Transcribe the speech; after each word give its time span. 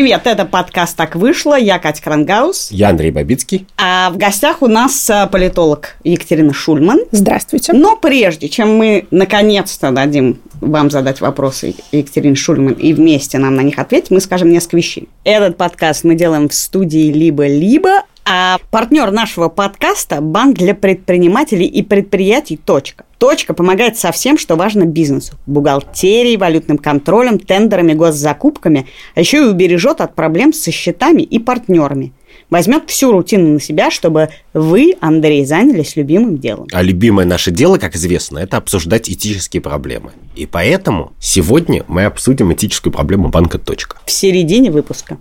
Привет, 0.00 0.22
это 0.24 0.46
подкаст 0.46 0.96
«Так 0.96 1.14
вышло». 1.14 1.58
Я 1.58 1.78
Катя 1.78 2.02
Крангаус. 2.02 2.70
Я 2.70 2.88
Андрей 2.88 3.10
Бабицкий. 3.10 3.66
А 3.76 4.08
в 4.08 4.16
гостях 4.16 4.62
у 4.62 4.66
нас 4.66 5.10
э, 5.10 5.28
политолог 5.30 5.96
Екатерина 6.04 6.54
Шульман. 6.54 7.00
Здравствуйте. 7.12 7.74
Но 7.74 7.98
прежде 7.98 8.48
чем 8.48 8.78
мы 8.78 9.06
наконец-то 9.10 9.90
дадим 9.90 10.38
вам 10.62 10.90
задать 10.90 11.20
вопросы 11.20 11.74
Екатерине 11.92 12.34
Шульман 12.34 12.72
и 12.72 12.94
вместе 12.94 13.36
нам 13.36 13.56
на 13.56 13.60
них 13.60 13.78
ответить, 13.78 14.10
мы 14.10 14.20
скажем 14.20 14.48
несколько 14.48 14.78
вещей. 14.78 15.10
Этот 15.22 15.58
подкаст 15.58 16.02
мы 16.04 16.14
делаем 16.14 16.48
в 16.48 16.54
студии 16.54 17.12
«Либо-либо», 17.12 18.04
а 18.32 18.60
партнер 18.70 19.10
нашего 19.10 19.48
подкаста– 19.48 20.20
банк 20.20 20.56
для 20.56 20.72
предпринимателей 20.72 21.66
и 21.66 21.82
предприятий 21.82 22.56
«Точка». 22.56 23.04
«Точка» 23.18 23.54
помогает 23.54 23.98
со 23.98 24.12
всем, 24.12 24.38
что 24.38 24.54
важно 24.54 24.84
бизнесу. 24.84 25.34
Бухгалтерией, 25.46 26.36
валютным 26.36 26.78
контролем, 26.78 27.40
тендерами, 27.40 27.92
госзакупками, 27.92 28.86
а 29.16 29.20
еще 29.20 29.38
и 29.38 29.40
убережет 29.40 30.00
от 30.00 30.14
проблем 30.14 30.52
со 30.52 30.70
счетами 30.70 31.22
и 31.22 31.40
партнерами. 31.40 32.12
Возьмет 32.50 32.88
всю 32.88 33.10
рутину 33.10 33.48
на 33.48 33.60
себя, 33.60 33.90
чтобы 33.90 34.28
вы, 34.54 34.94
Андрей, 35.00 35.44
занялись 35.44 35.96
любимым 35.96 36.38
делом. 36.38 36.68
А 36.72 36.82
любимое 36.82 37.26
наше 37.26 37.50
дело, 37.50 37.78
как 37.78 37.96
известно, 37.96 38.38
это 38.38 38.58
обсуждать 38.58 39.10
этические 39.10 39.60
проблемы. 39.60 40.12
И 40.36 40.46
поэтому 40.46 41.12
сегодня 41.18 41.82
мы 41.88 42.04
обсудим 42.04 42.52
этическую 42.52 42.92
проблему 42.92 43.28
банка 43.28 43.58
«Точка». 43.58 43.98
В 44.06 44.10
середине 44.12 44.70
выпуска. 44.70 45.18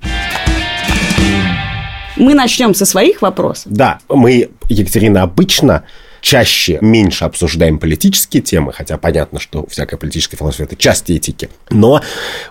Мы 2.20 2.34
начнем 2.34 2.76
со 2.76 2.86
своих 2.86 3.22
вопросов. 3.22 3.72
Да, 3.72 4.00
мы, 4.10 4.50
Екатерина, 4.68 5.24
обычно 5.24 5.84
чаще 6.22 6.78
меньше 6.82 7.26
обсуждаем 7.26 7.80
политические 7.80 8.42
темы, 8.42 8.74
хотя 8.74 8.98
понятно, 8.98 9.40
что 9.40 9.66
всякая 9.68 9.98
политическая 9.98 10.38
философия– 10.38 10.64
это 10.66 10.76
часть 10.76 11.10
этики. 11.10 11.50
Но 11.70 12.02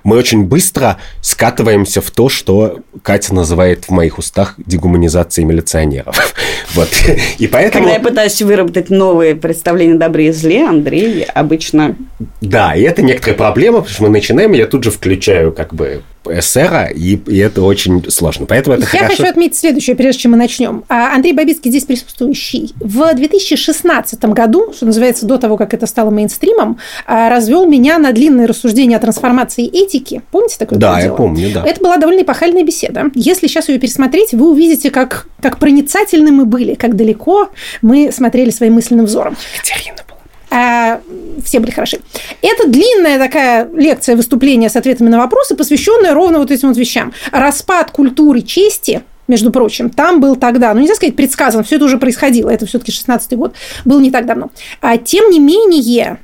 мы 0.05 0.17
очень 0.17 0.45
быстро 0.45 0.99
скатываемся 1.21 2.01
в 2.01 2.11
то, 2.11 2.29
что 2.29 2.81
Катя 3.03 3.35
называет 3.35 3.85
в 3.85 3.91
моих 3.91 4.19
устах 4.19 4.55
дегуманизацией 4.59 5.47
милиционеров. 5.47 6.35
Вот. 6.75 6.91
И 7.39 7.47
поэтому... 7.47 7.85
Когда 7.85 7.95
я 7.95 8.01
пытаюсь 8.01 8.43
выработать 8.43 8.91
новые 8.91 9.35
представления 9.35 9.95
о 9.95 9.99
добре 9.99 10.29
и 10.29 10.33
зле, 10.33 10.67
Андрей 10.67 11.23
обычно... 11.25 11.97
Да, 12.43 12.75
и 12.75 12.83
это 12.83 13.01
некоторая 13.01 13.37
проблема, 13.37 13.79
потому 13.79 13.95
что 13.95 14.03
мы 14.03 14.11
начинаем, 14.11 14.53
я 14.53 14.67
тут 14.67 14.85
же 14.85 14.91
включаю 14.91 15.53
как 15.53 15.73
бы 15.73 16.03
эсера, 16.31 16.87
и, 16.87 17.17
и 17.17 17.39
это 17.39 17.63
очень 17.63 18.09
сложно. 18.11 18.47
Поэтому 18.47 18.77
это 18.77 18.87
Я 18.93 19.01
хорошо. 19.01 19.17
хочу 19.17 19.31
отметить 19.31 19.57
следующее, 19.57 19.97
прежде 19.97 20.23
чем 20.23 20.33
мы 20.33 20.39
начнем. 20.39 20.85
А, 20.89 21.15
Андрей 21.15 21.33
Бабицкий 21.33 21.71
здесь 21.71 21.85
присутствующий. 21.85 22.73
В 22.81 23.15
2016 23.15 24.25
году, 24.27 24.73
что 24.75 24.87
называется, 24.87 25.27
до 25.27 25.39
того, 25.39 25.57
как 25.57 25.75
это 25.75 25.87
стало 25.87 26.11
мейнстримом, 26.11 26.79
а, 27.07 27.29
развел 27.29 27.67
меня 27.67 27.99
на 27.99 28.13
длинные 28.13 28.47
рассуждения 28.47 28.97
о 28.97 29.01
трансформации 29.01 29.67
этики. 29.67 30.23
Помните 30.31 30.57
такое 30.59 30.79
Да, 30.79 31.01
я 31.01 31.13
помню, 31.13 31.51
да. 31.53 31.65
Это 31.65 31.81
была 31.81 31.97
довольно 31.97 32.23
эпохальная 32.23 32.65
беседа. 32.65 33.07
Если 33.15 33.47
сейчас 33.47 33.69
ее 33.69 33.79
пересмотреть, 33.79 34.33
вы 34.33 34.51
увидите, 34.51 34.91
как, 34.91 35.27
как 35.41 35.59
проницательны 35.59 36.31
мы 36.33 36.45
были, 36.45 36.75
как 36.75 36.97
далеко 36.97 37.51
мы 37.83 38.11
смотрели 38.13 38.51
своим 38.51 38.75
мысленным 38.75 39.07
взором. 39.07 39.37
Екатерина 39.57 39.97
была. 40.09 40.18
А, 40.51 41.01
все 41.45 41.61
были 41.61 41.71
хороши. 41.71 42.01
Это 42.43 42.69
длинная 42.69 43.19
такая 43.19 43.69
лекция, 43.73 44.17
выступление 44.17 44.71
с 44.71 44.77
ответами 44.77 45.09
на 45.09 45.19
вопросы, 45.19 45.55
посвященная 45.55 46.15
ровно 46.15 46.39
вот 46.39 46.51
этим 46.51 46.69
вот 46.69 46.77
вещам. 46.77 47.13
Распад 47.33 47.91
культуры 47.91 48.43
чести, 48.43 49.03
между 49.27 49.51
прочим, 49.53 49.91
там 49.91 50.21
был 50.21 50.37
тогда, 50.37 50.73
ну, 50.73 50.81
нельзя 50.81 50.95
сказать 50.95 51.17
предсказан, 51.17 51.65
все 51.65 51.77
это 51.77 51.85
уже 51.85 51.99
происходило, 51.99 52.49
это 52.51 52.67
все-таки 52.67 52.93
16-й 52.93 53.37
год, 53.37 53.55
был 53.85 54.01
не 54.01 54.11
так 54.11 54.27
давно. 54.27 54.51
А, 54.81 54.97
тем 54.97 55.31
не 55.31 55.39
менее, 55.39 56.19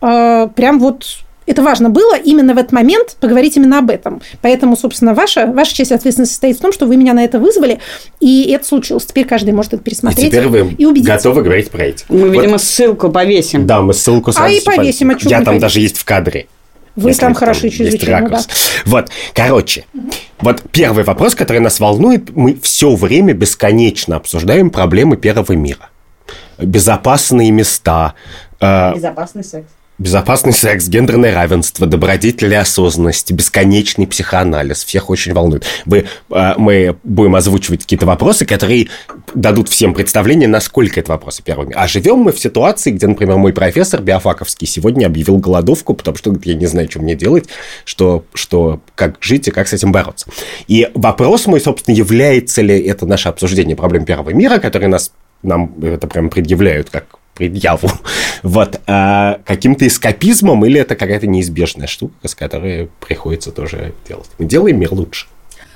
э, 0.00 0.48
прям 0.54 0.80
вот 0.80 1.04
это 1.48 1.62
важно 1.62 1.90
было 1.90 2.16
именно 2.16 2.54
в 2.54 2.58
этот 2.58 2.72
момент 2.72 3.16
поговорить 3.20 3.56
именно 3.56 3.78
об 3.78 3.90
этом. 3.90 4.20
Поэтому, 4.42 4.76
собственно, 4.76 5.14
ваша, 5.14 5.46
ваша 5.46 5.74
часть 5.74 5.92
ответственности 5.92 6.32
состоит 6.34 6.58
в 6.58 6.60
том, 6.60 6.72
что 6.72 6.86
вы 6.86 6.96
меня 6.96 7.14
на 7.14 7.24
это 7.24 7.38
вызвали, 7.38 7.80
и 8.20 8.50
это 8.52 8.64
случилось. 8.66 9.06
Теперь 9.06 9.26
каждый 9.26 9.52
может 9.52 9.72
это 9.72 9.82
И 9.82 9.84
пересмотреть 9.84 10.28
теперь 10.30 10.46
вы 10.46 10.74
и 10.76 10.84
убедиться. 10.84 11.12
готовы 11.14 11.42
говорить 11.42 11.70
про 11.70 11.84
этики. 11.86 12.06
Мы, 12.08 12.26
Вот, 12.28 12.32
видимо, 12.32 12.58
ссылку 12.58 13.10
повесим. 13.10 13.66
Да, 13.66 13.80
мы 13.82 13.94
ссылку 13.94 14.32
сразу 14.32 14.52
и 14.52 14.58
же 14.58 14.64
повесим, 14.64 15.10
а 15.10 15.16
Я 15.20 15.36
там 15.38 15.44
повесим? 15.46 15.60
даже 15.60 15.80
есть 15.80 15.98
в 15.98 16.04
кадре. 16.04 16.46
Вы 16.96 17.10
если 17.10 17.20
там 17.20 17.34
хороши 17.34 17.66
есть 17.66 17.78
чрезвычайно, 17.78 18.28
да. 18.28 18.36
ракурс. 18.36 18.48
Вот, 18.84 19.08
короче, 19.32 19.84
вот 20.40 20.62
первый 20.72 21.04
вопрос, 21.04 21.36
который 21.36 21.60
нас 21.60 21.78
волнует, 21.78 22.34
мы 22.34 22.58
все 22.60 22.94
время 22.96 23.34
бесконечно 23.34 24.16
обсуждаем 24.16 24.70
проблемы 24.70 25.16
первого 25.16 25.52
мира. 25.52 25.90
Безопасные 26.58 27.52
места, 27.52 28.14
э, 28.60 28.94
Безопасный 28.96 29.44
секс. 29.44 29.68
Безопасный 29.98 30.52
секс, 30.52 30.86
гендерное 30.86 31.34
равенство, 31.34 31.84
добродетель 31.84 32.52
и 32.52 32.54
осознанность, 32.54 33.32
бесконечный 33.32 34.06
психоанализ. 34.06 34.84
Всех 34.84 35.10
очень 35.10 35.32
волнует. 35.32 35.64
Вы, 35.86 36.06
э, 36.30 36.54
мы 36.56 36.96
будем 37.02 37.34
озвучивать 37.34 37.80
какие-то 37.80 38.06
вопросы, 38.06 38.46
которые 38.46 38.90
дадут 39.34 39.68
всем 39.68 39.94
представление, 39.94 40.48
насколько 40.48 41.00
это 41.00 41.10
вопросы 41.10 41.42
первыми. 41.42 41.74
А 41.74 41.88
живем 41.88 42.18
мы 42.18 42.30
в 42.30 42.38
ситуации, 42.38 42.92
где, 42.92 43.08
например, 43.08 43.38
мой 43.38 43.52
профессор 43.52 44.00
Биофаковский 44.00 44.68
сегодня 44.68 45.06
объявил 45.06 45.38
голодовку, 45.38 45.94
потому 45.94 46.16
что 46.16 46.32
я 46.44 46.54
не 46.54 46.66
знаю, 46.66 46.88
что 46.88 47.00
мне 47.00 47.16
делать, 47.16 47.48
что, 47.84 48.24
что, 48.34 48.80
как 48.94 49.16
жить 49.20 49.48
и 49.48 49.50
как 49.50 49.66
с 49.66 49.72
этим 49.72 49.90
бороться. 49.90 50.30
И 50.68 50.88
вопрос 50.94 51.48
мой, 51.48 51.60
собственно, 51.60 51.96
является 51.96 52.62
ли 52.62 52.78
это 52.78 53.04
наше 53.04 53.30
обсуждение 53.30 53.74
проблем 53.74 54.04
первого 54.04 54.30
мира, 54.30 54.58
которые 54.58 54.90
нас, 54.90 55.10
нам 55.42 55.74
это 55.82 56.06
прям 56.06 56.30
предъявляют 56.30 56.88
как 56.88 57.17
предъяву, 57.38 57.88
вот, 58.42 58.80
а, 58.86 59.40
каким-то 59.46 59.86
эскапизмом 59.86 60.66
или 60.66 60.80
это 60.80 60.96
какая-то 60.96 61.26
неизбежная 61.26 61.86
штука, 61.86 62.28
с 62.28 62.34
которой 62.34 62.90
приходится 63.00 63.52
тоже 63.52 63.94
делать. 64.06 64.28
Мы 64.38 64.44
делаем 64.44 64.78
мир 64.78 64.92
лучше. 64.92 65.26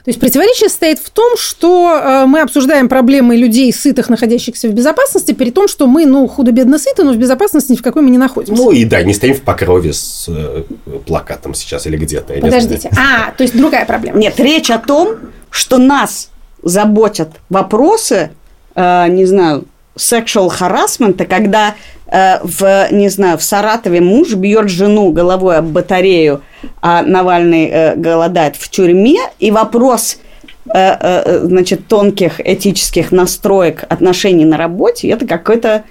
То 0.05 0.09
есть 0.09 0.19
противоречие 0.19 0.69
состоит 0.69 0.99
в 0.99 1.11
том, 1.11 1.37
что 1.37 1.97
э, 1.97 2.27
мы 2.27 2.41
обсуждаем 2.41 2.89
проблемы 2.89 3.37
людей, 3.37 3.73
сытых, 3.73 4.09
находящихся 4.09 4.67
в 4.67 4.73
безопасности, 4.73 5.31
при 5.31 5.53
том, 5.53 5.69
что 5.69 5.87
мы, 5.87 6.07
ну, 6.07 6.27
худо-бедно 6.27 6.81
сыты, 6.81 7.05
но 7.05 7.13
в 7.13 7.17
безопасности 7.17 7.71
ни 7.71 7.77
в 7.77 7.83
какой 7.83 8.03
мы 8.03 8.11
не 8.11 8.19
находимся. 8.19 8.61
Ну 8.61 8.73
и 8.73 8.85
да, 8.85 9.01
не 9.05 9.15
стоим 9.15 9.35
в 9.35 9.43
покрове 9.43 9.93
с 9.93 10.27
э, 10.29 10.65
плакатом 11.07 11.55
сейчас 11.55 11.87
или 11.87 11.97
где-то. 11.97 12.35
Подождите. 12.35 12.91
А, 12.99 13.31
то 13.31 13.45
есть 13.45 13.57
другая 13.57 13.87
проблема. 13.87 14.19
Нет, 14.19 14.41
речь 14.41 14.73
о 14.73 14.79
том, 14.79 15.19
что 15.51 15.79
нас 15.79 16.31
заботят 16.65 17.31
вопросы, 17.49 18.33
э, 18.75 19.07
не 19.09 19.25
знаю, 19.25 19.67
sexual 19.97 20.51
harassment, 20.51 21.25
когда 21.27 21.75
э, 22.07 22.39
в, 22.43 22.89
не 22.91 23.09
знаю, 23.09 23.39
в 23.39 23.43
Саратове 23.43 24.01
муж 24.01 24.35
бьет 24.35 24.69
жену 24.69 25.13
головой 25.13 25.59
об 25.59 25.67
батарею, 25.67 26.43
а 26.81 27.03
Навальный 27.03 27.69
э, 27.69 27.97
голодает 27.97 28.57
в 28.57 28.69
тюрьме, 28.69 29.19
и 29.39 29.51
вопрос 29.51 30.19
э, 30.73 31.41
значит, 31.45 31.89
тонких 31.89 32.41
этических 32.41 33.13
настроек 33.13 33.85
отношений 33.89 34.45
на 34.45 34.57
работе, 34.57 35.09
это 35.09 35.27
какой-то 35.27 35.85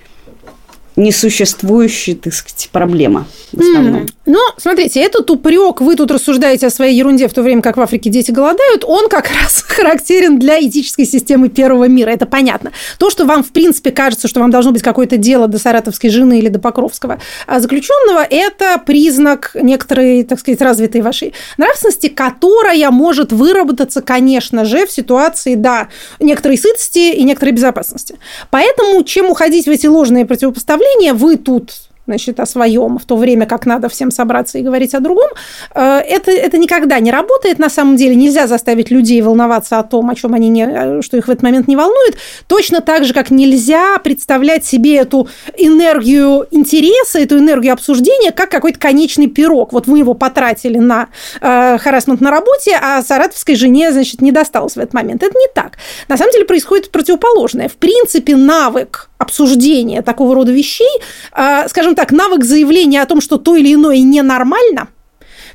несуществующая, 0.95 2.15
так 2.15 2.33
сказать, 2.33 2.69
проблема 2.71 3.27
в 3.51 3.59
основном. 3.59 4.01
М. 4.01 4.07
Но, 4.25 4.39
смотрите, 4.57 5.01
этот 5.01 5.29
упрек, 5.29 5.81
вы 5.81 5.95
тут 5.95 6.11
рассуждаете 6.11 6.67
о 6.67 6.69
своей 6.69 6.95
ерунде, 6.95 7.27
в 7.27 7.33
то 7.33 7.41
время 7.41 7.61
как 7.61 7.77
в 7.77 7.81
Африке 7.81 8.09
дети 8.09 8.31
голодают, 8.31 8.83
он 8.85 9.09
как 9.09 9.29
раз 9.41 9.61
характерен 9.61 10.39
для 10.39 10.59
этической 10.61 11.05
системы 11.05 11.49
первого 11.49 11.87
мира, 11.87 12.09
это 12.09 12.25
понятно. 12.25 12.71
То, 12.97 13.09
что 13.09 13.25
вам, 13.25 13.43
в 13.43 13.51
принципе, 13.51 13.91
кажется, 13.91 14.27
что 14.27 14.39
вам 14.39 14.51
должно 14.51 14.71
быть 14.71 14.81
какое-то 14.81 15.17
дело 15.17 15.47
до 15.47 15.57
саратовской 15.57 16.09
жены 16.09 16.39
или 16.39 16.49
до 16.49 16.59
Покровского 16.59 17.19
а 17.47 17.59
заключенного, 17.59 18.25
это 18.29 18.81
признак 18.85 19.51
некоторой, 19.55 20.23
так 20.23 20.39
сказать, 20.39 20.61
развитой 20.61 21.01
вашей 21.01 21.33
нравственности, 21.57 22.07
которая 22.07 22.91
может 22.91 23.31
выработаться, 23.31 24.01
конечно 24.01 24.65
же, 24.65 24.85
в 24.85 24.91
ситуации, 24.91 25.55
да, 25.55 25.89
некоторой 26.19 26.57
сытости 26.57 27.13
и 27.13 27.23
некоторой 27.23 27.53
безопасности. 27.53 28.15
Поэтому, 28.49 29.03
чем 29.03 29.29
уходить 29.29 29.65
в 29.65 29.69
эти 29.69 29.87
ложные 29.87 30.25
противопоставления, 30.25 30.80
вы 31.13 31.37
тут 31.37 31.73
значит, 32.07 32.39
о 32.39 32.45
своем, 32.45 32.97
в 32.97 33.05
то 33.05 33.15
время 33.15 33.45
как 33.45 33.65
надо 33.65 33.89
всем 33.89 34.11
собраться 34.11 34.57
и 34.57 34.61
говорить 34.61 34.93
о 34.93 34.99
другом, 34.99 35.29
э, 35.75 35.81
это, 35.81 36.31
это 36.31 36.57
никогда 36.57 36.99
не 36.99 37.11
работает. 37.11 37.59
На 37.59 37.69
самом 37.69 37.95
деле 37.95 38.15
нельзя 38.15 38.47
заставить 38.47 38.91
людей 38.91 39.21
волноваться 39.21 39.79
о 39.79 39.83
том, 39.83 40.09
о 40.09 40.15
чем 40.15 40.33
они 40.33 40.49
не, 40.49 40.65
э, 40.65 41.01
что 41.01 41.17
их 41.17 41.27
в 41.27 41.29
этот 41.29 41.43
момент 41.43 41.67
не 41.67 41.75
волнует. 41.75 42.17
Точно 42.47 42.81
так 42.81 43.05
же, 43.05 43.13
как 43.13 43.31
нельзя 43.31 43.97
представлять 43.99 44.65
себе 44.65 44.97
эту 44.97 45.27
энергию 45.57 46.47
интереса, 46.51 47.19
эту 47.19 47.37
энергию 47.37 47.73
обсуждения, 47.73 48.31
как 48.31 48.49
какой-то 48.49 48.79
конечный 48.79 49.27
пирог. 49.27 49.73
Вот 49.73 49.87
мы 49.87 49.99
его 49.99 50.13
потратили 50.13 50.77
на 50.77 51.09
э, 51.39 51.77
харасмент 51.77 52.21
на 52.21 52.31
работе, 52.31 52.77
а 52.81 53.01
саратовской 53.01 53.55
жене, 53.55 53.91
значит, 53.91 54.21
не 54.21 54.31
досталось 54.31 54.73
в 54.73 54.77
этот 54.77 54.93
момент. 54.93 55.23
Это 55.23 55.37
не 55.37 55.47
так. 55.53 55.77
На 56.07 56.17
самом 56.17 56.31
деле 56.31 56.45
происходит 56.45 56.91
противоположное. 56.91 57.69
В 57.69 57.75
принципе, 57.75 58.35
навык 58.35 59.09
обсуждения 59.21 60.01
такого 60.01 60.33
рода 60.33 60.51
вещей, 60.51 60.89
э, 61.35 61.67
скажем 61.69 61.90
так, 61.95 62.11
навык 62.11 62.43
заявления 62.43 63.01
о 63.01 63.05
том, 63.05 63.21
что 63.21 63.37
то 63.37 63.55
или 63.55 63.73
иное 63.73 63.99
ненормально, 63.99 64.87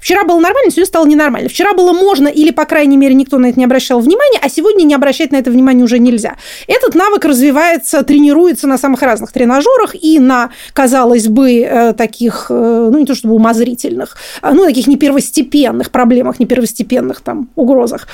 Вчера 0.01 0.25
было 0.25 0.39
нормально, 0.39 0.71
сегодня 0.71 0.87
стало 0.87 1.07
ненормально. 1.07 1.49
Вчера 1.49 1.73
было 1.73 1.93
можно 1.93 2.29
или, 2.29 2.51
по 2.51 2.65
крайней 2.65 2.97
мере, 2.97 3.15
никто 3.15 3.39
на 3.39 3.47
это 3.47 3.59
не 3.59 3.65
обращал 3.65 4.01
внимания, 4.01 4.39
а 4.41 4.49
сегодня 4.49 4.85
не 4.85 4.95
обращать 4.95 5.33
на 5.33 5.37
это 5.37 5.51
внимание 5.51 5.85
уже 5.85 5.99
нельзя. 5.99 6.37
Этот 6.69 6.95
навык 6.95 7.25
развивается, 7.25 8.03
тренируется 8.03 8.67
на 8.67 8.79
самых 8.79 9.03
разных 9.03 9.33
тренажерах 9.33 9.95
и 10.01 10.21
на, 10.21 10.51
казалось 10.73 11.29
бы, 11.29 11.61
э, 11.61 11.93
таких, 11.95 12.47
э, 12.51 12.89
ну, 12.93 12.99
не 12.99 13.07
то 13.07 13.15
чтобы 13.15 13.35
умозрительных, 13.35 14.17
а, 14.43 14.53
ну, 14.53 14.65
таких 14.65 14.87
не 14.87 14.97
первостепенных 14.97 15.91
проблемах, 15.91 16.39
не 16.39 16.47
первостепенных 16.47 17.21
там 17.21 17.49
угрозах. 17.57 18.07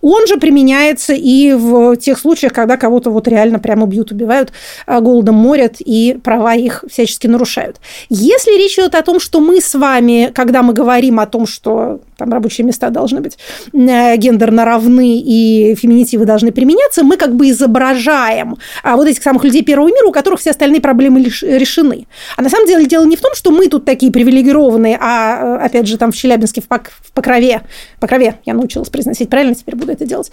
Он 0.00 0.26
же 0.26 0.36
применяется 0.36 1.12
и 1.14 1.52
в 1.52 1.96
тех 1.96 2.18
случаях, 2.18 2.52
когда 2.52 2.76
кого-то 2.76 3.10
вот 3.10 3.28
реально 3.28 3.58
прямо 3.58 3.86
бьют, 3.86 4.12
убивают, 4.12 4.52
а, 4.86 5.00
голодом 5.00 5.34
морят 5.34 5.76
и 5.78 6.18
права 6.22 6.54
их 6.54 6.84
всячески 6.90 7.26
нарушают. 7.26 7.76
Если 8.08 8.56
речь 8.56 8.78
идет 8.78 8.94
о 8.94 9.02
том, 9.02 9.20
что 9.20 9.40
мы 9.40 9.60
с 9.60 9.74
вами, 9.74 10.30
когда 10.34 10.62
мы 10.62 10.72
говорим 10.72 11.20
о 11.20 11.26
том, 11.26 11.46
что 11.46 12.00
там 12.16 12.32
рабочие 12.32 12.66
места 12.66 12.90
должны 12.90 13.20
быть 13.20 13.38
э, 13.72 14.16
гендерно 14.16 14.64
равны 14.64 15.18
и 15.18 15.74
феминитивы 15.76 16.24
должны 16.26 16.52
применяться, 16.52 17.04
мы 17.04 17.16
как 17.16 17.34
бы 17.34 17.50
изображаем 17.50 18.56
а, 18.82 18.96
вот 18.96 19.06
этих 19.06 19.22
самых 19.22 19.44
людей 19.44 19.62
первого 19.62 19.88
мира, 19.88 20.06
у 20.06 20.12
которых 20.12 20.40
все 20.40 20.50
остальные 20.50 20.80
проблемы 20.80 21.22
решены. 21.22 22.06
А 22.36 22.42
на 22.42 22.50
самом 22.50 22.66
деле 22.66 22.86
дело 22.86 23.04
не 23.04 23.16
в 23.16 23.20
том, 23.20 23.34
что 23.34 23.50
мы 23.50 23.68
тут 23.68 23.84
такие 23.84 24.10
привилегированные, 24.10 24.98
а, 25.00 25.58
э, 25.60 25.66
опять 25.66 25.86
же, 25.86 25.96
там 25.96 26.10
в 26.10 26.16
Челябинске, 26.16 26.60
в, 26.60 26.68
Пок 26.68 26.90
в 27.02 27.12
Покрове, 27.12 27.62
Покрове, 28.00 28.40
я 28.44 28.54
научилась 28.54 28.88
произносить 28.88 29.30
правильно, 29.30 29.54
теперь 29.54 29.76
буду 29.76 29.87
это 29.92 30.06
делать, 30.06 30.30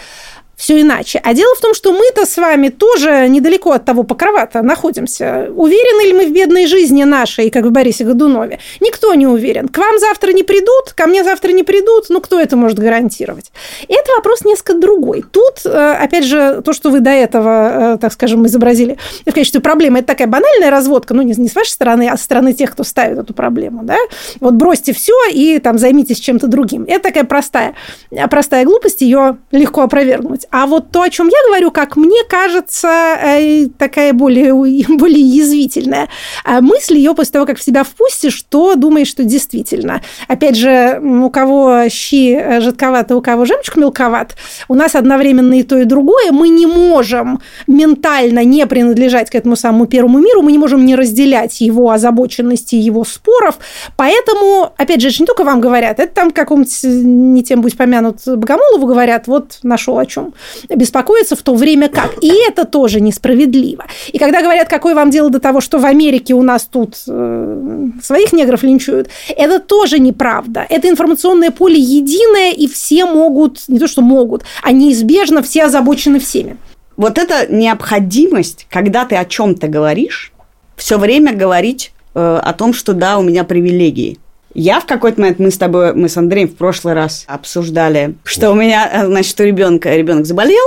все 0.56 0.81
иначе. 0.81 1.19
А 1.24 1.34
дело 1.34 1.54
в 1.56 1.62
том, 1.62 1.74
что 1.74 1.92
мы-то 1.92 2.25
с 2.25 2.38
вами 2.38 2.69
тоже 2.69 3.28
недалеко 3.28 3.72
от 3.72 3.86
того 3.86 4.04
покровата 4.04 4.62
находимся. 4.62 5.50
Уверены 5.56 6.07
ли 6.07 6.13
мы 6.13 6.25
в 6.28 6.31
бедной 6.31 6.68
жизни 6.68 7.04
нашей, 7.04 7.50
как 7.50 7.66
в 7.66 7.72
Борисе 7.72 8.04
Годунове? 8.04 8.60
Никто 8.80 9.13
не 9.13 9.28
уверен. 9.28 9.68
К 9.68 9.78
вам 9.78 10.00
завтра 10.00 10.31
не 10.31 10.44
придут, 10.44 10.94
ко 10.96 11.07
мне 11.07 11.24
завтра 11.24 11.52
не 11.52 11.63
придут. 11.63 12.06
Ну, 12.10 12.22
кто 12.22 12.40
это 12.40 12.56
может 12.56 12.80
гарантировать? 12.80 13.52
Это 13.88 14.12
вопрос 14.16 14.44
несколько 14.46 14.75
другой. 14.75 15.24
Тут, 15.30 15.66
э, 15.66 15.98
опять 16.02 16.25
же, 16.25 16.62
то, 16.63 16.74
что 16.74 16.90
вы 16.90 17.00
до 17.00 17.10
этого, 17.10 17.96
э, 17.96 17.98
так 18.00 18.13
скажем, 18.13 18.46
изобразили 18.46 18.98
в 19.25 19.34
качестве 19.34 19.60
проблемы, 19.60 20.00
это 20.00 20.07
такая 20.07 20.28
банальная 20.28 20.69
разводка, 20.69 21.13
ну, 21.13 21.22
не 21.22 21.34
с 21.34 21.56
вашей 21.56 21.72
стороны, 21.72 22.10
а 22.10 22.18
со 22.18 22.24
стороны 22.24 22.54
тех, 22.54 22.72
кто 22.72 22.84
ставит 22.84 23.18
эту 23.18 23.34
проблему, 23.34 23.84
да? 23.84 23.98
Вот 24.40 24.54
бросьте 24.54 24.94
все 24.94 25.13
и 25.31 25.60
там 25.60 25.78
займитесь 25.78 26.19
чем-то 26.19 26.48
другим. 26.48 26.86
Это 26.88 27.04
такая 27.04 27.24
простая, 27.24 27.75
простая 28.30 28.66
глупость, 28.66 29.02
ее 29.02 29.38
легко 29.52 29.81
опровергнуть 29.81 30.44
делать. 30.45 30.47
А 30.51 30.68
вот 30.68 30.92
то, 30.92 31.01
о 31.01 31.09
чем 31.09 31.27
я 31.27 31.38
говорю, 31.47 31.71
как 31.71 31.95
мне 31.95 32.24
кажется, 32.30 32.88
э, 32.88 33.68
такая 33.77 34.13
более, 34.13 34.53
более 34.88 35.21
язвительная 35.21 36.07
а 36.44 36.62
мысль 36.62 36.97
ее 36.97 37.13
после 37.13 37.33
того, 37.33 37.45
как 37.45 37.57
в 37.57 37.63
себя 37.63 37.83
впустишь, 37.83 38.33
что 38.33 38.75
думаешь, 38.75 39.07
что 39.07 39.24
действительно. 39.24 40.01
Опять 40.27 40.56
же, 40.56 41.00
у 41.01 41.30
кого 41.30 41.89
щи 41.89 42.36
э, 42.36 42.62
жидковаты, 42.62 43.15
у 43.15 43.21
кого 43.21 43.45
жемчуг 43.45 43.77
мелковат, 43.77 44.36
у 44.68 44.75
нас 44.75 44.95
одновременно 44.95 45.59
и 45.59 45.63
то, 45.63 45.77
и 45.77 45.86
другое. 45.86 46.31
Мы 46.31 46.50
не 46.50 46.65
можем 46.65 47.39
ментально 47.68 48.44
не 48.44 48.65
принадлежать 48.65 49.30
к 49.30 49.36
этому 49.36 49.56
самому 49.56 49.86
первому 49.86 50.19
миру, 50.19 50.42
мы 50.42 50.51
не 50.51 50.57
можем 50.57 50.86
не 50.86 50.95
разделять 50.95 51.62
его 51.62 51.92
озабоченности, 51.92 52.75
его 52.75 53.03
споров. 53.03 53.57
Поэтому, 53.97 54.74
опять 54.77 55.01
же, 55.01 55.09
это 55.09 55.21
не 55.21 55.25
только 55.25 55.44
вам 55.44 55.62
говорят, 55.62 56.00
это 56.00 56.13
там 56.13 56.31
какому-нибудь, 56.31 56.83
не 56.83 57.44
тем 57.44 57.62
будь 57.62 57.77
помянут, 57.77 58.19
Богомолову 58.25 58.88
говорят, 58.88 59.27
вот 59.27 59.59
нашел 59.63 59.97
о 59.97 60.06
чем 60.06 60.33
беспокоиться 60.70 61.36
в 61.36 61.42
то 61.42 61.56
время 61.56 61.90
как. 61.90 62.12
И 62.22 62.32
это 62.48 62.66
тоже 62.66 63.02
несправедливо. 63.02 63.86
И 64.12 64.18
когда 64.18 64.42
говорят, 64.42 64.70
какое 64.70 64.96
вам 64.96 65.10
дело 65.10 65.30
до 65.30 65.40
того, 65.40 65.62
что 65.62 65.80
в 65.80 65.86
Америке 65.86 66.34
у 66.34 66.42
нас 66.42 66.66
тут 66.66 66.96
э, 67.08 67.88
своих 68.02 68.34
негров 68.34 68.64
линчуют, 68.64 69.10
это 69.30 69.60
тоже 69.60 70.00
неправда. 70.00 70.66
Это 70.70 70.90
информационное 70.90 71.52
поле 71.52 71.80
единое, 71.80 72.52
и 72.52 72.68
все 72.68 73.06
могут, 73.06 73.64
не 73.68 73.80
то 73.80 73.88
что 73.88 74.02
могут, 74.02 74.44
а 74.64 74.72
неизбежно 74.72 75.42
все 75.42 75.66
озабочены 75.66 76.20
всеми. 76.20 76.58
Вот 76.98 77.18
эта 77.18 77.52
необходимость, 77.54 78.68
когда 78.70 79.06
ты 79.06 79.16
о 79.16 79.26
чем-то 79.26 79.68
говоришь, 79.68 80.31
все 80.76 80.98
время 80.98 81.34
говорить 81.34 81.92
э, 82.14 82.40
о 82.42 82.54
том, 82.54 82.74
что 82.74 82.94
да, 82.94 83.18
у 83.18 83.24
меня 83.24 83.44
привилегии. 83.44 84.18
Я 84.56 84.80
в 84.80 84.86
какой-то 84.86 85.19
момент, 85.19 85.38
мы 85.40 85.52
с 85.52 85.57
тобой, 85.57 85.94
мы 85.94 86.07
с 86.07 86.16
Андреем 86.16 86.48
в 86.48 86.56
прошлый 86.56 86.94
раз 86.94 87.25
обсуждали, 87.28 88.16
что 88.24 88.52
у 88.52 88.56
меня, 88.56 88.90
э, 88.92 89.06
значит, 89.06 89.38
у 89.40 89.44
ребенка 89.44 89.94
ребенок 89.94 90.25
заболел, 90.25 90.63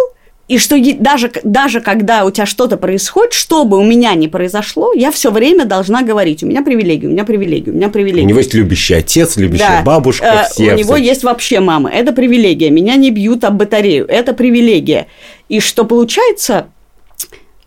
и 0.46 0.56
что 0.56 0.76
даже, 0.98 1.30
даже 1.42 1.80
когда 1.80 2.24
у 2.24 2.30
тебя 2.30 2.46
что-то 2.46 2.76
происходит, 2.76 3.32
что 3.32 3.64
бы 3.64 3.78
у 3.78 3.84
меня 3.84 4.14
не 4.14 4.28
произошло, 4.28 4.92
я 4.94 5.10
все 5.10 5.30
время 5.30 5.64
должна 5.64 6.02
говорить, 6.02 6.42
у 6.42 6.46
меня 6.46 6.62
привилегии, 6.62 7.06
у 7.06 7.10
меня 7.10 7.24
привилегии, 7.24 7.70
у 7.70 7.74
меня 7.74 7.88
привилегии. 7.90 8.24
У 8.24 8.28
него 8.28 8.38
есть 8.38 8.54
любящий 8.54 8.94
отец, 8.94 9.36
любящая 9.36 9.78
да. 9.78 9.82
бабушка, 9.82 10.46
э, 10.46 10.50
все. 10.50 10.72
У 10.72 10.76
него 10.76 10.94
все. 10.94 11.04
есть 11.04 11.22
вообще 11.22 11.60
мама. 11.60 11.90
Это 11.90 12.12
привилегия. 12.12 12.70
Меня 12.70 12.96
не 12.96 13.10
бьют 13.10 13.44
об 13.44 13.56
батарею. 13.56 14.06
Это 14.06 14.32
привилегия. 14.32 15.08
И 15.50 15.60
что 15.60 15.84
получается, 15.84 16.68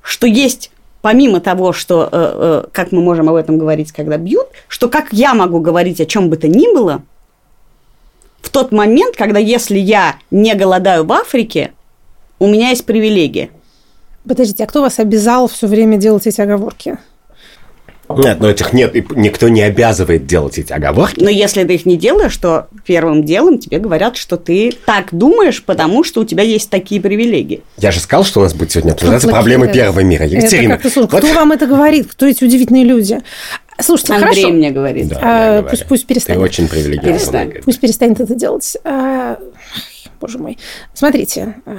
что 0.02 0.26
есть 0.26 0.71
помимо 1.02 1.40
того, 1.40 1.74
что 1.74 2.04
э, 2.04 2.08
э, 2.12 2.64
как 2.72 2.92
мы 2.92 3.02
можем 3.02 3.30
об 3.30 3.36
этом 3.36 3.58
говорить, 3.58 3.92
когда 3.92 4.18
бьют, 4.18 4.48
что 4.68 4.90
как 4.90 5.12
я 5.12 5.34
могу 5.34 5.60
говорить 5.60 6.00
о 6.00 6.06
чем 6.06 6.30
бы 6.30 6.38
то 6.38 6.48
ни 6.48 6.74
было, 6.74 7.02
в 8.42 8.50
тот 8.50 8.72
момент, 8.72 9.16
когда 9.16 9.40
если 9.40 9.78
я 9.78 10.16
не 10.30 10.56
голодаю 10.56 11.06
в 11.06 11.12
Африке, 11.12 11.74
у 12.40 12.48
меня 12.48 12.70
есть 12.70 12.86
привилегия. 12.86 13.50
Подождите, 14.28 14.64
а 14.64 14.68
кто 14.68 14.82
вас 14.82 15.00
обязал 15.00 15.48
все 15.48 15.68
время 15.68 15.98
делать 15.98 16.28
эти 16.28 16.42
оговорки? 16.42 16.98
Нет, 18.18 18.40
но 18.40 18.50
этих 18.50 18.74
нет, 18.74 18.94
никто 19.16 19.50
не 19.50 19.62
обязывает 19.62 20.26
делать 20.26 20.58
эти 20.58 20.72
оговорки. 20.72 21.24
Но 21.24 21.30
если 21.30 21.64
ты 21.64 21.76
их 21.76 21.86
не 21.86 21.98
делаешь, 21.98 22.36
то 22.38 22.68
первым 22.86 23.24
делом 23.24 23.60
тебе 23.60 23.80
говорят, 23.80 24.18
что 24.18 24.38
ты 24.38 24.74
так 24.86 25.08
думаешь, 25.12 25.64
потому 25.64 26.04
что 26.04 26.22
у 26.22 26.26
тебя 26.26 26.44
есть 26.44 26.70
такие 26.70 27.02
привилегии. 27.02 27.62
Я 27.78 27.92
же 27.92 28.00
сказал, 28.00 28.24
что 28.24 28.40
у 28.40 28.44
нас 28.44 28.54
будет 28.54 28.72
сегодня 28.72 28.94
обсуждаться 28.94 29.28
проблемы 29.28 29.66
это? 29.66 29.76
первого 29.76 30.00
мира. 30.02 30.26
Екатерина. 30.26 30.74
Это 30.74 30.90
вот... 30.96 31.10
Кто 31.10 31.34
вам 31.34 31.52
это 31.52 31.68
говорит? 31.68 32.08
Кто 32.12 32.26
эти 32.26 32.44
удивительные 32.44 32.84
люди? 32.84 33.20
Слушайте, 33.80 34.14
Андрей 34.14 34.44
хорошо. 34.44 34.54
мне 34.54 34.72
говорит. 34.72 35.08
Да, 35.08 35.20
а, 35.22 35.64
пусть, 35.64 35.86
пусть 35.88 36.06
перестанет. 36.06 36.40
Ты 36.40 36.44
очень 36.44 36.68
привилегированный. 36.68 37.14
Перестань. 37.14 37.54
Пусть 37.64 37.80
перестанет 37.80 38.20
это 38.20 38.36
делать. 38.36 38.78
А, 38.84 39.40
боже 40.22 40.38
мой. 40.38 40.58
Смотрите, 40.94 41.56
э, 41.66 41.76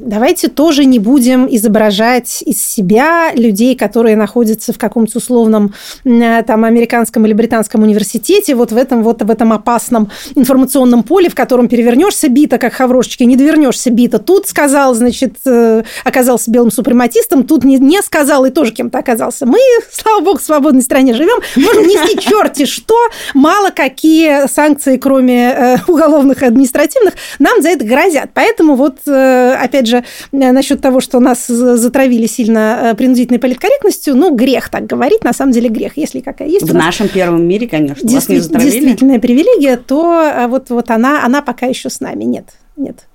давайте 0.00 0.48
тоже 0.48 0.84
не 0.84 0.98
будем 0.98 1.46
изображать 1.48 2.42
из 2.42 2.60
себя 2.60 3.32
людей, 3.34 3.76
которые 3.76 4.16
находятся 4.16 4.72
в 4.72 4.78
каком-то 4.78 5.18
условном 5.18 5.72
э, 6.04 6.42
там 6.42 6.64
американском 6.64 7.24
или 7.24 7.32
британском 7.32 7.82
университете, 7.82 8.54
вот 8.56 8.72
в 8.72 8.76
этом 8.76 9.04
вот 9.04 9.22
в 9.22 9.30
этом 9.30 9.52
опасном 9.52 10.10
информационном 10.34 11.04
поле, 11.04 11.30
в 11.30 11.34
котором 11.34 11.68
перевернешься 11.68 12.28
бита, 12.28 12.58
как 12.58 12.72
хаврошечки, 12.72 13.22
не 13.22 13.36
довернешься 13.36 13.90
бита. 13.90 14.18
Тут 14.18 14.48
сказал, 14.48 14.94
значит, 14.94 15.36
э, 15.46 15.84
оказался 16.04 16.50
белым 16.50 16.72
супрематистом, 16.72 17.44
тут 17.44 17.62
не, 17.62 17.78
не 17.78 18.02
сказал 18.02 18.44
и 18.44 18.50
тоже 18.50 18.72
кем-то 18.72 18.98
оказался. 18.98 19.46
Мы, 19.46 19.60
слава 19.92 20.20
богу, 20.20 20.38
в 20.38 20.42
свободной 20.42 20.82
стране 20.82 21.14
живем, 21.14 21.40
можем 21.56 21.84
нести 21.84 22.18
черти 22.28 22.64
что, 22.64 22.96
мало 23.34 23.70
какие 23.70 24.48
санкции, 24.48 24.96
кроме 24.96 25.80
уголовных 25.86 26.42
и 26.42 26.46
административных, 26.46 27.14
нам 27.38 27.62
за 27.62 27.68
это 27.68 27.75
грозят. 27.82 28.30
Поэтому 28.34 28.74
вот, 28.74 28.98
э, 29.06 29.52
опять 29.54 29.86
же, 29.86 30.04
э, 30.32 30.52
насчет 30.52 30.80
того, 30.80 31.00
что 31.00 31.20
нас 31.20 31.46
затравили 31.46 32.26
сильно 32.26 32.90
э, 32.92 32.94
принудительной 32.94 33.38
политкорректностью, 33.38 34.14
ну, 34.14 34.34
грех 34.34 34.68
так 34.68 34.86
говорить, 34.86 35.24
на 35.24 35.32
самом 35.32 35.52
деле 35.52 35.68
грех, 35.68 35.96
если 35.96 36.20
какая 36.20 36.48
есть. 36.48 36.68
В 36.68 36.74
нашем 36.74 37.08
первом 37.08 37.46
мире, 37.46 37.68
конечно, 37.68 38.08
вас 38.08 38.28
не 38.28 38.38
затравили. 38.38 38.70
Действительная 38.70 39.18
привилегия, 39.18 39.76
то 39.76 40.46
вот, 40.48 40.70
вот 40.70 40.90
она, 40.90 41.24
она 41.24 41.42
пока 41.42 41.66
еще 41.66 41.90
с 41.90 42.00
нами. 42.00 42.24
Нет, 42.24 42.46
нет. 42.76 43.06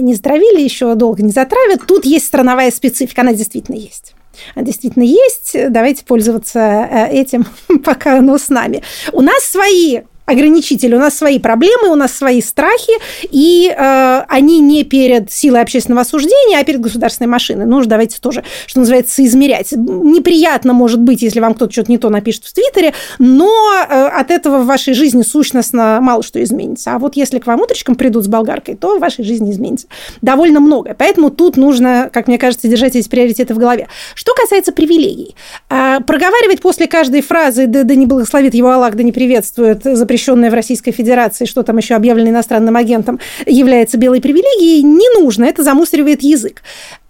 Не 0.00 0.14
затравили, 0.14 0.60
еще 0.60 0.94
долго 0.94 1.22
не 1.22 1.32
затравят. 1.32 1.82
Тут 1.86 2.04
есть 2.04 2.26
страновая 2.26 2.70
специфика, 2.70 3.22
она 3.22 3.34
действительно 3.34 3.76
есть 3.76 4.14
действительно 4.56 5.04
есть. 5.04 5.56
Давайте 5.70 6.04
пользоваться 6.04 6.88
этим, 7.10 7.46
пока 7.84 8.18
оно 8.18 8.36
с 8.36 8.48
нами. 8.48 8.82
У 9.12 9.20
нас 9.20 9.44
свои 9.44 10.00
ограничители. 10.26 10.94
У 10.94 10.98
нас 10.98 11.16
свои 11.16 11.38
проблемы, 11.38 11.88
у 11.88 11.94
нас 11.94 12.12
свои 12.12 12.40
страхи, 12.40 12.92
и 13.24 13.74
э, 13.76 14.22
они 14.28 14.60
не 14.60 14.84
перед 14.84 15.30
силой 15.30 15.60
общественного 15.60 16.02
осуждения, 16.02 16.58
а 16.58 16.64
перед 16.64 16.80
государственной 16.80 17.28
машиной. 17.28 17.66
Ну, 17.66 17.84
давайте 17.84 18.18
тоже, 18.20 18.42
что 18.66 18.80
называется, 18.80 19.24
измерять. 19.24 19.72
Неприятно 19.72 20.72
может 20.72 21.00
быть, 21.00 21.22
если 21.22 21.40
вам 21.40 21.54
кто-то 21.54 21.72
что-то 21.72 21.90
не 21.90 21.98
то 21.98 22.08
напишет 22.08 22.44
в 22.44 22.52
Твиттере, 22.54 22.94
но 23.18 23.50
э, 23.88 24.06
от 24.06 24.30
этого 24.30 24.58
в 24.58 24.66
вашей 24.66 24.94
жизни 24.94 25.22
сущностно 25.22 25.98
мало 26.00 26.22
что 26.22 26.42
изменится. 26.42 26.94
А 26.94 26.98
вот 26.98 27.16
если 27.16 27.38
к 27.38 27.46
вам 27.46 27.60
утречком 27.60 27.94
придут 27.94 28.24
с 28.24 28.28
болгаркой, 28.28 28.76
то 28.76 28.96
в 28.96 29.00
вашей 29.00 29.24
жизни 29.24 29.50
изменится 29.50 29.88
довольно 30.22 30.60
многое. 30.60 30.94
Поэтому 30.94 31.30
тут 31.30 31.56
нужно, 31.56 32.08
как 32.12 32.28
мне 32.28 32.38
кажется, 32.38 32.68
держать 32.68 32.96
эти 32.96 33.08
приоритеты 33.08 33.54
в 33.54 33.58
голове. 33.58 33.88
Что 34.14 34.32
касается 34.34 34.72
привилегий. 34.72 35.34
Э, 35.68 35.98
проговаривать 36.00 36.60
после 36.60 36.86
каждой 36.86 37.20
фразы 37.20 37.66
«да, 37.66 37.82
да 37.82 37.94
не 37.94 38.06
благословит 38.06 38.54
его 38.54 38.70
Аллах, 38.70 38.94
да 38.94 39.02
не 39.02 39.12
приветствует» 39.12 39.84
за 39.84 40.06
запрещенное 40.14 40.50
в 40.50 40.54
Российской 40.54 40.92
Федерации, 40.92 41.44
что 41.44 41.62
там 41.64 41.76
еще 41.78 41.94
объявлено 41.94 42.30
иностранным 42.30 42.76
агентом, 42.76 43.18
является 43.46 43.98
белой 43.98 44.20
привилегией, 44.20 44.82
не 44.82 45.08
нужно, 45.20 45.44
это 45.44 45.64
замусоривает 45.64 46.22
язык 46.22 46.62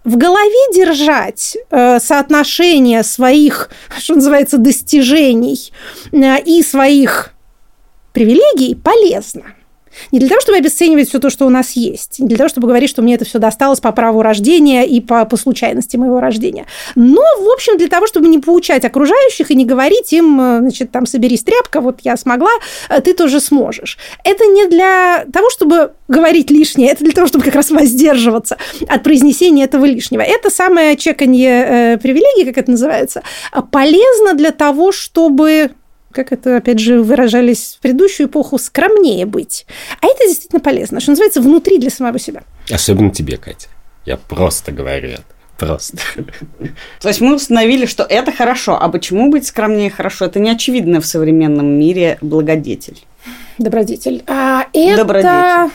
в 0.03 0.17
голове 0.17 0.73
держать 0.73 1.57
э, 1.71 1.99
соотношение 1.99 3.03
своих, 3.03 3.69
что 3.97 4.15
называется, 4.15 4.57
достижений 4.57 5.71
э, 6.11 6.41
и 6.41 6.61
своих 6.63 7.31
привилегий 8.13 8.75
полезно. 8.75 9.43
Не 10.11 10.19
для 10.19 10.29
того, 10.29 10.41
чтобы 10.41 10.57
обесценивать 10.57 11.09
все 11.09 11.19
то, 11.19 11.29
что 11.29 11.45
у 11.45 11.49
нас 11.49 11.71
есть, 11.71 12.19
не 12.19 12.27
для 12.27 12.37
того, 12.37 12.49
чтобы 12.49 12.67
говорить, 12.67 12.89
что 12.89 13.01
мне 13.01 13.15
это 13.15 13.25
все 13.25 13.39
досталось 13.39 13.79
по 13.79 13.91
праву 13.91 14.21
рождения 14.21 14.85
и 14.85 15.01
по, 15.01 15.25
по 15.25 15.37
случайности 15.37 15.97
моего 15.97 16.19
рождения, 16.19 16.65
но, 16.95 17.21
в 17.39 17.49
общем, 17.51 17.77
для 17.77 17.87
того, 17.87 18.07
чтобы 18.07 18.27
не 18.27 18.39
поучать 18.39 18.85
окружающих 18.85 19.51
и 19.51 19.55
не 19.55 19.65
говорить 19.65 20.13
им, 20.13 20.39
э, 20.39 20.59
значит, 20.59 20.91
там, 20.91 21.05
соберись, 21.05 21.43
тряпка, 21.43 21.81
вот 21.81 21.99
я 22.03 22.17
смогла, 22.17 22.51
э, 22.89 23.01
ты 23.01 23.13
тоже 23.13 23.39
сможешь. 23.39 23.97
Это 24.23 24.45
не 24.45 24.67
для 24.67 25.25
того, 25.31 25.49
чтобы 25.49 25.91
говорить 26.07 26.51
лишнее, 26.51 26.91
это 26.91 27.03
для 27.03 27.13
того, 27.13 27.27
чтобы 27.27 27.43
как 27.43 27.55
раз 27.55 27.71
воздерживаться 27.71 28.57
от 28.87 29.03
произнесения 29.03 29.65
этого 29.65 29.85
лишнего. 29.85 30.21
Это 30.21 30.49
самое 30.49 30.95
чеканье 30.97 31.49
э, 31.49 31.97
привилегий, 31.97 32.45
как 32.45 32.57
это 32.57 32.71
называется, 32.71 33.23
полезно 33.71 34.33
для 34.33 34.51
того, 34.51 34.91
чтобы 34.91 35.71
как 36.15 36.31
это, 36.31 36.57
опять 36.57 36.79
же, 36.79 37.01
выражались 37.01 37.75
в 37.77 37.81
предыдущую 37.81 38.27
эпоху, 38.27 38.57
скромнее 38.57 39.25
быть. 39.25 39.67
А 40.01 40.07
это 40.07 40.27
действительно 40.27 40.61
полезно, 40.61 40.99
что 40.99 41.11
называется, 41.11 41.41
внутри 41.41 41.77
для 41.77 41.89
самого 41.89 42.17
себя. 42.17 42.43
Особенно 42.71 43.11
тебе, 43.11 43.37
Катя. 43.37 43.67
Я 44.05 44.17
просто 44.17 44.71
говорю 44.71 45.09
это. 45.09 45.23
Просто. 45.57 45.97
То 47.01 47.07
есть 47.07 47.21
мы 47.21 47.35
установили, 47.35 47.85
что 47.85 48.03
это 48.03 48.31
хорошо. 48.31 48.77
А 48.81 48.89
почему 48.89 49.29
быть 49.29 49.47
скромнее 49.47 49.89
хорошо? 49.89 50.25
Это 50.25 50.39
не 50.39 50.49
очевидно 50.49 50.99
в 51.01 51.05
современном 51.05 51.67
мире 51.67 52.17
благодетель. 52.21 53.03
Добродетель. 53.57 54.23
А 54.27 54.67
это... 54.73 54.97
Добродетель. 54.97 55.71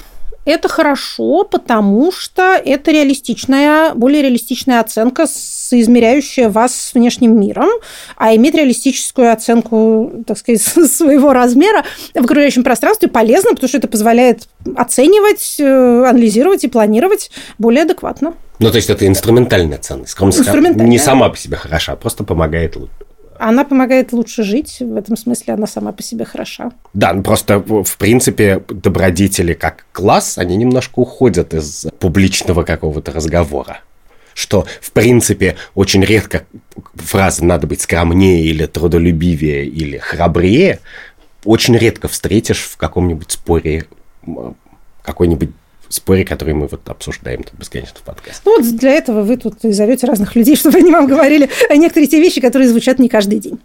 Это 0.46 0.68
хорошо, 0.68 1.44
потому 1.44 2.10
что 2.12 2.54
это 2.54 2.90
реалистичная, 2.90 3.94
более 3.94 4.22
реалистичная 4.22 4.80
оценка, 4.80 5.26
соизмеряющая 5.26 6.48
вас 6.48 6.74
с 6.74 6.94
внешним 6.94 7.38
миром, 7.38 7.68
а 8.16 8.34
иметь 8.34 8.54
реалистическую 8.54 9.32
оценку, 9.32 10.24
так 10.26 10.38
сказать, 10.38 10.62
своего 10.90 11.32
размера 11.32 11.84
в 12.14 12.24
окружающем 12.24 12.64
пространстве 12.64 13.08
полезно, 13.08 13.50
потому 13.50 13.68
что 13.68 13.78
это 13.78 13.88
позволяет 13.88 14.48
оценивать, 14.76 15.56
э, 15.58 16.04
анализировать 16.08 16.64
и 16.64 16.68
планировать 16.68 17.30
более 17.58 17.82
адекватно. 17.82 18.34
Ну, 18.58 18.70
то 18.70 18.76
есть 18.76 18.90
это 18.90 19.06
инструментальная 19.06 19.78
ценность. 19.78 20.16
Инструментальная. 20.20 20.86
Не 20.86 20.98
сама 20.98 21.28
по 21.28 21.36
себе 21.36 21.56
хороша, 21.56 21.92
а 21.92 21.96
просто 21.96 22.24
помогает 22.24 22.76
лучше. 22.76 22.92
Она 23.42 23.64
помогает 23.64 24.12
лучше 24.12 24.42
жить, 24.42 24.78
в 24.80 24.96
этом 24.96 25.16
смысле 25.16 25.54
она 25.54 25.66
сама 25.66 25.92
по 25.92 26.02
себе 26.02 26.26
хороша. 26.26 26.72
Да, 26.92 27.14
ну 27.14 27.22
просто, 27.22 27.58
в 27.58 27.96
принципе, 27.96 28.62
добродетели 28.68 29.54
как 29.54 29.86
класс, 29.92 30.36
они 30.36 30.56
немножко 30.56 30.98
уходят 30.98 31.54
из 31.54 31.86
публичного 31.98 32.62
какого-то 32.62 33.12
разговора 33.12 33.80
что, 34.32 34.64
в 34.80 34.92
принципе, 34.92 35.56
очень 35.74 36.02
редко 36.02 36.44
фраза 36.94 37.44
«надо 37.44 37.66
быть 37.66 37.82
скромнее» 37.82 38.42
или 38.42 38.64
«трудолюбивее» 38.64 39.66
или 39.66 39.98
«храбрее» 39.98 40.78
очень 41.44 41.76
редко 41.76 42.08
встретишь 42.08 42.60
в 42.60 42.76
каком-нибудь 42.76 43.30
споре 43.32 43.86
какой-нибудь 45.02 45.50
споре, 45.90 46.24
который 46.24 46.54
мы 46.54 46.68
вот 46.68 46.88
обсуждаем 46.88 47.42
тут 47.42 47.54
бесконечно 47.54 47.98
в 47.98 48.02
подкасте. 48.02 48.40
Ну, 48.44 48.56
вот 48.56 48.76
для 48.76 48.92
этого 48.92 49.22
вы 49.22 49.36
тут 49.36 49.64
и 49.64 49.72
зовете 49.72 50.06
разных 50.06 50.34
людей, 50.36 50.56
чтобы 50.56 50.78
они 50.78 50.90
вам 50.90 51.06
говорили 51.06 51.50
о 51.68 51.76
некоторые 51.76 52.08
те 52.08 52.20
вещи, 52.20 52.40
которые 52.40 52.68
звучат 52.68 52.98
не 52.98 53.08
каждый 53.08 53.38
день. 53.40 53.60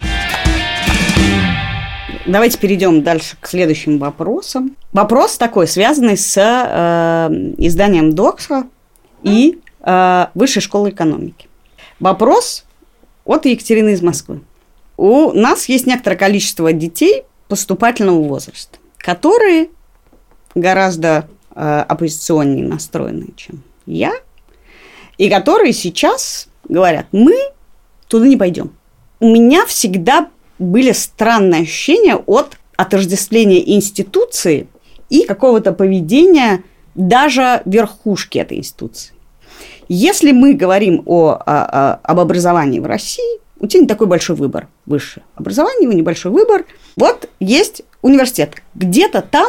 Давайте 2.26 2.58
перейдем 2.58 3.04
дальше 3.04 3.38
к 3.40 3.48
следующим 3.48 4.00
вопросам. 4.00 4.76
Вопрос 4.94 5.38
такой, 5.38 5.68
связанный 5.68 6.18
с 6.18 6.36
э, 6.36 7.34
изданием 7.58 8.14
Докса 8.14 8.64
и 9.22 9.60
э, 9.82 10.26
Высшей 10.34 10.64
школы 10.64 10.90
экономики. 10.90 11.48
Вопрос 12.00 12.66
от 13.26 13.46
Екатерины 13.46 13.92
из 13.92 14.02
Москвы. 14.02 14.42
У 14.98 15.34
нас 15.34 15.70
есть 15.70 15.86
некоторое 15.86 16.16
количество 16.16 16.74
детей 16.74 17.24
поступательного 17.48 18.24
возраста, 18.24 18.80
которые 18.98 19.70
гораздо 20.56 21.28
оппозиционнее 21.56 22.68
настроенные, 22.68 23.30
чем 23.36 23.64
я, 23.86 24.14
и 25.18 25.30
которые 25.30 25.74
сейчас 25.74 26.48
говорят, 26.68 27.08
мы 27.12 27.36
туда 28.08 28.28
не 28.28 28.38
пойдем. 28.38 28.72
У 29.20 29.30
меня 29.30 29.66
всегда 29.66 30.30
были 30.60 30.92
странные 30.92 31.64
ощущения 31.64 32.16
от 32.16 32.58
отождествления 32.76 33.76
институции 33.76 34.68
и 35.10 35.26
какого-то 35.26 35.72
поведения 35.72 36.64
даже 36.96 37.62
верхушки 37.66 38.38
этой 38.38 38.58
институции. 38.58 39.14
Если 39.88 40.32
мы 40.32 40.54
говорим 40.54 41.04
о, 41.06 41.32
о, 41.32 41.40
о, 41.46 42.00
об 42.04 42.20
образовании 42.20 42.80
в 42.80 42.86
России, 42.86 43.40
у 43.60 43.68
тебя 43.68 43.82
не 43.82 43.88
такой 43.88 44.08
большой 44.08 44.36
выбор. 44.36 44.68
Высшее 44.86 45.26
образование, 45.36 45.88
небольшой 45.88 46.32
выбор. 46.32 46.66
Вот 46.96 47.30
есть 47.40 47.84
университет. 48.02 48.56
Где-то 48.74 49.22
там 49.22 49.48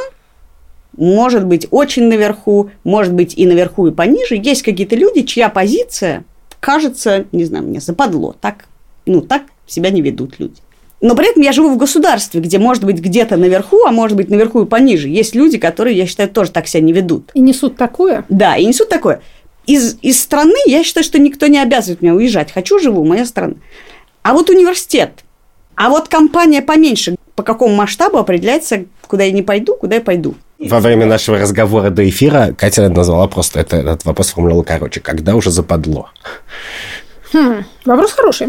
может 0.96 1.46
быть 1.46 1.66
очень 1.70 2.04
наверху, 2.04 2.70
может 2.84 3.12
быть 3.12 3.34
и 3.36 3.46
наверху, 3.46 3.86
и 3.86 3.92
пониже. 3.92 4.36
Есть 4.36 4.62
какие-то 4.62 4.96
люди, 4.96 5.22
чья 5.22 5.48
позиция 5.48 6.24
кажется, 6.60 7.26
не 7.32 7.44
знаю, 7.44 7.64
мне 7.64 7.80
западло. 7.80 8.34
Так, 8.40 8.64
ну, 9.06 9.20
так 9.20 9.42
себя 9.66 9.90
не 9.90 10.02
ведут 10.02 10.38
люди. 10.38 10.56
Но 11.00 11.14
при 11.14 11.30
этом 11.30 11.42
я 11.42 11.52
живу 11.52 11.70
в 11.70 11.76
государстве, 11.76 12.40
где 12.40 12.58
может 12.58 12.82
быть 12.82 12.98
где-то 12.98 13.36
наверху, 13.36 13.84
а 13.86 13.92
может 13.92 14.16
быть 14.16 14.30
наверху 14.30 14.62
и 14.62 14.66
пониже. 14.66 15.08
Есть 15.08 15.34
люди, 15.34 15.58
которые, 15.58 15.96
я 15.96 16.06
считаю, 16.06 16.28
тоже 16.30 16.50
так 16.50 16.66
себя 16.66 16.82
не 16.82 16.92
ведут. 16.92 17.30
И 17.34 17.40
несут 17.40 17.76
такое? 17.76 18.24
Да, 18.28 18.56
и 18.56 18.64
несут 18.64 18.88
такое. 18.88 19.20
Из, 19.66 19.98
из 20.00 20.20
страны 20.20 20.56
я 20.66 20.82
считаю, 20.82 21.04
что 21.04 21.18
никто 21.18 21.46
не 21.48 21.58
обязывает 21.58 22.00
меня 22.00 22.14
уезжать. 22.14 22.52
Хочу, 22.52 22.78
живу, 22.78 23.04
моя 23.04 23.26
страна. 23.26 23.54
А 24.22 24.32
вот 24.32 24.48
университет, 24.48 25.24
а 25.74 25.90
вот 25.90 26.08
компания 26.08 26.62
поменьше, 26.62 27.16
по 27.34 27.42
какому 27.42 27.74
масштабу 27.74 28.16
определяется, 28.18 28.86
куда 29.06 29.24
я 29.24 29.32
не 29.32 29.42
пойду, 29.42 29.76
куда 29.76 29.96
я 29.96 30.00
пойду. 30.00 30.34
Во 30.58 30.80
время 30.80 31.06
нашего 31.06 31.38
разговора 31.38 31.90
до 31.90 32.08
эфира 32.08 32.54
Катя 32.56 32.88
назвала 32.88 33.26
просто 33.28 33.60
это, 33.60 33.76
этот 33.76 34.04
вопрос 34.04 34.30
формулировала 34.30 34.64
короче. 34.64 35.00
Когда 35.00 35.34
уже 35.34 35.50
западло? 35.50 36.10
Хм, 37.32 37.64
вопрос 37.84 38.12
хороший. 38.12 38.48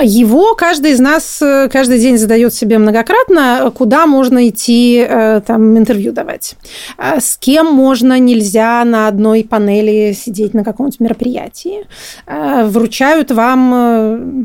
Его 0.00 0.54
каждый 0.54 0.92
из 0.92 1.00
нас 1.00 1.42
э, 1.42 1.68
каждый 1.70 1.98
день 1.98 2.16
задает 2.16 2.54
себе 2.54 2.78
многократно, 2.78 3.72
куда 3.74 4.06
можно 4.06 4.48
идти 4.48 5.04
э, 5.06 5.40
там 5.44 5.76
интервью 5.76 6.12
давать, 6.12 6.54
а 6.96 7.20
с 7.20 7.36
кем 7.36 7.66
можно, 7.66 8.18
нельзя 8.18 8.84
на 8.84 9.08
одной 9.08 9.44
панели 9.44 10.12
сидеть 10.12 10.54
на 10.54 10.62
каком-то 10.62 10.96
мероприятии. 11.00 11.86
А 12.26 12.66
вручают 12.66 13.32
вам 13.32 13.72
э, 13.74 14.44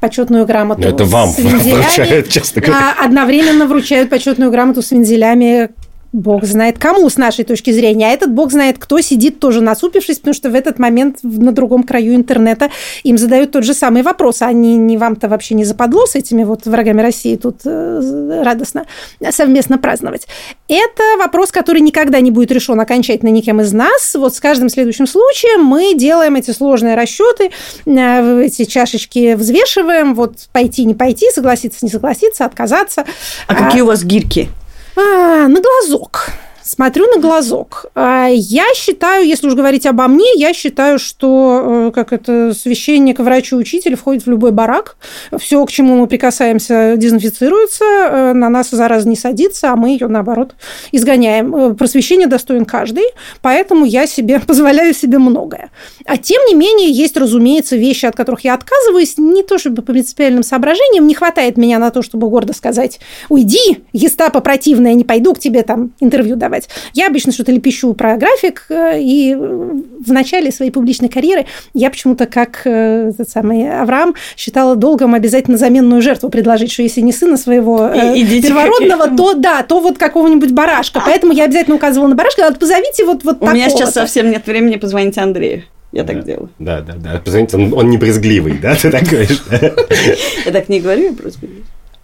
почетную 0.00 0.44
грамоту. 0.46 0.82
Но 0.82 0.88
это 0.88 1.04
вам 1.04 1.30
вручают, 1.30 2.28
честно 2.28 2.60
говоря. 2.60 2.94
А 2.98 3.04
одновременно 3.04 3.66
вручают 3.66 4.10
почетную 4.10 4.50
грамоту 4.50 4.82
с 4.82 4.90
вензелями 4.90 5.70
Бог 6.16 6.44
знает 6.44 6.78
кому 6.78 7.10
с 7.10 7.18
нашей 7.18 7.44
точки 7.44 7.70
зрения, 7.70 8.08
а 8.08 8.10
этот 8.10 8.32
Бог 8.32 8.50
знает 8.50 8.78
кто 8.78 9.02
сидит 9.02 9.38
тоже 9.38 9.60
насупившись, 9.60 10.18
потому 10.18 10.32
что 10.32 10.48
в 10.48 10.54
этот 10.54 10.78
момент 10.78 11.18
на 11.22 11.52
другом 11.52 11.82
краю 11.82 12.14
интернета 12.14 12.70
им 13.02 13.18
задают 13.18 13.52
тот 13.52 13.64
же 13.64 13.74
самый 13.74 14.02
вопрос, 14.02 14.40
а 14.40 14.50
не, 14.52 14.76
не 14.76 14.96
вам-то 14.96 15.28
вообще 15.28 15.54
не 15.54 15.64
западло 15.64 16.06
с 16.06 16.14
этими 16.14 16.42
вот 16.42 16.64
врагами 16.64 17.02
России 17.02 17.36
тут 17.36 17.60
э, 17.66 18.40
радостно 18.42 18.86
совместно 19.30 19.76
праздновать. 19.76 20.26
Это 20.68 21.02
вопрос, 21.18 21.52
который 21.52 21.82
никогда 21.82 22.20
не 22.20 22.30
будет 22.30 22.50
решен 22.50 22.80
окончательно 22.80 23.28
никем 23.28 23.60
из 23.60 23.74
нас. 23.74 24.14
Вот 24.14 24.34
с 24.34 24.40
каждым 24.40 24.70
следующим 24.70 25.06
случаем 25.06 25.62
мы 25.64 25.94
делаем 25.94 26.36
эти 26.36 26.50
сложные 26.50 26.94
расчеты, 26.94 27.50
э, 27.84 28.42
эти 28.42 28.64
чашечки 28.64 29.34
взвешиваем, 29.34 30.14
вот 30.14 30.48
пойти, 30.52 30.86
не 30.86 30.94
пойти, 30.94 31.26
согласиться, 31.30 31.80
не 31.82 31.90
согласиться, 31.90 32.46
отказаться. 32.46 33.04
А, 33.48 33.52
а 33.52 33.54
какие 33.54 33.82
у 33.82 33.86
вас 33.86 34.02
гирьки? 34.02 34.48
А, 34.96 35.48
на 35.48 35.60
глазок. 35.60 36.30
Смотрю 36.66 37.06
на 37.06 37.20
глазок. 37.20 37.86
А, 37.94 38.26
я 38.26 38.64
считаю, 38.74 39.24
если 39.24 39.46
уж 39.46 39.54
говорить 39.54 39.86
обо 39.86 40.08
мне, 40.08 40.26
я 40.34 40.52
считаю, 40.52 40.98
что 40.98 41.90
э, 41.90 41.90
как 41.94 42.12
это 42.12 42.52
священник, 42.54 43.20
врач 43.20 43.52
и 43.52 43.54
учитель 43.54 43.94
входит 43.94 44.26
в 44.26 44.30
любой 44.30 44.50
барак. 44.50 44.96
Все, 45.38 45.64
к 45.64 45.70
чему 45.70 45.96
мы 45.96 46.08
прикасаемся, 46.08 46.94
дезинфицируется, 46.96 47.84
э, 47.84 48.32
на 48.32 48.48
нас 48.48 48.70
зараза 48.70 49.08
не 49.08 49.14
садится, 49.14 49.70
а 49.70 49.76
мы 49.76 49.90
ее, 49.90 50.08
наоборот, 50.08 50.56
изгоняем. 50.90 51.54
Э, 51.54 51.74
просвещение 51.74 52.26
достоин 52.26 52.64
каждый, 52.64 53.04
поэтому 53.42 53.84
я 53.84 54.08
себе 54.08 54.40
позволяю 54.46 54.92
себе 54.92 55.18
многое. 55.18 55.70
А 56.04 56.16
тем 56.16 56.44
не 56.46 56.56
менее, 56.56 56.90
есть, 56.90 57.16
разумеется, 57.16 57.76
вещи, 57.76 58.06
от 58.06 58.16
которых 58.16 58.40
я 58.40 58.54
отказываюсь, 58.54 59.18
не 59.18 59.44
то 59.44 59.58
чтобы 59.58 59.82
по 59.82 59.92
принципиальным 59.92 60.42
соображениям, 60.42 61.06
не 61.06 61.14
хватает 61.14 61.58
меня 61.58 61.78
на 61.78 61.92
то, 61.92 62.02
чтобы 62.02 62.28
гордо 62.28 62.52
сказать, 62.54 62.98
уйди, 63.28 63.84
гестапо 63.92 64.40
противная, 64.40 64.94
не 64.94 65.04
пойду 65.04 65.32
к 65.32 65.38
тебе 65.38 65.62
там 65.62 65.92
интервью 66.00 66.34
давать 66.34 66.55
рисовать. 66.56 66.68
Я 66.94 67.08
обычно 67.08 67.32
что-то 67.32 67.52
лепещу 67.52 67.92
про 67.94 68.16
график, 68.16 68.64
э, 68.68 69.00
и 69.00 69.34
в 69.34 70.12
начале 70.12 70.50
своей 70.50 70.70
публичной 70.70 71.08
карьеры 71.08 71.46
я 71.74 71.90
почему-то, 71.90 72.26
как 72.26 72.62
э, 72.64 73.10
этот 73.10 73.28
самый 73.28 73.80
Авраам, 73.80 74.14
считала 74.36 74.76
долгом 74.76 75.14
обязательно 75.14 75.56
заменную 75.56 76.02
жертву 76.02 76.28
предложить, 76.28 76.72
что 76.72 76.82
если 76.82 77.00
не 77.00 77.12
сына 77.12 77.36
своего 77.36 77.86
э, 77.86 78.18
Идите 78.18 78.48
первородного, 78.48 79.08
то 79.16 79.34
да, 79.34 79.62
то 79.62 79.80
вот 79.80 79.98
какого-нибудь 79.98 80.52
барашка. 80.52 81.02
Поэтому 81.04 81.32
я 81.32 81.44
обязательно 81.44 81.76
указывала 81.76 82.08
на 82.08 82.14
барашка, 82.14 82.52
позовите 82.58 83.04
вот, 83.04 83.24
вот 83.24 83.38
У 83.40 83.50
меня 83.50 83.68
сейчас 83.68 83.92
совсем 83.92 84.30
нет 84.30 84.46
времени 84.46 84.76
позвонить 84.76 85.18
Андрею. 85.18 85.64
Я 85.92 86.02
да, 86.02 86.12
так 86.12 86.24
делаю. 86.24 86.50
Да, 86.58 86.80
да, 86.80 86.94
да. 86.94 87.22
Позвоните, 87.24 87.56
он, 87.56 87.72
он 87.72 87.88
не 87.88 87.96
брезгливый, 87.96 88.58
да? 88.58 88.74
Ты 88.74 88.90
так 88.90 89.04
говоришь? 89.04 89.42
Я 90.44 90.52
так 90.52 90.68
не 90.68 90.80
говорю, 90.80 91.04
я 91.04 91.12
просто 91.12 91.46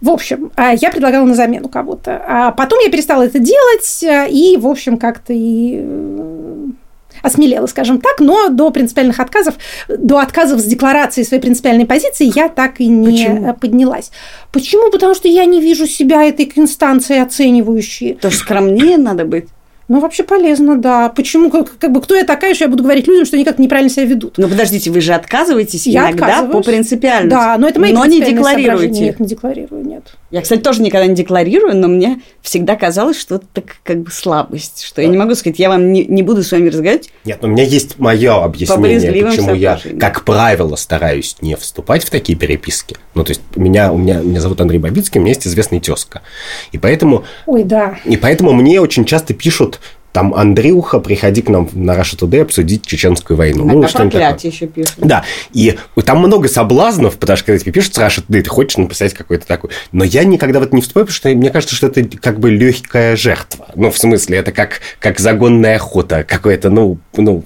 В 0.03 0.09
общем, 0.09 0.51
а, 0.57 0.73
я 0.73 0.91
предлагала 0.91 1.25
на 1.25 1.33
замену 1.33 1.69
кого-то. 1.69 2.21
А 2.27 2.51
потом 2.51 2.79
я 2.81 2.91
перестала 2.91 3.23
это 3.23 3.39
делать, 3.39 4.03
а, 4.03 4.25
и, 4.25 4.57
в 4.57 4.67
общем, 4.67 4.97
как-то 4.97 5.31
и 5.31 5.79
э, 5.81 6.65
осмелела, 7.21 7.67
скажем 7.67 8.01
так, 8.01 8.19
но 8.19 8.49
до 8.49 8.69
принципиальных 8.69 9.21
отказов, 9.21 9.55
до 9.87 10.19
отказов 10.19 10.59
с 10.59 10.65
декларацией 10.65 11.25
своей 11.25 11.41
принципиальной 11.41 11.85
позиции 11.85 12.29
я 12.35 12.49
так 12.49 12.81
и 12.81 12.87
не 12.87 13.11
Почему? 13.11 13.53
поднялась. 13.53 14.11
Почему? 14.51 14.91
Потому 14.91 15.15
что 15.15 15.29
я 15.29 15.45
не 15.45 15.61
вижу 15.61 15.87
себя 15.87 16.25
этой 16.25 16.51
инстанцией 16.53 17.23
оценивающей. 17.23 18.15
То 18.15 18.29
скромнее 18.29 18.97
надо 18.97 19.23
быть. 19.23 19.47
Ну, 19.87 19.99
вообще 19.99 20.23
полезно, 20.23 20.77
да. 20.77 21.09
Почему? 21.09 21.49
Как, 21.49 21.77
как 21.77 21.91
бы 21.91 22.01
кто 22.01 22.15
я 22.15 22.23
такая, 22.23 22.53
что 22.53 22.65
я 22.65 22.69
буду 22.69 22.83
говорить 22.83 23.07
людям, 23.07 23.25
что 23.25 23.35
они 23.35 23.43
как-то 23.43 23.61
неправильно 23.61 23.89
себя 23.89 24.05
ведут? 24.05 24.37
Ну, 24.37 24.47
подождите, 24.47 24.89
вы 24.91 25.01
же 25.01 25.13
отказываетесь 25.13 25.87
я 25.87 26.09
иногда 26.09 26.43
по 26.43 26.61
принципиальности. 26.61 27.29
Да, 27.29 27.57
но 27.57 27.67
это 27.67 27.79
мои 27.79 27.91
Но 27.91 28.05
не 28.05 28.21
декларируете. 28.21 29.01
Нет, 29.01 29.19
не 29.19 29.27
декларирую, 29.27 29.85
нет. 29.85 30.03
Я, 30.33 30.41
кстати, 30.41 30.61
тоже 30.61 30.81
никогда 30.81 31.05
не 31.05 31.13
декларирую, 31.13 31.77
но 31.77 31.87
мне 31.87 32.19
всегда 32.41 32.75
казалось, 32.75 33.19
что 33.19 33.35
это 33.35 33.45
так, 33.53 33.65
как 33.83 33.99
бы 34.01 34.09
слабость, 34.09 34.81
что 34.81 34.99
я 34.99 35.07
не 35.07 35.15
могу 35.15 35.35
сказать, 35.35 35.59
я 35.59 35.69
вам 35.69 35.93
не, 35.93 36.05
не 36.05 36.23
буду 36.23 36.41
с 36.41 36.51
вами 36.51 36.69
разговаривать. 36.69 37.11
Нет, 37.23 37.37
но 37.43 37.49
у 37.49 37.51
меня 37.51 37.63
есть 37.63 37.99
мое 37.99 38.43
объяснение, 38.43 39.25
почему 39.25 39.53
я, 39.53 39.79
как 39.99 40.25
правило, 40.25 40.75
стараюсь 40.75 41.37
не 41.41 41.55
вступать 41.55 42.03
в 42.03 42.09
такие 42.09 42.35
переписки. 42.35 42.97
Ну, 43.13 43.23
то 43.23 43.29
есть, 43.29 43.41
меня, 43.55 43.93
у 43.93 43.97
меня, 43.99 44.21
меня 44.21 44.41
зовут 44.41 44.59
Андрей 44.59 44.79
Бабицкий, 44.79 45.19
у 45.19 45.21
меня 45.21 45.33
есть 45.33 45.45
известный 45.45 45.79
тезка. 45.79 46.23
И 46.71 46.79
поэтому... 46.79 47.25
Ой, 47.45 47.63
да. 47.63 47.99
И 48.03 48.17
поэтому 48.17 48.53
мне 48.53 48.81
очень 48.81 49.05
часто 49.05 49.35
пишут 49.35 49.79
там 50.13 50.33
Андрюха, 50.35 50.99
приходи 50.99 51.41
к 51.41 51.49
нам 51.49 51.67
на 51.73 51.91
Russia 51.91 52.17
Today 52.17 52.43
обсудить 52.43 52.85
чеченскую 52.85 53.35
войну. 53.35 53.63
Иногда 53.63 53.81
ну, 53.81 53.87
что 53.87 53.97
проклятие 53.97 54.51
еще 54.51 54.67
пишут. 54.67 54.95
Да, 54.99 55.25
и 55.53 55.75
там 56.05 56.19
много 56.19 56.47
соблазнов, 56.47 57.17
потому 57.17 57.35
что 57.35 57.47
когда 57.47 57.59
тебе 57.59 57.71
пишут 57.71 57.97
Russia 57.97 58.23
Today, 58.25 58.43
ты 58.43 58.49
хочешь 58.49 58.77
написать 58.77 59.15
какой-то 59.15 59.47
такой. 59.47 59.71
Но 59.91 60.03
я 60.03 60.23
никогда 60.23 60.59
в 60.59 60.63
это 60.63 60.75
не 60.75 60.81
вступаю, 60.81 61.07
потому 61.07 61.15
что 61.15 61.29
мне 61.29 61.49
кажется, 61.49 61.75
что 61.75 61.87
это 61.87 62.03
как 62.21 62.39
бы 62.39 62.51
легкая 62.51 63.15
жертва. 63.15 63.69
Ну, 63.75 63.89
в 63.89 63.97
смысле, 63.97 64.37
это 64.37 64.51
как, 64.51 64.81
как 64.99 65.19
загонная 65.19 65.77
охота 65.77 66.23
какое-то, 66.23 66.69
ну, 66.69 66.99
ну, 67.17 67.43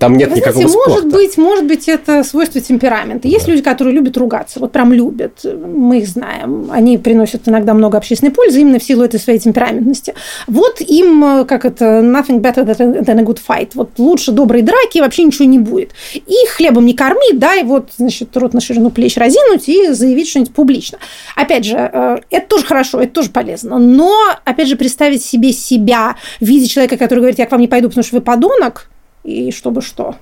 там 0.00 0.16
нет 0.16 0.30
Вы 0.30 0.36
никакого 0.36 0.68
знаете, 0.68 0.72
спорта. 0.72 0.90
может 0.90 1.12
быть, 1.12 1.36
может 1.36 1.66
быть, 1.66 1.88
это 1.88 2.24
свойство 2.24 2.62
темперамента. 2.62 3.28
Есть 3.28 3.44
да. 3.44 3.52
люди, 3.52 3.62
которые 3.62 3.94
любят 3.94 4.16
ругаться, 4.16 4.58
вот 4.58 4.72
прям 4.72 4.90
любят. 4.94 5.44
Мы 5.44 5.98
их 5.98 6.08
знаем. 6.08 6.70
Они 6.70 6.96
приносят 6.96 7.46
иногда 7.46 7.74
много 7.74 7.98
общественной 7.98 8.32
пользы 8.32 8.62
именно 8.62 8.78
в 8.78 8.82
силу 8.82 9.04
этой 9.04 9.20
своей 9.20 9.38
темпераментности. 9.38 10.14
Вот 10.46 10.80
им, 10.80 11.44
как 11.46 11.66
это, 11.66 12.05
nothing 12.10 12.40
better 12.40 12.64
than 12.64 13.18
a 13.18 13.22
good 13.22 13.40
fight. 13.46 13.70
Вот 13.74 13.98
лучше 13.98 14.32
доброй 14.32 14.62
драки 14.62 14.98
вообще 14.98 15.24
ничего 15.24 15.44
не 15.44 15.58
будет. 15.58 15.92
И 16.14 16.34
хлебом 16.48 16.86
не 16.86 16.94
корми, 16.94 17.32
дай 17.34 17.62
вот, 17.62 17.90
значит, 17.96 18.36
рот 18.36 18.54
на 18.54 18.60
ширину 18.60 18.90
плеч 18.90 19.16
разинуть 19.16 19.68
и 19.68 19.92
заявить 19.92 20.28
что-нибудь 20.28 20.54
публично. 20.54 20.98
Опять 21.34 21.64
же, 21.64 21.76
э, 21.76 22.18
это 22.30 22.46
тоже 22.48 22.64
хорошо, 22.64 23.00
это 23.00 23.12
тоже 23.12 23.30
полезно. 23.30 23.78
Но, 23.78 24.14
опять 24.44 24.68
же, 24.68 24.76
представить 24.76 25.22
себе 25.22 25.52
себя 25.52 26.16
в 26.40 26.44
виде 26.44 26.66
человека, 26.66 26.96
который 26.96 27.20
говорит, 27.20 27.38
я 27.38 27.46
к 27.46 27.52
вам 27.52 27.60
не 27.60 27.68
пойду, 27.68 27.88
потому 27.88 28.04
что 28.04 28.16
вы 28.16 28.22
подонок, 28.22 28.88
и 29.24 29.50
чтобы 29.50 29.82
что 29.82 30.16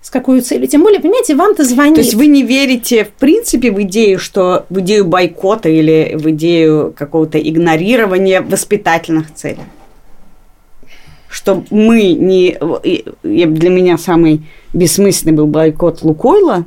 с 0.00 0.10
какой 0.10 0.40
целью. 0.40 0.68
Тем 0.68 0.82
более, 0.82 1.00
понимаете, 1.00 1.34
вам-то 1.34 1.64
звонит. 1.64 1.96
То 1.96 2.00
есть 2.00 2.14
вы 2.14 2.28
не 2.28 2.42
верите, 2.42 3.04
в 3.04 3.10
принципе, 3.10 3.70
в 3.70 3.82
идею, 3.82 4.18
что 4.18 4.64
в 4.70 4.80
идею 4.80 5.04
бойкота 5.04 5.68
или 5.68 6.14
в 6.14 6.30
идею 6.30 6.94
какого-то 6.96 7.38
игнорирования 7.38 8.40
воспитательных 8.40 9.34
целей? 9.34 9.64
Что 11.38 11.62
мы 11.70 12.14
не... 12.14 12.58
Для 13.22 13.70
меня 13.70 13.96
самый 13.96 14.42
бессмысленный 14.72 15.32
был 15.32 15.46
бойкот 15.46 16.02
Лукойла, 16.02 16.64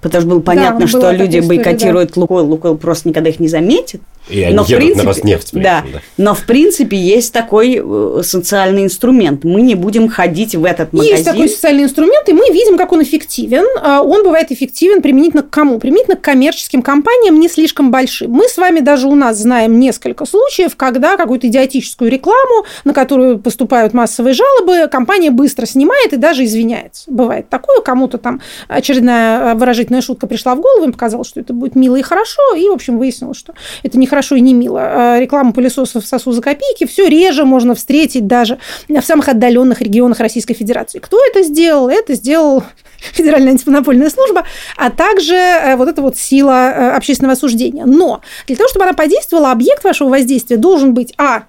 потому 0.00 0.20
что 0.20 0.30
было 0.30 0.40
понятно, 0.40 0.82
да, 0.82 0.86
что 0.86 1.10
люди 1.10 1.40
бойкотируют 1.40 2.12
да. 2.14 2.20
Лукойл, 2.20 2.46
Лукойл 2.46 2.76
просто 2.76 3.08
никогда 3.08 3.30
их 3.30 3.40
не 3.40 3.48
заметит. 3.48 4.00
И 4.28 4.42
они 4.42 4.54
но, 4.54 4.62
едут 4.62 4.70
в 4.70 4.76
принципе, 4.76 5.02
на 5.02 5.08
Роснефть. 5.08 5.48
Да, 5.52 5.84
да, 5.92 6.00
но 6.16 6.34
в 6.34 6.44
принципе 6.44 6.96
есть 6.96 7.32
такой 7.32 7.80
э, 7.82 8.22
социальный 8.22 8.84
инструмент. 8.84 9.44
Мы 9.44 9.62
не 9.62 9.74
будем 9.74 10.08
ходить 10.08 10.54
в 10.54 10.64
этот 10.64 10.92
магазин. 10.92 11.16
Есть 11.16 11.24
такой 11.24 11.48
социальный 11.48 11.84
инструмент, 11.84 12.28
и 12.28 12.32
мы 12.32 12.50
видим, 12.50 12.78
как 12.78 12.92
он 12.92 13.02
эффективен. 13.02 13.64
А 13.82 14.02
он 14.02 14.22
бывает 14.22 14.52
эффективен 14.52 15.02
применительно 15.02 15.42
к 15.42 15.50
кому? 15.50 15.78
Применительно 15.78 16.16
к 16.16 16.20
коммерческим 16.20 16.82
компаниям 16.82 17.40
не 17.40 17.48
слишком 17.48 17.90
большим. 17.90 18.30
Мы 18.30 18.48
с 18.48 18.56
вами 18.56 18.80
даже 18.80 19.08
у 19.08 19.14
нас 19.14 19.38
знаем 19.38 19.80
несколько 19.80 20.24
случаев, 20.24 20.76
когда 20.76 21.16
какую-то 21.16 21.48
идиотическую 21.48 22.10
рекламу, 22.10 22.64
на 22.84 22.94
которую 22.94 23.38
поступают 23.38 23.92
массовые 23.92 24.34
жалобы, 24.34 24.88
компания 24.88 25.30
быстро 25.30 25.66
снимает 25.66 26.12
и 26.12 26.16
даже 26.16 26.44
извиняется. 26.44 27.04
Бывает 27.08 27.48
такое, 27.48 27.80
кому-то 27.80 28.18
там 28.18 28.40
очередная 28.68 29.54
выражительная 29.54 30.00
шутка 30.00 30.26
пришла 30.26 30.54
в 30.54 30.60
голову, 30.60 30.84
им 30.84 30.92
показалось, 30.92 31.28
что 31.28 31.40
это 31.40 31.52
будет 31.52 31.74
мило 31.74 31.96
и 31.96 32.02
хорошо, 32.02 32.42
и, 32.56 32.68
в 32.68 32.72
общем, 32.72 32.98
выяснилось, 32.98 33.38
что 33.38 33.54
это 33.82 33.98
не 33.98 34.06
хорошо 34.12 34.34
и 34.34 34.42
не 34.42 34.52
мило. 34.52 34.80
А 34.82 35.18
реклама 35.18 35.52
пылесосов 35.54 36.04
сосу 36.04 36.32
за 36.32 36.42
копейки 36.42 36.84
все 36.84 37.08
реже 37.08 37.46
можно 37.46 37.74
встретить 37.74 38.26
даже 38.26 38.58
в 38.90 39.00
самых 39.00 39.30
отдаленных 39.30 39.80
регионах 39.80 40.20
Российской 40.20 40.52
Федерации. 40.52 40.98
Кто 40.98 41.18
это 41.24 41.42
сделал? 41.42 41.88
Это 41.88 42.12
сделал 42.12 42.62
Федеральная 42.98 43.52
антимонопольная 43.52 44.10
служба, 44.10 44.44
а 44.76 44.90
также 44.90 45.34
э, 45.34 45.76
вот 45.76 45.88
эта 45.88 46.02
вот 46.02 46.18
сила 46.18 46.50
э, 46.70 46.90
общественного 46.90 47.32
осуждения. 47.32 47.86
Но 47.86 48.20
для 48.46 48.56
того, 48.56 48.68
чтобы 48.68 48.84
она 48.84 48.92
подействовала, 48.92 49.50
объект 49.50 49.82
вашего 49.82 50.10
воздействия 50.10 50.58
должен 50.58 50.92
быть, 50.92 51.14
а, 51.16 51.44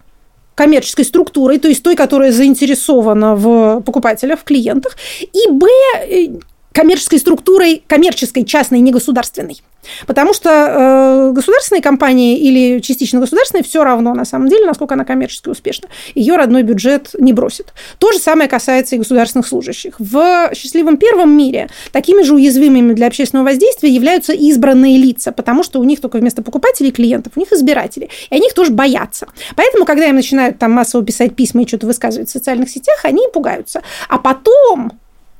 коммерческой 0.55 1.03
структурой, 1.03 1.59
то 1.59 1.67
есть 1.67 1.83
той, 1.83 1.95
которая 1.95 2.31
заинтересована 2.31 3.35
в 3.35 3.81
покупателях, 3.81 4.39
в 4.39 4.43
клиентах, 4.45 4.95
и 5.19 5.49
б, 5.51 5.67
э, 6.07 6.27
коммерческой 6.73 7.19
структурой, 7.19 7.83
коммерческой, 7.87 8.43
частной, 8.43 8.79
не 8.79 8.91
государственной. 8.91 9.61
Потому 10.07 10.33
что 10.33 10.49
э, 10.49 11.31
государственные 11.33 11.81
компании 11.81 12.37
или 12.37 12.79
частично 12.79 13.19
государственные 13.19 13.63
все 13.63 13.83
равно, 13.83 14.13
на 14.13 14.25
самом 14.25 14.47
деле, 14.47 14.65
насколько 14.65 14.95
она 14.95 15.05
коммерчески 15.05 15.49
успешна. 15.49 15.89
Ее 16.15 16.35
родной 16.35 16.63
бюджет 16.63 17.11
не 17.19 17.33
бросит. 17.33 17.73
То 17.99 18.11
же 18.11 18.19
самое 18.19 18.49
касается 18.49 18.95
и 18.95 18.97
государственных 18.97 19.47
служащих. 19.47 19.95
В 19.99 20.51
счастливом 20.55 20.97
первом 20.97 21.35
мире 21.35 21.69
такими 21.91 22.23
же 22.23 22.33
уязвимыми 22.33 22.93
для 22.93 23.07
общественного 23.07 23.47
воздействия 23.47 23.89
являются 23.89 24.33
избранные 24.33 24.97
лица, 24.97 25.31
потому 25.31 25.63
что 25.63 25.79
у 25.79 25.83
них 25.83 25.99
только 26.01 26.17
вместо 26.17 26.41
покупателей 26.41 26.91
клиентов, 26.91 27.33
у 27.35 27.39
них 27.39 27.51
избиратели. 27.51 28.09
И 28.29 28.35
они 28.35 28.47
их 28.47 28.53
тоже 28.53 28.71
боятся. 28.71 29.27
Поэтому, 29.55 29.85
когда 29.85 30.05
им 30.07 30.15
начинают 30.15 30.59
там 30.59 30.71
массово 30.71 31.03
писать 31.03 31.35
письма 31.35 31.63
и 31.63 31.67
что-то 31.67 31.87
высказывать 31.87 32.29
в 32.29 32.31
социальных 32.31 32.69
сетях, 32.69 32.99
они 33.03 33.27
пугаются. 33.31 33.81
А 34.07 34.17
потом 34.17 34.93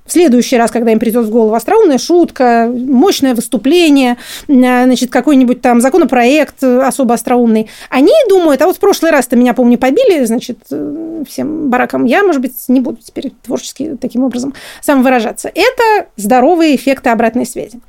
в 0.05 0.11
следующий 0.11 0.57
раз, 0.57 0.71
когда 0.71 0.91
им 0.91 0.99
придет 0.99 1.25
в 1.25 1.29
голову 1.29 1.53
остроумная 1.53 1.97
шутка, 1.97 2.69
мощное 2.73 3.35
выступление, 3.35 4.17
э, 4.47 4.53
значит, 4.83 5.09
какой-нибудь 5.09 5.61
там 5.61 5.81
законопроект 5.81 6.63
особо 6.63 7.13
остроумный, 7.13 7.69
они 7.89 8.13
думают, 8.29 8.61
а 8.61 8.65
вот 8.65 8.77
в 8.77 8.79
прошлый 8.79 9.11
раз-то 9.11 9.35
меня, 9.35 9.53
помню, 9.53 9.77
побили, 9.77 10.25
значит, 10.25 10.59
э, 10.71 11.23
всем 11.27 11.69
баракам, 11.69 12.05
я, 12.05 12.23
может 12.23 12.41
быть, 12.41 12.53
не 12.67 12.81
буду 12.81 12.97
теперь 13.03 13.31
творчески 13.43 13.97
таким 13.99 14.23
образом 14.23 14.53
самовыражаться. 14.81 15.49
Это 15.53 16.07
здоровые 16.17 16.75
эффекты 16.75 17.09
обратной 17.09 17.45
связи. 17.45 17.79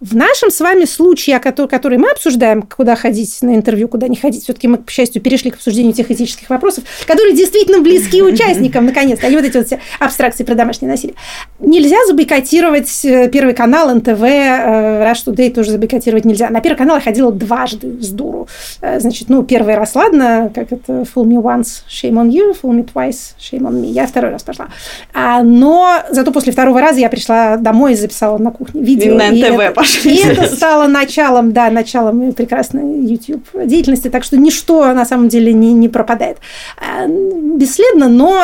В 0.00 0.16
нашем 0.16 0.50
с 0.50 0.60
вами 0.60 0.86
случае, 0.86 1.38
который, 1.38 1.98
мы 1.98 2.10
обсуждаем, 2.10 2.62
куда 2.62 2.96
ходить 2.96 3.38
на 3.42 3.54
интервью, 3.54 3.86
куда 3.86 4.08
не 4.08 4.16
ходить, 4.16 4.42
все-таки 4.42 4.66
мы, 4.66 4.78
к 4.78 4.90
счастью, 4.90 5.22
перешли 5.22 5.52
к 5.52 5.54
обсуждению 5.54 5.92
тех 5.92 6.10
этических 6.10 6.50
вопросов, 6.50 6.82
которые 7.06 7.34
действительно 7.36 7.80
близки 7.80 8.20
участникам, 8.20 8.86
наконец-то, 8.86 9.28
а 9.28 9.30
не 9.30 9.36
вот 9.36 9.44
эти 9.44 9.56
вот 9.56 9.66
все 9.66 9.80
абстракции 10.00 10.42
про 10.42 10.56
домашнее 10.56 10.90
насилие. 10.90 11.14
Нельзя 11.60 11.96
забойкотировать 12.08 13.04
э, 13.04 13.30
Первый 13.30 13.54
канал, 13.54 13.94
НТВ, 13.94 14.08
э, 14.08 15.04
Rush 15.04 15.26
Today 15.26 15.50
тоже 15.50 15.70
забойкотировать 15.70 16.24
нельзя. 16.24 16.50
На 16.50 16.60
Первый 16.60 16.76
канал 16.76 16.96
я 16.96 17.02
ходила 17.02 17.30
дважды 17.30 18.02
с 18.02 18.08
дуру. 18.08 18.48
Э, 18.80 18.98
значит, 18.98 19.28
ну, 19.28 19.44
первый 19.44 19.76
раз, 19.76 19.94
ладно, 19.94 20.50
как 20.52 20.72
это, 20.72 21.02
fool 21.02 21.24
me 21.24 21.40
once, 21.40 21.84
shame 21.88 22.14
on 22.14 22.28
you, 22.30 22.56
fool 22.60 22.76
me 22.76 22.84
twice, 22.84 23.34
shame 23.38 23.62
on 23.62 23.80
me. 23.80 23.86
Я 23.86 24.08
второй 24.08 24.32
раз 24.32 24.42
пошла. 24.42 24.68
А, 25.12 25.44
но 25.44 26.02
зато 26.10 26.32
после 26.32 26.52
второго 26.52 26.80
раза 26.80 26.98
я 26.98 27.08
пришла 27.08 27.58
домой 27.58 27.92
и 27.92 27.96
записала 27.96 28.38
на 28.38 28.50
кухне 28.50 28.82
видео. 28.82 29.12
И 29.12 29.14
на 29.14 29.30
НТВ 29.30 29.74
пошла. 29.84 30.10
И 30.10 30.16
это 30.16 30.54
стало 30.54 30.86
началом, 30.86 31.52
да, 31.52 31.70
началом 31.70 32.32
прекрасной 32.32 33.00
YouTube 33.00 33.44
деятельности, 33.54 34.08
так 34.08 34.24
что 34.24 34.36
ничто 34.36 34.92
на 34.92 35.04
самом 35.04 35.28
деле 35.28 35.52
не, 35.52 35.72
не 35.72 35.88
пропадает 35.88 36.38
а, 36.76 37.06
бесследно, 37.06 38.08
но 38.08 38.40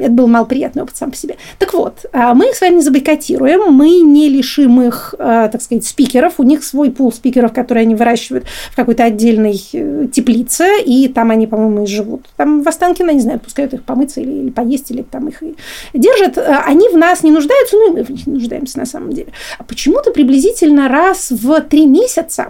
это 0.00 0.10
был 0.10 0.26
малоприятный 0.26 0.82
опыт 0.82 0.96
сам 0.96 1.10
по 1.10 1.16
себе. 1.16 1.36
Так 1.58 1.74
вот, 1.74 2.06
а, 2.12 2.34
мы 2.34 2.50
их 2.50 2.56
с 2.56 2.60
вами 2.60 2.76
не 2.76 2.82
забойкотируем, 2.82 3.72
мы 3.72 4.00
не 4.00 4.28
лишим 4.28 4.80
их, 4.82 5.14
а, 5.18 5.48
так 5.48 5.62
сказать, 5.62 5.84
спикеров, 5.84 6.34
у 6.38 6.42
них 6.42 6.64
свой 6.64 6.90
пул 6.90 7.12
спикеров, 7.12 7.52
которые 7.52 7.82
они 7.82 7.94
выращивают 7.94 8.44
в 8.72 8.76
какой-то 8.76 9.04
отдельной 9.04 9.60
э, 9.72 10.06
теплице, 10.12 10.66
и 10.84 11.08
там 11.08 11.30
они, 11.30 11.46
по-моему, 11.46 11.84
и 11.84 11.86
живут. 11.86 12.26
Там 12.36 12.62
в 12.62 12.68
Останкино, 12.68 13.10
не 13.10 13.20
знаю, 13.20 13.40
пускают 13.40 13.74
их 13.74 13.82
помыться 13.82 14.20
или, 14.20 14.32
или 14.32 14.50
поесть, 14.50 14.90
или 14.90 15.02
там 15.02 15.28
их 15.28 15.42
и 15.42 15.54
держат. 15.94 16.38
Они 16.38 16.88
в 16.88 16.96
нас 16.96 17.22
не 17.22 17.30
нуждаются, 17.30 17.76
ну 17.76 17.92
и 17.92 17.96
мы 17.96 18.04
в 18.04 18.10
них 18.10 18.26
не 18.26 18.34
нуждаемся 18.34 18.78
на 18.78 18.86
самом 18.86 19.12
деле. 19.12 19.32
А 19.58 19.64
почему-то 19.64 20.10
приблизительно 20.10 20.65
примерно 20.66 20.88
раз 20.88 21.30
в 21.30 21.60
три 21.62 21.86
месяца 21.86 22.48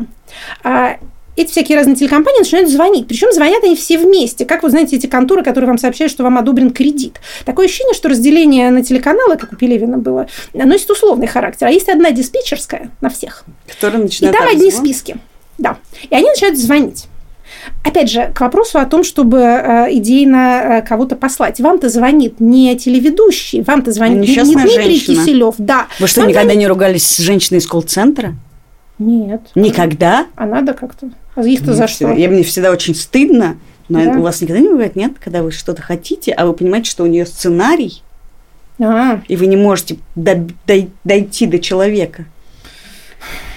а, 0.64 0.96
эти 1.36 1.50
всякие 1.50 1.76
разные 1.76 1.96
телекомпании 1.96 2.38
начинают 2.38 2.70
звонить. 2.70 3.06
Причем 3.06 3.30
звонят 3.32 3.62
они 3.62 3.76
все 3.76 3.98
вместе. 3.98 4.46
Как 4.46 4.62
вы 4.62 4.70
знаете, 4.70 4.96
эти 4.96 5.06
конторы, 5.06 5.42
которые 5.42 5.68
вам 5.68 5.76
сообщают, 5.76 6.10
что 6.10 6.22
вам 6.22 6.38
одобрен 6.38 6.70
кредит. 6.70 7.20
Такое 7.44 7.66
ощущение, 7.66 7.92
что 7.92 8.08
разделение 8.08 8.70
на 8.70 8.82
телеканалы, 8.82 9.36
как 9.36 9.52
у 9.52 9.56
Пелевина 9.56 9.98
было, 9.98 10.28
носит 10.54 10.90
условный 10.90 11.26
характер. 11.26 11.66
А 11.66 11.70
есть 11.70 11.90
одна 11.90 12.10
диспетчерская 12.10 12.90
на 13.02 13.10
всех. 13.10 13.44
Которая 13.66 14.02
начинает 14.02 14.34
И 14.34 14.38
там 14.38 14.48
одни 14.48 14.70
списки. 14.70 15.18
Да. 15.58 15.76
И 16.08 16.14
они 16.14 16.28
начинают 16.30 16.58
звонить. 16.58 17.04
Опять 17.84 18.10
же, 18.10 18.32
к 18.34 18.40
вопросу 18.40 18.78
о 18.78 18.86
том, 18.86 19.04
чтобы 19.04 19.38
э, 19.38 19.86
идейно 19.92 20.80
э, 20.80 20.82
кого-то 20.82 21.16
послать. 21.16 21.60
Вам-то 21.60 21.88
звонит 21.88 22.40
не 22.40 22.76
телеведущий, 22.76 23.62
вам-то 23.62 23.92
звонит 23.92 24.20
не, 24.20 24.34
не 24.34 24.54
Дмитрий 24.54 24.98
женщина. 24.98 25.24
Киселев. 25.24 25.54
Да. 25.58 25.86
Вы 25.98 26.06
что, 26.06 26.20
Вам 26.20 26.28
никогда 26.28 26.48
звонит... 26.48 26.60
не 26.60 26.66
ругались 26.66 27.06
с 27.06 27.18
женщиной 27.18 27.58
из 27.58 27.66
колл-центра? 27.66 28.34
Нет. 28.98 29.42
Никогда? 29.54 30.26
А 30.36 30.46
надо 30.46 30.72
как-то. 30.72 31.10
А 31.34 31.42
их-то 31.42 31.74
за 31.74 31.86
что? 31.86 32.12
Я 32.12 32.28
мне 32.28 32.42
всегда 32.42 32.70
очень 32.70 32.94
стыдно. 32.94 33.56
Но 33.88 34.04
да. 34.04 34.18
у 34.18 34.22
вас 34.22 34.40
никогда 34.40 34.60
не 34.60 34.68
бывает, 34.68 34.96
нет, 34.96 35.12
когда 35.22 35.42
вы 35.42 35.52
что-то 35.52 35.80
хотите, 35.80 36.32
а 36.32 36.46
вы 36.46 36.54
понимаете, 36.54 36.90
что 36.90 37.04
у 37.04 37.06
нее 37.06 37.24
сценарий, 37.24 38.02
а. 38.80 39.20
и 39.28 39.36
вы 39.36 39.46
не 39.46 39.56
можете 39.56 39.98
до, 40.16 40.34
до, 40.66 40.88
дойти 41.04 41.46
до 41.46 41.58
человека. 41.58 42.24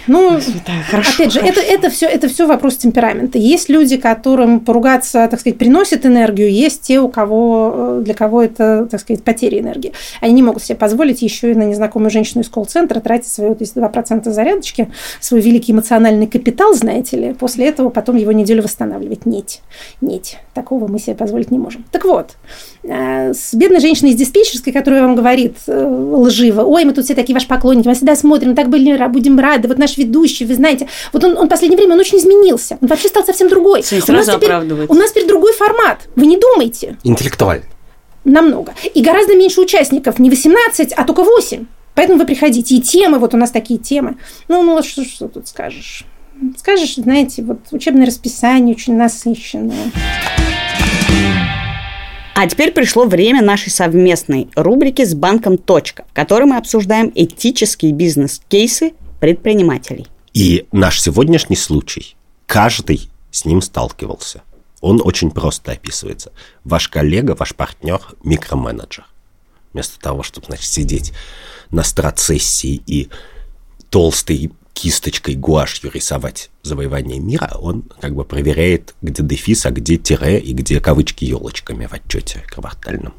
Ну, 0.10 0.40
да, 0.66 0.74
хорошо, 0.90 1.14
опять 1.14 1.34
же, 1.34 1.40
хорошо. 1.40 1.60
это, 1.60 1.74
это, 1.74 1.90
все, 1.90 2.08
это 2.08 2.28
все 2.28 2.48
вопрос 2.48 2.78
темперамента. 2.78 3.38
Есть 3.38 3.70
люди, 3.70 3.98
которым 3.98 4.60
поругаться, 4.60 5.28
так 5.30 5.40
сказать, 5.40 5.60
приносит 5.60 6.06
энергию, 6.06 6.52
есть 6.52 6.82
те, 6.82 7.00
у 7.00 7.10
кого, 7.10 7.74
э, 7.76 8.02
для 8.04 8.16
кого 8.16 8.42
это, 8.42 8.88
так 8.90 9.00
сказать, 9.00 9.24
потеря 9.24 9.60
энергии. 9.60 9.94
Они 10.20 10.34
не 10.34 10.44
могут 10.44 10.64
себе 10.64 10.76
позволить 10.76 11.22
еще 11.22 11.52
и 11.52 11.56
на 11.56 11.64
незнакомую 11.64 12.10
женщину 12.10 12.42
из 12.42 12.50
колл-центра 12.50 13.00
тратить 13.00 13.32
свои 13.32 13.50
вот, 13.50 13.62
2% 13.62 14.30
зарядочки, 14.32 14.92
свой 15.20 15.42
великий 15.42 15.74
эмоциональный 15.74 16.26
капитал, 16.28 16.74
знаете 16.74 17.18
ли, 17.18 17.34
после 17.34 17.68
этого 17.68 17.90
потом 17.90 18.16
его 18.16 18.32
неделю 18.32 18.64
восстанавливать. 18.64 19.28
Нет, 19.28 19.60
нет, 20.02 20.38
такого 20.56 20.88
мы 20.88 20.98
себе 20.98 21.16
позволить 21.16 21.52
не 21.52 21.60
можем. 21.60 21.86
Так 21.92 22.06
вот, 22.06 22.32
с 22.84 23.54
бедной 23.54 23.80
женщиной 23.82 24.12
из 24.12 24.16
диспетчерской, 24.16 24.72
которая 24.72 25.02
вам 25.02 25.16
говорит 25.16 25.58
э, 25.68 25.86
лживо, 25.86 26.64
ой, 26.64 26.86
мы 26.86 26.94
тут 26.94 27.06
все 27.06 27.16
такие 27.16 27.34
ваши 27.34 27.48
поклонники, 27.48 27.88
мы 27.88 27.94
всегда 27.94 28.16
смотрим, 28.16 28.56
так 28.56 28.70
были, 28.70 28.96
будем 29.10 29.38
рады, 29.40 29.68
вот 29.68 29.78
наш 29.78 29.98
ведущий, 29.98 30.46
вы 30.46 30.56
знаете, 30.56 30.88
вот 31.12 31.24
он, 31.24 31.38
он 31.38 31.48
в 31.48 31.50
последнее 31.50 31.78
время, 31.78 31.96
он 31.96 32.00
очень 32.00 32.18
изменился, 32.20 32.78
он 32.82 32.88
вообще 32.88 33.10
стал 33.10 33.26
совсем 33.26 33.50
другой. 33.50 33.84
у 34.08 34.12
нас, 34.12 34.28
теперь, 34.28 34.52
у 34.88 34.94
нас 34.94 35.12
теперь 35.12 35.28
другой 35.28 35.54
формат, 35.54 36.08
вы 36.16 36.26
не 36.26 36.38
думайте. 36.38 36.98
Интеллектуальный. 37.04 37.66
Намного. 38.24 38.74
И 38.94 39.02
гораздо 39.02 39.36
меньше 39.36 39.62
участников, 39.62 40.20
не 40.20 40.30
18, 40.30 40.94
а 40.94 41.04
только 41.04 41.24
8. 41.24 41.66
Поэтому 41.96 42.20
вы 42.20 42.26
приходите. 42.26 42.76
И 42.76 42.82
темы, 42.82 43.20
вот 43.20 43.34
у 43.34 43.38
нас 43.38 43.52
такие 43.52 43.80
темы. 43.80 44.18
Ну, 44.48 44.62
ну 44.62 44.82
что, 44.84 45.04
что 45.04 45.28
тут 45.28 45.48
скажешь? 45.48 46.06
Скажешь, 46.58 46.96
знаете, 46.96 47.42
вот 47.44 47.60
учебное 47.72 48.06
расписание 48.06 48.74
очень 48.76 48.96
насыщенное. 48.96 49.92
А 52.42 52.48
теперь 52.48 52.72
пришло 52.72 53.04
время 53.04 53.42
нашей 53.42 53.70
совместной 53.70 54.48
рубрики 54.56 55.04
с 55.04 55.14
банком 55.14 55.58
«Точка», 55.58 56.06
в 56.10 56.14
которой 56.14 56.46
мы 56.46 56.56
обсуждаем 56.56 57.12
этические 57.14 57.92
бизнес-кейсы 57.92 58.94
предпринимателей. 59.20 60.08
И 60.34 60.66
наш 60.72 61.02
сегодняшний 61.02 61.58
случай, 61.58 62.16
каждый 62.46 63.10
с 63.30 63.44
ним 63.44 63.62
сталкивался. 63.62 64.42
Он 64.80 65.02
очень 65.04 65.32
просто 65.32 65.74
описывается. 65.74 66.32
Ваш 66.64 66.88
коллега, 66.88 67.36
ваш 67.38 67.54
партнер– 67.54 68.00
микроменеджер. 68.24 69.06
Вместо 69.74 70.00
того, 70.00 70.24
чтобы, 70.24 70.46
значит, 70.46 70.72
сидеть 70.72 71.12
на 71.72 71.84
страцессии 71.84 72.82
и 72.88 73.10
толстой 73.90 74.54
кисточкой 74.80 75.36
гуашью 75.36 75.92
рисовать 75.94 76.50
завоевание 76.64 77.20
мира, 77.20 77.52
он 77.60 77.84
как 78.00 78.16
бы 78.16 78.24
проверяет, 78.24 78.96
где 79.02 79.22
дефис, 79.22 79.66
а 79.66 79.72
где 79.72 79.98
тире 79.98 80.40
и 80.40 80.54
где 80.54 80.80
кавычки 80.80 81.26
елочками 81.26 81.86
в 81.86 81.94
отчете 81.94 82.44
квартальном. 82.48 83.14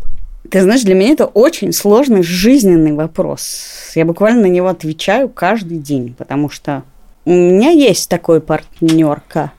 Ты 0.50 0.62
знаешь, 0.62 0.82
для 0.82 0.94
меня 0.94 1.10
это 1.10 1.26
очень 1.26 1.74
сложный 1.74 2.22
жизненный 2.22 2.92
вопрос. 2.92 3.92
Я 3.94 4.06
буквально 4.06 4.42
на 4.42 4.46
него 4.46 4.68
отвечаю 4.68 5.28
каждый 5.28 5.76
день, 5.76 6.14
потому 6.16 6.48
что 6.48 6.82
у 7.26 7.32
меня 7.32 7.70
есть 7.70 8.08
такой 8.08 8.40
партнерка. 8.40 9.52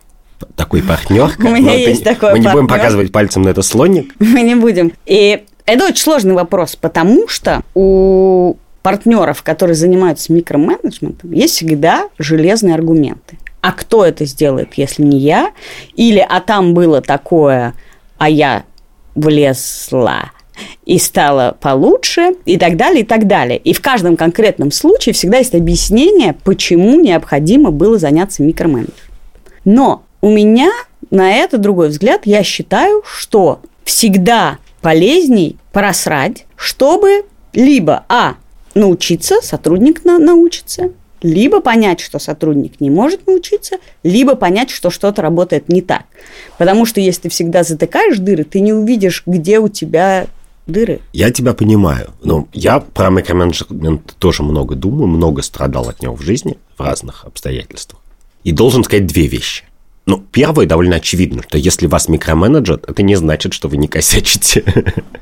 Такой 0.55 0.81
партнерка? 0.81 1.39
У 1.45 1.51
меня 1.51 1.75
есть 1.75 2.03
такой 2.03 2.31
Мы 2.31 2.39
не 2.39 2.51
будем 2.51 2.67
показывать 2.67 3.11
пальцем 3.11 3.43
на 3.43 3.49
это 3.49 3.61
слонник? 3.61 4.15
Мы 4.19 4.41
не 4.41 4.55
будем. 4.55 4.91
И 5.05 5.43
это 5.67 5.85
очень 5.85 6.01
сложный 6.01 6.33
вопрос, 6.33 6.75
потому 6.75 7.27
что 7.27 7.61
у 7.75 8.55
партнеров, 8.81 9.43
которые 9.43 9.75
занимаются 9.75 10.33
микроменеджментом, 10.33 11.31
есть 11.31 11.55
всегда 11.55 12.09
железные 12.17 12.75
аргументы. 12.75 13.37
А 13.61 13.71
кто 13.71 14.05
это 14.05 14.25
сделает, 14.25 14.73
если 14.75 15.03
не 15.03 15.19
я? 15.19 15.51
Или 15.95 16.25
а 16.27 16.41
там 16.41 16.73
было 16.73 17.01
такое, 17.01 17.75
а 18.17 18.29
я 18.29 18.63
влезла 19.13 20.31
и 20.85 20.99
стало 20.99 21.57
получше, 21.59 22.35
и 22.45 22.57
так 22.57 22.77
далее, 22.77 23.01
и 23.01 23.05
так 23.05 23.27
далее. 23.27 23.57
И 23.57 23.73
в 23.73 23.81
каждом 23.81 24.17
конкретном 24.17 24.71
случае 24.71 25.13
всегда 25.13 25.37
есть 25.37 25.55
объяснение, 25.55 26.35
почему 26.43 26.99
необходимо 26.99 27.71
было 27.71 27.97
заняться 27.97 28.43
микроменеджментом. 28.43 28.95
Но 29.63 30.03
у 30.21 30.29
меня 30.29 30.71
на 31.09 31.31
это 31.31 31.57
другой 31.57 31.89
взгляд. 31.89 32.21
Я 32.25 32.43
считаю, 32.43 33.03
что 33.05 33.61
всегда 33.83 34.57
полезней 34.81 35.57
просрать, 35.71 36.45
чтобы 36.55 37.23
либо, 37.53 38.05
а, 38.09 38.35
научиться, 38.75 39.41
сотрудник 39.41 40.05
на, 40.05 40.19
научится, 40.19 40.91
либо 41.21 41.61
понять, 41.61 41.99
что 41.99 42.19
сотрудник 42.19 42.81
не 42.81 42.89
может 42.89 43.27
научиться, 43.27 43.77
либо 44.03 44.35
понять, 44.35 44.69
что 44.69 44.89
что-то 44.89 45.21
работает 45.21 45.69
не 45.69 45.81
так. 45.81 46.05
Потому 46.57 46.85
что 46.85 46.99
если 46.99 47.23
ты 47.23 47.29
всегда 47.29 47.63
затыкаешь 47.63 48.17
дыры, 48.17 48.43
ты 48.43 48.59
не 48.59 48.73
увидишь, 48.73 49.23
где 49.25 49.59
у 49.59 49.67
тебя 49.67 50.27
дыры. 50.67 50.99
Я 51.13 51.31
тебя 51.31 51.53
понимаю. 51.53 52.11
Но 52.23 52.47
я 52.53 52.79
про 52.79 53.09
микроменеджмент 53.09 54.15
тоже 54.17 54.43
много 54.43 54.75
думаю, 54.75 55.07
много 55.07 55.41
страдал 55.41 55.89
от 55.89 56.01
него 56.01 56.15
в 56.15 56.21
жизни, 56.21 56.57
в 56.77 56.81
разных 56.81 57.25
обстоятельствах. 57.25 58.01
И 58.43 58.51
должен 58.51 58.83
сказать 58.83 59.05
две 59.05 59.27
вещи. 59.27 59.65
Ну, 60.11 60.17
первое 60.29 60.65
довольно 60.65 60.97
очевидно, 60.97 61.41
что 61.41 61.57
если 61.57 61.87
вас 61.87 62.09
микроменеджер, 62.09 62.81
это 62.85 63.01
не 63.01 63.15
значит, 63.15 63.53
что 63.53 63.69
вы 63.69 63.77
не 63.77 63.87
косячите. 63.87 64.61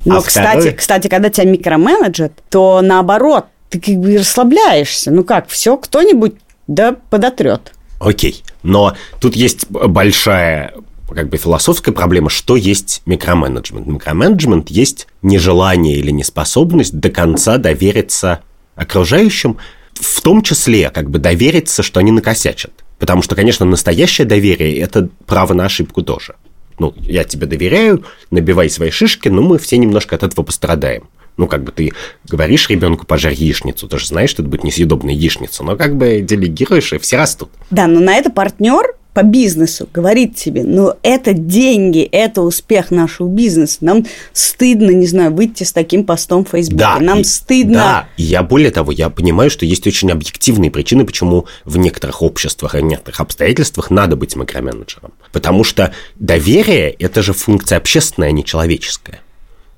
Но, 0.03 0.17
а 0.17 0.21
кстати, 0.23 0.47
второе... 0.47 0.71
кстати, 0.71 1.07
когда 1.07 1.29
тебя 1.29 1.45
микроменеджер, 1.45 2.31
то 2.49 2.81
наоборот, 2.81 3.45
ты 3.69 3.79
как 3.79 3.97
бы 3.97 4.17
расслабляешься. 4.17 5.11
Ну 5.11 5.23
как, 5.23 5.47
все, 5.47 5.77
кто-нибудь 5.77 6.33
да 6.65 6.95
подотрет. 7.11 7.71
Окей, 7.99 8.43
но 8.63 8.95
тут 9.19 9.35
есть 9.35 9.69
большая 9.69 10.73
как 11.13 11.29
бы 11.29 11.37
философская 11.37 11.93
проблема, 11.93 12.31
что 12.31 12.55
есть 12.55 13.03
микроменеджмент. 13.05 13.85
Микроменеджмент 13.85 14.71
есть 14.71 15.05
нежелание 15.21 15.97
или 15.97 16.09
неспособность 16.09 16.99
до 16.99 17.11
конца 17.11 17.57
довериться 17.59 18.39
окружающим, 18.75 19.59
в 19.93 20.21
том 20.21 20.41
числе 20.41 20.89
как 20.89 21.11
бы 21.11 21.19
довериться, 21.19 21.83
что 21.83 21.99
они 21.99 22.11
накосячат. 22.11 22.71
Потому 22.99 23.21
что, 23.21 23.35
конечно, 23.35 23.65
настоящее 23.65 24.27
доверие– 24.27 24.77
это 24.79 25.09
право 25.25 25.53
на 25.53 25.65
ошибку 25.65 26.03
тоже. 26.03 26.35
Ну, 26.77 26.93
я 26.99 27.23
тебе 27.23 27.47
доверяю, 27.47 28.05
набивай 28.29 28.69
свои 28.69 28.91
шишки, 28.91 29.29
но 29.29 29.41
мы 29.41 29.57
все 29.57 29.77
немножко 29.77 30.15
от 30.15 30.23
этого 30.23 30.45
пострадаем. 30.45 31.09
Ну, 31.37 31.47
как 31.47 31.63
бы 31.63 31.71
ты 31.71 31.93
говоришь 32.27 32.69
ребенку 32.69 33.05
пожарь 33.05 33.33
яичницу, 33.33 33.87
ты 33.87 33.97
же 33.97 34.07
знаешь, 34.07 34.29
что 34.29 34.41
это 34.41 34.51
будет 34.51 34.65
несъедобная 34.65 35.13
яичница, 35.13 35.63
но 35.63 35.77
как 35.77 35.95
бы 35.95 36.19
делегируешь, 36.19 36.91
и 36.91 36.97
все 36.97 37.17
растут. 37.17 37.49
Да, 37.71 37.87
но 37.87 38.01
на 38.01 38.15
это 38.15 38.29
партнер 38.29 38.95
по 39.13 39.23
бизнесу 39.23 39.89
говорит 39.91 40.35
тебе, 40.35 40.63
ну, 40.63 40.93
это 41.01 41.33
деньги, 41.33 42.01
это 42.01 42.41
успех 42.41 42.91
нашего 42.91 43.27
бизнеса. 43.27 43.79
Нам 43.81 44.05
стыдно, 44.33 44.91
не 44.91 45.07
знаю, 45.07 45.33
выйти 45.33 45.63
с 45.63 45.73
таким 45.73 46.03
постом 46.03 46.45
в 46.45 46.49
Фейсбуке. 46.49 46.79
Да, 46.79 46.99
Нам 46.99 47.21
и, 47.21 47.23
стыдно. 47.23 47.73
Да, 47.73 48.09
и 48.17 48.23
я 48.23 48.43
более 48.43 48.71
того, 48.71 48.91
я 48.91 49.09
понимаю, 49.09 49.49
что 49.49 49.65
есть 49.65 49.87
очень 49.87 50.11
объективные 50.11 50.69
причины, 50.69 51.05
почему 51.05 51.45
в 51.65 51.77
некоторых 51.77 52.21
обществах 52.21 52.75
и 52.75 52.83
некоторых 52.83 53.19
обстоятельствах 53.19 53.89
надо 53.89 54.15
быть 54.15 54.35
макроменеджером. 54.35 55.13
Потому 55.31 55.63
что 55.63 55.93
доверие– 56.15 56.89
это 56.99 57.21
же 57.21 57.33
функция 57.33 57.77
общественная, 57.77 58.29
а 58.29 58.31
не 58.31 58.45
человеческая. 58.45 59.21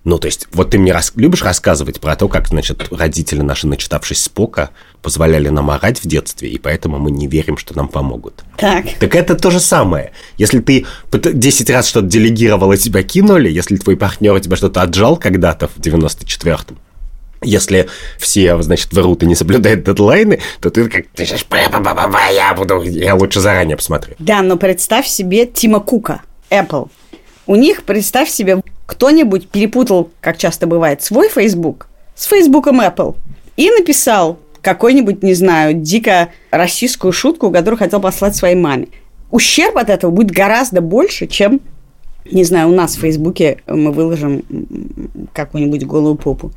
Ну, 0.04 0.18
то 0.18 0.26
есть, 0.26 0.48
вот 0.52 0.72
ты 0.72 0.80
мне 0.80 0.94
рас... 0.94 1.14
любишь 1.16 1.44
рассказывать 1.44 2.00
про 2.00 2.16
то, 2.16 2.28
как, 2.28 2.48
значит, 2.48 2.88
родители 2.92 3.42
наши, 3.42 3.68
начитавшись 3.68 4.24
Спока, 4.24 4.72
позволяли 5.04 5.50
нам 5.50 5.70
орать 5.70 6.04
в 6.04 6.08
детстве, 6.08 6.50
и 6.50 6.58
поэтому 6.58 6.98
мы 6.98 7.12
не 7.12 7.28
верим, 7.28 7.58
что 7.58 7.76
нам 7.76 7.88
помогут. 7.88 8.44
Так. 8.58 8.86
Так 9.00 9.16
это 9.16 9.36
то 9.36 9.52
же 9.52 9.60
самое. 9.60 10.12
Если 10.38 10.60
ты 10.60 10.88
10 11.12 11.70
раз 11.70 11.88
что-то 11.88 12.08
делегировал, 12.08 12.72
и 12.74 12.78
тебя 12.78 13.04
кинули, 13.04 13.50
если 13.50 13.76
твой 13.78 13.96
партнер 13.96 14.40
тебя 14.40 14.56
что-то 14.56 14.82
отжал 14.82 15.18
когда-то 15.18 15.68
в 15.68 15.78
94-м, 15.78 16.80
если 17.44 17.90
все, 18.18 18.60
значит, 18.62 18.94
врут 18.94 19.22
и 19.24 19.26
не 19.28 19.36
соблюдают 19.36 19.84
дедлайны, 19.84 20.40
то 20.62 20.70
ты 20.72 20.88
как, 20.90 21.08
ты 21.14 21.26
сейчас, 21.26 21.46
я 21.52 22.54
буду, 22.56 22.82
я 22.82 23.16
лучше 23.16 23.40
заранее 23.40 23.78
посмотрю. 23.78 24.16
Да, 24.20 24.42
но 24.42 24.58
представь 24.58 25.08
себе 25.08 25.46
Тима 25.46 25.80
Кука, 25.80 26.22
Apple. 26.50 26.90
У 27.47 27.56
них, 27.56 27.84
представь 27.84 28.30
себе, 28.30 28.62
кто-нибудь 28.86 29.49
перепутал, 29.49 30.10
как 30.19 30.38
часто 30.38 30.67
бывает, 30.67 31.01
свой 31.01 31.30
Facebook 31.30 31.88
с 32.15 32.25
Фейсбуком 32.25 32.82
Apple 32.82 33.15
и 33.58 33.69
написал 33.69 34.38
какой-нибудь, 34.62 35.23
не 35.23 35.34
знаю, 35.34 35.73
дико 35.73 36.30
российскую 36.51 37.12
шутку, 37.12 37.51
которую 37.51 37.80
хотел 37.80 37.99
послать 37.99 38.36
своей 38.36 38.56
маме. 38.56 38.88
Ущерб 39.32 39.77
от 39.77 39.89
этого 39.89 40.12
будет 40.12 40.32
гораздо 40.32 40.82
больше, 40.82 41.25
чем, 41.25 41.62
не 42.30 42.43
знаю, 42.43 42.69
у 42.69 42.75
нас 42.75 42.95
в 42.95 42.99
Фейсбуке 42.99 43.62
мы 43.65 43.91
выложим 43.91 44.43
какую-нибудь 45.34 45.86
голую 45.86 46.15
попу. 46.15 46.51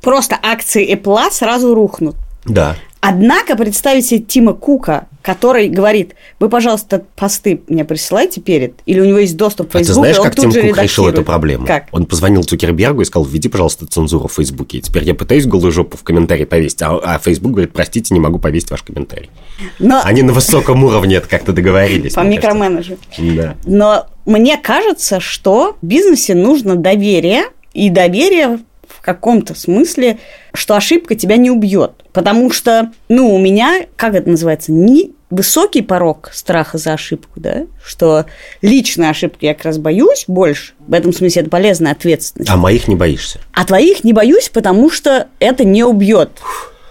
Просто 0.00 0.38
акции 0.40 0.94
Apple 0.94 1.30
сразу 1.30 1.74
рухнут. 1.74 2.16
Да. 2.44 2.76
Однако 3.06 3.56
представить 3.56 4.06
себе 4.06 4.20
Тима 4.20 4.54
Кука 4.54 5.06
который 5.24 5.68
говорит, 5.68 6.14
вы, 6.38 6.50
пожалуйста, 6.50 7.02
посты 7.16 7.62
мне 7.68 7.86
присылайте 7.86 8.42
перед, 8.42 8.74
или 8.84 9.00
у 9.00 9.06
него 9.06 9.18
есть 9.18 9.38
доступ 9.38 9.72
в 9.72 9.74
А 9.74 9.78
ты 9.78 9.84
Facebook, 9.84 9.94
знаешь, 10.04 10.16
и 10.16 10.20
он 10.20 10.24
как 10.26 10.34
Тим 10.34 10.52
же 10.52 10.60
Кук 10.60 10.68
решил 10.68 10.76
редактирует. 10.76 11.14
эту 11.14 11.24
проблему? 11.24 11.66
Как? 11.66 11.86
Он 11.92 12.04
позвонил 12.04 12.44
Цукербергу 12.44 13.00
и 13.00 13.04
сказал, 13.06 13.24
введи, 13.24 13.48
пожалуйста, 13.48 13.86
цензуру 13.86 14.28
в 14.28 14.34
Фейсбуке. 14.34 14.78
И 14.78 14.80
теперь 14.82 15.04
я 15.04 15.14
пытаюсь 15.14 15.46
голую 15.46 15.72
жопу 15.72 15.96
в 15.96 16.02
комментарии 16.02 16.44
повесить, 16.44 16.82
а, 16.82 16.98
а 17.02 17.18
Facebook 17.18 17.52
говорит, 17.52 17.72
простите, 17.72 18.12
не 18.12 18.20
могу 18.20 18.38
повесить 18.38 18.70
ваш 18.70 18.82
комментарий. 18.82 19.30
Но 19.78 20.02
Они 20.04 20.22
на 20.22 20.34
высоком 20.34 20.84
уровне 20.84 21.16
это 21.16 21.26
как-то 21.26 21.54
договорились. 21.54 22.12
по 22.14 22.20
микроменеджеру. 22.20 22.98
Да. 23.16 23.54
Но 23.64 24.06
мне 24.26 24.58
кажется, 24.58 25.20
что 25.20 25.78
в 25.80 25.86
бизнесе 25.86 26.34
нужно 26.34 26.76
доверие, 26.76 27.44
и 27.72 27.88
доверие 27.88 28.60
каком-то 29.04 29.54
смысле, 29.54 30.18
что 30.52 30.74
ошибка 30.76 31.14
тебя 31.14 31.36
не 31.36 31.50
убьет. 31.50 31.92
Потому 32.12 32.50
что, 32.50 32.90
ну, 33.08 33.34
у 33.34 33.38
меня, 33.38 33.86
как 33.96 34.14
это 34.14 34.30
называется, 34.30 34.72
не 34.72 35.12
высокий 35.30 35.82
порог 35.82 36.30
страха 36.32 36.78
за 36.78 36.94
ошибку, 36.94 37.40
да, 37.40 37.66
что 37.84 38.26
личные 38.62 39.10
ошибки 39.10 39.44
я 39.44 39.54
как 39.54 39.64
раз 39.64 39.78
боюсь 39.78 40.24
больше, 40.26 40.72
в 40.86 40.92
этом 40.92 41.12
смысле 41.12 41.42
это 41.42 41.50
полезная 41.50 41.92
ответственность. 41.92 42.50
А 42.50 42.56
моих 42.56 42.88
не 42.88 42.94
боишься? 42.94 43.40
А 43.52 43.64
твоих 43.64 44.04
не 44.04 44.12
боюсь, 44.12 44.48
потому 44.48 44.90
что 44.90 45.28
это 45.38 45.64
не 45.64 45.84
убьет 45.84 46.30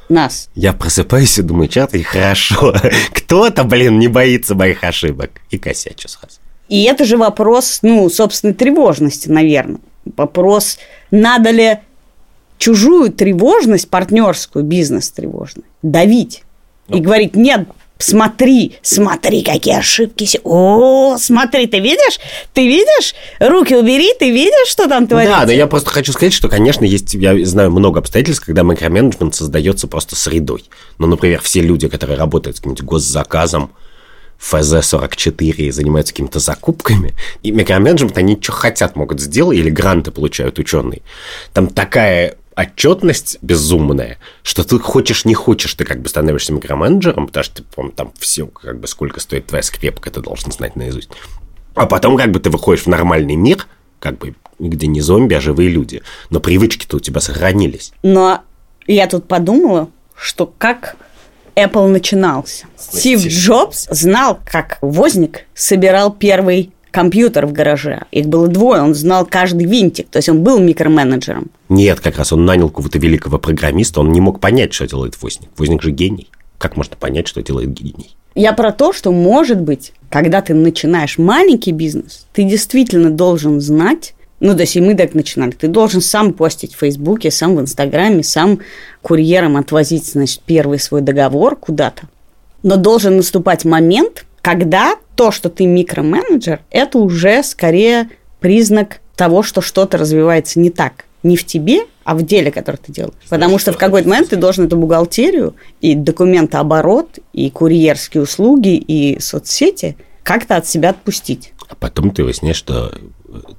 нас. 0.09 0.49
Я 0.55 0.73
просыпаюсь 0.73 1.37
и 1.39 1.41
думаю, 1.41 1.69
чат, 1.69 1.95
и 1.95 2.03
хорошо. 2.03 2.75
Кто-то, 3.13 3.63
блин, 3.63 3.97
не 3.97 4.07
боится 4.07 4.55
моих 4.55 4.83
ошибок. 4.83 5.31
И 5.49 5.57
косячу 5.57 6.07
сразу. 6.07 6.39
И 6.67 6.83
это 6.83 7.05
же 7.05 7.17
вопрос, 7.17 7.79
ну, 7.81 8.09
собственной 8.09 8.53
тревожности, 8.53 9.29
наверное. 9.29 9.79
Вопрос, 10.17 10.79
надо 11.11 11.49
ли 11.49 11.79
чужую 12.63 13.11
тревожность, 13.11 13.89
партнерскую, 13.89 14.63
бизнес-тревожность, 14.63 15.67
давить 15.81 16.43
и 16.87 17.01
говорить, 17.01 17.35
нет, 17.35 17.67
смотри, 17.97 18.77
смотри, 18.81 19.43
какие 19.43 19.79
ошибки. 19.79 20.39
О, 20.45 21.17
смотри, 21.17 21.67
ты 21.67 21.79
видишь? 21.79 22.21
Ты 22.53 22.65
видишь? 22.65 23.15
Руки 23.41 23.75
убери, 23.75 24.13
ты 24.17 24.31
видишь, 24.31 24.69
что 24.69 24.87
там 24.87 25.07
творится? 25.07 25.39
Да, 25.39 25.45
но 25.45 25.51
я 25.51 25.67
просто 25.67 25.89
хочу 25.89 26.13
сказать, 26.13 26.31
что, 26.31 26.47
конечно, 26.47 26.85
есть, 26.85 27.13
я 27.15 27.45
знаю 27.45 27.69
много 27.69 27.99
обстоятельств, 27.99 28.45
когда 28.45 28.63
микроменеджмент 28.63 29.35
создается 29.35 29.89
просто 29.89 30.15
средой. 30.15 30.63
Ну, 30.99 31.07
например, 31.07 31.41
все 31.41 31.59
люди, 31.59 31.89
которые 31.89 32.17
работают 32.17 32.55
с 32.55 32.59
каким-нибудь 32.61 32.85
госзаказом, 32.85 33.71
ФЗ-44 34.39 35.55
и 35.55 35.71
занимаются 35.71 36.13
какими-то 36.13 36.39
закупками, 36.39 37.13
и 37.43 37.51
микроменеджмент, 37.51 38.17
они 38.17 38.37
что 38.41 38.53
хотят 38.53 38.95
могут 38.95 39.19
сделать, 39.19 39.57
или 39.57 39.69
гранты 39.69 40.11
получают 40.11 40.59
ученые. 40.59 41.01
Там 41.53 41.67
такая 41.67 42.35
отчетность 42.55 43.37
безумная, 43.41 44.17
что 44.43 44.63
ты 44.63 44.79
хочешь, 44.79 45.25
не 45.25 45.33
хочешь, 45.33 45.73
ты 45.73 45.85
как 45.85 46.01
бы 46.01 46.09
становишься 46.09 46.53
микроменеджером, 46.53 47.27
потому 47.27 47.43
что 47.43 47.55
ты, 47.55 47.63
по-моему, 47.63 47.95
там 47.95 48.13
все, 48.17 48.47
как 48.47 48.79
бы 48.79 48.87
сколько 48.87 49.19
стоит 49.19 49.47
твоя 49.47 49.63
скрепка, 49.63 50.11
ты 50.11 50.21
должен 50.21 50.51
знать 50.51 50.75
наизусть. 50.75 51.09
А 51.75 51.85
потом 51.85 52.17
как 52.17 52.31
бы 52.31 52.39
ты 52.39 52.49
выходишь 52.49 52.83
в 52.83 52.87
нормальный 52.87 53.35
мир, 53.35 53.67
как 53.99 54.17
бы 54.17 54.35
где 54.59 54.87
не 54.87 55.01
зомби, 55.01 55.33
а 55.33 55.41
живые 55.41 55.69
люди. 55.69 56.01
Но 56.29 56.39
привычки-то 56.39 56.97
у 56.97 56.99
тебя 56.99 57.19
сохранились. 57.19 57.91
Но 58.03 58.41
я 58.87 59.07
тут 59.07 59.27
подумала, 59.27 59.89
что 60.15 60.45
как 60.45 60.95
Apple 61.55 61.87
начинался. 61.87 62.65
Стив. 62.77 63.19
Джобс 63.19 63.87
знал, 63.89 64.39
как 64.45 64.77
Возник 64.81 65.45
собирал 65.53 66.11
первый 66.11 66.71
компьютер 66.93 67.47
в 67.47 67.51
гараже. 67.51 68.03
Их 68.11 68.27
было 68.27 68.47
двое, 68.47 68.81
он 68.81 68.93
знал 68.93 69.25
каждый 69.25 69.65
винтик, 69.65 70.07
то 70.09 70.17
есть 70.17 70.29
он 70.29 70.43
был 70.43 70.59
микроменеджером. 70.59 71.49
Нет, 71.67 71.99
как 71.99 72.17
раз 72.17 72.31
он 72.31 72.45
нанял 72.45 72.69
какого-то 72.69 72.99
великого 72.99 73.39
программиста, 73.39 73.99
он 73.99 74.11
не 74.11 74.21
мог 74.21 74.39
понять, 74.39 74.73
что 74.73 74.87
делает 74.87 75.21
Возник. 75.21 75.49
Возник 75.57 75.81
же 75.81 75.91
гений. 75.91 76.29
Как 76.59 76.77
можно 76.77 76.95
понять, 76.95 77.27
что 77.27 77.41
делает 77.41 77.71
гений? 77.71 78.15
Я 78.35 78.53
про 78.53 78.71
то, 78.71 78.93
что, 78.93 79.11
может 79.11 79.59
быть, 79.59 79.93
когда 80.09 80.41
ты 80.41 80.53
начинаешь 80.53 81.17
маленький 81.17 81.71
бизнес, 81.71 82.27
ты 82.31 82.43
действительно 82.43 83.09
должен 83.09 83.59
знать, 83.59 84.13
ну, 84.39 84.53
то 84.53 84.61
есть 84.61 84.75
и 84.75 84.81
мы 84.81 84.95
так 84.95 85.15
начинали, 85.15 85.51
ты 85.51 85.67
должен 85.67 85.99
сам 85.99 86.31
постить 86.31 86.75
в 86.75 86.79
Фейсбуке, 86.79 87.31
сам 87.31 87.55
в 87.55 87.61
Инстаграме, 87.61 88.23
сам 88.23 88.59
курьером 89.01 89.57
отвозить, 89.57 90.05
значит, 90.05 90.41
первый 90.45 90.79
свой 90.79 91.01
договор 91.01 91.55
куда-то. 91.55 92.03
Но 92.61 92.77
должен 92.77 93.17
наступать 93.17 93.65
момент, 93.65 94.25
когда 94.43 94.97
то, 95.15 95.31
что 95.31 95.49
ты 95.49 95.65
микроменеджер, 95.65 96.59
это 96.69 96.99
уже 96.99 97.41
скорее 97.43 98.09
признак 98.41 98.99
того, 99.15 99.41
что 99.41 99.61
что-то 99.61 99.97
развивается 99.97 100.59
не 100.59 100.69
так. 100.69 101.05
Не 101.23 101.37
в 101.37 101.45
тебе, 101.45 101.83
а 102.03 102.13
в 102.13 102.23
деле, 102.25 102.51
которое 102.51 102.77
ты 102.77 102.91
делаешь. 102.91 103.13
Потому 103.29 103.57
что 103.57 103.71
в 103.71 103.77
какой-то 103.77 104.09
момент 104.09 104.29
ты 104.29 104.35
должен 104.35 104.65
эту 104.65 104.75
бухгалтерию 104.75 105.55
и 105.79 105.95
документооборот, 105.95 107.19
и 107.31 107.49
курьерские 107.49 108.23
услуги, 108.23 108.75
и 108.75 109.17
соцсети 109.21 109.95
как-то 110.23 110.57
от 110.57 110.67
себя 110.67 110.89
отпустить. 110.89 111.53
А 111.69 111.75
потом 111.75 112.11
ты 112.11 112.25
выясняешь, 112.25 112.57
что 112.57 112.93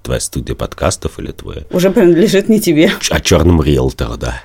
твоя 0.02 0.20
студия 0.20 0.54
подкастов 0.54 1.18
или 1.18 1.32
твоя 1.32 1.62
Уже 1.70 1.90
принадлежит 1.90 2.50
не 2.50 2.60
тебе. 2.60 2.92
о 3.10 3.20
черном 3.20 3.62
риэлтору, 3.62 4.18
да. 4.18 4.42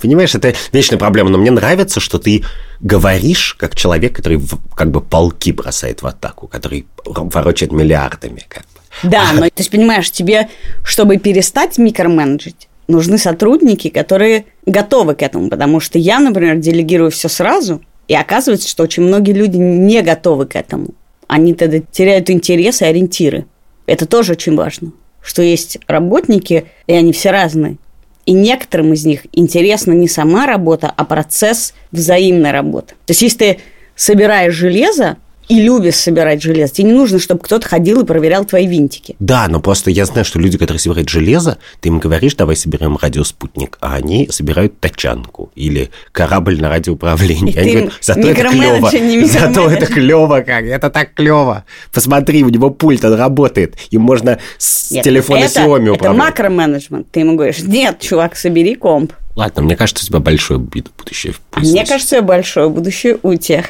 Понимаешь, 0.00 0.34
это 0.34 0.54
вечная 0.72 0.98
проблема, 0.98 1.30
но 1.30 1.38
мне 1.38 1.50
нравится, 1.50 2.00
что 2.00 2.18
ты 2.18 2.44
говоришь 2.80 3.54
как 3.58 3.74
человек, 3.76 4.16
который 4.16 4.40
как 4.74 4.90
бы 4.90 5.00
полки 5.00 5.52
бросает 5.52 6.02
в 6.02 6.06
атаку, 6.06 6.48
который 6.48 6.86
ворочает 7.04 7.72
миллиардами. 7.72 8.44
Как 8.48 8.62
бы. 8.62 9.10
Да, 9.10 9.32
но 9.32 9.46
есть, 9.56 9.70
понимаешь, 9.70 10.10
тебе, 10.10 10.48
чтобы 10.84 11.16
перестать 11.16 11.78
микроменеджить, 11.78 12.68
нужны 12.88 13.18
сотрудники, 13.18 13.88
которые 13.88 14.44
готовы 14.66 15.14
к 15.14 15.22
этому, 15.22 15.48
потому 15.48 15.80
что 15.80 15.98
я, 15.98 16.18
например, 16.20 16.56
делегирую 16.56 17.10
все 17.10 17.28
сразу, 17.28 17.80
и 18.08 18.14
оказывается, 18.14 18.68
что 18.68 18.82
очень 18.82 19.04
многие 19.04 19.32
люди 19.32 19.56
не 19.56 20.02
готовы 20.02 20.46
к 20.46 20.56
этому. 20.56 20.88
Они 21.26 21.54
тогда 21.54 21.78
теряют 21.78 22.28
интерес 22.30 22.82
и 22.82 22.84
ориентиры. 22.84 23.46
Это 23.86 24.06
тоже 24.06 24.32
очень 24.32 24.56
важно, 24.56 24.92
что 25.22 25.42
есть 25.42 25.78
работники, 25.86 26.66
и 26.86 26.92
они 26.92 27.12
все 27.12 27.30
разные. 27.30 27.78
И 28.24 28.32
некоторым 28.32 28.92
из 28.92 29.04
них 29.04 29.26
интересна 29.32 29.92
не 29.92 30.08
сама 30.08 30.46
работа, 30.46 30.92
а 30.96 31.04
процесс 31.04 31.74
взаимной 31.90 32.52
работы. 32.52 32.94
То 33.06 33.10
есть, 33.10 33.22
если 33.22 33.38
ты 33.38 33.58
собираешь 33.96 34.54
железо 34.54 35.16
и 35.52 35.60
любишь 35.60 35.96
собирать 35.96 36.40
железо, 36.42 36.72
тебе 36.72 36.88
не 36.88 36.94
нужно, 36.94 37.18
чтобы 37.18 37.40
кто-то 37.42 37.68
ходил 37.68 38.00
и 38.00 38.06
проверял 38.06 38.44
твои 38.46 38.66
винтики. 38.66 39.16
Да, 39.18 39.46
но 39.48 39.60
просто 39.60 39.90
я 39.90 40.06
знаю, 40.06 40.24
что 40.24 40.38
люди, 40.38 40.56
которые 40.56 40.80
собирают 40.80 41.10
железо, 41.10 41.58
ты 41.80 41.88
им 41.88 41.98
говоришь, 41.98 42.34
давай 42.34 42.56
соберем 42.56 42.96
радиоспутник, 43.00 43.76
а 43.80 43.94
они 43.96 44.28
собирают 44.30 44.80
тачанку 44.80 45.52
или 45.54 45.90
корабль 46.12 46.58
на 46.58 46.70
радиоуправлении. 46.70 47.52
И 47.52 47.58
Они 47.58 47.72
говорят, 47.72 47.92
зато 48.00 48.20
это 48.28 48.44
клево, 48.48 48.90
зато 49.26 49.70
это 49.70 49.86
клево, 49.86 50.40
как, 50.40 50.64
это 50.64 50.88
так 50.88 51.12
клево. 51.14 51.64
Посмотри, 51.92 52.42
у 52.44 52.48
него 52.48 52.70
пульт, 52.70 53.04
он 53.04 53.14
работает, 53.14 53.76
им 53.90 54.00
можно 54.02 54.38
с 54.56 54.90
Нет, 54.90 55.04
телефона 55.04 55.40
это, 55.44 55.60
Xiaomi 55.60 55.82
это 55.82 55.92
управлять. 55.92 56.24
макроменеджмент. 56.28 57.10
Ты 57.10 57.20
ему 57.20 57.34
говоришь, 57.36 57.60
нет, 57.60 58.00
чувак, 58.00 58.36
собери 58.36 58.74
комп. 58.74 59.12
Ладно, 59.34 59.62
мне 59.62 59.76
кажется, 59.76 60.04
у 60.04 60.06
тебя 60.06 60.18
большое 60.20 60.60
бу- 60.60 60.86
будущее 60.98 61.32
в 61.34 61.40
бизнесе. 61.56 61.72
мне 61.72 61.86
кажется, 61.86 62.22
большое 62.22 62.68
будущее 62.68 63.18
у 63.22 63.34
тех, 63.34 63.66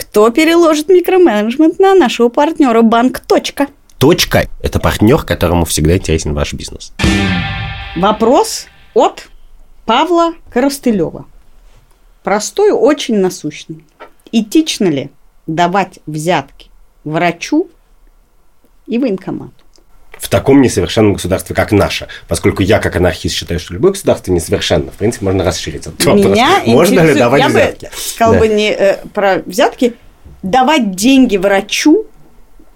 кто 0.00 0.30
переложит 0.30 0.88
микроменеджмент 0.88 1.78
на 1.78 1.94
нашего 1.94 2.30
партнера 2.30 2.80
банк. 2.80 3.20
Точка. 3.20 3.66
Точка– 3.98 4.48
это 4.62 4.80
партнер, 4.80 5.18
которому 5.24 5.66
всегда 5.66 5.98
интересен 5.98 6.32
ваш 6.32 6.54
бизнес. 6.54 6.94
Вопрос 7.96 8.66
от 8.94 9.28
Павла 9.84 10.32
Коростылева. 10.50 11.26
Простой, 12.22 12.70
очень 12.72 13.18
насущный. 13.18 13.84
Этично 14.32 14.86
ли 14.86 15.10
давать 15.46 15.98
взятки 16.06 16.70
врачу 17.04 17.68
и 18.86 18.98
военкомату? 18.98 19.52
В 20.20 20.28
таком 20.28 20.60
несовершенном 20.60 21.14
государстве, 21.14 21.56
как 21.56 21.72
наше. 21.72 22.06
Поскольку 22.28 22.62
я, 22.62 22.78
как 22.78 22.94
анархист, 22.96 23.34
считаю, 23.34 23.58
что 23.58 23.72
любое 23.74 23.92
государство 23.92 24.30
несовершенно, 24.30 24.90
в 24.92 24.94
принципе, 24.94 25.24
можно 25.24 25.42
расширить 25.42 25.86
этот 25.86 26.04
вопрос. 26.04 26.26
Меня 26.26 26.60
Можно 26.66 27.00
ли 27.00 27.14
давать 27.14 27.40
я 27.42 27.48
взятки? 27.48 27.86
бы 27.86 27.90
сказала 27.96 28.34
Да. 28.34 28.40
бы 28.40 28.48
не 28.48 28.70
э, 28.70 28.98
про 29.14 29.42
взятки, 29.46 29.94
давать 30.42 30.94
деньги 30.94 31.36
врачу 31.38 32.06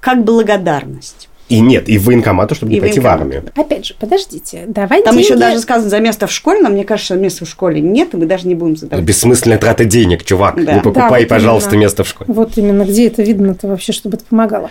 как 0.00 0.24
благодарность. 0.24 1.28
И 1.50 1.60
нет, 1.60 1.90
и 1.90 1.98
военкомату, 1.98 2.54
чтобы 2.54 2.72
не 2.72 2.78
И 2.78 2.80
пойти 2.80 3.00
в 3.00 3.06
армию. 3.06 3.44
Опять 3.54 3.84
же, 3.84 3.94
подождите, 4.00 4.64
давай 4.66 5.02
Там 5.02 5.14
деньги... 5.14 5.26
еще 5.26 5.36
даже 5.36 5.60
сказано 5.60 5.90
за 5.90 6.00
место 6.00 6.26
в 6.26 6.32
школе, 6.32 6.60
но 6.62 6.70
мне 6.70 6.84
кажется, 6.84 7.14
места 7.16 7.44
в 7.44 7.48
школе 7.48 7.82
нет, 7.82 8.14
и 8.14 8.16
мы 8.16 8.24
даже 8.24 8.48
не 8.48 8.54
будем 8.54 8.76
задавать. 8.78 9.04
Бессмысленная 9.04 9.58
трата 9.58 9.84
денег, 9.84 10.24
чувак. 10.24 10.54
Да. 10.64 10.72
Не 10.76 10.80
покупай, 10.80 11.10
Да, 11.10 11.18
вот 11.18 11.28
пожалуйста, 11.28 11.70
именно. 11.72 11.82
место 11.82 12.04
в 12.04 12.08
школе. 12.08 12.32
Вот 12.32 12.56
именно, 12.56 12.84
где 12.84 13.08
это 13.08 13.22
видно-то 13.22 13.68
вообще, 13.68 13.92
чтобы 13.92 14.16
это 14.16 14.24
помогало. 14.24 14.70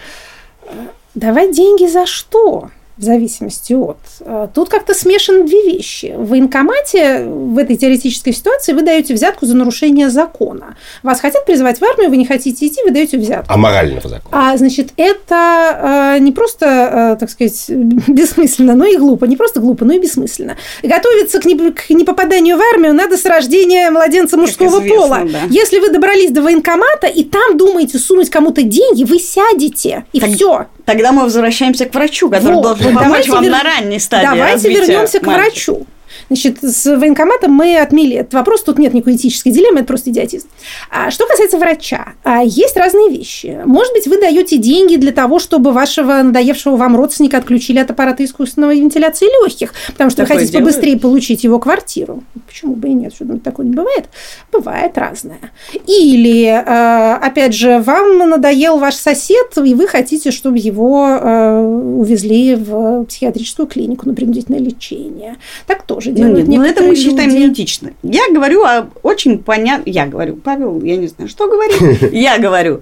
Давай 1.15 1.51
деньги 1.51 1.87
за 1.87 2.05
что? 2.05 2.69
в 2.97 3.03
зависимости 3.03 3.73
от. 3.73 3.97
Э, 4.21 4.47
тут 4.53 4.69
как-то 4.69 4.93
смешаны 4.93 5.45
две 5.45 5.63
вещи. 5.63 6.13
В 6.15 6.29
военкомате 6.29 7.25
в 7.25 7.57
этой 7.57 7.75
теоретической 7.75 8.33
ситуации 8.33 8.73
вы 8.73 8.83
даете 8.83 9.15
взятку 9.15 9.47
за 9.47 9.55
нарушение 9.55 10.09
закона. 10.09 10.77
Вас 11.01 11.19
хотят 11.19 11.45
призывать 11.45 11.79
в 11.79 11.83
армию, 11.83 12.11
вы 12.11 12.17
не 12.17 12.25
хотите 12.25 12.67
идти, 12.67 12.81
вы 12.83 12.91
даете 12.91 13.17
взятку. 13.17 13.51
А 13.51 13.57
морального 13.57 14.07
закона? 14.07 14.51
А, 14.51 14.57
значит, 14.57 14.89
это 14.97 16.15
э, 16.17 16.19
не 16.19 16.31
просто, 16.31 17.15
э, 17.15 17.19
так 17.19 17.31
сказать, 17.31 17.65
бессмысленно, 18.07 18.75
но 18.75 18.85
и 18.85 18.95
глупо. 18.95 19.25
Не 19.25 19.37
просто 19.37 19.59
глупо, 19.59 19.85
но 19.85 19.93
и 19.93 19.99
бессмысленно. 19.99 20.55
Готовиться 20.83 21.39
к, 21.39 21.45
не, 21.45 21.55
к 21.71 21.89
непопаданию 21.89 22.57
в 22.57 22.61
армию 22.73 22.93
надо 22.93 23.17
с 23.17 23.25
рождения 23.25 23.89
младенца 23.89 24.37
мужского 24.37 24.79
известно, 24.79 24.95
пола. 24.95 25.19
Да. 25.25 25.39
Если 25.49 25.79
вы 25.79 25.89
добрались 25.89 26.29
до 26.29 26.43
военкомата 26.43 27.07
и 27.07 27.23
там 27.23 27.57
думаете 27.57 27.97
сунуть 27.97 28.29
кому-то 28.29 28.61
деньги, 28.61 29.03
вы 29.03 29.17
сядете, 29.17 30.05
и 30.13 30.19
так, 30.19 30.29
все. 30.29 30.67
Тогда 30.85 31.11
мы 31.11 31.23
возвращаемся 31.23 31.85
к 31.85 31.93
врачу, 31.93 32.29
который 32.29 32.55
вот, 32.55 32.63
должен 32.63 32.95
помочь 32.95 33.27
вам 33.27 33.43
вер... 33.43 33.51
на 33.51 33.63
ранней 33.63 33.99
стадии 33.99 34.25
Давайте 34.25 34.69
вернемся 34.69 35.19
к 35.19 35.25
врачу. 35.25 35.87
Значит, 36.27 36.57
с 36.61 36.85
военкоматом 36.97 37.51
мы 37.51 37.77
отмели 37.77 38.17
этот 38.17 38.33
вопрос, 38.33 38.63
тут 38.63 38.79
нет 38.79 38.93
никакой 38.93 39.15
этической 39.15 39.51
дилеммы, 39.51 39.79
это 39.79 39.87
просто 39.87 40.09
идиотизм. 40.09 40.47
А 40.89 41.11
что 41.11 41.25
касается 41.27 41.57
врача, 41.57 42.13
а, 42.23 42.41
есть 42.43 42.77
разные 42.77 43.09
вещи. 43.09 43.61
Может 43.65 43.93
быть, 43.93 44.07
вы 44.07 44.19
даете 44.19 44.57
деньги 44.57 44.95
для 44.95 45.11
того, 45.11 45.39
чтобы 45.39 45.71
вашего 45.71 46.21
надоевшего 46.21 46.75
вам 46.75 46.95
родственника 46.95 47.37
отключили 47.37 47.79
от 47.79 47.91
аппарата 47.91 48.23
искусственной 48.23 48.79
вентиляции 48.79 49.25
легких, 49.25 49.73
потому 49.87 50.09
что 50.09 50.23
Такое 50.23 50.35
вы 50.35 50.39
хотите 50.41 50.57
делают? 50.57 50.73
побыстрее 50.73 50.97
получить 50.99 51.43
его 51.43 51.59
квартиру. 51.59 52.23
Почему 52.47 52.75
бы 52.75 52.87
и 52.89 52.93
нет? 52.93 53.13
Что 53.13 53.25
такое 53.39 53.65
не 53.65 53.73
бывает? 53.73 54.05
Бывает 54.51 54.97
разное. 54.97 55.39
Или, 55.87 56.45
а, 56.47 57.17
опять 57.21 57.53
же, 57.53 57.79
вам 57.79 58.17
надоел 58.29 58.77
ваш 58.77 58.95
сосед, 58.95 59.57
и 59.63 59.73
вы 59.73 59.87
хотите, 59.87 60.31
чтобы 60.31 60.57
его 60.59 61.05
а, 61.05 61.61
увезли 61.61 62.55
в 62.55 63.05
психиатрическую 63.05 63.67
клинику 63.67 64.07
на 64.07 64.13
принудительное 64.13 64.59
лечение. 64.59 65.37
Так 65.67 65.83
тоже 65.83 66.11
ну, 66.21 66.37
нет, 66.37 66.47
ну 66.47 66.63
это 66.63 66.83
мы 66.83 66.95
считаем 66.95 67.29
люди. 67.29 67.41
неэтично. 67.41 67.91
Я 68.03 68.29
говорю 68.31 68.63
о 68.63 68.89
очень 69.03 69.37
понятно... 69.39 69.89
Я 69.89 70.05
говорю, 70.05 70.35
Павел, 70.35 70.81
я 70.81 70.97
не 70.97 71.07
знаю, 71.07 71.29
что 71.29 71.47
говорит. 71.47 72.11
Я 72.13 72.37
говорю. 72.39 72.81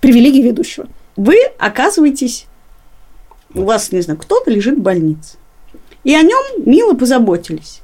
Привилегии 0.00 0.42
ведущего. 0.42 0.86
Вы 1.16 1.36
оказываетесь... 1.58 2.46
У 3.54 3.62
вас, 3.62 3.90
не 3.92 4.00
знаю, 4.00 4.18
кто-то 4.18 4.50
лежит 4.50 4.78
в 4.78 4.80
больнице. 4.80 5.36
И 6.04 6.14
о 6.14 6.22
нем 6.22 6.40
мило 6.64 6.94
позаботились. 6.94 7.82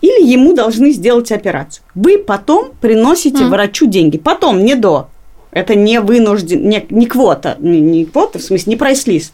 Или 0.00 0.24
ему 0.24 0.54
должны 0.54 0.92
сделать 0.92 1.32
операцию. 1.32 1.84
Вы 1.94 2.18
потом 2.18 2.72
приносите 2.80 3.44
mm. 3.44 3.48
врачу 3.48 3.86
деньги. 3.86 4.16
Потом, 4.16 4.64
не 4.64 4.74
до. 4.74 5.08
Это 5.50 5.74
не 5.74 6.00
вынужден, 6.00 6.66
не, 6.68 6.86
не 6.88 7.06
квота, 7.06 7.56
не, 7.58 7.80
не 7.80 8.04
квота, 8.06 8.38
в 8.38 8.42
смысле, 8.42 8.70
не 8.70 8.76
прайс-лист. 8.76 9.32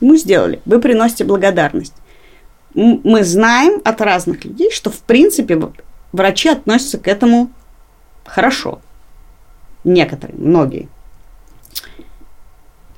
Мы 0.00 0.18
сделали. 0.18 0.60
Вы 0.66 0.80
приносите 0.80 1.24
благодарность 1.24 1.94
мы 2.78 3.24
знаем 3.24 3.80
от 3.84 4.00
разных 4.00 4.44
людей, 4.44 4.70
что 4.70 4.90
в 4.90 5.00
принципе 5.00 5.60
врачи 6.12 6.48
относятся 6.48 6.98
к 6.98 7.08
этому 7.08 7.50
хорошо. 8.24 8.80
Некоторые, 9.84 10.38
многие. 10.38 10.88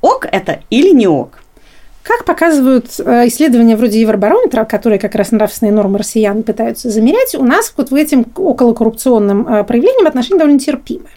Ок 0.00 0.26
это 0.30 0.60
или 0.70 0.90
не 0.90 1.06
ок? 1.06 1.40
Как 2.02 2.24
показывают 2.24 2.86
э, 2.98 3.28
исследования 3.28 3.76
вроде 3.76 4.00
Евробарометра, 4.00 4.64
которые 4.64 4.98
как 4.98 5.14
раз 5.14 5.30
нравственные 5.30 5.72
нормы 5.72 5.98
россиян 5.98 6.42
пытаются 6.42 6.90
замерять, 6.90 7.34
у 7.34 7.44
нас 7.44 7.72
вот 7.76 7.90
в 7.90 7.94
этим 7.94 8.26
околокоррупционным 8.34 9.46
э, 9.46 9.64
проявлениям 9.64 10.06
отношения 10.06 10.38
довольно 10.38 10.58
терпимые. 10.58 11.12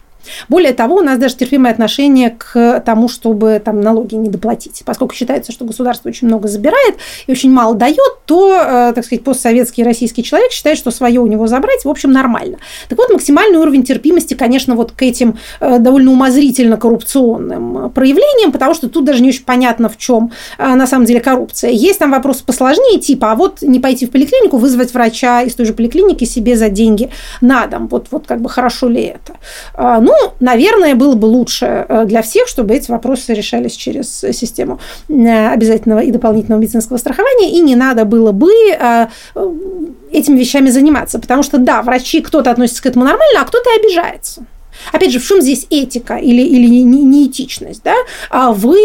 Более 0.50 0.74
того, 0.74 0.98
у 0.98 1.02
нас 1.02 1.18
даже 1.18 1.36
терпимое 1.36 1.72
отношение 1.72 2.32
к 2.32 2.82
тому, 2.86 3.08
чтобы 3.08 3.62
там 3.64 3.82
налоги 3.82 4.16
не 4.16 4.30
доплатить. 4.30 4.84
Поскольку 4.86 5.14
считается, 5.16 5.52
что 5.52 5.66
государство 5.66 6.10
очень 6.10 6.28
много 6.28 6.48
забирает 6.48 6.96
и 7.28 7.32
очень 7.32 7.52
мало 7.52 7.76
дает, 7.76 7.98
то, 8.26 8.54
э, 8.54 8.94
так 8.94 9.06
сказать, 9.06 9.24
постсоветский 9.24 9.84
российский 9.84 10.24
человек 10.24 10.52
считает, 10.52 10.78
что 10.78 10.92
свое 10.92 11.20
у 11.20 11.28
него 11.28 11.48
забрать, 11.48 11.86
в 11.86 11.90
общем, 11.90 12.12
нормально. 12.12 12.58
Так 12.90 12.98
вот, 12.98 13.10
максимальный 13.12 13.58
уровень 13.58 13.84
терпимости, 13.84 14.34
конечно, 14.34 14.76
вот 14.76 14.92
к 14.92 15.02
этим 15.02 15.38
э, 15.60 15.80
довольно 15.80 16.12
умозрительно 16.12 16.78
коррупционным 16.78 17.92
проявлениям, 17.92 18.52
потому 18.52 18.74
что 18.74 18.90
тут 18.90 19.06
даже 19.06 19.22
не 19.22 19.30
очень 19.30 19.46
понятно, 19.46 19.90
в 19.90 19.98
чем 19.98 20.32
э, 20.58 20.76
на 20.76 20.88
самом 20.88 21.06
деле 21.06 21.20
коррупция. 21.20 21.72
Есть 21.72 22.00
там 22.00 22.12
вопросы 22.12 22.44
посложнее, 22.46 23.00
типа, 23.00 23.32
а 23.32 23.36
вот 23.36 23.62
не 23.62 23.80
пойти 23.80 24.06
в 24.06 24.12
поликлинику, 24.12 24.58
вызвать 24.58 24.94
врача 24.94 25.42
из 25.42 25.56
той 25.56 25.66
же 25.66 25.74
поликлиники 25.74 26.24
себе 26.24 26.56
за 26.56 26.70
деньги 26.70 27.10
на 27.42 27.68
дом. 27.68 27.88
Вот, 27.88 28.08
вот 28.12 28.28
как 28.28 28.42
бы 28.42 28.50
хорошо 28.50 28.88
ли 28.88 29.02
это? 29.02 29.34
Ну, 29.78 30.13
ну, 30.14 30.34
наверное, 30.40 30.96
было 30.96 31.16
бы 31.16 31.26
лучше 31.26 31.86
э, 31.88 32.06
для 32.06 32.22
всех, 32.22 32.48
чтобы 32.48 32.76
эти 32.76 32.92
вопросы 32.92 33.34
решались 33.34 33.74
через 33.74 34.20
систему 34.20 34.80
э, 35.10 35.48
обязательного 35.50 36.00
и 36.00 36.12
дополнительного 36.12 36.62
медицинского 36.62 36.98
страхования, 36.98 37.52
и 37.52 37.60
не 37.62 37.76
надо 37.76 38.06
было 38.06 38.32
бы 38.32 38.52
э, 38.52 39.08
этими 40.12 40.40
вещами 40.40 40.70
заниматься. 40.70 41.20
Потому 41.20 41.44
что, 41.44 41.58
да, 41.58 41.82
врачи, 41.82 42.22
кто-то 42.22 42.52
относится 42.52 42.84
к 42.84 42.86
этому 42.86 43.06
нормально, 43.06 43.42
а 43.42 43.46
кто-то 43.46 43.70
обижается. 43.80 44.46
Опять 44.92 45.12
же, 45.12 45.20
в 45.20 45.26
чем 45.26 45.42
здесь 45.42 45.68
этика 45.70 46.16
или, 46.16 46.42
или 46.42 46.68
неэтичность? 46.68 47.84
Да? 47.84 47.96
А 48.30 48.52
вы 48.52 48.78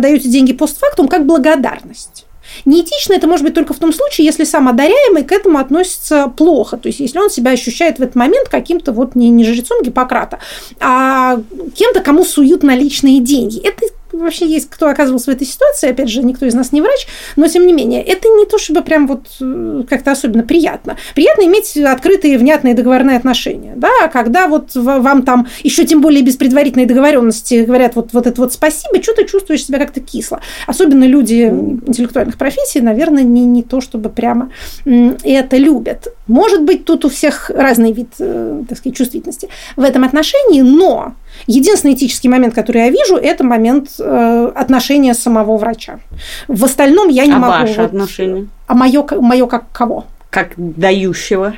даете 0.00 0.28
деньги 0.28 0.52
постфактум 0.52 1.08
как 1.08 1.24
благодарность. 1.24 2.25
Неэтично 2.64 3.14
это 3.14 3.26
может 3.26 3.44
быть 3.44 3.54
только 3.54 3.74
в 3.74 3.78
том 3.78 3.92
случае, 3.92 4.26
если 4.26 4.44
сам 4.44 4.68
одаряемый 4.68 5.24
к 5.24 5.32
этому 5.32 5.58
относится 5.58 6.28
плохо. 6.28 6.76
То 6.76 6.88
есть, 6.88 7.00
если 7.00 7.18
он 7.18 7.30
себя 7.30 7.52
ощущает 7.52 7.98
в 7.98 8.02
этот 8.02 8.14
момент 8.14 8.48
каким-то 8.48 8.92
вот 8.92 9.14
не, 9.14 9.30
не 9.30 9.44
жрецом 9.44 9.82
Гиппократа, 9.82 10.38
а 10.80 11.40
кем-то, 11.74 12.00
кому 12.00 12.24
суют 12.24 12.62
наличные 12.62 13.20
деньги. 13.20 13.60
Это 13.66 13.86
вообще 14.22 14.46
есть, 14.46 14.70
кто 14.70 14.88
оказывался 14.88 15.30
в 15.30 15.34
этой 15.34 15.46
ситуации, 15.46 15.90
опять 15.90 16.08
же, 16.08 16.22
никто 16.22 16.46
из 16.46 16.54
нас 16.54 16.72
не 16.72 16.80
врач, 16.80 17.06
но 17.36 17.48
тем 17.48 17.66
не 17.66 17.72
менее, 17.72 18.02
это 18.02 18.28
не 18.28 18.46
то, 18.46 18.58
чтобы 18.58 18.82
прям 18.82 19.06
вот 19.06 19.26
э, 19.40 19.84
как-то 19.88 20.12
особенно 20.12 20.42
приятно. 20.42 20.96
Приятно 21.14 21.42
иметь 21.42 21.76
открытые, 21.76 22.38
внятные 22.38 22.74
договорные 22.74 23.16
отношения, 23.16 23.74
да, 23.76 24.08
когда 24.12 24.46
вот 24.48 24.74
вам 24.74 25.22
там 25.22 25.46
еще 25.62 25.84
тем 25.84 26.00
более 26.00 26.22
без 26.22 26.36
предварительной 26.36 26.86
договоренности 26.86 27.64
говорят 27.64 27.96
вот, 27.96 28.12
вот 28.12 28.26
это 28.26 28.40
вот 28.40 28.52
спасибо, 28.52 29.02
что 29.02 29.14
ты 29.14 29.26
чувствуешь 29.26 29.64
себя 29.64 29.78
как-то 29.78 30.00
кисло. 30.00 30.40
Особенно 30.66 31.04
люди 31.04 31.44
интеллектуальных 31.44 32.36
профессий, 32.36 32.80
наверное, 32.80 33.22
не, 33.22 33.44
не 33.44 33.62
то, 33.62 33.80
чтобы 33.80 34.10
прямо 34.10 34.50
это 34.84 35.56
любят. 35.56 36.08
Может 36.26 36.62
быть, 36.62 36.84
тут 36.84 37.04
у 37.04 37.08
всех 37.08 37.50
разный 37.50 37.92
вид, 37.92 38.08
э, 38.18 38.62
так 38.68 38.78
сказать, 38.78 38.96
чувствительности 38.96 39.48
в 39.76 39.82
этом 39.82 40.04
отношении, 40.04 40.62
но 40.62 41.14
Единственный 41.46 41.94
этический 41.94 42.28
момент, 42.28 42.54
который 42.54 42.82
я 42.82 42.90
вижу, 42.90 43.16
это 43.16 43.44
момент 43.44 43.90
э, 43.98 44.52
отношения 44.54 45.14
самого 45.14 45.56
врача. 45.56 46.00
В 46.48 46.64
остальном 46.64 47.08
я 47.08 47.26
не 47.26 47.32
а 47.32 47.38
могу. 47.38 47.52
А 47.52 47.60
ваше 47.60 47.80
вот, 47.82 47.86
отношение? 47.86 48.48
А 48.66 48.74
мое, 48.74 49.04
мое 49.20 49.46
как 49.46 49.70
кого? 49.72 50.06
Как 50.30 50.52
дающего. 50.56 51.54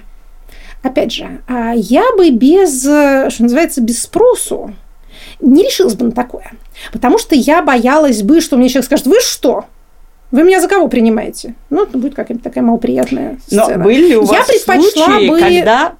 Опять 0.82 1.12
же, 1.12 1.40
а 1.48 1.72
я 1.74 2.04
бы 2.16 2.30
без, 2.30 2.82
что 2.82 3.42
называется, 3.42 3.80
без 3.80 4.02
спросу 4.02 4.74
не 5.40 5.64
решилась 5.64 5.94
бы 5.94 6.06
на 6.06 6.12
такое. 6.12 6.52
Потому 6.92 7.18
что 7.18 7.34
я 7.34 7.62
боялась 7.62 8.22
бы, 8.22 8.40
что 8.40 8.56
мне 8.56 8.68
человек 8.68 8.86
скажет, 8.86 9.06
вы 9.06 9.20
что? 9.20 9.64
Вы 10.30 10.42
меня 10.42 10.60
за 10.60 10.68
кого 10.68 10.88
принимаете? 10.88 11.54
Ну, 11.70 11.84
это 11.84 11.96
будет 11.96 12.14
какая-то 12.14 12.42
такая 12.42 12.62
малоприятная 12.62 13.38
сцена. 13.46 13.78
Но 13.78 13.84
были 13.84 14.14
у 14.14 14.24
вас 14.24 14.38
я 14.38 14.44
предпочла 14.44 15.06
случаи, 15.06 15.28
бы... 15.28 15.40
когда 15.40 15.94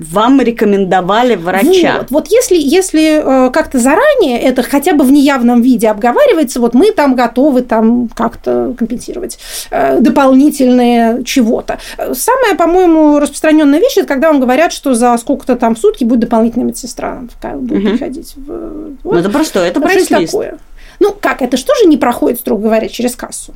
вам 0.00 0.40
рекомендовали 0.40 1.36
врача. 1.36 1.98
Вот, 1.98 2.10
вот 2.10 2.28
если, 2.28 2.56
если 2.56 3.48
э, 3.48 3.50
как-то 3.50 3.78
заранее 3.78 4.40
это 4.40 4.62
хотя 4.62 4.94
бы 4.94 5.04
в 5.04 5.12
неявном 5.12 5.60
виде 5.60 5.88
обговаривается, 5.88 6.58
вот 6.58 6.74
мы 6.74 6.92
там 6.92 7.14
готовы 7.14 7.62
там 7.62 8.08
как-то 8.08 8.74
компенсировать 8.78 9.38
э, 9.70 10.00
дополнительные 10.00 11.22
чего-то. 11.24 11.78
Самая, 12.12 12.54
по-моему, 12.56 13.18
распространенная 13.18 13.78
вещь, 13.78 13.98
это 13.98 14.08
когда 14.08 14.28
вам 14.28 14.40
говорят, 14.40 14.72
что 14.72 14.94
за 14.94 15.16
сколько-то 15.18 15.56
там 15.56 15.74
в 15.74 15.78
сутки 15.78 16.04
будет 16.04 16.20
дополнительная 16.20 16.66
медсестра 16.66 17.22
будет 17.54 17.78
угу. 17.78 17.90
приходить. 17.90 18.34
В, 18.36 18.96
вот. 19.04 19.12
Ну, 19.12 19.18
это 19.18 19.28
простое, 19.28 19.68
это 19.68 19.80
прайс-лист. 19.80 20.32
такое. 20.32 20.58
Ну, 20.98 21.14
как, 21.18 21.42
это 21.42 21.56
что 21.56 21.74
же 21.74 21.86
не 21.86 21.96
проходит, 21.96 22.40
строго 22.40 22.62
говоря, 22.62 22.88
через 22.88 23.16
кассу? 23.16 23.54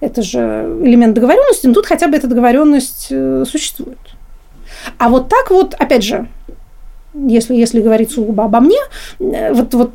Это 0.00 0.22
же 0.22 0.38
элемент 0.82 1.14
договоренности, 1.14 1.66
но 1.66 1.74
тут 1.74 1.86
хотя 1.86 2.08
бы 2.08 2.16
эта 2.16 2.26
договоренность 2.26 3.08
э, 3.10 3.44
существует. 3.46 3.98
А 4.98 5.08
вот 5.08 5.28
так 5.28 5.50
вот, 5.50 5.74
опять 5.74 6.04
же, 6.04 6.28
если, 7.14 7.54
если 7.54 7.80
говорить 7.80 8.12
сугубо 8.12 8.44
обо 8.44 8.60
мне, 8.60 8.78
э, 9.18 9.52
вот, 9.52 9.74
вот 9.74 9.90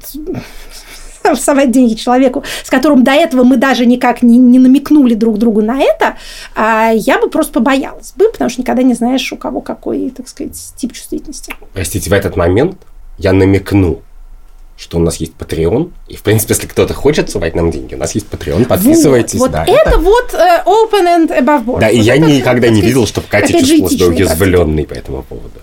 совать 1.36 1.72
деньги 1.72 1.96
человеку, 1.96 2.44
с 2.64 2.70
которым 2.70 3.04
до 3.04 3.12
этого 3.12 3.44
мы 3.44 3.58
даже 3.58 3.86
никак 3.86 4.22
не, 4.22 4.38
не 4.38 4.60
намекнули 4.60 5.14
друг 5.14 5.38
другу 5.38 5.62
на 5.62 5.80
это, 5.80 6.16
а 6.56 6.92
я 6.94 7.20
бы 7.20 7.30
просто 7.30 7.54
побоялась 7.54 8.14
бы, 8.16 8.30
потому 8.30 8.50
что 8.50 8.62
никогда 8.62 8.84
не 8.84 8.94
знаешь, 8.94 9.32
у 9.34 9.38
кого 9.38 9.62
какой, 9.62 10.12
так 10.12 10.28
сказать, 10.28 10.74
тип 10.76 10.94
чувствительности. 10.94 11.56
Простите, 11.74 12.10
в 12.10 12.14
этот 12.14 12.36
момент 12.36 12.78
я 13.18 13.34
намекну 13.34 14.02
что 14.78 14.98
у 14.98 15.00
нас 15.00 15.18
есть 15.18 15.34
Patreon. 15.38 15.92
И, 16.08 16.16
в 16.16 16.22
принципе, 16.22 16.54
если 16.54 16.68
кто-то 16.68 16.94
хочет 16.94 17.30
сувать 17.30 17.56
нам 17.56 17.72
деньги, 17.72 17.96
у 17.96 17.98
нас 17.98 18.14
есть 18.14 18.28
Patreon, 18.30 18.66
подписывайтесь. 18.66 19.40
Вот, 19.40 19.52
да, 19.52 19.64
это, 19.64 19.90
это 19.90 19.98
вот 20.00 20.34
uh, 20.34 20.64
open 20.66 21.06
and 21.06 21.30
above 21.30 21.66
board. 21.66 21.80
Да, 21.80 21.88
вот 21.88 21.94
и 21.96 22.00
я 22.00 22.18
никогда 22.18 22.68
не 22.68 22.82
видел, 22.82 23.08
чтобы 23.08 23.28
Катя 23.28 23.54
чувствовала 23.54 23.90
себя 23.90 24.08
уязвленной 24.08 24.86
по 24.86 24.94
этому 24.94 25.24
поводу. 25.24 25.60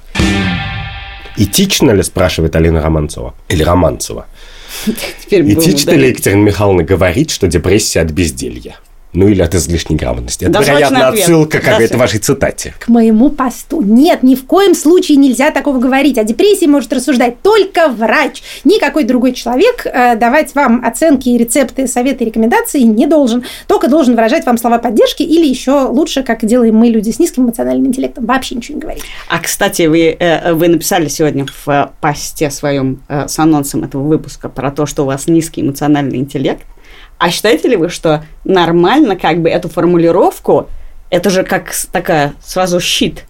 Этично 1.36 1.90
ли, 1.92 2.02
спрашивает 2.02 2.54
Алина 2.56 2.82
Романцова? 2.82 3.34
Или 3.48 3.62
Романцева? 3.62 4.26
Теперь 5.24 5.48
И 5.48 5.76
читали 5.76 6.08
Екатерина 6.08 6.42
Михайловна 6.42 6.82
говорит, 6.82 7.30
что 7.30 7.46
депрессия 7.46 8.00
от 8.00 8.10
безделья. 8.10 8.76
Ну 9.12 9.28
или 9.28 9.42
от 9.42 9.54
излишней 9.54 9.96
грамотности. 9.96 10.44
Это, 10.44 10.54
Досрочный 10.54 10.74
вероятно, 10.74 11.08
ответ. 11.08 11.22
отсылка 11.22 11.58
к 11.58 11.64
какой-то 11.64 11.98
вашей 11.98 12.18
цитате. 12.18 12.74
К 12.78 12.88
моему 12.88 13.28
посту. 13.30 13.82
Нет, 13.82 14.22
ни 14.22 14.34
в 14.34 14.46
коем 14.46 14.74
случае 14.74 15.18
нельзя 15.18 15.50
такого 15.50 15.78
говорить. 15.78 16.16
О 16.16 16.24
депрессии 16.24 16.66
может 16.66 16.92
рассуждать 16.92 17.42
только 17.42 17.88
врач. 17.88 18.42
Никакой 18.64 19.04
другой 19.04 19.32
человек 19.32 19.84
э, 19.84 20.16
давать 20.16 20.54
вам 20.54 20.82
оценки, 20.84 21.28
рецепты, 21.28 21.86
советы, 21.86 22.24
рекомендации 22.24 22.80
не 22.80 23.06
должен. 23.06 23.44
Только 23.66 23.88
должен 23.88 24.14
выражать 24.14 24.46
вам 24.46 24.56
слова 24.56 24.78
поддержки 24.78 25.22
или 25.22 25.46
еще 25.46 25.82
лучше, 25.82 26.22
как 26.22 26.44
делаем 26.44 26.76
мы, 26.76 26.88
люди 26.88 27.10
с 27.10 27.18
низким 27.18 27.44
эмоциональным 27.44 27.86
интеллектом, 27.88 28.24
вообще 28.24 28.54
ничего 28.54 28.76
не 28.76 28.80
говорить. 28.80 29.04
А, 29.28 29.38
кстати, 29.38 29.82
вы, 29.82 30.16
э, 30.18 30.54
вы 30.54 30.68
написали 30.68 31.08
сегодня 31.08 31.44
в 31.46 31.68
э, 31.68 31.88
посте 32.00 32.50
своем 32.50 33.02
э, 33.08 33.28
с 33.28 33.38
анонсом 33.38 33.84
этого 33.84 34.02
выпуска 34.02 34.48
про 34.48 34.70
то, 34.70 34.86
что 34.86 35.02
у 35.02 35.06
вас 35.06 35.26
низкий 35.26 35.60
эмоциональный 35.60 36.16
интеллект. 36.16 36.62
А 37.22 37.30
считаете 37.30 37.68
ли 37.68 37.76
вы, 37.76 37.88
что 37.88 38.24
нормально 38.42 39.14
как 39.14 39.42
бы 39.42 39.48
эту 39.48 39.68
формулировку, 39.68 40.66
это 41.08 41.30
же 41.30 41.44
как 41.44 41.72
такая 41.92 42.34
сразу 42.42 42.80
щит, 42.80 43.26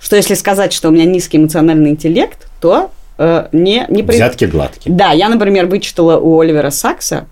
что 0.00 0.16
если 0.16 0.34
сказать, 0.34 0.72
что 0.72 0.88
у 0.88 0.90
меня 0.90 1.04
низкий 1.04 1.36
эмоциональный 1.36 1.90
интеллект, 1.90 2.48
то 2.60 2.90
э, 3.18 3.46
не... 3.52 3.86
не 3.88 4.02
при... 4.02 4.16
Взятки 4.16 4.46
гладкие. 4.46 4.92
Да, 4.92 5.12
я, 5.12 5.28
например, 5.28 5.66
вычитала 5.66 6.18
у 6.18 6.40
Оливера 6.40 6.70
Сакса 6.70 7.28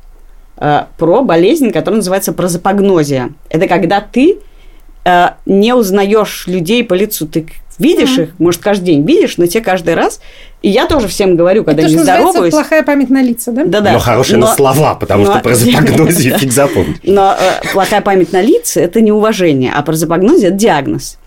э, 0.59 0.85
про 0.97 1.23
болезнь, 1.23 1.73
которая 1.73 1.97
называется 1.97 2.33
прозапогнозия. 2.33 3.31
Это 3.49 3.67
когда 3.67 4.01
ты 4.01 4.39
э, 5.05 5.29
не 5.47 5.75
узнаешь 5.75 6.47
людей 6.47 6.85
по 6.85 6.95
лицу, 6.95 7.27
ты 7.27 7.47
видишь 7.79 8.19
mm-hmm. 8.19 8.23
их, 8.23 8.39
может, 8.39 8.61
каждый 8.61 8.87
день 8.87 9.07
видишь, 9.07 9.39
но 9.39 9.47
те 9.47 9.61
каждый 9.61 9.95
раз 9.95 10.21
и 10.63 10.69
я 10.69 10.87
тоже 10.87 11.09
всем 11.09 11.37
говорю, 11.37 11.65
когда 11.65 11.83
Это, 11.83 11.91
не 11.91 11.99
здороваюсь. 11.99 12.53
плохая 12.53 12.83
память 12.83 13.09
на 13.09 13.23
лица, 13.23 13.51
да? 13.51 13.65
Да-да. 13.65 13.93
Но 13.93 13.99
хорошие 13.99 14.37
но, 14.37 14.47
на 14.47 14.55
слова, 14.55 14.95
потому 14.95 15.25
но, 15.25 15.33
что 15.33 15.41
про 15.41 15.55
запогнозию 15.55 16.39
фиг 16.39 16.53
запомнить. 16.53 17.01
Но 17.03 17.35
э, 17.39 17.67
плохая 17.73 18.03
память 18.03 18.33
на 18.33 18.43
лица– 18.43 18.81
это 18.83 19.01
не 19.01 19.11
уважение, 19.11 19.73
а 19.75 19.83
про 19.83 19.95
запогнозию– 19.95 20.49
это 20.49 20.59
диагноз. 20.59 21.19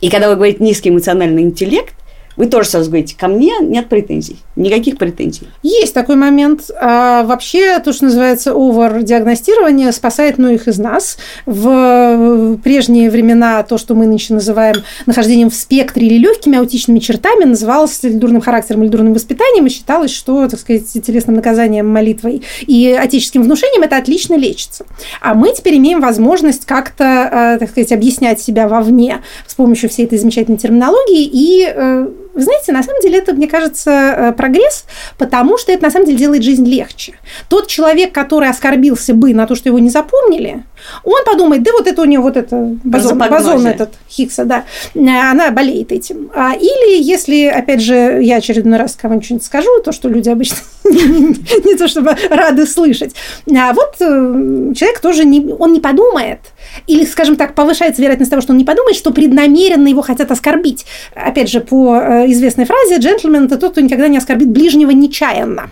И 0.00 0.10
когда 0.10 0.28
вы 0.28 0.36
говорите 0.36 0.62
низкий 0.62 0.90
эмоциональный 0.90 1.42
интеллект, 1.42 1.94
вы 2.36 2.46
тоже 2.46 2.68
сразу 2.68 2.90
говорите, 2.90 3.16
ко 3.18 3.28
мне 3.28 3.52
нет 3.60 3.88
претензий, 3.88 4.38
никаких 4.56 4.98
претензий. 4.98 5.48
Есть 5.62 5.94
такой 5.94 6.16
момент. 6.16 6.70
А 6.80 7.24
вообще, 7.24 7.78
то, 7.80 7.92
что 7.92 8.06
называется 8.06 8.52
овер-диагностирование, 8.52 9.92
спасает 9.92 10.38
многих 10.38 10.68
из 10.68 10.78
нас. 10.78 11.18
В 11.46 12.58
прежние 12.62 13.10
времена 13.10 13.62
то, 13.62 13.78
что 13.78 13.94
мы 13.94 14.06
нынче 14.06 14.34
называем 14.34 14.76
нахождением 15.06 15.50
в 15.50 15.54
спектре 15.54 16.06
или 16.06 16.18
легкими 16.18 16.58
аутичными 16.58 16.98
чертами, 16.98 17.44
называлось 17.44 18.00
дурным 18.02 18.40
характером 18.40 18.82
или 18.82 18.90
дурным 18.90 19.14
воспитанием, 19.14 19.66
и 19.66 19.70
считалось, 19.70 20.12
что, 20.12 20.48
так 20.48 20.60
сказать, 20.60 20.90
телесным 20.92 21.36
наказанием, 21.36 21.88
молитвой 21.88 22.42
и 22.62 22.96
отеческим 22.98 23.42
внушением 23.42 23.82
это 23.82 23.96
отлично 23.96 24.34
лечится. 24.34 24.86
А 25.20 25.34
мы 25.34 25.52
теперь 25.52 25.76
имеем 25.76 26.00
возможность 26.00 26.66
как-то, 26.66 27.28
а, 27.30 27.58
так 27.58 27.70
сказать, 27.70 27.92
объяснять 27.92 28.40
себя 28.40 28.68
вовне 28.68 29.22
с 29.46 29.54
помощью 29.54 29.90
всей 29.90 30.06
этой 30.06 30.18
замечательной 30.18 30.58
терминологии 30.58 31.24
и 31.24 31.66
э, 31.66 32.08
вы 32.34 32.42
знаете, 32.42 32.72
на 32.72 32.82
самом 32.82 33.00
деле 33.02 33.18
это, 33.18 33.32
мне 33.34 33.46
кажется, 33.46 33.90
э, 33.90 34.32
прогресс, 34.32 34.84
потому 35.18 35.58
что 35.58 35.72
это 35.72 35.84
на 35.84 35.90
самом 35.90 36.06
деле 36.06 36.18
делает 36.18 36.42
жизнь 36.42 36.66
легче. 36.66 37.14
Тот 37.48 37.66
человек, 37.66 38.12
который 38.12 38.48
оскорбился 38.48 39.14
бы 39.14 39.34
на 39.34 39.46
то, 39.46 39.54
что 39.54 39.68
его 39.68 39.78
не 39.78 39.90
запомнили, 39.90 40.64
он 41.04 41.24
подумает, 41.24 41.62
да 41.62 41.72
вот 41.72 41.86
это 41.86 42.02
у 42.02 42.04
него 42.04 42.22
вот 42.24 42.36
это 42.36 42.56
бозон, 42.84 43.18
бозон 43.18 43.66
этот 43.66 43.94
Хиггса, 44.08 44.44
да, 44.44 44.64
э, 44.94 45.00
она 45.00 45.50
болеет 45.50 45.92
этим. 45.92 46.30
А, 46.34 46.54
или 46.54 47.02
если, 47.02 47.46
опять 47.46 47.82
же, 47.82 48.20
я 48.22 48.36
очередной 48.36 48.78
раз 48.78 48.96
кому-нибудь 49.00 49.44
скажу, 49.44 49.68
то, 49.84 49.92
что 49.92 50.08
люди 50.08 50.28
обычно 50.28 50.56
не 50.84 51.76
то 51.76 51.86
чтобы 51.88 52.16
рады 52.30 52.66
слышать, 52.66 53.14
а 53.54 53.72
вот 53.72 53.96
э, 54.00 54.72
человек 54.74 55.00
тоже 55.00 55.24
не, 55.24 55.52
он 55.52 55.72
не 55.72 55.80
подумает, 55.80 56.40
или, 56.86 57.04
скажем 57.04 57.36
так, 57.36 57.54
повышается 57.54 58.00
вероятность 58.00 58.30
того, 58.30 58.40
что 58.42 58.52
он 58.52 58.58
не 58.58 58.64
подумает, 58.64 58.96
что 58.96 59.12
преднамеренно 59.12 59.88
его 59.88 60.02
хотят 60.02 60.30
оскорбить. 60.30 60.86
Опять 61.14 61.50
же, 61.50 61.60
по 61.60 62.21
известной 62.30 62.64
фразе, 62.64 62.98
джентльмен– 62.98 63.44
это 63.46 63.56
тот, 63.56 63.72
кто 63.72 63.80
никогда 63.80 64.08
не 64.08 64.18
оскорбит 64.18 64.48
ближнего 64.48 64.90
нечаянно. 64.90 65.70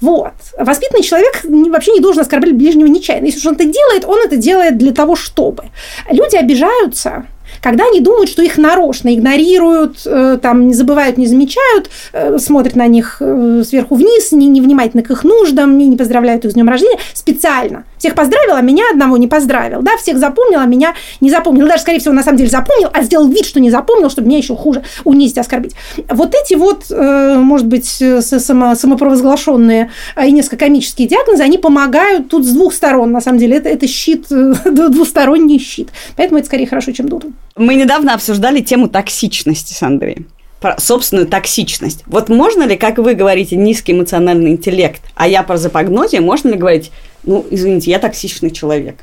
Вот. 0.00 0.32
Воспитанный 0.58 1.04
человек 1.04 1.44
вообще 1.44 1.92
не 1.92 2.00
должен 2.00 2.22
оскорблять 2.22 2.56
ближнего 2.56 2.88
нечаянно. 2.88 3.26
Если 3.26 3.46
он 3.46 3.54
это 3.54 3.64
делает, 3.64 4.04
он 4.04 4.18
это 4.24 4.36
делает 4.36 4.76
для 4.76 4.92
того, 4.92 5.14
чтобы. 5.14 5.64
Люди 6.10 6.36
обижаются 6.36 7.26
когда 7.62 7.84
они 7.84 8.00
думают, 8.00 8.28
что 8.28 8.42
их 8.42 8.58
нарочно 8.58 9.14
игнорируют, 9.14 10.02
э, 10.04 10.38
там, 10.42 10.66
не 10.66 10.74
забывают, 10.74 11.16
не 11.16 11.26
замечают, 11.26 11.90
э, 12.12 12.38
смотрят 12.38 12.74
на 12.74 12.88
них 12.88 13.18
э, 13.20 13.62
сверху 13.64 13.94
вниз, 13.94 14.32
не, 14.32 14.46
невнимательно 14.46 15.04
к 15.04 15.10
их 15.10 15.22
нуждам, 15.22 15.78
не, 15.78 15.86
не 15.86 15.96
поздравляют 15.96 16.44
их 16.44 16.50
с 16.50 16.54
днем 16.54 16.68
рождения, 16.68 16.98
специально. 17.14 17.84
Всех 17.98 18.16
поздравил, 18.16 18.56
а 18.56 18.60
меня 18.62 18.82
одного 18.90 19.16
не 19.16 19.28
поздравил. 19.28 19.80
Да, 19.82 19.96
всех 19.96 20.18
запомнил, 20.18 20.58
а 20.58 20.66
меня 20.66 20.94
не 21.20 21.30
запомнил. 21.30 21.68
Даже, 21.68 21.82
скорее 21.82 22.00
всего, 22.00 22.12
на 22.12 22.24
самом 22.24 22.38
деле 22.38 22.50
запомнил, 22.50 22.88
а 22.92 23.02
сделал 23.04 23.28
вид, 23.28 23.46
что 23.46 23.60
не 23.60 23.70
запомнил, 23.70 24.10
чтобы 24.10 24.26
меня 24.26 24.38
еще 24.38 24.56
хуже 24.56 24.82
унизить, 25.04 25.38
оскорбить. 25.38 25.76
Вот 26.08 26.34
эти 26.34 26.54
вот, 26.54 26.86
может 26.90 27.68
быть, 27.68 28.02
само, 28.20 28.74
самопровозглашенные 28.74 29.90
и 30.20 30.32
несколько 30.32 30.56
комические 30.56 31.06
диагнозы, 31.06 31.44
они 31.44 31.58
помогают 31.58 32.28
тут 32.28 32.44
с 32.44 32.50
двух 32.50 32.74
сторон, 32.74 33.12
на 33.12 33.20
самом 33.20 33.38
деле. 33.38 33.58
Это, 33.58 33.68
это 33.68 33.86
щит, 33.86 34.26
двусторонний 34.64 35.60
щит. 35.60 35.90
Поэтому 36.16 36.38
это 36.38 36.48
скорее 36.48 36.66
хорошо, 36.66 36.90
чем 36.90 37.08
дурно. 37.08 37.32
Мы 37.62 37.76
недавно 37.76 38.14
обсуждали 38.14 38.60
тему 38.60 38.88
токсичности 38.88 39.72
с 39.72 39.82
Андреем. 39.84 40.26
Про 40.60 40.80
собственную 40.80 41.28
токсичность. 41.28 42.02
Вот 42.06 42.28
можно 42.28 42.64
ли, 42.64 42.76
как 42.76 42.98
вы 42.98 43.14
говорите, 43.14 43.54
низкий 43.54 43.92
эмоциональный 43.92 44.50
интеллект, 44.50 45.00
а 45.14 45.28
я 45.28 45.44
про 45.44 45.56
запогнозию, 45.56 46.22
можно 46.22 46.48
ли 46.48 46.56
говорить, 46.56 46.90
ну, 47.22 47.46
извините, 47.50 47.92
я 47.92 48.00
токсичный 48.00 48.50
человек? 48.50 48.96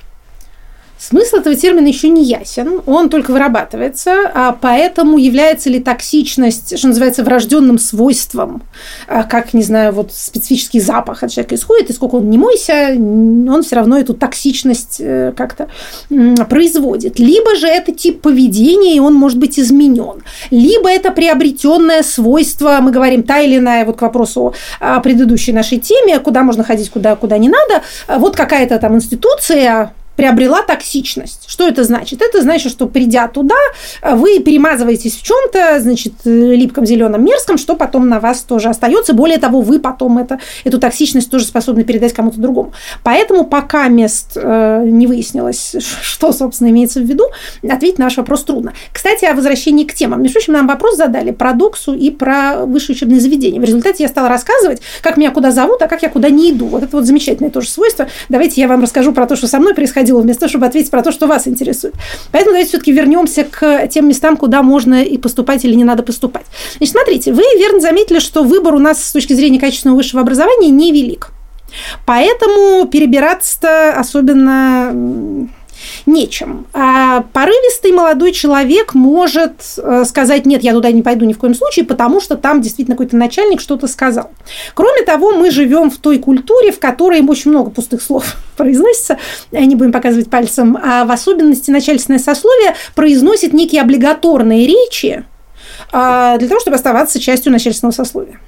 Смысл 0.99 1.37
этого 1.37 1.55
термина 1.55 1.87
еще 1.87 2.09
не 2.09 2.25
ясен, 2.25 2.81
он 2.85 3.09
только 3.09 3.31
вырабатывается, 3.31 4.29
а 4.33 4.51
поэтому 4.51 5.17
является 5.17 5.69
ли 5.69 5.79
токсичность, 5.79 6.77
что 6.77 6.89
называется, 6.89 7.23
врожденным 7.23 7.79
свойством, 7.79 8.63
а 9.07 9.23
как, 9.23 9.53
не 9.53 9.63
знаю, 9.63 9.93
вот 9.93 10.11
специфический 10.13 10.81
запах 10.81 11.23
от 11.23 11.31
человека 11.31 11.55
исходит, 11.55 11.89
и 11.89 11.93
сколько 11.93 12.15
он 12.15 12.29
не 12.29 12.37
мойся, 12.37 12.89
он 12.97 13.63
все 13.63 13.77
равно 13.77 13.97
эту 13.97 14.13
токсичность 14.13 14.97
э, 14.99 15.31
как-то 15.37 15.69
производит. 16.49 17.17
Либо 17.17 17.55
же 17.55 17.67
это 17.67 17.93
тип 17.93 18.21
поведения, 18.21 18.97
и 18.97 18.99
он 18.99 19.13
может 19.13 19.37
быть 19.37 19.57
изменен. 19.57 20.23
Либо 20.51 20.89
это 20.89 21.11
приобретенное 21.11 22.03
свойство, 22.03 22.79
мы 22.81 22.91
говорим, 22.91 23.23
та 23.23 23.39
или 23.39 23.57
иная, 23.57 23.85
вот 23.85 23.95
к 23.95 24.01
вопросу 24.01 24.53
о 24.81 24.99
предыдущей 24.99 25.53
нашей 25.53 25.79
теме, 25.79 26.19
куда 26.19 26.43
можно 26.43 26.65
ходить, 26.65 26.89
куда, 26.89 27.15
куда 27.15 27.37
не 27.37 27.47
надо, 27.47 27.83
вот 28.17 28.35
какая-то 28.35 28.79
там 28.79 28.95
институция, 28.95 29.93
приобрела 30.19 30.63
токсичность. 30.63 31.45
Что 31.47 31.65
это 31.65 31.85
значит? 31.85 32.21
Это 32.21 32.41
значит, 32.41 32.73
что 32.73 32.87
придя 32.87 33.29
туда, 33.29 33.55
вы 34.03 34.39
перемазываетесь 34.39 35.15
в 35.15 35.23
чем-то, 35.23 35.79
значит, 35.79 36.11
липком, 36.25 36.85
зеленым, 36.85 37.23
мерзком, 37.23 37.57
что 37.57 37.73
потом 37.73 38.09
на 38.09 38.19
вас 38.19 38.41
тоже 38.41 38.67
остается. 38.67 39.13
Более 39.13 39.37
того, 39.37 39.61
вы 39.61 39.79
потом 39.79 40.17
это, 40.17 40.41
эту 40.65 40.77
токсичность 40.77 41.31
тоже 41.31 41.45
способны 41.45 41.85
передать 41.85 42.11
кому-то 42.11 42.37
другому. 42.37 42.73
Поэтому 43.01 43.45
пока 43.45 43.87
мест 43.87 44.33
э, 44.35 44.83
не 44.83 45.07
выяснилось, 45.07 45.77
что, 46.01 46.33
собственно, 46.33 46.67
имеется 46.67 46.99
в 46.99 47.03
виду, 47.03 47.23
ответить 47.63 47.97
на 47.97 48.07
ваш 48.07 48.17
вопрос 48.17 48.43
трудно. 48.43 48.73
Кстати, 48.91 49.23
о 49.23 49.33
возвращении 49.33 49.85
к 49.85 49.93
темам. 49.93 50.21
Между 50.21 50.33
прочим, 50.33 50.51
нам 50.51 50.67
вопрос 50.67 50.97
задали 50.97 51.31
про 51.31 51.53
доксу 51.53 51.93
и 51.93 52.09
про 52.09 52.65
высшее 52.65 52.97
учебное 52.97 53.21
заведение. 53.21 53.61
В 53.61 53.63
результате 53.63 54.03
я 54.03 54.09
стала 54.09 54.27
рассказывать, 54.27 54.81
как 55.01 55.15
меня 55.15 55.31
куда 55.31 55.51
зовут, 55.51 55.81
а 55.81 55.87
как 55.87 56.01
я 56.01 56.09
куда 56.09 56.29
не 56.29 56.51
иду. 56.51 56.65
Вот 56.65 56.83
это 56.83 56.97
вот 56.97 57.05
замечательное 57.05 57.51
тоже 57.51 57.69
свойство. 57.69 58.09
Давайте 58.27 58.59
я 58.59 58.67
вам 58.67 58.81
расскажу 58.81 59.13
про 59.13 59.25
то, 59.25 59.37
что 59.37 59.47
со 59.47 59.59
мной 59.59 59.73
происходило 59.73 60.08
происходило, 60.09 60.21
вместо 60.21 60.41
того, 60.41 60.49
чтобы 60.49 60.65
ответить 60.65 60.91
про 60.91 61.03
то, 61.03 61.11
что 61.11 61.27
вас 61.27 61.47
интересует. 61.47 61.93
Поэтому 62.31 62.53
давайте 62.53 62.69
все-таки 62.69 62.91
вернемся 62.91 63.43
к 63.43 63.87
тем 63.87 64.07
местам, 64.07 64.37
куда 64.37 64.63
можно 64.63 65.03
и 65.03 65.17
поступать 65.17 65.65
или 65.65 65.75
не 65.75 65.83
надо 65.83 66.03
поступать. 66.03 66.45
Значит, 66.77 66.93
смотрите, 66.93 67.33
вы 67.33 67.43
верно 67.57 67.79
заметили, 67.79 68.19
что 68.19 68.43
выбор 68.43 68.75
у 68.75 68.79
нас 68.79 69.03
с 69.03 69.11
точки 69.11 69.33
зрения 69.33 69.59
качественного 69.59 69.97
высшего 69.97 70.21
образования 70.21 70.69
невелик. 70.69 71.29
Поэтому 72.05 72.87
перебираться 72.87 73.93
особенно 73.93 75.47
нечем. 76.05 76.67
А 76.73 77.21
порывистый 77.33 77.91
молодой 77.91 78.31
человек 78.31 78.93
может 78.93 79.53
э, 79.77 80.03
сказать, 80.05 80.45
нет, 80.45 80.63
я 80.63 80.73
туда 80.73 80.91
не 80.91 81.01
пойду 81.01 81.25
ни 81.25 81.33
в 81.33 81.37
коем 81.37 81.53
случае, 81.53 81.85
потому 81.85 82.21
что 82.21 82.35
там 82.35 82.61
действительно 82.61 82.95
какой-то 82.95 83.15
начальник 83.15 83.61
что-то 83.61 83.87
сказал. 83.87 84.31
Кроме 84.73 85.03
того, 85.03 85.31
мы 85.31 85.51
живем 85.51 85.89
в 85.89 85.97
той 85.97 86.19
культуре, 86.19 86.71
в 86.71 86.79
которой 86.79 87.21
очень 87.21 87.51
много 87.51 87.71
пустых 87.71 88.01
слов 88.01 88.35
произносится, 88.57 89.17
не 89.51 89.75
будем 89.75 89.91
показывать 89.91 90.29
пальцем, 90.29 90.77
а 90.81 91.05
в 91.05 91.11
особенности 91.11 91.71
начальственное 91.71 92.19
сословие 92.19 92.75
произносит 92.95 93.53
некие 93.53 93.81
облигаторные 93.81 94.67
речи 94.67 95.25
а, 95.91 96.37
для 96.37 96.47
того, 96.47 96.59
чтобы 96.59 96.75
оставаться 96.75 97.19
частью 97.19 97.51
начальственного 97.51 97.93
сословия. 97.93 98.39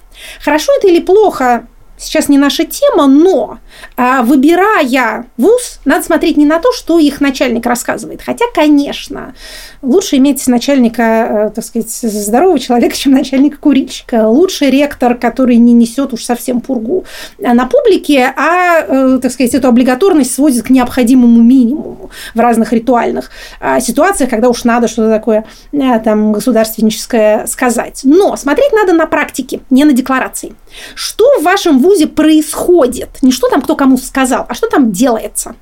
Хорошо 0.44 0.72
это 0.78 0.88
или 0.88 1.00
плохо, 1.00 1.68
сейчас 2.02 2.30
не 2.30 2.38
наша 2.38 2.66
тема, 2.66 3.08
но 3.08 3.60
а, 3.96 4.24
выбирая 4.24 5.26
вуз, 5.38 5.80
надо 5.86 6.04
смотреть 6.04 6.38
не 6.38 6.46
на 6.46 6.60
то, 6.60 6.72
что 6.74 7.00
их 7.00 7.22
начальник 7.22 7.66
рассказывает. 7.66 8.22
Хотя, 8.22 8.46
конечно, 8.54 9.34
лучше 9.82 10.18
иметь 10.18 10.46
начальника, 10.48 11.04
э, 11.04 11.52
так 11.56 11.64
сказать, 11.64 11.90
здорового 11.92 12.60
человека, 12.60 12.96
чем 12.96 13.14
начальника 13.14 13.58
курильщика. 13.58 14.28
Лучше 14.28 14.70
ректор, 14.70 15.16
который 15.16 15.58
не 15.58 15.74
несет 15.74 16.14
уж 16.14 16.24
совсем 16.24 16.62
пургу 16.62 17.06
на 17.38 17.66
публике, 17.66 18.34
а, 18.36 18.82
э, 18.82 19.20
так 19.22 19.32
сказать, 19.32 19.54
эту 19.54 19.68
облигаторность 19.68 20.34
сводит 20.34 20.64
к 20.64 20.70
необходимому 20.70 21.42
минимуму 21.42 22.10
в 22.34 22.40
разных 22.40 22.74
ритуальных 22.74 23.32
ситуациях, 23.80 24.30
когда 24.30 24.50
уж 24.50 24.64
надо 24.64 24.88
что-то 24.88 25.10
такое 25.10 25.46
э, 25.72 26.00
там 26.00 26.32
государственническое 26.32 27.46
сказать. 27.48 28.02
Но 28.04 28.36
смотреть 28.36 28.72
надо 28.74 28.94
на 28.94 29.06
практике, 29.06 29.62
не 29.70 29.86
на 29.86 29.94
декларации. 29.94 30.56
Что 30.96 31.26
в 31.40 31.44
вашем 31.44 31.80
вузе 31.80 31.91
происходит? 32.06 33.10
Не 33.22 33.32
что 33.32 33.50
там 33.50 33.62
кто 33.62 33.76
кому 33.76 33.98
сказал, 33.98 34.46
а 34.48 34.54
что 34.54 34.68
там 34.68 34.92
делается? 34.92 35.56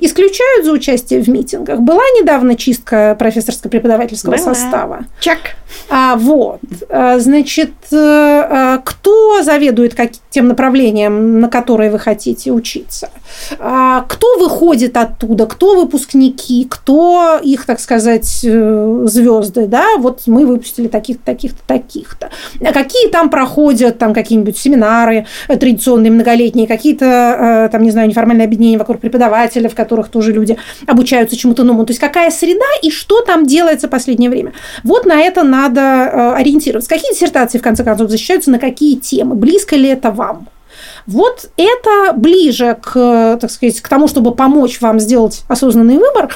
Исключают 0.00 0.64
за 0.64 0.72
участие 0.72 1.22
в 1.22 1.28
митингах. 1.28 1.80
Была 1.80 2.02
недавно 2.20 2.54
чистка 2.54 3.16
профессорско-преподавательского 3.18 4.36
Была. 4.36 4.54
состава. 4.54 4.98
Чак. 5.20 5.38
А, 5.88 6.16
вот. 6.16 6.60
А, 6.88 7.18
значит, 7.18 7.70
э, 7.92 7.96
а, 7.96 8.78
кто 8.84 9.42
заведует 9.42 9.94
как, 9.94 10.10
тем 10.30 10.48
направлением, 10.48 11.40
на 11.40 11.48
которые 11.48 11.90
вы 11.90 11.98
хотите 11.98 12.50
учиться? 12.50 13.10
А, 13.58 14.04
кто 14.08 14.38
выходит 14.38 14.96
оттуда? 14.96 15.46
Кто 15.46 15.76
выпускники? 15.76 16.66
Кто 16.68 17.38
их, 17.42 17.66
так 17.66 17.80
сказать, 17.80 18.40
э, 18.44 19.02
звезды? 19.06 19.66
Да, 19.66 19.96
вот 19.98 20.22
мы 20.26 20.46
выпустили 20.46 20.88
таких-то, 20.88 21.24
таких-то, 21.24 21.60
таких-то. 21.66 22.30
Какие 22.72 23.08
там 23.08 23.30
проходят 23.30 23.98
там 23.98 24.14
какие-нибудь 24.14 24.58
семинары 24.58 25.26
традиционные, 25.48 26.10
многолетние, 26.10 26.66
какие-то, 26.66 27.66
э, 27.66 27.68
там, 27.70 27.82
не 27.82 27.90
знаю, 27.90 28.08
неформальные 28.08 28.46
объединения 28.46 28.78
вокруг 28.78 29.00
преподавателя, 29.60 29.68
в 29.68 29.74
которых 29.74 30.08
тоже 30.08 30.32
люди 30.32 30.56
обучаются 30.86 31.36
чему-то 31.36 31.64
новому. 31.64 31.86
То 31.86 31.90
есть 31.90 32.00
какая 32.00 32.30
среда 32.30 32.66
и 32.82 32.90
что 32.90 33.20
там 33.20 33.46
делается 33.46 33.86
в 33.86 33.90
последнее 33.90 34.30
время. 34.30 34.52
Вот 34.84 35.06
на 35.06 35.20
это 35.20 35.42
надо 35.42 35.80
э, 35.80 36.34
ориентироваться. 36.34 36.88
Какие 36.88 37.12
диссертации, 37.12 37.58
в 37.58 37.62
конце 37.62 37.84
концов, 37.84 38.10
защищаются 38.10 38.50
на 38.50 38.58
какие 38.58 38.96
темы? 38.96 39.34
Близко 39.34 39.76
ли 39.76 39.88
это 39.88 40.10
вам? 40.10 40.48
Вот 41.06 41.50
это 41.56 42.12
ближе 42.16 42.76
к, 42.80 43.38
так 43.40 43.50
сказать, 43.50 43.80
к 43.80 43.88
тому, 43.88 44.08
чтобы 44.08 44.34
помочь 44.34 44.80
вам 44.80 45.00
сделать 45.00 45.42
осознанный 45.48 45.98
выбор, 45.98 46.30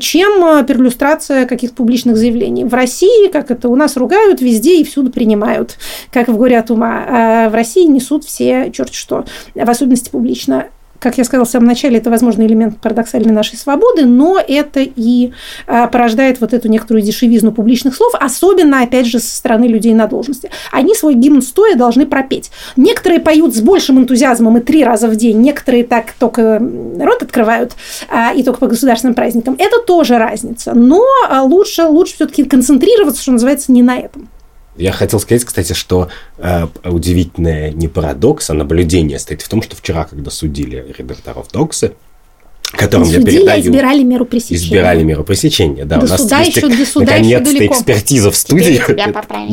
чем 0.00 0.44
э, 0.44 0.64
перлюстрация 0.64 1.46
каких-то 1.46 1.76
публичных 1.76 2.16
заявлений. 2.16 2.64
В 2.64 2.74
России, 2.74 3.28
как 3.28 3.50
это 3.50 3.68
у 3.68 3.76
нас 3.76 3.96
ругают, 3.96 4.40
везде 4.40 4.80
и 4.80 4.84
всюду 4.84 5.10
принимают, 5.10 5.76
как 6.10 6.28
в 6.28 6.36
горе 6.36 6.58
от 6.58 6.70
ума. 6.70 7.04
А 7.08 7.48
в 7.48 7.54
России 7.54 7.86
несут 7.86 8.24
все 8.24 8.70
черт 8.72 8.92
что, 8.92 9.24
в 9.54 9.70
особенности 9.70 10.10
публично 10.10 10.66
как 11.06 11.18
я 11.18 11.24
сказала 11.24 11.46
в 11.46 11.48
самом 11.48 11.68
начале, 11.68 11.98
это, 11.98 12.10
возможно, 12.10 12.42
элемент 12.42 12.78
парадоксальной 12.78 13.32
нашей 13.32 13.56
свободы, 13.56 14.06
но 14.06 14.40
это 14.40 14.80
и 14.80 15.30
а, 15.68 15.86
порождает 15.86 16.40
вот 16.40 16.52
эту 16.52 16.66
некоторую 16.66 17.00
дешевизну 17.00 17.52
публичных 17.52 17.94
слов, 17.94 18.12
особенно, 18.18 18.82
опять 18.82 19.06
же, 19.06 19.20
со 19.20 19.36
стороны 19.36 19.66
людей 19.66 19.94
на 19.94 20.08
должности. 20.08 20.50
Они 20.72 20.96
свой 20.96 21.14
гимн 21.14 21.42
стоя 21.42 21.76
должны 21.76 22.06
пропеть. 22.06 22.50
Некоторые 22.74 23.20
поют 23.20 23.54
с 23.54 23.60
большим 23.60 24.00
энтузиазмом 24.00 24.58
и 24.58 24.60
три 24.60 24.82
раза 24.82 25.06
в 25.06 25.14
день, 25.14 25.40
некоторые 25.42 25.84
так 25.84 26.12
только 26.18 26.60
рот 26.98 27.22
открывают 27.22 27.74
а, 28.08 28.34
и 28.34 28.42
только 28.42 28.58
по 28.58 28.66
государственным 28.66 29.14
праздникам. 29.14 29.54
Это 29.60 29.78
тоже 29.78 30.18
разница. 30.18 30.74
Но 30.74 31.04
а, 31.28 31.44
лучше, 31.44 31.84
лучше 31.84 32.14
все-таки 32.16 32.42
концентрироваться, 32.42 33.22
что 33.22 33.30
называется, 33.30 33.70
не 33.70 33.84
на 33.84 33.96
этом. 33.96 34.28
Я 34.76 34.92
хотел 34.92 35.20
сказать, 35.20 35.44
кстати, 35.44 35.72
что 35.72 36.08
э, 36.38 36.66
удивительное 36.84 37.70
не 37.70 37.88
парадокс, 37.88 38.50
а 38.50 38.54
наблюдение 38.54 39.18
стоит 39.18 39.42
в 39.42 39.48
том, 39.48 39.62
что 39.62 39.76
вчера, 39.76 40.04
когда 40.04 40.30
судили 40.30 40.94
редакторов 40.96 41.50
Доксы, 41.52 41.92
которым 42.72 43.08
я 43.08 43.22
передаю... 43.22 43.60
избирали 43.60 44.02
меру 44.02 44.24
пресечения. 44.24 44.66
Избирали 44.66 45.02
меру 45.02 45.24
пресечения, 45.24 45.84
да. 45.84 45.98
До 45.98 46.06
у 46.06 46.08
нас 46.08 46.22
суда 46.22 46.40
есть, 46.40 46.56
еще, 46.56 46.68
до 46.68 46.86
суда 46.86 47.06
наконец-то 47.06 47.50
еще 47.50 47.66
экспертиза 47.66 48.30
в 48.30 48.36
студии. 48.36 48.80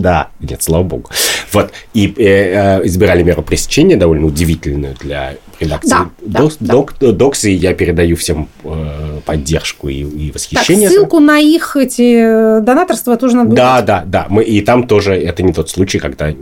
Да, 0.01 0.29
нет, 0.39 0.61
слава 0.61 0.83
богу. 0.83 1.09
Вот, 1.51 1.71
и 1.93 2.07
э, 2.17 2.81
э, 2.81 2.85
избирали 2.85 3.23
меру 3.23 3.43
пресечения, 3.43 3.95
довольно 3.95 4.25
удивительную 4.25 4.95
для 4.99 5.35
редакции 5.63 5.89
да, 5.89 6.39
Докс, 6.39 6.57
да, 6.59 6.73
Док, 6.73 6.93
да. 6.99 7.11
Докс, 7.11 7.43
и 7.45 7.51
я 7.51 7.73
передаю 7.73 8.15
всем 8.15 8.49
э, 8.63 9.19
поддержку 9.25 9.89
и, 9.89 10.01
и 10.01 10.31
восхищение. 10.31 10.89
Так, 10.89 10.97
ссылку 10.97 11.19
на 11.19 11.39
их 11.39 11.75
эти 11.75 12.57
э, 12.57 12.61
донаторства 12.61 13.17
тоже 13.17 13.37
надо 13.37 13.55
Да, 13.55 13.81
да, 13.81 14.03
да. 14.05 14.27
Мы, 14.29 14.43
и 14.43 14.61
там 14.61 14.87
тоже, 14.87 15.15
это 15.15 15.43
не 15.43 15.53
тот 15.53 15.69
случай, 15.69 15.99
когда, 15.99 16.33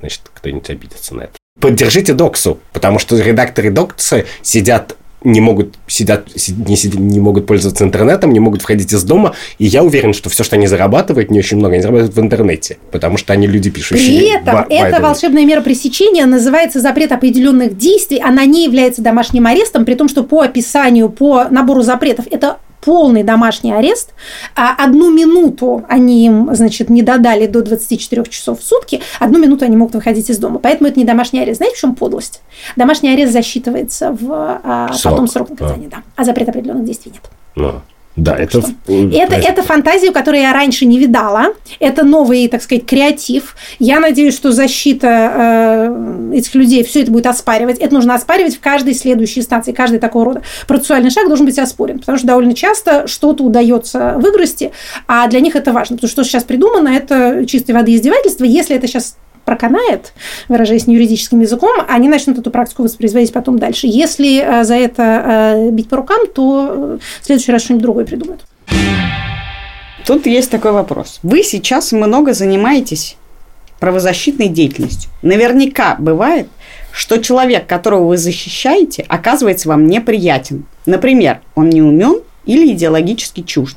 значит, 0.00 0.22
кто-нибудь 0.32 0.68
обидится 0.70 1.14
на 1.14 1.22
это. 1.22 1.32
Поддержите 1.60 2.12
Доксу, 2.12 2.58
потому 2.72 2.98
что 2.98 3.16
редакторы 3.16 3.70
Докса 3.70 4.24
сидят 4.42 4.96
не 5.26 5.40
могут 5.40 5.74
сидят, 5.88 6.28
не, 6.68 6.76
сидят, 6.76 7.00
не 7.00 7.18
могут 7.18 7.46
пользоваться 7.46 7.84
интернетом, 7.84 8.32
не 8.32 8.38
могут 8.38 8.62
входить 8.62 8.92
из 8.92 9.02
дома. 9.02 9.34
И 9.58 9.66
я 9.66 9.82
уверен, 9.82 10.14
что 10.14 10.30
все, 10.30 10.44
что 10.44 10.56
они 10.56 10.68
зарабатывают, 10.68 11.30
не 11.30 11.40
очень 11.40 11.56
много, 11.56 11.74
они 11.74 11.82
зарабатывают 11.82 12.16
в 12.16 12.20
интернете, 12.20 12.78
потому 12.92 13.16
что 13.16 13.32
они 13.32 13.46
люди 13.48 13.68
пишущие. 13.68 14.20
При 14.20 14.36
этом 14.36 14.66
эта 14.68 15.02
волшебная 15.02 15.44
мера 15.44 15.60
пресечения 15.60 16.26
называется 16.26 16.80
запрет 16.80 17.10
определенных 17.10 17.76
действий. 17.76 18.20
Она 18.24 18.44
не 18.44 18.64
является 18.64 19.02
домашним 19.02 19.46
арестом, 19.46 19.84
при 19.84 19.94
том, 19.94 20.08
что 20.08 20.22
по 20.22 20.42
описанию, 20.42 21.08
по 21.08 21.46
набору 21.50 21.82
запретов 21.82 22.26
это 22.30 22.58
полный 22.86 23.24
домашний 23.24 23.72
арест. 23.72 24.14
А 24.54 24.72
одну 24.82 25.12
минуту 25.12 25.84
они 25.88 26.24
им, 26.24 26.54
значит, 26.54 26.88
не 26.88 27.02
додали 27.02 27.46
до 27.46 27.60
24 27.60 28.24
часов 28.26 28.60
в 28.60 28.62
сутки, 28.62 29.02
одну 29.18 29.40
минуту 29.40 29.64
они 29.64 29.76
могут 29.76 29.96
выходить 29.96 30.30
из 30.30 30.38
дома. 30.38 30.60
Поэтому 30.60 30.88
это 30.88 30.98
не 30.98 31.04
домашний 31.04 31.40
арест. 31.40 31.56
Знаете, 31.56 31.76
в 31.76 31.80
чем 31.80 31.96
подлость? 31.96 32.42
Домашний 32.76 33.12
арест 33.12 33.32
засчитывается 33.32 34.12
в 34.12 34.60
а, 34.62 34.92
срок. 34.92 35.14
потом 35.14 35.26
срок 35.26 35.50
наказания, 35.50 35.88
да. 35.88 35.96
да. 35.96 36.02
А 36.14 36.24
запрет 36.24 36.48
определенных 36.48 36.84
действий 36.84 37.12
нет. 37.12 37.22
Но. 37.56 37.82
Да, 38.16 38.34
это... 38.34 38.62
Это, 38.88 39.34
это 39.34 39.62
фантазию, 39.62 40.12
которую 40.12 40.42
я 40.42 40.52
раньше 40.54 40.86
не 40.86 40.98
видала. 40.98 41.48
Это 41.80 42.02
новый, 42.02 42.48
так 42.48 42.62
сказать, 42.62 42.86
креатив. 42.86 43.54
Я 43.78 44.00
надеюсь, 44.00 44.34
что 44.34 44.52
защита 44.52 45.90
э, 45.90 46.32
этих 46.34 46.54
людей 46.54 46.82
все 46.82 47.02
это 47.02 47.10
будет 47.12 47.26
оспаривать. 47.26 47.78
Это 47.78 47.92
нужно 47.92 48.14
оспаривать 48.14 48.56
в 48.56 48.60
каждой 48.60 48.94
следующей 48.94 49.40
инстанции. 49.40 49.72
Каждый 49.72 49.98
такого 49.98 50.24
рода 50.24 50.42
процессуальный 50.66 51.10
шаг 51.10 51.28
должен 51.28 51.44
быть 51.44 51.58
оспорен. 51.58 51.98
Потому 51.98 52.16
что 52.16 52.26
довольно 52.26 52.54
часто 52.54 53.06
что-то 53.06 53.44
удается 53.44 54.14
выгрести, 54.16 54.72
а 55.06 55.28
для 55.28 55.40
них 55.40 55.54
это 55.54 55.72
важно. 55.72 55.96
Потому 55.96 56.08
что, 56.08 56.22
что 56.22 56.30
сейчас 56.30 56.44
придумано, 56.44 56.88
это 56.88 57.44
чистой 57.46 57.72
воды 57.72 57.94
издевательство. 57.94 58.44
Если 58.44 58.74
это 58.74 58.86
сейчас 58.86 59.16
проканает, 59.46 60.12
выражаясь 60.48 60.86
юридическим 60.86 61.40
языком, 61.40 61.70
они 61.88 62.08
начнут 62.08 62.36
эту 62.36 62.50
практику 62.50 62.82
воспроизводить 62.82 63.32
потом 63.32 63.58
дальше. 63.58 63.86
Если 63.86 64.42
э, 64.42 64.64
за 64.64 64.74
это 64.74 65.54
э, 65.56 65.70
бить 65.70 65.88
по 65.88 65.96
рукам, 65.96 66.26
то 66.26 66.68
э, 66.68 66.98
в 67.22 67.24
следующий 67.24 67.52
раз 67.52 67.62
что-нибудь 67.62 67.82
другое 67.82 68.04
придумают. 68.04 68.42
Тут 70.04 70.26
есть 70.26 70.50
такой 70.50 70.72
вопрос. 70.72 71.20
Вы 71.22 71.42
сейчас 71.42 71.92
много 71.92 72.34
занимаетесь 72.34 73.16
правозащитной 73.80 74.48
деятельностью. 74.48 75.10
Наверняка 75.22 75.96
бывает, 75.98 76.48
что 76.92 77.18
человек, 77.18 77.66
которого 77.66 78.08
вы 78.08 78.16
защищаете, 78.16 79.04
оказывается 79.08 79.68
вам 79.68 79.86
неприятен. 79.86 80.66
Например, 80.86 81.40
он 81.54 81.70
не 81.70 81.82
умен 81.82 82.20
или 82.46 82.72
идеологически 82.72 83.42
чужд 83.42 83.76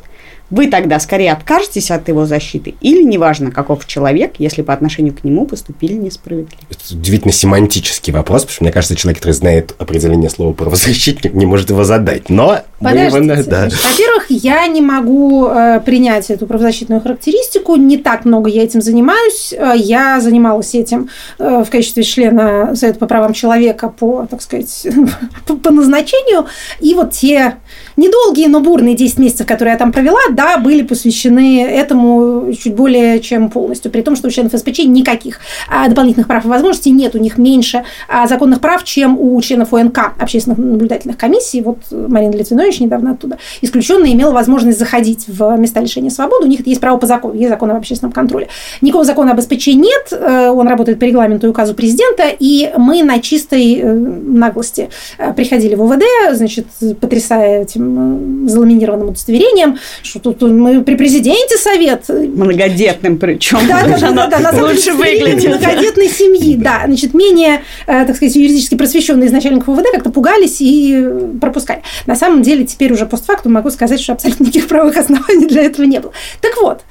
вы 0.49 0.67
тогда 0.67 0.99
скорее 0.99 1.31
откажетесь 1.31 1.91
от 1.91 2.07
его 2.07 2.25
защиты 2.25 2.75
или 2.81 3.03
неважно, 3.03 3.51
каков 3.51 3.85
человек, 3.85 4.35
если 4.39 4.61
по 4.61 4.73
отношению 4.73 5.13
к 5.13 5.23
нему 5.23 5.45
поступили 5.45 5.93
несправедливо? 5.93 6.61
Это 6.69 6.95
удивительно 6.95 7.33
семантический 7.33 8.13
вопрос, 8.13 8.41
потому 8.41 8.53
что 8.53 8.63
мне 8.63 8.71
кажется, 8.71 8.95
человек, 8.95 9.19
который 9.19 9.33
знает 9.33 9.75
определение 9.77 10.29
слова 10.29 10.53
правозащитник, 10.53 11.33
не 11.33 11.45
может 11.45 11.69
его 11.69 11.83
задать. 11.83 12.29
Но 12.29 12.59
Подождите, 12.79 13.43
да. 13.43 13.63
во-первых, 13.63 14.25
я 14.29 14.65
не 14.67 14.81
могу 14.81 15.47
э, 15.47 15.81
принять 15.81 16.29
эту 16.29 16.47
правозащитную 16.47 17.01
характеристику. 17.01 17.75
Не 17.75 17.97
так 17.97 18.23
много 18.25 18.49
я 18.49 18.63
этим 18.63 18.81
занимаюсь. 18.81 19.53
Э, 19.53 19.73
я 19.75 20.21
занималась 20.21 20.73
этим 20.73 21.09
э, 21.39 21.63
в 21.65 21.69
качестве 21.69 22.03
члена 22.03 22.75
Совета 22.75 22.99
по 22.99 23.05
правам 23.05 23.33
человека 23.33 23.89
по, 23.89 24.25
так 24.29 24.41
сказать, 24.41 24.87
по, 25.45 25.55
по 25.57 25.71
назначению. 25.71 26.45
И 26.79 26.93
вот 26.93 27.11
те 27.11 27.57
недолгие, 27.97 28.47
но 28.47 28.61
бурные 28.61 28.95
10 28.95 29.19
месяцев, 29.19 29.45
которые 29.45 29.73
я 29.73 29.77
там 29.77 29.91
провела, 29.91 30.19
да, 30.39 30.57
были 30.57 30.83
посвящены 30.83 31.65
этому 31.65 32.53
чуть 32.53 32.73
более 32.73 33.19
чем 33.19 33.49
полностью. 33.49 33.91
При 33.91 34.01
том, 34.01 34.15
что 34.15 34.29
у 34.29 34.31
членов 34.31 34.53
СПЧ 34.53 34.85
никаких 34.85 35.39
а, 35.69 35.89
дополнительных 35.89 36.27
прав 36.27 36.45
и 36.45 36.47
возможностей 36.47 36.91
нет. 36.91 37.13
У 37.13 37.17
них 37.17 37.37
меньше 37.37 37.83
а, 38.07 38.25
законных 38.25 38.61
прав, 38.61 38.85
чем 38.85 39.19
у 39.19 39.41
членов 39.41 39.73
ОНК, 39.73 40.13
общественных 40.17 40.57
наблюдательных 40.57 41.17
комиссий. 41.17 41.61
Вот 41.61 41.79
Марина 41.91 42.31
Литвинович 42.31 42.79
недавно 42.79 43.11
оттуда 43.11 43.37
исключенно 43.61 44.05
имела 44.05 44.31
возможность 44.31 44.79
заходить 44.79 45.25
в 45.27 45.57
места 45.57 45.81
лишения 45.81 46.09
свободы. 46.09 46.45
У 46.45 46.47
них 46.47 46.65
есть 46.65 46.79
право 46.79 46.97
по 46.97 47.05
закону, 47.05 47.33
есть 47.33 47.49
закон 47.49 47.71
об 47.71 47.77
общественном 47.77 48.13
контроле. 48.13 48.47
Никакого 48.79 49.03
закона 49.03 49.33
об 49.33 49.41
СПЧ 49.41 49.67
нет, 49.67 50.07
э, 50.11 50.49
он 50.49 50.69
работает 50.69 50.99
по 50.99 51.03
регламенту 51.03 51.47
и 51.47 51.49
указу 51.49 51.73
президента, 51.73 52.23
и 52.39 52.71
мы 52.77 53.03
на 53.03 53.19
чистой 53.19 53.75
э, 53.75 53.93
наглости 53.93 54.89
э, 55.17 55.33
приходили 55.33 55.75
в 55.75 55.83
УВД, 55.83 56.03
значит, 56.31 56.67
потрясая 57.01 57.63
этим 57.63 58.47
заламинированным 58.47 59.09
удостоверением, 59.09 59.77
что 60.01 60.28
тут 60.33 60.51
мы 60.51 60.83
при 60.83 60.95
президенте 60.95 61.57
совет. 61.57 62.07
Многодетным 62.09 63.17
причем. 63.17 63.59
Да, 63.67 63.85
да, 63.85 64.11
да, 64.11 64.27
да, 64.27 64.51
да, 64.51 64.63
лучше 64.63 64.93
выглядит. 64.93 65.47
Многодетной 65.49 66.09
семьи, 66.09 66.55
да. 66.55 66.83
Значит, 66.85 67.13
менее, 67.13 67.61
э, 67.87 68.05
так 68.05 68.15
сказать, 68.15 68.35
юридически 68.35 68.75
просвещенные 68.75 69.27
из 69.27 69.31
начальников 69.31 69.69
УВД 69.69 69.85
как-то 69.91 70.09
пугались 70.09 70.57
и 70.59 71.07
пропускали. 71.39 71.81
На 72.05 72.15
самом 72.15 72.41
деле, 72.41 72.65
теперь 72.65 72.93
уже 72.93 73.05
постфактум 73.05 73.53
могу 73.53 73.69
сказать, 73.69 73.99
что 73.99 74.13
абсолютно 74.13 74.43
никаких 74.43 74.67
правовых 74.67 74.97
оснований 74.97 75.47
для 75.47 75.63
этого 75.63 75.85
не 75.85 75.99
было. 75.99 76.13
Так 76.41 76.53
вот, 76.61 76.81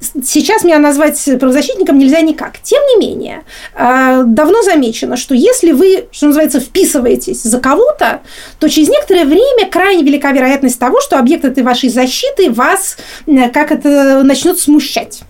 Сейчас 0.00 0.62
меня 0.64 0.78
назвать 0.78 1.22
правозащитником 1.40 1.98
нельзя 1.98 2.20
никак. 2.20 2.58
Тем 2.62 2.80
не 2.86 3.06
менее, 3.06 3.42
э, 3.74 4.22
давно 4.26 4.62
замечено, 4.62 5.16
что 5.16 5.34
если 5.34 5.72
вы, 5.72 6.06
что 6.12 6.26
называется, 6.26 6.60
вписываетесь 6.60 7.42
за 7.42 7.60
кого-то, 7.60 8.20
то 8.60 8.68
через 8.68 8.88
некоторое 8.88 9.24
время 9.24 9.68
крайне 9.70 10.04
велика 10.04 10.30
вероятность 10.30 10.78
того, 10.78 11.00
что 11.00 11.18
объект 11.18 11.44
этой 11.44 11.62
вашей 11.62 11.88
защиты 11.88 12.50
вас 12.50 12.96
как 13.52 13.72
это 13.72 14.22
начнет 14.22 14.58
смущать. 14.58 15.22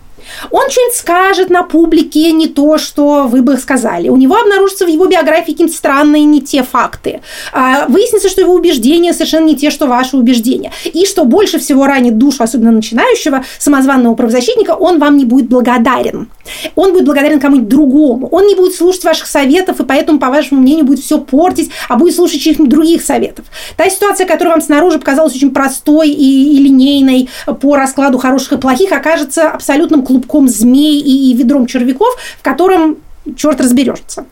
Он 0.51 0.69
что-нибудь 0.69 0.95
скажет 0.95 1.49
на 1.49 1.63
публике 1.63 2.31
не 2.31 2.47
то, 2.47 2.77
что 2.77 3.27
вы 3.27 3.41
бы 3.41 3.57
сказали. 3.57 4.09
У 4.09 4.15
него 4.15 4.35
обнаружатся 4.35 4.85
в 4.85 4.89
его 4.89 5.05
биографии 5.05 5.51
какие-то 5.51 5.73
странные 5.73 6.23
не 6.25 6.41
те 6.41 6.63
факты. 6.63 7.21
А, 7.53 7.85
выяснится, 7.87 8.29
что 8.29 8.41
его 8.41 8.53
убеждения 8.53 9.13
совершенно 9.13 9.45
не 9.45 9.55
те, 9.55 9.69
что 9.69 9.87
ваши 9.87 10.17
убеждения. 10.17 10.71
И 10.85 11.05
что 11.05 11.25
больше 11.25 11.59
всего 11.59 11.85
ранит 11.85 12.17
душу, 12.17 12.43
особенно 12.43 12.71
начинающего 12.71 13.43
самозванного 13.57 14.15
правозащитника, 14.15 14.71
он 14.71 14.99
вам 14.99 15.17
не 15.17 15.25
будет 15.25 15.49
благодарен. 15.49 16.29
Он 16.75 16.93
будет 16.93 17.05
благодарен 17.05 17.39
кому-нибудь 17.39 17.69
другому. 17.69 18.27
Он 18.31 18.47
не 18.47 18.55
будет 18.55 18.73
слушать 18.75 19.03
ваших 19.03 19.27
советов, 19.27 19.79
и 19.79 19.85
поэтому, 19.85 20.19
по 20.19 20.29
вашему 20.29 20.61
мнению, 20.61 20.85
будет 20.85 20.99
все 20.99 21.19
портить, 21.19 21.71
а 21.87 21.95
будет 21.95 22.15
слушать 22.15 22.41
чьих-нибудь 22.41 22.71
других 22.71 23.03
советов. 23.03 23.45
Та 23.77 23.89
ситуация, 23.89 24.25
которая 24.25 24.55
вам 24.55 24.61
снаружи 24.61 24.99
показалась 24.99 25.35
очень 25.35 25.51
простой 25.51 26.09
и, 26.09 26.55
и 26.55 26.63
линейной 26.63 27.29
по 27.61 27.75
раскладу 27.75 28.17
хороших 28.17 28.53
и 28.53 28.57
плохих, 28.57 28.91
окажется 28.91 29.49
абсолютным 29.49 30.03
клубком 30.19 30.47
змей 30.47 30.99
и, 30.99 31.31
и 31.31 31.33
ведром 31.33 31.65
червяков, 31.65 32.15
в 32.37 32.43
котором 32.43 32.97
черт 33.35 33.61
разберется. 33.61 34.25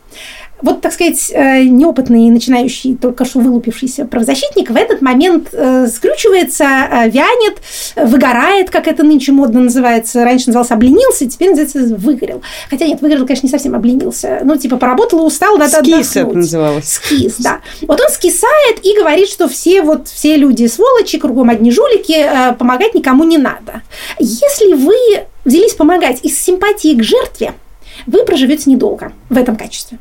Вот, 0.60 0.80
так 0.80 0.92
сказать, 0.92 1.30
э, 1.32 1.62
неопытный, 1.62 2.30
начинающий, 2.30 2.96
только 2.96 3.24
что 3.24 3.38
вылупившийся 3.38 4.04
правозащитник 4.06 4.70
в 4.70 4.76
этот 4.76 5.00
момент 5.00 5.50
э, 5.52 5.86
скручивается, 5.86 6.64
э, 6.64 7.10
вянет, 7.10 7.58
выгорает, 7.94 8.68
как 8.70 8.88
это 8.88 9.04
нынче 9.04 9.30
модно 9.30 9.60
называется. 9.60 10.24
Раньше 10.24 10.48
назывался 10.48 10.74
обленился, 10.74 11.28
теперь 11.28 11.50
называется 11.50 11.94
выгорел. 11.94 12.42
Хотя 12.68 12.86
нет, 12.86 13.00
выгорел, 13.00 13.24
конечно, 13.24 13.46
не 13.46 13.52
совсем 13.52 13.76
обленился. 13.76 14.40
Ну, 14.42 14.56
типа, 14.56 14.78
поработал, 14.78 15.24
устал, 15.24 15.58
надо 15.58 15.78
Скис 15.78 16.10
отдохнуть. 16.10 16.16
это 16.16 16.36
называлось. 16.36 16.88
Скис, 16.88 17.36
да. 17.38 17.60
Вот 17.82 18.00
он 18.00 18.08
скисает 18.10 18.84
и 18.84 18.98
говорит, 18.98 19.28
что 19.28 19.46
все 19.48 19.82
вот 19.82 20.08
все 20.08 20.36
люди 20.36 20.66
сволочи, 20.66 21.18
кругом 21.18 21.50
одни 21.50 21.70
жулики, 21.70 22.26
помогать 22.58 22.94
никому 22.94 23.22
не 23.22 23.38
надо. 23.38 23.82
Если 24.18 24.72
вы 24.74 24.94
взялись 25.48 25.74
помогать 25.74 26.24
из 26.24 26.40
симпатии 26.40 26.94
к 26.94 27.02
жертве, 27.02 27.54
вы 28.06 28.24
проживете 28.24 28.70
недолго 28.70 29.12
в 29.28 29.36
этом 29.36 29.56
качестве. 29.56 29.98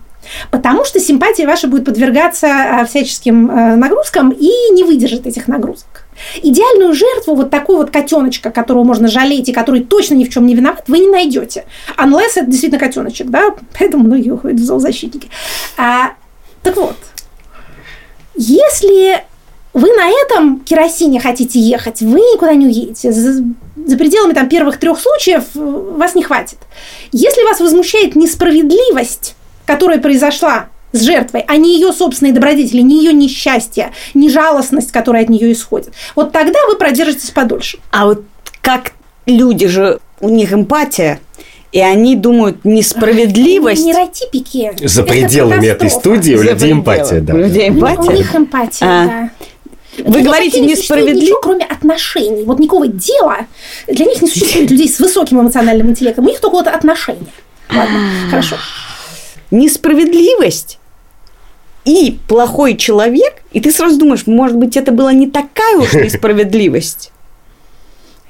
Потому 0.51 0.83
что 0.83 0.99
симпатия 0.99 1.47
ваша 1.47 1.67
будет 1.67 1.85
подвергаться 1.85 2.47
э, 2.47 2.85
всяческим 2.85 3.49
э, 3.49 3.75
нагрузкам 3.75 4.31
и 4.31 4.49
не 4.71 4.83
выдержит 4.83 5.25
этих 5.25 5.47
нагрузок. 5.47 6.05
Идеальную 6.41 6.93
жертву, 6.93 7.35
вот 7.35 7.49
такой 7.49 7.77
вот 7.77 7.91
котеночка, 7.91 8.51
которого 8.51 8.83
можно 8.83 9.07
жалеть 9.07 9.47
и 9.47 9.53
который 9.53 9.83
точно 9.83 10.15
ни 10.15 10.25
в 10.25 10.29
чем 10.29 10.45
не 10.45 10.53
виноват, 10.53 10.83
вы 10.87 10.99
не 10.99 11.07
найдете. 11.07 11.65
Unless 11.97 12.31
это 12.35 12.47
действительно 12.47 12.79
котеночек, 12.79 13.27
да, 13.29 13.55
поэтому 13.79 14.03
многие 14.03 14.31
уходят 14.31 14.59
в 14.59 14.63
зоозащитники. 14.63 15.29
А, 15.77 16.11
так 16.61 16.75
вот, 16.75 16.97
если 18.35 19.23
вы 19.73 19.93
на 19.93 20.09
этом 20.09 20.59
керосине 20.59 21.19
хотите 21.19 21.59
ехать, 21.59 22.01
вы 22.01 22.19
никуда 22.19 22.53
не 22.53 22.65
уедете. 22.65 23.11
За, 23.87 23.97
пределами 23.97 24.33
там, 24.33 24.47
первых 24.47 24.77
трех 24.77 24.99
случаев 24.99 25.43
э, 25.55 25.59
вас 25.59 26.13
не 26.13 26.23
хватит. 26.23 26.57
Если 27.11 27.43
вас 27.43 27.59
возмущает 27.59 28.15
несправедливость, 28.15 29.35
которая 29.65 29.99
произошла 29.99 30.67
с 30.91 31.01
жертвой, 31.01 31.43
а 31.47 31.57
не 31.57 31.75
ее 31.75 31.91
собственные 31.91 32.33
добродетели, 32.33 32.81
не 32.81 32.99
ее 32.99 33.13
несчастье, 33.13 33.91
не 34.13 34.29
жалостность, 34.29 34.91
которая 34.91 35.23
от 35.23 35.29
нее 35.29 35.51
исходит. 35.51 35.93
Вот 36.15 36.31
тогда 36.31 36.59
вы 36.67 36.75
продержитесь 36.75 37.31
подольше. 37.31 37.79
А 37.91 38.05
вот 38.05 38.23
как 38.61 38.91
люди 39.25 39.67
же, 39.67 39.99
у 40.19 40.29
них 40.29 40.53
эмпатия, 40.53 41.19
и 41.71 41.79
они 41.79 42.15
думают 42.15 42.63
несправедливость. 42.63 43.85
Нейротипики. 43.85 44.71
За 44.83 45.03
пределами 45.03 45.67
этой 45.67 45.89
студии 45.89 46.33
у 46.33 46.41
людей 46.41 46.71
эмпатия, 46.71 47.21
да. 47.21 47.33
У 47.33 47.37
людей 47.37 47.69
эмпатия. 47.69 48.11
У 48.11 48.11
них 48.11 48.35
эмпатия, 48.35 48.85
а. 48.85 49.05
да. 49.05 49.29
Вы 49.97 50.21
говорите 50.21 50.61
несправедливо? 50.61 51.21
Ничего, 51.21 51.39
кроме 51.41 51.65
отношений. 51.65 52.43
Вот 52.43 52.59
никакого 52.59 52.87
дела 52.87 53.47
для 53.87 54.05
них 54.05 54.21
не 54.21 54.29
существует 54.29 54.71
людей 54.71 54.89
с 54.89 54.99
высоким 54.99 55.41
эмоциональным 55.41 55.89
интеллектом. 55.89 56.25
У 56.25 56.29
них 56.29 56.39
только 56.39 56.55
вот 56.55 56.67
отношения. 56.67 57.33
Ладно, 57.69 57.99
хорошо 58.29 58.57
несправедливость 59.51 60.79
и 61.85 62.19
плохой 62.27 62.75
человек, 62.75 63.43
и 63.51 63.61
ты 63.61 63.71
сразу 63.71 63.97
думаешь, 63.97 64.27
может 64.27 64.57
быть, 64.57 64.75
это 64.75 64.91
была 64.91 65.13
не 65.13 65.27
такая 65.27 65.77
уж 65.77 65.93
несправедливость. 65.93 67.11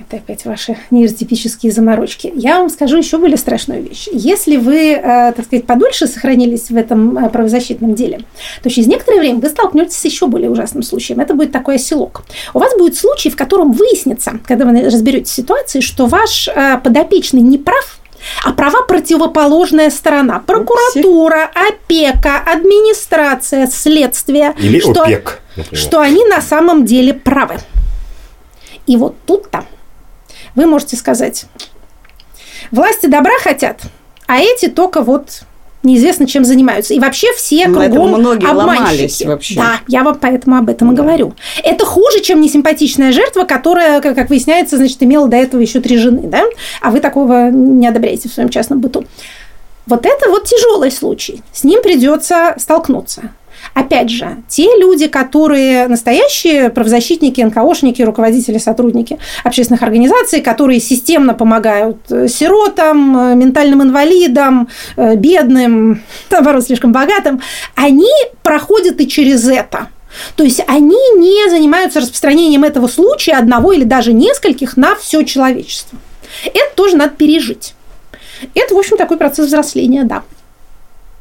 Это 0.09 0.17
опять 0.17 0.45
ваши 0.45 0.77
нейротипические 0.89 1.69
заморочки. 1.69 2.31
Я 2.33 2.59
вам 2.59 2.69
скажу 2.69 2.97
еще 2.97 3.17
более 3.17 3.35
страшную 3.35 3.83
вещь. 3.83 4.07
Если 4.13 4.55
вы, 4.55 4.93
э, 4.93 5.33
так 5.33 5.45
сказать, 5.45 5.65
подольше 5.65 6.07
сохранились 6.07 6.69
в 6.69 6.77
этом 6.77 7.17
э, 7.17 7.29
правозащитном 7.29 7.93
деле, 7.93 8.21
то 8.63 8.69
через 8.69 8.87
некоторое 8.87 9.19
время 9.19 9.39
вы 9.39 9.49
столкнетесь 9.49 9.97
с 9.97 10.05
еще 10.05 10.27
более 10.27 10.49
ужасным 10.49 10.81
случаем. 10.83 11.19
Это 11.19 11.33
будет 11.33 11.51
такой 11.51 11.75
оселок. 11.75 12.23
У 12.53 12.59
вас 12.59 12.71
будет 12.77 12.95
случай, 12.95 13.29
в 13.29 13.35
котором 13.35 13.73
выяснится, 13.73 14.39
когда 14.45 14.63
вы 14.63 14.81
разберетесь 14.81 15.31
в 15.31 15.35
ситуации, 15.35 15.81
что 15.81 16.05
ваш 16.05 16.47
э, 16.47 16.79
подопечный 16.81 17.41
не 17.41 17.57
прав, 17.57 17.99
а 18.45 18.53
права 18.53 18.83
противоположная 18.83 19.89
сторона. 19.89 20.39
Прокуратура, 20.39 21.51
опека, 21.53 22.37
администрация, 22.45 23.67
следствие. 23.67 24.55
Или 24.57 24.79
что, 24.79 25.03
ОПЕК, 25.03 25.41
например. 25.57 25.81
Что 25.81 25.99
они 25.99 26.25
на 26.25 26.41
самом 26.41 26.85
деле 26.85 27.13
правы. 27.13 27.57
И 28.85 28.95
вот 28.95 29.15
тут-то 29.25 29.65
вы 30.57 30.65
можете 30.65 30.97
сказать, 30.97 31.45
власти 32.71 33.05
добра 33.05 33.33
хотят, 33.39 33.79
а 34.25 34.39
эти 34.39 34.67
только 34.67 35.01
вот 35.03 35.43
неизвестно, 35.83 36.27
чем 36.27 36.43
занимаются. 36.43 36.95
И 36.95 36.99
вообще 36.99 37.31
все 37.33 37.67
Но 37.67 37.79
кругом 37.79 38.19
многие 38.19 38.49
обманщики. 38.49 39.23
вообще. 39.25 39.55
Да, 39.55 39.79
я 39.87 40.03
вам 40.03 40.17
поэтому 40.19 40.57
об 40.57 40.67
этом 40.67 40.91
и 40.91 40.95
говорю. 40.95 41.35
Это 41.63 41.85
хуже, 41.85 42.21
чем 42.21 42.41
несимпатичная 42.41 43.11
жертва, 43.11 43.43
которая, 43.43 44.01
как 44.01 44.29
выясняется, 44.29 44.77
значит, 44.77 45.01
имела 45.03 45.27
до 45.27 45.37
этого 45.37 45.61
еще 45.61 45.79
три 45.79 45.97
жены, 45.97 46.23
да? 46.23 46.43
А 46.81 46.89
вы 46.89 46.99
такого 46.99 47.51
не 47.51 47.87
одобряете 47.87 48.27
в 48.27 48.33
своем 48.33 48.49
частном 48.49 48.81
быту. 48.81 49.05
Вот 49.85 50.05
это 50.05 50.29
вот 50.29 50.45
тяжелый 50.45 50.91
случай. 50.91 51.41
С 51.53 51.63
ним 51.63 51.81
придется 51.83 52.55
столкнуться. 52.57 53.29
Опять 53.73 54.09
же, 54.09 54.37
те 54.47 54.65
люди, 54.77 55.07
которые 55.07 55.87
настоящие 55.87 56.69
правозащитники, 56.69 57.41
НКОшники, 57.41 58.01
руководители, 58.01 58.57
сотрудники 58.57 59.19
общественных 59.43 59.83
организаций, 59.83 60.41
которые 60.41 60.79
системно 60.79 61.33
помогают 61.33 61.97
э, 62.09 62.27
сиротам, 62.27 63.17
э, 63.17 63.35
ментальным 63.35 63.83
инвалидам, 63.83 64.67
э, 64.95 65.15
бедным, 65.15 66.01
наоборот, 66.31 66.65
слишком 66.65 66.91
богатым, 66.91 67.41
они 67.75 68.11
проходят 68.41 68.99
и 68.99 69.07
через 69.07 69.47
это. 69.47 69.87
То 70.35 70.43
есть 70.43 70.63
они 70.67 70.97
не 71.15 71.49
занимаются 71.49 71.99
распространением 71.99 72.63
этого 72.63 72.87
случая 72.87 73.33
одного 73.33 73.73
или 73.73 73.83
даже 73.83 74.13
нескольких 74.13 74.77
на 74.77 74.95
все 74.95 75.23
человечество. 75.23 75.99
Это 76.45 76.75
тоже 76.75 76.97
надо 76.97 77.11
пережить. 77.11 77.75
Это, 78.53 78.73
в 78.73 78.77
общем, 78.77 78.97
такой 78.97 79.17
процесс 79.17 79.47
взросления, 79.47 80.03
да. 80.03 80.23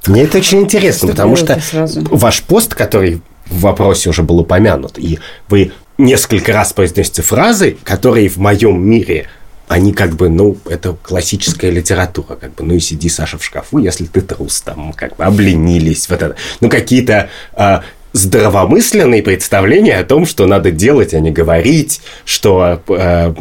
Мне 0.07 0.23
это 0.23 0.39
очень 0.39 0.63
интересно, 0.63 1.09
потому 1.09 1.37
что 1.37 1.61
сразу? 1.61 2.03
ваш 2.11 2.43
пост, 2.43 2.75
который 2.75 3.21
в 3.47 3.61
вопросе 3.61 4.11
уже 4.11 4.23
был 4.23 4.41
упомянут, 4.41 4.99
и 4.99 5.19
вы 5.49 5.73
несколько 5.99 6.53
раз 6.53 6.73
произносите 6.73 7.23
фразы, 7.23 7.77
которые 7.85 8.29
в 8.29 8.37
моем 8.37 8.81
мире 8.85 9.29
они 9.69 9.93
как 9.93 10.15
бы, 10.15 10.29
ну, 10.29 10.57
это 10.67 10.97
классическая 11.03 11.71
литература, 11.71 12.37
как 12.37 12.55
бы, 12.55 12.65
ну 12.65 12.75
и 12.75 12.81
сиди, 12.81 13.09
Саша, 13.09 13.37
в 13.37 13.45
шкафу, 13.45 13.79
если 13.79 14.07
ты 14.07 14.21
трус, 14.21 14.61
там, 14.61 14.93
как 14.93 15.17
бы, 15.17 15.25
обленились, 15.25 16.09
вот 16.09 16.23
это. 16.23 16.37
Ну, 16.61 16.69
какие-то 16.69 17.31
э, 17.57 17.81
здравомысленные 18.13 19.23
представления 19.23 19.99
о 19.99 20.05
том, 20.05 20.25
что 20.25 20.47
надо 20.47 20.71
делать, 20.71 21.15
а 21.15 21.21
не 21.21 21.33
говорить, 21.33 22.01
что, 22.25 22.81
э, 22.89 23.35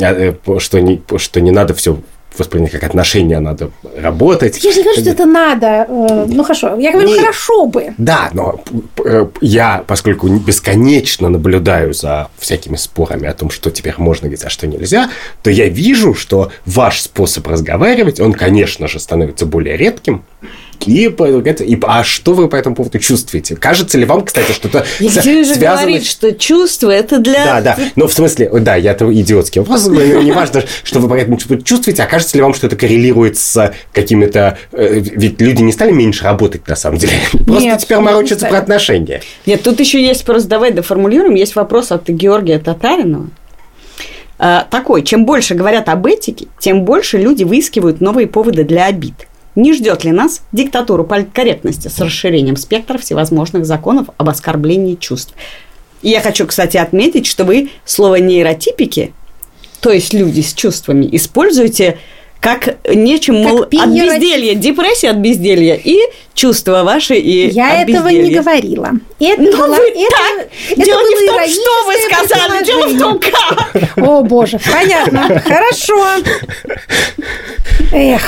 э, 0.00 0.58
что, 0.58 0.80
не, 0.80 1.02
что 1.16 1.40
не 1.40 1.50
надо 1.50 1.72
все 1.72 1.98
воспринять 2.38 2.72
как 2.72 2.82
отношения, 2.84 3.40
надо 3.40 3.70
работать. 3.96 4.62
Я 4.62 4.72
же 4.72 4.78
не 4.78 4.84
говорю, 4.84 5.00
что 5.00 5.10
это 5.10 5.26
надо. 5.26 5.66
Э, 5.88 6.26
ну 6.28 6.42
хорошо, 6.42 6.76
я 6.76 6.92
говорю, 6.92 7.08
не, 7.08 7.18
хорошо 7.18 7.66
бы. 7.66 7.94
Да, 7.98 8.30
но 8.32 8.60
э, 9.04 9.26
я, 9.40 9.84
поскольку 9.86 10.28
бесконечно 10.28 11.28
наблюдаю 11.28 11.94
за 11.94 12.28
всякими 12.38 12.76
спорами 12.76 13.26
о 13.28 13.34
том, 13.34 13.50
что 13.50 13.70
теперь 13.70 13.94
можно 13.98 14.28
говорить, 14.28 14.44
а 14.44 14.50
что 14.50 14.66
нельзя, 14.66 15.10
то 15.42 15.50
я 15.50 15.68
вижу, 15.68 16.14
что 16.14 16.50
ваш 16.66 17.00
способ 17.00 17.46
разговаривать, 17.46 18.20
он, 18.20 18.32
конечно 18.32 18.88
же, 18.88 18.98
становится 18.98 19.46
более 19.46 19.76
редким, 19.76 20.24
И, 20.86 21.06
и, 21.06 21.78
а 21.82 22.04
что 22.04 22.34
вы 22.34 22.48
по 22.48 22.56
этому 22.56 22.74
поводу 22.74 22.98
чувствуете? 22.98 23.56
Кажется 23.56 23.98
ли 23.98 24.04
вам, 24.04 24.24
кстати, 24.24 24.52
что-то 24.52 24.84
связано... 24.98 25.44
же 25.44 25.54
говорит, 25.54 26.04
что 26.04 26.32
чувство– 26.32 26.90
это 26.92 27.18
для... 27.18 27.44
Да, 27.44 27.60
да. 27.60 27.78
Но 27.96 28.06
в 28.06 28.12
смысле, 28.12 28.50
да, 28.60 28.76
я 28.76 28.92
это 28.92 29.12
идиотский 29.12 29.60
вопрос. 29.60 29.86
Не 29.88 30.32
важно, 30.32 30.64
что 30.82 31.00
вы 31.00 31.08
по 31.08 31.14
этому 31.14 31.38
чувствуете, 31.38 32.02
а 32.02 32.06
кажется 32.06 32.36
ли 32.36 32.42
вам, 32.42 32.54
что 32.54 32.66
это 32.66 32.76
коррелирует 32.76 33.38
с 33.38 33.72
какими-то... 33.92 34.58
Э, 34.72 34.98
ведь 34.98 35.40
люди 35.40 35.62
не 35.62 35.72
стали 35.72 35.92
меньше 35.92 36.24
работать, 36.24 36.66
на 36.68 36.76
самом 36.76 36.98
деле. 36.98 37.12
Просто 37.32 37.62
Нет, 37.62 37.80
теперь 37.80 37.98
морочатся 37.98 38.46
про 38.46 38.58
отношения. 38.58 39.22
Нет, 39.46 39.62
тут 39.62 39.80
еще 39.80 40.02
есть 40.02 40.24
просто, 40.24 40.48
давай 40.48 40.72
доформулируем, 40.72 41.34
есть 41.34 41.56
вопрос 41.56 41.92
от 41.92 42.08
Георгия 42.08 42.58
Татаринова. 42.58 43.28
А, 44.38 44.66
такой, 44.68 45.02
чем 45.02 45.24
больше 45.24 45.54
говорят 45.54 45.88
об 45.88 46.06
этике, 46.06 46.46
тем 46.58 46.84
больше 46.84 47.18
люди 47.18 47.44
выискивают 47.44 48.00
новые 48.00 48.26
поводы 48.26 48.64
для 48.64 48.86
обид. 48.86 49.14
Не 49.54 49.72
ждет 49.72 50.04
ли 50.04 50.10
нас 50.10 50.42
диктатуру 50.52 51.04
политкорректности 51.04 51.88
с 51.88 51.98
расширением 52.00 52.56
спектра 52.56 52.98
всевозможных 52.98 53.66
законов 53.66 54.08
об 54.16 54.28
оскорблении 54.28 54.96
чувств? 54.96 55.34
И 56.02 56.10
я 56.10 56.20
хочу, 56.20 56.46
кстати, 56.46 56.76
отметить, 56.76 57.26
что 57.26 57.44
вы 57.44 57.70
слово 57.84 58.16
нейротипики, 58.16 59.14
то 59.80 59.90
есть 59.90 60.12
люди 60.12 60.40
с 60.40 60.52
чувствами, 60.52 61.08
используете 61.12 61.98
как 62.40 62.76
нечем, 62.94 63.36
мол, 63.36 63.60
как 63.60 63.72
от 63.72 63.88
безделья, 63.88 64.54
депрессия 64.54 65.10
от 65.10 65.16
безделья 65.16 65.80
и 65.82 65.98
чувства 66.34 66.82
ваши 66.82 67.14
и 67.14 67.48
Я 67.48 67.80
от 67.80 67.88
этого 67.88 68.10
безделья. 68.10 68.28
не 68.28 68.34
говорила. 68.34 68.90
Это 69.18 69.42
Но 69.42 69.50
ну, 69.50 69.56
было, 69.56 69.76
вы 69.76 69.88
это, 69.88 70.10
так. 70.10 70.48
Это 70.72 70.84
дело 70.84 71.00
не 71.00 71.14
в 71.14 71.26
том, 71.26 71.48
что 71.48 71.84
вы 71.86 71.94
сказали, 72.26 72.64
дело 72.64 72.86
в 72.88 72.98
том, 72.98 73.18
как. 73.18 73.98
О, 74.06 74.22
боже, 74.22 74.58
понятно. 74.58 75.40
Хорошо. 75.40 76.06
Эх. 77.92 78.22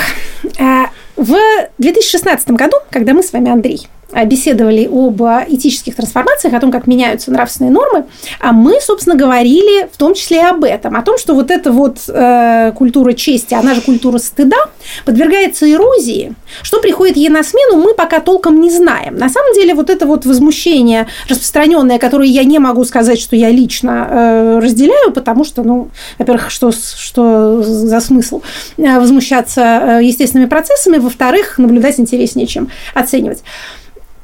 В 1.17 1.35
2016 1.79 2.51
году, 2.51 2.77
когда 2.91 3.15
мы 3.15 3.23
с 3.23 3.33
вами, 3.33 3.49
Андрей, 3.49 3.87
беседовали 4.25 4.85
об 4.85 5.21
этических 5.49 5.95
трансформациях, 5.95 6.53
о 6.53 6.59
том, 6.59 6.71
как 6.71 6.87
меняются 6.87 7.31
нравственные 7.31 7.71
нормы, 7.71 8.05
а 8.39 8.53
мы, 8.53 8.79
собственно, 8.81 9.15
говорили 9.15 9.89
в 9.91 9.97
том 9.97 10.13
числе 10.13 10.37
и 10.37 10.39
об 10.39 10.63
этом, 10.63 10.95
о 10.95 11.01
том, 11.01 11.17
что 11.17 11.33
вот 11.33 11.51
эта 11.51 11.71
вот 11.71 11.97
э, 12.07 12.71
культура 12.75 13.13
чести, 13.13 13.53
она 13.53 13.73
же 13.73 13.81
культура 13.81 14.17
стыда, 14.17 14.57
подвергается 15.05 15.69
эрозии. 15.71 16.33
Что 16.61 16.79
приходит 16.79 17.17
ей 17.17 17.29
на 17.29 17.43
смену, 17.43 17.81
мы 17.81 17.93
пока 17.93 18.19
толком 18.19 18.61
не 18.61 18.69
знаем. 18.69 19.15
На 19.15 19.29
самом 19.29 19.53
деле, 19.53 19.73
вот 19.73 19.89
это 19.89 20.05
вот 20.05 20.25
возмущение 20.25 21.07
распространенное, 21.27 21.97
которое 21.97 22.29
я 22.29 22.43
не 22.43 22.59
могу 22.59 22.83
сказать, 22.83 23.19
что 23.19 23.35
я 23.35 23.49
лично 23.49 24.07
э, 24.09 24.59
разделяю, 24.59 25.11
потому 25.11 25.43
что, 25.43 25.63
ну, 25.63 25.89
во-первых, 26.17 26.51
что, 26.51 26.71
что 26.71 27.63
за 27.63 27.99
смысл 27.99 28.41
э, 28.77 28.99
возмущаться 28.99 29.61
э, 29.61 30.03
естественными 30.03 30.47
процессами, 30.47 30.97
во-вторых, 30.97 31.57
наблюдать 31.57 31.99
интереснее, 31.99 32.47
чем 32.47 32.69
оценивать. 32.93 33.43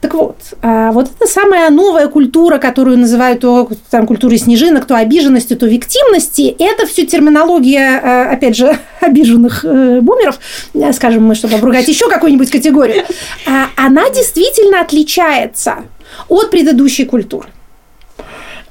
Так 0.03 0.15
вот, 0.15 0.35
а, 0.61 0.91
вот 0.91 1.09
это 1.15 1.31
самая 1.31 1.69
новая 1.69 2.09
культура, 2.09 2.57
которую 2.57 2.97
называют 2.97 3.41
там, 3.89 4.05
культурой 4.05 4.37
снежинок, 4.37 4.83
то 4.83 4.97
обиженности, 4.97 5.55
то 5.55 5.65
виктимности, 5.65 6.53
это 6.59 6.85
все 6.85 7.05
терминология, 7.05 8.01
а, 8.03 8.31
опять 8.33 8.57
же, 8.57 8.77
обиженных 8.99 9.63
э, 9.63 10.01
бумеров, 10.01 10.39
э, 10.73 10.91
скажем 10.91 11.23
мы, 11.23 11.35
чтобы 11.35 11.55
обругать 11.55 11.87
еще 11.87 12.09
какую-нибудь 12.09 12.51
категорию. 12.51 13.05
А, 13.47 13.67
она 13.77 14.09
действительно 14.09 14.81
отличается 14.81 15.85
от 16.27 16.51
предыдущей 16.51 17.05
культуры. 17.05 17.47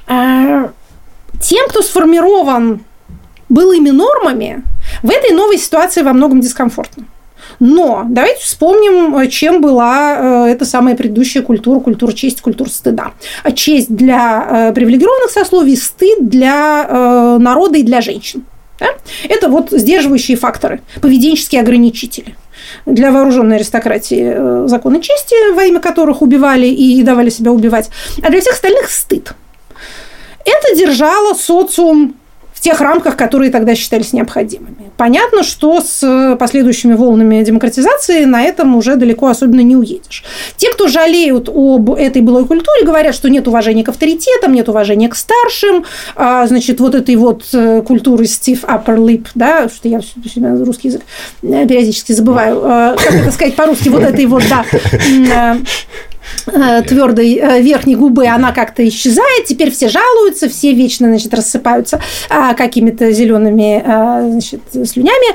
Тем, 0.07 1.69
кто 1.71 1.81
сформирован 1.81 2.85
былыми 3.49 3.89
нормами, 3.89 4.65
в 5.03 5.11
этой 5.11 5.35
новой 5.35 5.57
ситуации 5.57 6.03
во 6.03 6.13
многом 6.13 6.43
дискомфортно. 6.43 7.07
Но 7.61 8.05
давайте 8.09 8.43
вспомним, 8.43 9.17
э, 9.17 9.29
чем 9.29 9.61
была 9.61 10.47
э, 10.47 10.53
эта 10.53 10.65
самая 10.65 10.97
предыдущая 10.97 11.43
культура, 11.43 11.81
культура 11.81 12.13
чести, 12.13 12.41
культура 12.41 12.69
стыда. 12.69 13.13
А 13.43 13.53
честь 13.53 13.95
для 13.95 14.69
э, 14.71 14.73
привилегированных 14.75 15.31
сословий, 15.31 15.77
стыд 15.77 16.29
для 16.29 17.39
народа 17.39 17.79
и 17.79 17.83
для 17.83 18.01
женщин. 18.01 18.45
Да? 18.79 18.89
Это 19.29 19.49
вот 19.49 19.71
сдерживающие 19.71 20.37
факторы, 20.37 20.81
поведенческие 21.01 21.61
ограничители 21.61 22.37
для 22.87 23.11
вооруженной 23.11 23.57
аристократии 23.57 24.67
законы 24.69 25.01
чести, 25.01 25.55
во 25.55 25.65
имя 25.65 25.81
которых 25.81 26.23
убивали 26.23 26.67
и 26.67 27.03
давали 27.03 27.31
себя 27.31 27.53
убивать, 27.53 27.91
а 28.23 28.31
для 28.31 28.41
всех 28.41 28.55
остальных 28.55 28.91
стыд. 28.91 29.35
Это 30.45 30.77
держало 30.77 31.35
социум 31.35 32.17
тех 32.63 32.81
рамках, 32.81 33.17
которые 33.17 33.51
тогда 33.51 33.75
считались 33.75 34.13
необходимыми. 34.13 34.91
Понятно, 34.97 35.43
что 35.43 35.81
с 35.81 36.37
последующими 36.39 36.95
волнами 36.95 37.43
демократизации 37.43 38.25
на 38.25 38.43
этом 38.43 38.77
уже 38.77 38.97
далеко 38.97 39.29
особенно 39.29 39.61
не 39.61 39.77
уедешь. 39.77 40.25
Те, 40.57 40.71
кто 40.73 40.89
жалеют 40.89 41.49
об 41.49 41.91
этой 41.91 42.23
былой 42.23 42.47
культуре, 42.47 42.85
говорят, 42.85 43.15
что 43.15 43.29
нет 43.29 43.49
уважения 43.49 43.85
к 43.85 43.89
авторитетам, 43.89 44.53
нет 44.53 44.69
уважения 44.69 45.09
к 45.09 45.15
старшим, 45.15 45.85
а, 46.15 46.47
значит, 46.47 46.81
вот 46.81 46.95
этой 46.95 47.17
вот 47.17 47.45
э, 47.53 47.83
культуры 47.83 48.25
stiff 48.25 48.65
upper 48.65 48.97
lip, 48.97 49.27
да, 49.35 49.69
что 49.69 49.89
я 49.89 50.01
русский 50.65 50.89
язык 50.89 51.03
э, 51.43 51.67
периодически 51.67 52.13
забываю, 52.13 52.59
э, 52.59 52.97
как 52.97 53.15
это 53.15 53.31
сказать 53.33 53.57
по-русски, 53.57 53.89
вот 53.89 54.03
этой 54.03 54.27
вот, 54.27 54.43
да, 54.49 54.65
Э, 55.33 55.57
твердой 56.87 57.35
э, 57.35 57.61
верхней 57.61 57.97
губы, 57.97 58.27
она 58.27 58.53
как-то 58.53 58.87
исчезает. 58.87 59.47
Теперь 59.47 59.71
все 59.71 59.89
жалуются, 59.89 60.49
все 60.49 60.73
вечно 60.73 61.09
значит, 61.09 61.35
рассыпаются 61.35 62.01
а, 62.29 62.55
какими-то 62.55 63.11
зелеными 63.13 63.83
а, 63.85 64.29
значит, 64.31 64.61
слюнями 64.85 65.33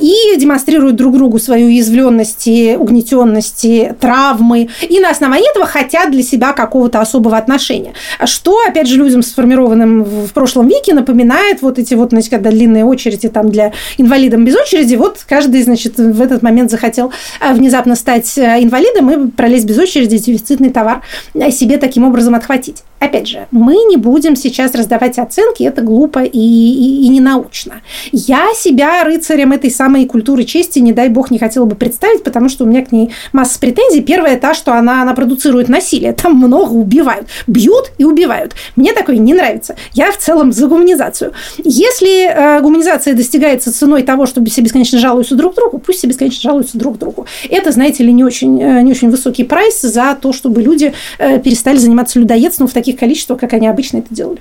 и 0.00 0.38
демонстрируют 0.38 0.96
друг 0.96 1.14
другу 1.16 1.38
свою 1.38 1.66
уязвленность, 1.66 2.46
угнетенность, 2.46 3.66
травмы. 4.00 4.68
И 4.82 5.00
на 5.00 5.10
основании 5.10 5.50
этого 5.50 5.66
хотят 5.66 6.10
для 6.10 6.22
себя 6.22 6.52
какого-то 6.52 7.00
особого 7.00 7.36
отношения. 7.36 7.92
Что, 8.24 8.60
опять 8.66 8.88
же, 8.88 8.96
людям, 8.96 9.22
сформированным 9.22 10.04
в 10.04 10.32
прошлом 10.32 10.68
веке, 10.68 10.94
напоминает 10.94 11.62
вот 11.62 11.78
эти 11.78 11.94
вот, 11.94 12.10
значит, 12.10 12.30
когда 12.30 12.50
длинные 12.50 12.84
очереди 12.84 13.28
там 13.28 13.50
для 13.50 13.72
инвалидов 13.98 14.40
без 14.40 14.56
очереди, 14.56 14.94
вот 14.96 15.18
каждый, 15.28 15.62
значит, 15.62 15.96
в 15.98 16.20
этот 16.20 16.42
момент 16.42 16.70
захотел 16.70 17.12
внезапно 17.40 17.96
стать 17.96 18.38
инвалидом 18.38 19.10
и 19.10 19.30
пролезть 19.30 19.66
без 19.66 19.78
очереди 19.78 19.95
дефицитный 20.04 20.70
товар 20.70 21.02
себе 21.50 21.78
таким 21.78 22.04
образом 22.04 22.34
отхватить. 22.34 22.82
Опять 22.98 23.28
же, 23.28 23.46
мы 23.50 23.74
не 23.88 23.98
будем 23.98 24.36
сейчас 24.36 24.74
раздавать 24.74 25.18
оценки, 25.18 25.62
это 25.62 25.82
глупо 25.82 26.24
и, 26.24 26.38
и, 26.38 27.04
и 27.04 27.08
ненаучно. 27.08 27.82
Я 28.10 28.48
себя 28.54 29.04
рыцарем 29.04 29.52
этой 29.52 29.70
самой 29.70 30.06
культуры 30.06 30.44
чести, 30.44 30.78
не 30.78 30.92
дай 30.92 31.10
бог, 31.10 31.30
не 31.30 31.38
хотела 31.38 31.66
бы 31.66 31.76
представить, 31.76 32.24
потому 32.24 32.48
что 32.48 32.64
у 32.64 32.66
меня 32.66 32.84
к 32.84 32.92
ней 32.92 33.10
масса 33.32 33.60
претензий. 33.60 34.00
Первая 34.00 34.38
та, 34.38 34.54
что 34.54 34.72
она, 34.72 35.02
она 35.02 35.12
продуцирует 35.12 35.68
насилие, 35.68 36.14
там 36.14 36.36
много 36.36 36.72
убивают, 36.72 37.28
бьют 37.46 37.92
и 37.98 38.04
убивают. 38.04 38.54
Мне 38.76 38.94
такое 38.94 39.18
не 39.18 39.34
нравится. 39.34 39.76
Я 39.92 40.10
в 40.10 40.16
целом 40.16 40.52
за 40.52 40.66
гуманизацию. 40.66 41.32
Если 41.58 42.26
э, 42.26 42.60
гуманизация 42.62 43.14
достигается 43.14 43.72
ценой 43.72 44.02
того, 44.04 44.24
чтобы 44.24 44.48
все 44.48 44.62
бесконечно 44.62 44.98
жалуются 44.98 45.34
друг 45.34 45.54
другу, 45.54 45.78
пусть 45.78 45.98
все 45.98 46.06
бесконечно 46.06 46.40
жалуются 46.40 46.78
друг 46.78 46.98
другу. 46.98 47.26
Это, 47.50 47.72
знаете 47.72 48.02
ли, 48.04 48.12
не 48.12 48.24
очень, 48.24 48.60
э, 48.60 48.80
не 48.80 48.92
очень 48.92 49.10
высокий 49.10 49.44
прайс 49.44 49.84
за 49.86 50.16
то, 50.20 50.32
чтобы 50.32 50.62
люди 50.62 50.92
э, 51.18 51.38
перестали 51.40 51.78
заниматься 51.78 52.18
людоедством 52.18 52.68
в 52.68 52.72
таких 52.72 52.98
количествах, 52.98 53.40
как 53.40 53.52
они 53.52 53.68
обычно 53.68 53.98
это 53.98 54.14
делали. 54.14 54.40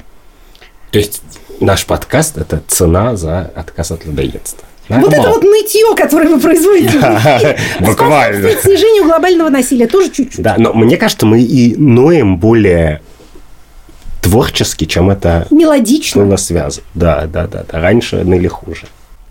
То 0.91 0.99
есть 0.99 1.21
наш 1.59 1.85
подкаст– 1.85 2.37
это 2.37 2.61
цена 2.67 3.15
за 3.15 3.51
отказ 3.55 3.91
от 3.91 4.05
людоедства. 4.05 4.65
Вот 4.87 5.13
это 5.13 5.29
вот 5.29 5.43
нытье, 5.43 5.95
которое 5.95 6.29
вы 6.29 6.39
производите. 6.39 6.99
Буквально. 7.79 8.49
снижению 8.51 9.05
глобального 9.05 9.49
насилия 9.49 9.87
тоже 9.87 10.09
чуть-чуть. 10.11 10.41
Да, 10.41 10.55
но 10.57 10.73
мне 10.73 10.97
кажется, 10.97 11.25
мы 11.25 11.41
и 11.41 11.75
ноем 11.75 12.37
более 12.37 13.01
творчески, 14.21 14.85
чем 14.85 15.09
это 15.09 15.47
мелодично 15.49 16.25
было 16.25 16.35
связано. 16.35 16.85
Да, 16.93 17.27
да, 17.27 17.47
да, 17.47 17.65
да. 17.69 17.79
Раньше 17.79 18.23
ныли 18.23 18.47
хуже. 18.47 18.85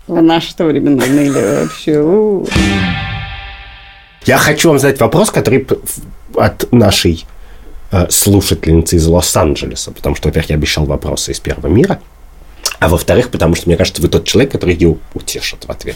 В 0.07 0.21
наше-то 0.21 0.65
время 0.65 0.91
ныли 0.91 1.63
вообще. 1.63 2.01
Я 4.25 4.37
хочу 4.37 4.69
вам 4.69 4.79
задать 4.79 4.99
вопрос, 4.99 5.31
который 5.31 5.67
от 6.35 6.71
нашей 6.71 7.25
Э, 7.91 8.07
слушательницы 8.09 8.97
из 8.97 9.05
Лос-Анджелеса, 9.07 9.91
потому 9.91 10.15
что, 10.15 10.27
во-первых, 10.27 10.49
я 10.49 10.55
обещал 10.55 10.85
вопросы 10.85 11.31
из 11.31 11.39
первого 11.39 11.67
мира, 11.67 11.99
а 12.79 12.89
во-вторых, 12.89 13.29
потому 13.29 13.55
что, 13.55 13.69
мне 13.69 13.77
кажется, 13.77 14.01
вы 14.01 14.09
тот 14.09 14.25
человек, 14.25 14.51
который 14.51 14.73
ее 14.73 14.97
утешит 15.13 15.63
в 15.65 15.69
ответ. 15.69 15.95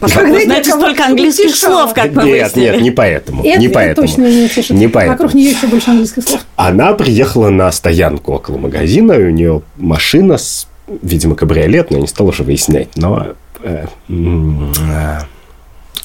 Вы 0.00 0.08
знаете 0.08 0.70
столько 0.70 1.04
английских 1.04 1.54
слов, 1.54 1.92
как 1.92 2.12
мы 2.12 2.22
Нет, 2.22 2.56
нет, 2.56 2.80
не 2.80 2.90
поэтому. 2.92 3.44
Это, 3.44 3.60
не 3.60 3.68
поэтому. 3.68 4.06
точно 4.06 4.30
не 4.30 4.44
утешит. 4.46 4.70
Не 4.70 4.88
поэтому. 4.88 5.18
Вокруг 5.18 5.34
нее 5.34 5.50
еще 5.50 5.66
больше 5.66 5.90
английских 5.90 6.22
слов. 6.22 6.40
Она 6.56 6.94
приехала 6.94 7.50
на 7.50 7.70
стоянку 7.72 8.32
около 8.32 8.56
магазина, 8.56 9.12
и 9.12 9.24
у 9.24 9.30
нее 9.30 9.62
машина, 9.76 10.38
с, 10.38 10.66
видимо, 11.02 11.34
кабриолет, 11.34 11.90
но 11.90 11.96
я 11.96 12.02
не 12.02 12.08
стал 12.08 12.28
уже 12.28 12.42
выяснять, 12.44 12.96
но 12.96 13.34
э, 13.62 13.86
э, 14.08 15.18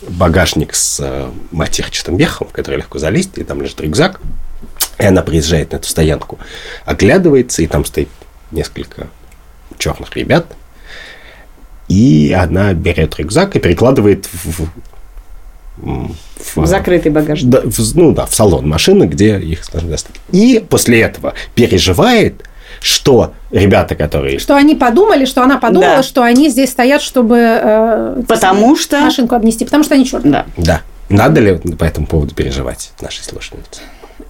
багажник 0.02 0.76
с 0.76 1.00
э, 1.02 1.30
матерчатым 1.52 2.18
верхом, 2.18 2.48
в 2.48 2.52
который 2.52 2.78
легко 2.78 3.00
залезть, 3.00 3.38
и 3.38 3.44
там 3.44 3.62
лежит 3.62 3.82
рюкзак. 3.82 4.20
И 5.00 5.06
она 5.06 5.22
приезжает 5.22 5.72
на 5.72 5.78
эту 5.78 5.88
стоянку, 5.88 6.40
оглядывается, 6.86 7.62
и 7.62 7.68
там 7.68 7.86
стоит 7.86 8.10
несколько 8.52 9.08
черных 9.78 10.16
ребят. 10.16 10.46
И 11.88 12.36
она 12.38 12.74
берет 12.74 13.18
рюкзак 13.18 13.56
и 13.56 13.60
перекладывает 13.60 14.28
в 14.32 14.68
в, 15.78 16.16
в 16.56 16.66
закрытый 16.66 17.12
багажник. 17.12 17.50
Да, 17.50 17.62
в, 17.64 17.96
ну 17.96 18.12
да, 18.12 18.26
в 18.26 18.34
салон 18.34 18.68
машины, 18.68 19.06
где 19.06 19.40
их 19.40 19.64
сложно 19.64 19.92
достать. 19.92 20.16
И 20.32 20.64
после 20.68 21.02
этого 21.02 21.34
переживает, 21.56 22.44
что 22.84 23.34
ребята, 23.50 23.96
которые... 23.96 24.40
Что 24.40 24.56
они 24.56 24.76
подумали, 24.76 25.24
что 25.26 25.42
она 25.42 25.58
подумала, 25.58 25.98
да. 25.98 26.04
что 26.04 26.22
они 26.22 26.50
здесь 26.50 26.70
стоят, 26.70 27.02
чтобы... 27.02 27.38
Э, 27.40 28.22
потому 28.28 28.76
что... 28.76 29.00
Машинку 29.00 29.36
обнести, 29.36 29.64
потому 29.64 29.84
что 29.84 29.96
они 29.96 30.06
черные. 30.06 30.32
Да. 30.32 30.46
Да. 30.58 30.82
Надо 31.08 31.40
ли 31.40 31.56
по 31.56 31.86
этому 31.86 32.08
поводу 32.08 32.36
переживать 32.36 32.92
нашей 33.00 33.24
слушательнице? 33.24 33.82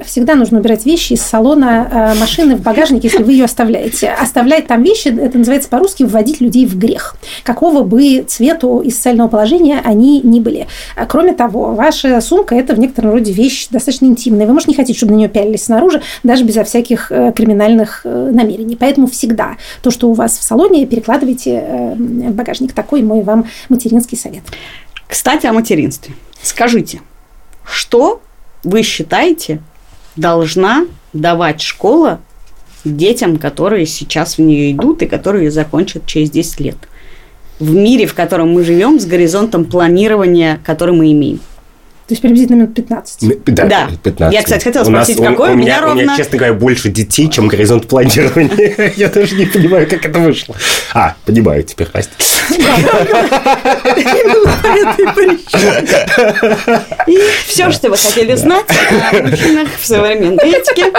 Всегда 0.06 0.36
нужно 0.36 0.60
убирать 0.60 0.86
вещи 0.86 1.14
из 1.14 1.22
салона 1.22 2.14
э, 2.16 2.20
машины 2.20 2.56
в 2.56 2.62
багажник, 2.62 3.04
если 3.04 3.24
вы 3.24 3.34
ее 3.34 3.46
оставляете. 3.46 4.10
Оставлять 4.10 4.68
там 4.68 4.84
вещи, 4.84 5.08
это 5.08 5.38
называется 5.38 5.70
по-русски 5.70 6.04
вводить 6.04 6.42
людей 6.42 6.66
в 6.66 6.78
грех. 6.78 7.16
Какого 7.44 7.84
бы 7.84 8.24
цвету 8.28 8.80
и 8.80 8.90
социального 8.90 9.28
положения 9.28 9.82
они 9.84 10.22
ни 10.22 10.40
были. 10.40 10.68
А 10.96 11.06
кроме 11.06 11.34
того, 11.34 11.74
ваша 11.74 12.20
сумка– 12.22 12.56
это 12.58 12.74
в 12.76 12.80
некотором 12.80 13.12
роде 13.12 13.32
вещь 13.32 13.68
достаточно 13.70 14.06
интимная. 14.06 14.48
Вы, 14.48 14.54
может, 14.54 14.68
не 14.68 14.76
хотите, 14.76 14.98
чтобы 14.98 15.14
на 15.14 15.18
нее 15.18 15.30
пялились 15.30 15.66
снаружи, 15.66 16.02
даже 16.24 16.44
безо 16.44 16.64
всяких 16.64 17.12
э, 17.12 17.32
криминальных 17.36 18.02
э, 18.04 18.30
намерений. 18.32 18.76
Поэтому 18.76 19.08
всегда 19.08 19.58
то, 19.82 19.92
что 19.92 20.10
у 20.10 20.14
вас 20.14 20.38
в 20.38 20.44
салоне, 20.44 20.86
перекладывайте 20.86 21.96
в 21.96 22.32
багажник. 22.32 22.74
Такой 22.74 23.02
мой 23.02 23.22
вам 23.24 23.46
материнский 23.70 24.18
совет. 24.18 24.44
Кстати, 25.08 25.46
о 25.46 25.54
материнстве. 25.54 26.14
Скажите, 26.42 27.02
что 27.64 28.22
вы 28.64 28.82
считаете 28.82 29.62
должна 30.16 30.86
давать 31.14 31.62
школа 31.62 32.20
детям, 32.84 33.38
которые 33.38 33.86
сейчас 33.86 34.38
в 34.38 34.42
нее 34.42 34.72
идут 34.72 35.02
и 35.02 35.08
которые 35.08 35.52
закончат 35.52 36.06
через 36.06 36.30
10 36.30 36.60
лет. 36.60 36.78
В 37.60 37.74
мире, 37.74 38.08
в 38.08 38.14
котором 38.14 38.52
мы 38.54 38.64
живем, 38.64 39.00
с 39.00 39.06
горизонтом 39.06 39.66
планирования, 39.66 40.60
который 40.66 40.96
мы 40.96 41.12
имеем. 41.12 41.40
То 42.08 42.12
есть 42.14 42.22
приблизительно 42.22 42.58
минут 42.58 42.76
15. 42.76 43.46
Да, 43.46 43.66
да. 43.66 43.90
15. 44.04 44.34
Я, 44.34 44.44
кстати, 44.44 44.64
хотела 44.66 44.84
спросить, 44.84 45.20
нас, 45.20 45.30
какой 45.30 45.52
у, 45.52 45.54
у 45.54 45.56
меня, 45.56 45.80
ровно... 45.80 46.02
У 46.02 46.04
меня, 46.04 46.18
честно 46.18 46.38
говоря, 46.38 46.54
больше 46.54 46.90
детей, 46.90 47.30
чем 47.30 47.48
горизонт 47.48 47.88
планирования. 47.88 48.92
Я 48.98 49.08
даже 49.08 49.36
не 49.36 49.46
понимаю, 49.46 49.88
как 49.90 50.06
это 50.06 50.20
вышло. 50.20 50.54
А, 50.94 51.16
понимаю 51.26 51.64
теперь, 51.64 51.88
Настя. 51.94 52.12
И 57.08 57.20
все, 57.48 57.72
что 57.72 57.90
вы 57.90 57.96
хотели 57.96 58.36
знать 58.36 58.66
о 59.12 59.22
мужчинах 59.22 59.70
в 59.80 59.86
современной 59.86 60.50
этике. 60.50 60.92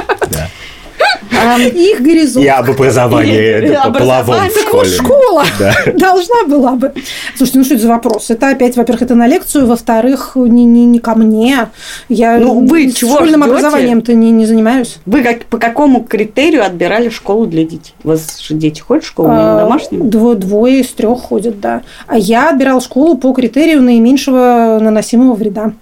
Их 1.59 2.00
горизонт. 2.00 2.44
И 2.44 2.48
об 2.48 2.70
образовании 2.70 3.74
половом 3.98 4.48
в 4.48 4.59
школе. 4.59 4.88
школа 4.88 5.44
должна 5.94 6.44
была 6.46 6.72
бы. 6.72 6.92
Слушайте, 7.36 7.59
ну 7.59 7.64
что 7.64 7.74
это 7.74 7.82
за 7.82 7.88
вопрос? 7.88 8.30
Это 8.30 8.48
опять, 8.48 8.76
во-первых, 8.76 9.02
это 9.02 9.14
на 9.14 9.26
лекцию, 9.26 9.66
во-вторых, 9.66 10.32
не, 10.36 10.64
не, 10.64 10.84
не 10.86 10.98
ко 10.98 11.14
мне. 11.14 11.68
Я 12.09 12.38
ну, 12.38 12.66
вы 12.66 12.90
чего 12.92 13.16
школьным 13.16 13.42
образованием-то 13.42 14.14
не, 14.14 14.30
не 14.30 14.46
занимаюсь. 14.46 14.98
Вы 15.07 15.22
как, 15.22 15.44
по 15.44 15.59
какому 15.59 16.02
критерию 16.02 16.64
отбирали 16.64 17.09
школу 17.09 17.46
для 17.46 17.64
детей? 17.64 17.94
У 18.02 18.09
вас 18.09 18.40
же 18.40 18.55
дети 18.55 18.80
ходят 18.80 19.05
в 19.05 19.09
школу, 19.09 19.28
а, 19.30 19.61
домашнюю? 19.61 20.05
Двое, 20.05 20.36
двое 20.36 20.80
из 20.80 20.88
трех 20.88 21.20
ходят, 21.20 21.61
да. 21.61 21.82
А 22.07 22.16
я 22.16 22.50
отбирал 22.50 22.80
школу 22.80 23.16
по 23.16 23.32
критерию 23.32 23.82
наименьшего 23.82 24.78
наносимого 24.80 25.34
вреда. 25.34 25.72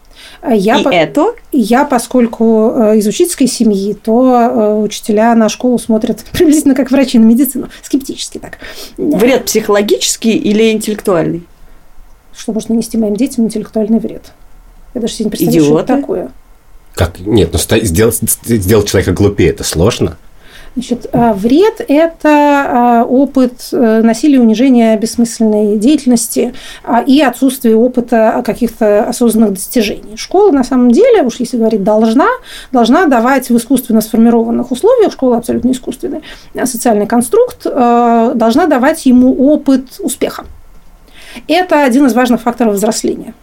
Я 0.48 0.80
и 0.80 0.84
по... 0.84 0.88
это? 0.88 1.34
Я, 1.52 1.84
поскольку 1.84 2.72
э, 2.74 2.98
из 2.98 3.06
учительской 3.06 3.46
семьи, 3.46 3.94
то 3.94 4.32
э, 4.32 4.82
учителя 4.82 5.34
на 5.34 5.48
школу 5.48 5.78
смотрят 5.78 6.24
приблизительно 6.32 6.74
как 6.74 6.90
врачи 6.90 7.18
на 7.18 7.24
медицину. 7.24 7.68
Скептически 7.82 8.38
так. 8.38 8.58
Вред 8.96 9.44
психологический 9.44 10.36
или 10.36 10.72
интеллектуальный? 10.72 11.44
Что 12.36 12.52
может 12.52 12.70
нанести 12.70 12.98
моим 12.98 13.14
детям 13.14 13.44
интеллектуальный 13.44 14.00
вред? 14.00 14.32
Я 14.94 15.00
даже 15.00 15.14
себе 15.14 15.26
не 15.26 15.30
представляю, 15.30 15.64
Идиоты? 15.64 15.84
что 15.84 15.92
это 15.92 16.00
такое. 16.02 16.32
Как? 16.94 17.18
Нет, 17.20 17.52
ну 17.52 17.58
сделать, 17.58 18.20
сделать 18.44 18.88
человека 18.88 19.12
глупее– 19.12 19.50
это 19.50 19.64
сложно. 19.64 20.18
Значит, 20.74 21.06
а, 21.12 21.34
вред– 21.34 21.84
это 21.88 22.28
а, 22.30 23.04
опыт 23.04 23.68
э, 23.72 24.00
насилия, 24.02 24.40
унижения, 24.40 24.96
бессмысленной 24.96 25.76
деятельности 25.76 26.54
а, 26.82 27.02
и 27.02 27.20
отсутствие 27.20 27.76
опыта 27.76 28.42
каких-то 28.44 29.04
осознанных 29.04 29.52
достижений. 29.52 30.16
Школа, 30.16 30.50
на 30.50 30.64
самом 30.64 30.90
деле, 30.90 31.22
уж 31.24 31.36
если 31.40 31.58
говорить 31.58 31.84
должна, 31.84 32.28
должна 32.72 33.04
давать 33.04 33.50
в 33.50 33.56
искусственно 33.56 34.00
сформированных 34.00 34.70
условиях, 34.70 35.12
школа 35.12 35.36
абсолютно 35.38 35.72
искусственный 35.72 36.22
социальный 36.64 37.06
конструкт, 37.06 37.64
должна 37.64 38.66
давать 38.66 39.04
ему 39.04 39.52
опыт 39.52 39.84
успеха. 39.98 40.46
Это 41.48 41.84
один 41.84 42.06
из 42.06 42.14
важных 42.14 42.40
факторов 42.40 42.74
взросления. 42.74 43.34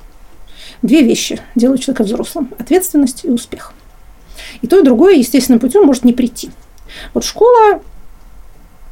Две 0.82 1.04
вещи 1.04 1.40
делают 1.56 1.82
человека 1.82 2.04
взрослым– 2.04 2.50
ответственность 2.58 3.26
и 3.26 3.30
успех. 3.30 3.74
И 4.62 4.68
то, 4.68 4.80
и 4.80 4.84
другое 4.84 5.16
естественным 5.16 5.60
путем 5.60 5.86
может 5.86 6.06
не 6.06 6.14
прийти– 6.14 6.50
вот 7.14 7.24
школа 7.24 7.82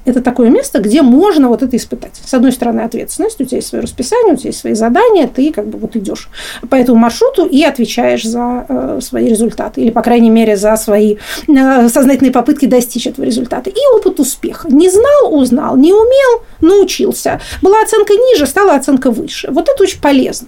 это 0.08 0.22
такое 0.22 0.50
место, 0.50 0.80
где 0.80 1.02
можно 1.02 1.50
вот 1.50 1.62
это 1.62 1.76
испытать. 1.76 2.14
С 2.24 2.34
одной 2.34 2.54
стороны, 2.54 2.82
ответственность, 2.82 3.42
у 3.42 3.44
тебя 3.44 3.58
есть 3.58 3.68
свое 3.68 3.84
расписание, 3.84 4.34
у 4.34 4.38
тебя 4.38 4.50
есть 4.50 4.60
свои 4.60 4.74
задания, 4.74 5.28
ты 5.28 5.52
как 5.52 5.68
бы 5.68 5.78
вот 5.78 5.98
идешь 5.98 6.30
по 6.70 6.76
этому 6.76 6.98
маршруту 6.98 7.46
и 7.46 7.62
отвечаешь 7.64 8.24
за 8.24 8.66
э, 8.70 9.00
свои 9.02 9.28
результаты, 9.28 9.82
или, 9.82 9.90
по 9.92 10.02
крайней 10.02 10.30
мере, 10.30 10.56
за 10.56 10.78
свои 10.78 11.18
э, 11.50 11.90
сознательные 11.90 12.32
попытки 12.32 12.68
достичь 12.68 13.06
этого 13.06 13.26
результата. 13.26 13.70
И 13.70 13.80
опыт 13.96 14.20
успеха. 14.22 14.70
Не 14.70 14.90
знал, 14.90 15.36
узнал, 15.36 15.76
не 15.76 15.92
умел, 15.92 16.44
научился. 16.62 17.42
Была 17.62 17.82
оценка 17.82 18.14
ниже, 18.14 18.48
стала 18.48 18.76
оценка 18.76 19.12
выше. 19.12 19.52
Вот 19.52 19.68
это 19.68 19.84
очень 19.84 20.00
полезно. 20.00 20.48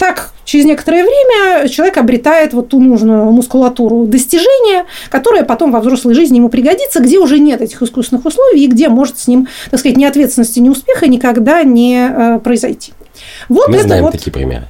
Так, 0.00 0.30
через 0.46 0.64
некоторое 0.64 1.04
время 1.04 1.68
человек 1.68 1.98
обретает 1.98 2.54
вот 2.54 2.70
ту 2.70 2.80
нужную 2.80 3.30
мускулатуру 3.32 4.06
достижения, 4.06 4.86
которая 5.10 5.44
потом 5.44 5.72
во 5.72 5.80
взрослой 5.80 6.14
жизни 6.14 6.38
ему 6.38 6.48
пригодится, 6.48 7.00
где 7.00 7.18
уже 7.18 7.38
нет 7.38 7.60
этих 7.60 7.82
искусственных 7.82 8.24
условий 8.24 8.64
и 8.64 8.66
где 8.66 8.88
может 8.88 9.18
с 9.18 9.28
ним, 9.28 9.46
так 9.70 9.78
сказать, 9.78 9.98
ни 9.98 10.04
ответственности, 10.06 10.58
ни 10.58 10.70
успеха 10.70 11.06
никогда 11.06 11.64
не 11.64 12.08
э, 12.08 12.38
произойти. 12.38 12.94
Вот 13.50 13.68
Мы 13.68 13.76
это 13.76 13.88
знаем 13.88 14.04
вот... 14.04 14.12
такие 14.12 14.32
примеры. 14.32 14.68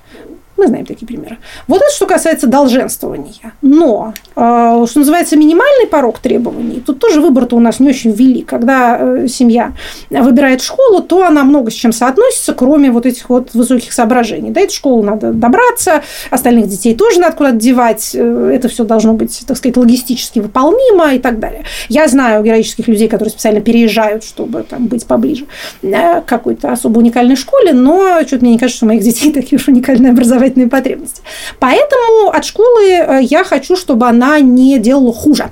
Мы 0.60 0.66
знаем 0.66 0.84
такие 0.84 1.06
примеры. 1.06 1.38
Вот 1.68 1.80
это 1.80 1.90
что 1.90 2.04
касается 2.04 2.46
долженствования. 2.46 3.54
Но, 3.62 4.12
э, 4.36 4.86
что 4.86 4.98
называется, 4.98 5.34
минимальный 5.36 5.86
порог 5.86 6.18
требований, 6.18 6.82
тут 6.84 6.98
тоже 6.98 7.22
выбор-то 7.22 7.56
у 7.56 7.60
нас 7.60 7.80
не 7.80 7.88
очень 7.88 8.10
велик. 8.10 8.46
Когда 8.46 8.98
э, 9.00 9.26
семья 9.26 9.72
выбирает 10.10 10.60
школу, 10.60 11.00
то 11.00 11.24
она 11.24 11.44
много 11.44 11.70
с 11.70 11.74
чем 11.74 11.92
соотносится, 11.92 12.52
кроме 12.52 12.90
вот 12.90 13.06
этих 13.06 13.30
вот 13.30 13.54
высоких 13.54 13.94
соображений. 13.94 14.50
До 14.50 14.60
этой 14.60 14.74
школы 14.74 15.02
надо 15.02 15.32
добраться, 15.32 16.02
остальных 16.28 16.68
детей 16.68 16.94
тоже 16.94 17.20
надо 17.20 17.36
куда-то 17.36 17.56
девать. 17.56 18.10
Э, 18.12 18.52
это 18.54 18.68
все 18.68 18.84
должно 18.84 19.14
быть, 19.14 19.42
так 19.46 19.56
сказать, 19.56 19.78
логистически 19.78 20.40
выполнимо 20.40 21.14
и 21.14 21.18
так 21.18 21.38
далее. 21.38 21.64
Я 21.88 22.06
знаю 22.06 22.44
героических 22.44 22.86
людей, 22.86 23.08
которые 23.08 23.30
специально 23.30 23.62
переезжают, 23.62 24.24
чтобы 24.24 24.62
там 24.62 24.88
быть 24.88 25.06
поближе 25.06 25.46
к 25.80 26.24
какой-то 26.26 26.70
особо 26.70 26.98
уникальной 26.98 27.36
школе, 27.36 27.72
но 27.72 28.20
что-то 28.26 28.44
мне 28.44 28.52
не 28.52 28.58
кажется, 28.58 28.76
что 28.76 28.84
у 28.84 28.88
моих 28.88 29.02
детей 29.02 29.32
такие 29.32 29.58
уж 29.58 29.66
уникальные 29.68 30.12
образовательные 30.12 30.49
образовательные 30.50 30.68
потребности. 30.68 31.22
Поэтому 31.58 32.30
от 32.30 32.44
школы 32.44 32.90
э, 32.90 33.20
я 33.22 33.44
хочу, 33.44 33.76
чтобы 33.76 34.06
она 34.06 34.40
не 34.40 34.78
делала 34.78 35.12
хуже 35.12 35.50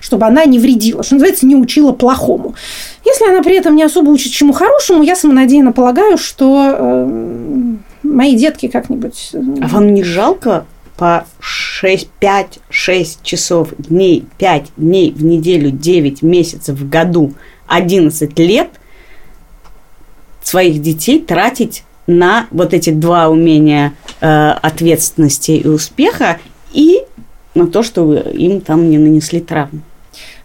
чтобы 0.00 0.24
она 0.24 0.44
не 0.44 0.60
вредила, 0.60 1.02
что 1.02 1.16
называется, 1.16 1.46
не 1.46 1.56
учила 1.56 1.92
плохому. 1.92 2.54
Если 3.04 3.28
она 3.28 3.42
при 3.42 3.56
этом 3.56 3.74
не 3.74 3.82
особо 3.82 4.10
учит 4.10 4.32
чему 4.32 4.52
хорошему, 4.52 5.02
я 5.02 5.16
самонадеянно 5.16 5.72
полагаю, 5.72 6.16
что 6.16 6.76
э, 6.78 7.74
мои 8.04 8.36
детки 8.36 8.68
как-нибудь... 8.68 9.30
Э, 9.32 9.38
а 9.62 9.66
вам 9.66 9.92
не 9.92 10.04
жалко 10.04 10.64
по 10.96 11.26
6, 11.40 12.08
5, 12.08 12.60
6 12.70 13.22
часов 13.24 13.70
дней, 13.76 14.24
5 14.38 14.72
дней 14.76 15.10
в 15.10 15.24
неделю, 15.24 15.70
9 15.70 16.22
месяцев 16.22 16.78
в 16.78 16.88
году, 16.88 17.34
11 17.66 18.38
лет 18.38 18.70
своих 20.40 20.80
детей 20.80 21.20
тратить 21.20 21.82
на 22.06 22.46
вот 22.50 22.74
эти 22.74 22.90
два 22.90 23.28
умения 23.28 23.94
э, 24.24 24.50
ответственности 24.62 25.50
и 25.52 25.68
успеха 25.68 26.38
и 26.72 27.02
на 27.54 27.66
то, 27.66 27.82
что 27.82 28.04
вы 28.04 28.16
им 28.16 28.60
там 28.60 28.88
не 28.88 28.98
нанесли 28.98 29.40
травму. 29.40 29.80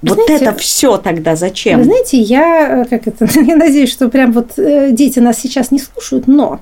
Вы 0.02 0.16
вот 0.16 0.26
знаете, 0.26 0.46
это 0.46 0.58
все 0.58 0.98
тогда 0.98 1.36
зачем? 1.36 1.80
Вы 1.80 1.86
знаете, 1.86 2.20
я, 2.20 2.82
э, 2.82 2.86
как 2.86 3.08
это, 3.08 3.26
я 3.40 3.56
надеюсь, 3.56 3.92
что 3.92 4.10
прям 4.10 4.34
вот 4.34 4.60
э, 4.60 4.92
дети 4.92 5.20
нас 5.20 5.40
сейчас 5.40 5.72
не 5.72 5.80
слушают, 5.80 6.28
но 6.28 6.60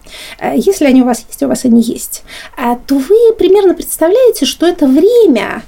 если 0.56 0.86
они 0.86 1.02
у 1.02 1.06
вас 1.06 1.26
есть, 1.28 1.42
у 1.42 1.48
вас 1.48 1.66
они 1.66 1.82
есть, 1.82 2.24
то 2.56 2.96
вы 2.96 3.34
примерно 3.38 3.74
представляете, 3.74 4.46
что 4.46 4.68
это 4.68 4.86
время, 4.88 5.64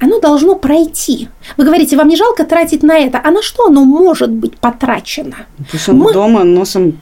оно 0.00 0.20
должно 0.20 0.54
пройти. 0.56 1.28
Вы 1.56 1.64
говорите, 1.64 1.96
вам 1.96 2.08
не 2.08 2.16
жалко 2.16 2.44
тратить 2.44 2.82
на 2.82 2.98
это, 2.98 3.20
а 3.22 3.30
на 3.30 3.42
что 3.42 3.66
оно 3.66 3.84
может 3.84 4.30
быть 4.30 4.58
потрачено? 4.58 5.46
Пусть 5.70 5.88
он 5.88 5.98
Мы... 5.98 6.12
дома 6.12 6.44
носом 6.44 7.00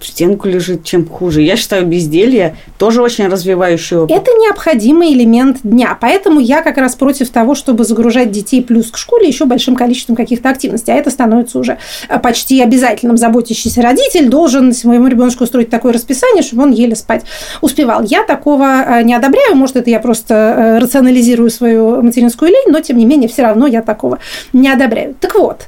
в 0.00 0.06
стенку 0.06 0.48
лежит, 0.48 0.84
чем 0.84 1.08
хуже. 1.08 1.42
Я 1.42 1.56
считаю, 1.56 1.86
безделье 1.86 2.56
тоже 2.78 3.02
очень 3.02 3.28
развивающий. 3.28 4.04
Это 4.04 4.30
необходимый 4.32 5.12
элемент 5.12 5.58
дня. 5.62 5.96
Поэтому 6.00 6.40
я 6.40 6.62
как 6.62 6.78
раз 6.78 6.94
против 6.94 7.30
того, 7.30 7.54
чтобы 7.54 7.84
загружать 7.84 8.30
детей 8.30 8.62
плюс 8.62 8.90
к 8.90 8.96
школе 8.96 9.26
еще 9.26 9.44
большим 9.44 9.76
количеством 9.76 10.16
каких-то 10.16 10.50
активностей. 10.50 10.92
А 10.92 10.96
это 10.96 11.10
становится 11.10 11.58
уже 11.58 11.78
э, 12.08 12.18
почти 12.18 12.60
обязательным. 12.60 13.16
Заботящийся 13.16 13.82
родитель 13.82 14.28
должен 14.28 14.72
своему 14.72 15.08
ребенку 15.08 15.44
устроить 15.44 15.70
такое 15.70 15.92
расписание, 15.92 16.42
чтобы 16.42 16.64
он 16.64 16.72
еле 16.72 16.94
спать 16.94 17.24
успевал. 17.60 18.02
Я 18.02 18.22
такого 18.22 18.64
э, 18.64 19.02
не 19.02 19.14
одобряю. 19.14 19.56
Может, 19.56 19.76
это 19.76 19.90
я 19.90 20.00
просто 20.00 20.34
э, 20.34 20.78
рационализирую 20.78 21.50
свою 21.50 22.02
материнскую 22.02 22.50
лень, 22.50 22.68
но 22.68 22.80
тем 22.80 22.96
не 22.98 23.04
менее 23.06 23.28
все 23.28 23.42
равно 23.42 23.66
я 23.66 23.82
такого 23.82 24.18
не 24.52 24.68
одобряю. 24.68 25.14
Так 25.20 25.34
вот, 25.34 25.66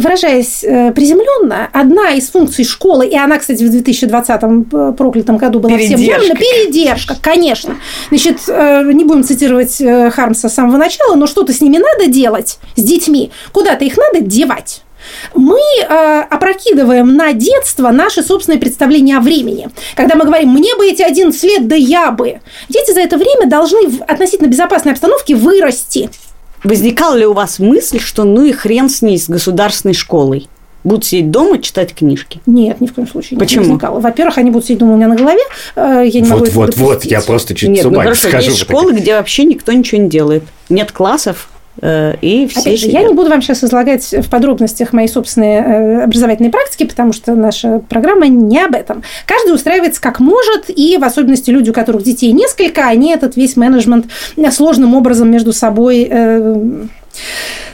выражаясь 0.00 0.64
э, 0.64 0.92
приземленно, 0.92 1.68
одна 1.72 2.10
из 2.12 2.30
функций 2.30 2.64
школы, 2.64 3.06
и 3.06 3.16
она, 3.16 3.38
кстати, 3.38 3.62
в 3.62 3.70
2020 3.70 4.42
э, 4.42 4.92
проклятом 4.96 5.36
году 5.36 5.60
была 5.60 5.76
передержка. 5.76 5.96
всем 5.96 6.20
поняла, 6.20 6.34
передержка, 6.34 7.16
конечно. 7.20 7.76
Значит, 8.08 8.38
э, 8.48 8.90
не 8.92 9.04
будем 9.04 9.24
цитировать 9.24 9.76
Хармса 10.12 10.48
с 10.48 10.54
самого 10.54 10.76
начала, 10.76 11.14
но 11.14 11.26
что-то 11.26 11.52
с 11.52 11.60
ними 11.60 11.78
надо 11.78 12.10
делать, 12.10 12.58
с 12.76 12.82
детьми, 12.82 13.30
куда-то 13.52 13.84
их 13.84 13.96
надо 13.96 14.20
девать 14.20 14.82
мы 15.34 15.58
э, 15.58 16.20
опрокидываем 16.30 17.14
на 17.14 17.32
детство 17.32 17.90
наши 17.90 18.22
собственные 18.22 18.60
представления 18.60 19.16
о 19.16 19.20
времени. 19.20 19.68
Когда 19.96 20.14
мы 20.14 20.24
говорим, 20.24 20.50
мне 20.50 20.74
бы 20.76 20.86
эти 20.86 21.02
11 21.02 21.42
лет, 21.44 21.68
да 21.68 21.76
я 21.76 22.10
бы. 22.10 22.40
Дети 22.68 22.92
за 22.92 23.00
это 23.00 23.16
время 23.16 23.46
должны 23.46 23.88
в 23.88 24.02
относительно 24.02 24.48
безопасной 24.48 24.92
обстановке 24.92 25.34
вырасти. 25.34 26.10
Возникала 26.64 27.14
ли 27.14 27.26
у 27.26 27.32
вас 27.32 27.58
мысль, 27.58 27.98
что 28.00 28.24
ну 28.24 28.44
и 28.44 28.52
хрен 28.52 28.88
с 28.88 29.02
ней, 29.02 29.18
с 29.18 29.28
государственной 29.28 29.94
школой? 29.94 30.48
Будут 30.82 31.04
сидеть 31.04 31.30
дома, 31.30 31.58
читать 31.58 31.94
книжки? 31.94 32.40
Нет, 32.46 32.80
ни 32.80 32.86
в 32.86 32.94
коем 32.94 33.06
случае 33.06 33.38
Почему? 33.38 33.62
не 33.64 33.68
возникало. 33.68 34.00
Во-первых, 34.00 34.38
они 34.38 34.50
будут 34.50 34.64
сидеть 34.64 34.78
дома 34.78 34.94
у 34.94 34.96
меня 34.96 35.08
на 35.08 35.16
голове. 35.16 35.40
э, 35.76 36.04
Я 36.06 36.20
не 36.20 36.28
могу 36.28 36.38
Вот, 36.40 36.48
этого 36.48 36.60
вот, 36.66 36.76
вот, 36.76 36.88
допустить. 36.90 37.12
я 37.12 37.20
просто 37.20 37.54
чуть 37.54 37.68
Нет, 37.68 37.82
с 37.82 37.84
ну 37.84 37.90
ума 37.90 37.98
не 37.98 38.04
хорошо, 38.04 38.28
схожу. 38.28 38.48
есть 38.50 38.60
школы, 38.62 38.92
где 38.94 39.14
вообще 39.14 39.44
никто 39.44 39.72
ничего 39.72 40.00
не 40.00 40.08
делает. 40.08 40.42
Нет 40.70 40.90
классов, 40.90 41.50
и 42.20 42.46
все 42.50 42.60
Опять 42.60 42.80
же, 42.80 42.88
я 42.88 43.02
не 43.02 43.14
буду 43.14 43.30
вам 43.30 43.40
сейчас 43.40 43.64
излагать 43.64 44.02
в 44.12 44.28
подробностях 44.28 44.92
мои 44.92 45.06
собственные 45.06 45.60
э, 45.60 46.02
образовательные 46.02 46.50
практики, 46.50 46.84
потому 46.84 47.12
что 47.12 47.34
наша 47.34 47.80
программа 47.88 48.26
не 48.26 48.58
об 48.58 48.74
этом. 48.74 49.02
Каждый 49.24 49.54
устраивается 49.54 50.00
как 50.00 50.20
может, 50.20 50.64
и 50.68 50.98
в 50.98 51.04
особенности 51.04 51.50
люди, 51.50 51.70
у 51.70 51.72
которых 51.72 52.02
детей 52.02 52.32
несколько, 52.32 52.86
они 52.86 53.12
этот 53.12 53.36
весь 53.36 53.56
менеджмент 53.56 54.06
э, 54.36 54.50
сложным 54.50 54.94
образом 54.94 55.30
между 55.30 55.52
собой 55.52 56.06
э, 56.10 56.86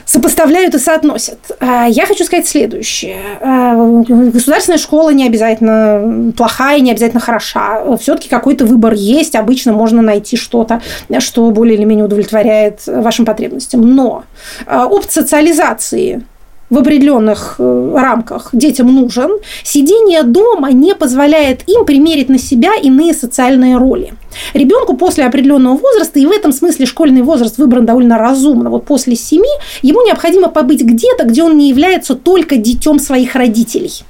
сопоставляют 0.05 0.73
и 0.73 0.79
соотносят. 0.79 1.39
А 1.59 1.87
Я 1.87 2.05
хочу 2.05 2.23
сказать 2.23 2.47
следующее. 2.47 3.19
А, 3.41 3.75
Государственная 3.75 4.77
школа 4.77 5.09
не 5.11 5.25
обязательно 5.25 6.31
плохая, 6.35 6.79
не 6.79 6.91
обязательно 6.91 7.19
хороша. 7.19 7.83
Все-таки 7.97 8.29
какой-то 8.29 8.65
выбор 8.65 8.93
есть. 8.93 9.35
Обычно 9.35 9.73
можно 9.73 10.01
найти 10.01 10.37
что-то, 10.37 10.81
что 11.19 11.49
более 11.51 11.75
или 11.77 11.83
менее 11.83 12.05
удовлетворяет 12.05 12.81
вашим 12.87 13.25
потребностям. 13.25 13.81
Но 13.81 14.23
а, 14.65 14.87
опыт 14.87 15.11
социализации 15.11 16.23
в 16.69 16.77
определенных 16.77 17.55
э, 17.59 17.95
рамках 17.95 18.49
детям 18.51 18.93
нужен. 18.93 19.31
Сидение 19.63 20.23
дома 20.23 20.71
не 20.71 20.95
позволяет 20.95 21.67
им 21.67 21.85
примерить 21.85 22.29
на 22.29 22.37
себя 22.37 22.75
иные 22.75 23.13
социальные 23.13 23.77
роли. 23.77 24.13
Ребенку 24.53 24.95
после 24.97 25.25
определенного 25.25 25.77
возраста, 25.77 26.19
и 26.19 26.25
в 26.25 26.31
этом 26.31 26.51
смысле 26.51 26.85
школьный 26.85 27.21
возраст 27.21 27.57
выбран 27.57 27.85
довольно 27.85 28.17
разумно, 28.17 28.69
вот 28.69 28.85
после 28.85 29.15
семи, 29.15 29.49
ему 29.81 30.05
необходимо 30.05 30.49
побыть 30.49 30.81
где-то, 30.81 31.25
где 31.25 31.43
он 31.43 31.57
не 31.57 31.69
является 31.69 32.15
только 32.15 32.57
детем 32.57 32.99
своих 32.99 33.35
родителей. 33.35 34.03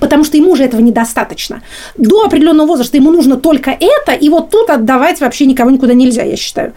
Потому 0.00 0.24
что 0.24 0.36
ему 0.36 0.52
уже 0.52 0.64
этого 0.64 0.80
недостаточно. 0.80 1.62
До 1.96 2.24
определенного 2.24 2.66
возраста 2.66 2.96
ему 2.96 3.10
нужно 3.10 3.36
только 3.36 3.70
это, 3.70 4.12
и 4.12 4.28
вот 4.28 4.50
тут 4.50 4.70
отдавать 4.70 5.20
вообще 5.20 5.46
никого 5.46 5.70
никуда 5.70 5.94
нельзя, 5.94 6.22
я 6.22 6.36
считаю. 6.36 6.74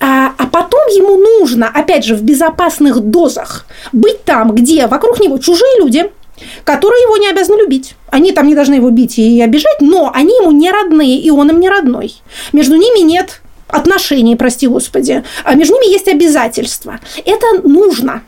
А, 0.00 0.32
а 0.36 0.46
потом 0.46 0.80
ему 0.88 1.16
нужно, 1.16 1.68
опять 1.68 2.04
же, 2.04 2.14
в 2.14 2.22
безопасных 2.22 3.00
дозах 3.00 3.66
быть 3.92 4.24
там, 4.24 4.54
где 4.54 4.86
вокруг 4.86 5.20
него 5.20 5.38
чужие 5.38 5.78
люди, 5.78 6.10
которые 6.64 7.02
его 7.02 7.16
не 7.16 7.28
обязаны 7.28 7.60
любить. 7.60 7.94
Они 8.10 8.32
там 8.32 8.46
не 8.46 8.54
должны 8.54 8.74
его 8.74 8.90
бить 8.90 9.18
и 9.18 9.40
обижать, 9.40 9.80
но 9.80 10.10
они 10.14 10.34
ему 10.34 10.50
не 10.52 10.70
родные, 10.70 11.18
и 11.18 11.30
он 11.30 11.50
им 11.50 11.60
не 11.60 11.68
родной. 11.68 12.14
Между 12.52 12.76
ними 12.76 13.00
нет 13.00 13.40
отношений, 13.68 14.36
прости 14.36 14.66
господи, 14.66 15.24
а 15.44 15.54
между 15.54 15.74
ними 15.74 15.92
есть 15.92 16.08
обязательства. 16.08 17.00
Это 17.24 17.46
нужно 17.62 18.22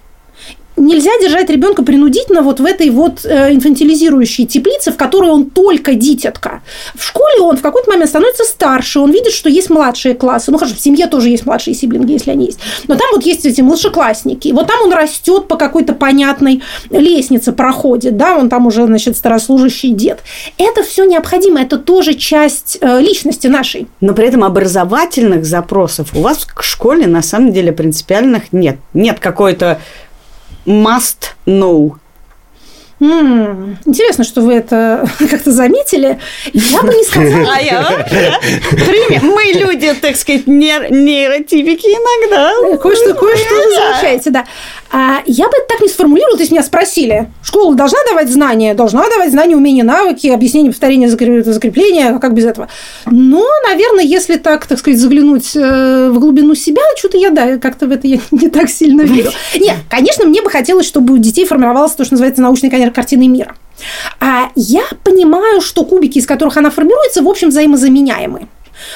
нельзя 0.81 1.11
держать 1.20 1.51
ребенка 1.51 1.83
принудительно 1.83 2.43
вот 2.43 2.61
в 2.61 2.64
этой 2.64 2.91
вот 2.91 3.24
э, 3.24 3.55
инфантилизирующей 3.55 4.47
теплице, 4.47 4.93
в 4.93 4.97
которой 4.97 5.31
он 5.31 5.51
только 5.51 5.95
дитятка. 5.95 6.62
В 6.95 7.05
школе 7.05 7.41
он 7.41 7.57
в 7.57 7.62
какой-то 7.62 7.91
момент 7.91 8.11
становится 8.11 8.45
старше, 8.45 9.01
он 9.01 9.11
видит, 9.12 9.33
что 9.33 9.49
есть 9.49 9.70
младшие 9.70 10.14
классы. 10.14 10.51
Ну, 10.51 10.59
хорошо, 10.59 10.76
в 10.76 10.81
семье 10.81 11.07
тоже 11.07 11.28
есть 11.28 11.47
младшие 11.47 11.74
сиблинги, 11.74 12.12
если 12.12 12.31
они 12.31 12.47
есть. 12.47 12.59
Но 12.89 12.97
там 12.97 13.09
вот 13.12 13.24
есть 13.24 13.47
эти 13.47 13.61
младшеклассники. 13.61 14.53
Вот 14.53 14.66
там 14.66 14.83
он 14.83 14.93
растет 14.93 15.49
по 15.49 15.57
какой-то 15.57 15.93
понятной 15.93 16.62
лестнице, 16.91 17.53
проходит, 17.53 18.16
да, 18.16 18.37
он 18.37 18.49
там 18.49 18.66
уже, 18.66 18.87
значит, 18.87 19.16
старослужащий 19.16 19.91
дед. 19.91 20.20
Это 20.59 20.83
все 20.83 21.05
необходимо, 21.05 21.61
это 21.61 21.78
тоже 21.78 22.14
часть 22.14 22.78
э, 22.81 23.01
личности 23.01 23.47
нашей. 23.47 23.87
Но 24.01 24.14
при 24.14 24.26
этом 24.26 24.45
образовательных 24.45 25.45
запросов 25.45 26.14
у 26.14 26.20
вас 26.20 26.45
к 26.45 26.62
школе 26.62 27.07
на 27.07 27.22
самом 27.22 27.53
деле 27.53 27.72
принципиальных 27.72 28.53
нет. 28.53 28.78
Нет 28.95 29.18
какой-то 29.20 29.81
must 30.66 31.32
know. 31.46 31.96
М, 33.02 33.78
Интересно, 33.86 34.24
что 34.24 34.42
вы 34.42 34.52
это 34.54 35.08
как-то 35.30 35.52
заметили. 35.52 36.18
Я 36.52 36.82
бы 36.82 36.92
не 36.94 37.02
сказала. 37.04 37.48
А 37.56 37.61
я. 37.61 38.00
Мы 39.22 39.52
люди, 39.58 39.94
так 39.94 40.16
сказать, 40.16 40.44
нейр- 40.46 40.90
нейротипики 40.92 41.86
иногда. 41.86 42.52
Кое-что, 42.78 43.14
кое-что 43.14 43.54
замечаете, 43.70 44.30
да. 44.30 44.44
А 44.93 45.22
я 45.26 45.47
бы 45.47 45.55
так 45.68 45.80
не 45.80 45.88
сформулировала, 45.88 46.36
то 46.36 46.43
есть 46.43 46.51
меня 46.51 46.64
спросили, 46.64 47.30
школа 47.43 47.74
должна 47.76 47.99
давать 48.09 48.28
знания? 48.28 48.74
Должна 48.74 49.09
давать 49.09 49.30
знания, 49.30 49.57
умения, 49.57 49.84
навыки, 49.84 50.26
объяснение, 50.26 50.72
повторение, 50.72 51.09
закреп- 51.09 51.45
закрепление, 51.45 52.09
а 52.09 52.18
как 52.18 52.34
без 52.34 52.45
этого? 52.45 52.68
Но, 53.07 53.47
наверное, 53.68 54.05
если 54.05 54.36
так, 54.36 54.66
так 54.66 54.78
сказать, 54.78 54.99
заглянуть 54.99 55.55
э, 55.55 56.11
в 56.11 56.18
глубину 56.18 56.57
себя, 56.57 56.82
что-то 56.97 57.18
я, 57.18 57.30
да, 57.30 57.59
как-то 57.59 57.86
в 57.86 57.93
это 57.93 58.09
я 58.09 58.18
не 58.32 58.49
так 58.49 58.68
сильно 58.68 59.03
верю. 59.03 59.30
Нет, 59.55 59.76
конечно, 59.88 60.26
мне 60.26 60.43
бы 60.43 60.51
хотелось, 60.51 60.86
чтобы 60.86 61.14
у 61.14 61.18
детей 61.18 61.47
формировалась 61.47 61.93
то, 61.93 62.05
что 62.05 62.14
называется 62.14 62.43
научная 62.43 62.70
конечно, 62.70 62.93
картина 62.93 63.28
мира. 63.28 63.55
А 64.18 64.51
я 64.57 64.82
понимаю, 65.05 65.61
что 65.61 65.84
кубики, 65.84 66.18
из 66.18 66.26
которых 66.26 66.57
она 66.57 66.70
формируется, 66.70 67.22
в 67.22 67.28
общем, 67.28 67.49
взаимозаменяемы. 67.49 68.49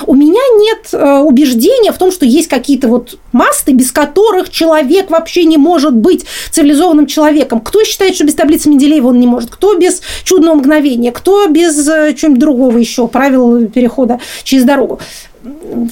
У 0.07 0.15
меня 0.15 0.41
нет 0.59 0.89
э, 0.93 1.19
убеждения 1.21 1.93
в 1.93 1.99
том, 1.99 2.13
что 2.13 2.25
есть 2.25 2.49
какие-то 2.49 2.89
вот 2.89 3.19
масты, 3.33 3.73
без 3.73 3.93
которых 3.93 4.51
человек 4.51 5.11
вообще 5.11 5.45
не 5.45 5.57
может 5.57 5.95
быть 5.95 6.25
цивилизованным 6.51 7.07
человеком. 7.07 7.61
Кто 7.61 7.85
считает, 7.85 8.15
что 8.15 8.25
без 8.25 8.35
таблицы 8.35 8.69
Менделеева 8.69 9.09
он 9.09 9.21
не 9.21 9.27
может? 9.27 9.51
Кто 9.51 9.75
без 9.77 10.03
чудного 10.25 10.57
мгновения? 10.57 11.13
Кто 11.13 11.47
без 11.49 11.89
э, 11.89 12.15
чего-нибудь 12.15 12.41
другого 12.41 12.79
еще, 12.79 13.09
правил 13.09 13.69
перехода 13.69 14.21
через 14.43 14.65
дорогу? 14.65 15.01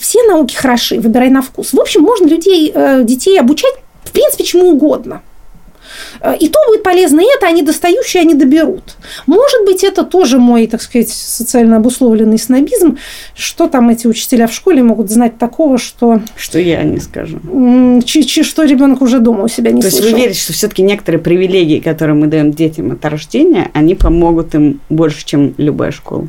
Все 0.00 0.22
науки 0.24 0.54
хороши, 0.54 0.98
выбирай 0.98 1.30
на 1.30 1.42
вкус. 1.42 1.72
В 1.72 1.80
общем, 1.80 2.02
можно 2.02 2.26
людей, 2.26 2.72
э, 2.74 3.02
детей 3.04 3.38
обучать, 3.38 3.74
в 4.04 4.12
принципе, 4.12 4.44
чему 4.44 4.70
угодно. 4.70 5.22
Э, 6.20 6.34
И 6.40 6.48
то 6.48 6.58
будет 6.68 6.82
полезно, 6.82 7.20
и 7.20 7.24
это 7.36 7.46
они 7.46 7.62
достающие, 7.62 8.20
они 8.22 8.34
доберут. 8.34 8.96
Может 9.26 9.64
быть, 9.64 9.84
это 9.84 10.04
тоже 10.04 10.38
мой, 10.38 10.66
так 10.66 10.82
сказать, 10.82 11.08
социально 11.08 11.76
обусловленный 11.76 12.38
снобизм. 12.38 12.98
Что 13.34 13.68
там 13.68 13.88
эти 13.90 14.06
учителя 14.06 14.46
в 14.46 14.52
школе 14.52 14.82
могут 14.82 15.10
знать 15.10 15.38
такого, 15.38 15.78
что, 15.78 16.20
Что 16.36 16.58
я 16.58 16.82
не 16.82 17.00
скажу. 17.00 17.38
чи- 18.04 18.24
чи- 18.24 18.42
что 18.42 18.64
ребенок 18.64 19.02
уже 19.02 19.18
дома 19.18 19.44
у 19.44 19.48
себя 19.48 19.70
не 19.70 19.80
То 19.80 19.86
есть 19.86 19.98
слышал. 19.98 20.14
вы 20.16 20.22
верите, 20.22 20.40
что 20.40 20.52
все-таки 20.52 20.82
некоторые 20.82 21.20
привилегии, 21.20 21.80
которые 21.80 22.14
мы 22.14 22.26
даем 22.26 22.52
детям 22.52 22.92
от 22.92 23.04
рождения, 23.04 23.70
они 23.74 23.94
помогут 23.94 24.54
им 24.54 24.80
больше, 24.88 25.24
чем 25.24 25.54
любая 25.58 25.90
школа? 25.92 26.28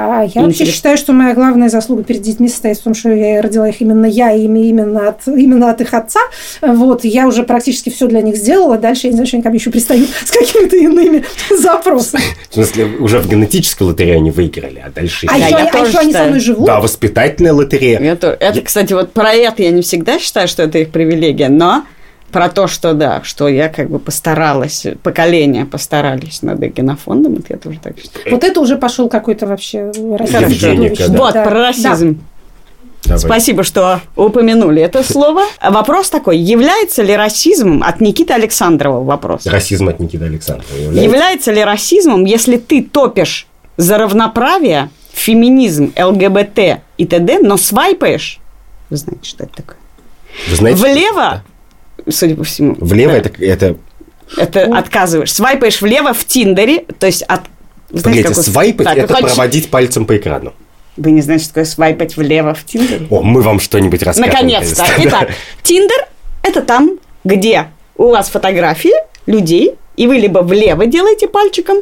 А 0.00 0.22
я 0.22 0.42
вообще 0.42 0.64
считаю, 0.64 0.96
что 0.96 1.12
моя 1.12 1.34
главная 1.34 1.68
заслуга 1.68 2.04
перед 2.04 2.22
детьми 2.22 2.48
состоит 2.48 2.78
в 2.78 2.82
том, 2.84 2.94
что 2.94 3.10
я 3.10 3.42
родила 3.42 3.68
их 3.68 3.80
именно 3.80 4.06
я, 4.06 4.32
и 4.32 4.44
ими 4.44 4.68
именно 4.68 5.08
от, 5.08 5.26
именно 5.26 5.70
от 5.72 5.80
их 5.80 5.92
отца. 5.92 6.20
Вот, 6.62 7.02
я 7.04 7.26
уже 7.26 7.42
практически 7.42 7.90
все 7.90 8.06
для 8.06 8.22
них 8.22 8.36
сделала. 8.36 8.78
Дальше 8.78 9.08
я 9.08 9.10
не 9.10 9.14
знаю, 9.16 9.26
что 9.26 9.36
они 9.38 9.42
ко 9.42 9.48
мне 9.48 9.58
еще 9.58 9.70
пристают 9.70 10.08
с 10.24 10.30
какими-то 10.30 10.76
иными 10.76 11.24
запросами. 11.60 12.22
В 12.48 12.54
смысле, 12.54 12.84
уже 13.00 13.18
в 13.18 13.28
генетическую 13.28 13.88
лотерею 13.88 14.18
они 14.18 14.30
выиграли, 14.30 14.80
а 14.86 14.90
дальше... 14.90 15.26
А, 15.28 15.32
Да, 15.36 15.46
еще, 15.46 15.50
я 15.50 15.56
они- 15.56 15.70
а 15.72 15.84
еще 15.84 15.98
они 15.98 16.12
со 16.12 16.24
мной 16.26 16.40
живут. 16.40 16.66
Да, 16.66 16.80
воспитательная 16.80 17.52
лотерея. 17.52 17.98
Это, 17.98 18.36
это, 18.38 18.60
кстати, 18.62 18.92
вот 18.92 19.12
про 19.12 19.32
это 19.32 19.64
я 19.64 19.72
не 19.72 19.82
всегда 19.82 20.20
считаю, 20.20 20.46
что 20.46 20.62
это 20.62 20.78
их 20.78 20.90
привилегия, 20.90 21.48
но 21.48 21.82
про 22.30 22.48
то, 22.48 22.66
что 22.66 22.94
да, 22.94 23.22
что 23.22 23.48
я 23.48 23.68
как 23.68 23.90
бы 23.90 23.98
постаралась, 23.98 24.86
поколения 25.02 25.64
постарались 25.64 26.42
над 26.42 26.58
генофондом, 26.60 27.34
это 27.34 27.46
я 27.50 27.56
тоже 27.56 27.78
так 27.82 27.98
считаю. 27.98 28.26
Вот 28.30 28.44
это 28.44 28.60
уже 28.60 28.76
пошел 28.76 29.08
какой-то 29.08 29.46
вообще 29.46 29.90
расизм 30.16 30.82
да. 30.98 31.18
Вот, 31.18 31.34
Да, 31.34 31.44
про 31.44 31.50
да. 31.50 31.66
расизм. 31.68 32.20
Давай. 33.04 33.18
Спасибо, 33.20 33.62
что 33.62 34.00
упомянули 34.16 34.82
это 34.82 35.02
слово. 35.02 35.42
Вопрос 35.62 36.10
такой, 36.10 36.36
является 36.38 37.02
ли 37.02 37.14
расизмом 37.16 37.82
от 37.82 38.00
Никиты 38.00 38.34
Александрова 38.34 39.02
вопрос? 39.04 39.46
Расизм 39.46 39.88
от 39.88 40.00
Никиты 40.00 40.24
Александрова 40.24 40.76
является? 40.76 41.02
Является 41.04 41.52
ли 41.52 41.64
расизмом, 41.64 42.24
если 42.24 42.56
ты 42.56 42.82
топишь 42.82 43.46
за 43.76 43.98
равноправие, 43.98 44.90
феминизм, 45.12 45.92
ЛГБТ 45.96 46.80
и 46.98 47.06
т.д., 47.06 47.38
но 47.40 47.56
свайпаешь, 47.56 48.40
вы 48.90 48.96
знаете, 48.96 49.28
что 49.28 49.44
это 49.44 49.56
такое? 49.56 49.76
Вы 50.50 50.56
знаете, 50.56 50.78
что 50.78 50.88
Влево, 50.88 51.44
судя 52.10 52.36
по 52.36 52.44
всему. 52.44 52.76
Влево 52.78 53.12
да, 53.12 53.18
это, 53.18 53.42
это 53.42 53.76
это 54.36 54.64
отказываешь. 54.76 55.32
Свайпаешь 55.32 55.80
влево 55.80 56.12
в 56.12 56.24
Тиндере, 56.24 56.84
то 56.98 57.06
есть 57.06 57.22
от... 57.22 57.42
вы 57.90 58.00
знаете, 58.00 58.22
Погодите, 58.22 58.28
какой- 58.28 58.44
свайпать 58.44 58.86
Так, 58.86 58.98
это 58.98 59.14
хочешь- 59.14 59.28
проводить 59.34 59.70
пальцем 59.70 60.04
по 60.04 60.16
экрану. 60.16 60.52
Вы 60.96 61.12
не 61.12 61.22
знаете, 61.22 61.44
что 61.44 61.54
такое 61.54 61.64
свайпать 61.64 62.16
влево 62.16 62.54
в 62.54 62.64
Тиндере? 62.64 63.06
О, 63.08 63.22
мы 63.22 63.40
вам 63.40 63.60
что-нибудь 63.60 64.02
расскажем. 64.02 64.30
Наконец-то. 64.30 64.84
Итак, 64.98 65.30
Тиндер– 65.62 66.06
это 66.42 66.60
там, 66.60 66.98
где 67.24 67.66
у 67.96 68.08
вас 68.10 68.28
фотографии 68.28 68.92
людей, 69.26 69.74
и 69.96 70.06
вы 70.06 70.16
либо 70.16 70.40
влево 70.40 70.86
делаете 70.86 71.28
пальчиком, 71.28 71.78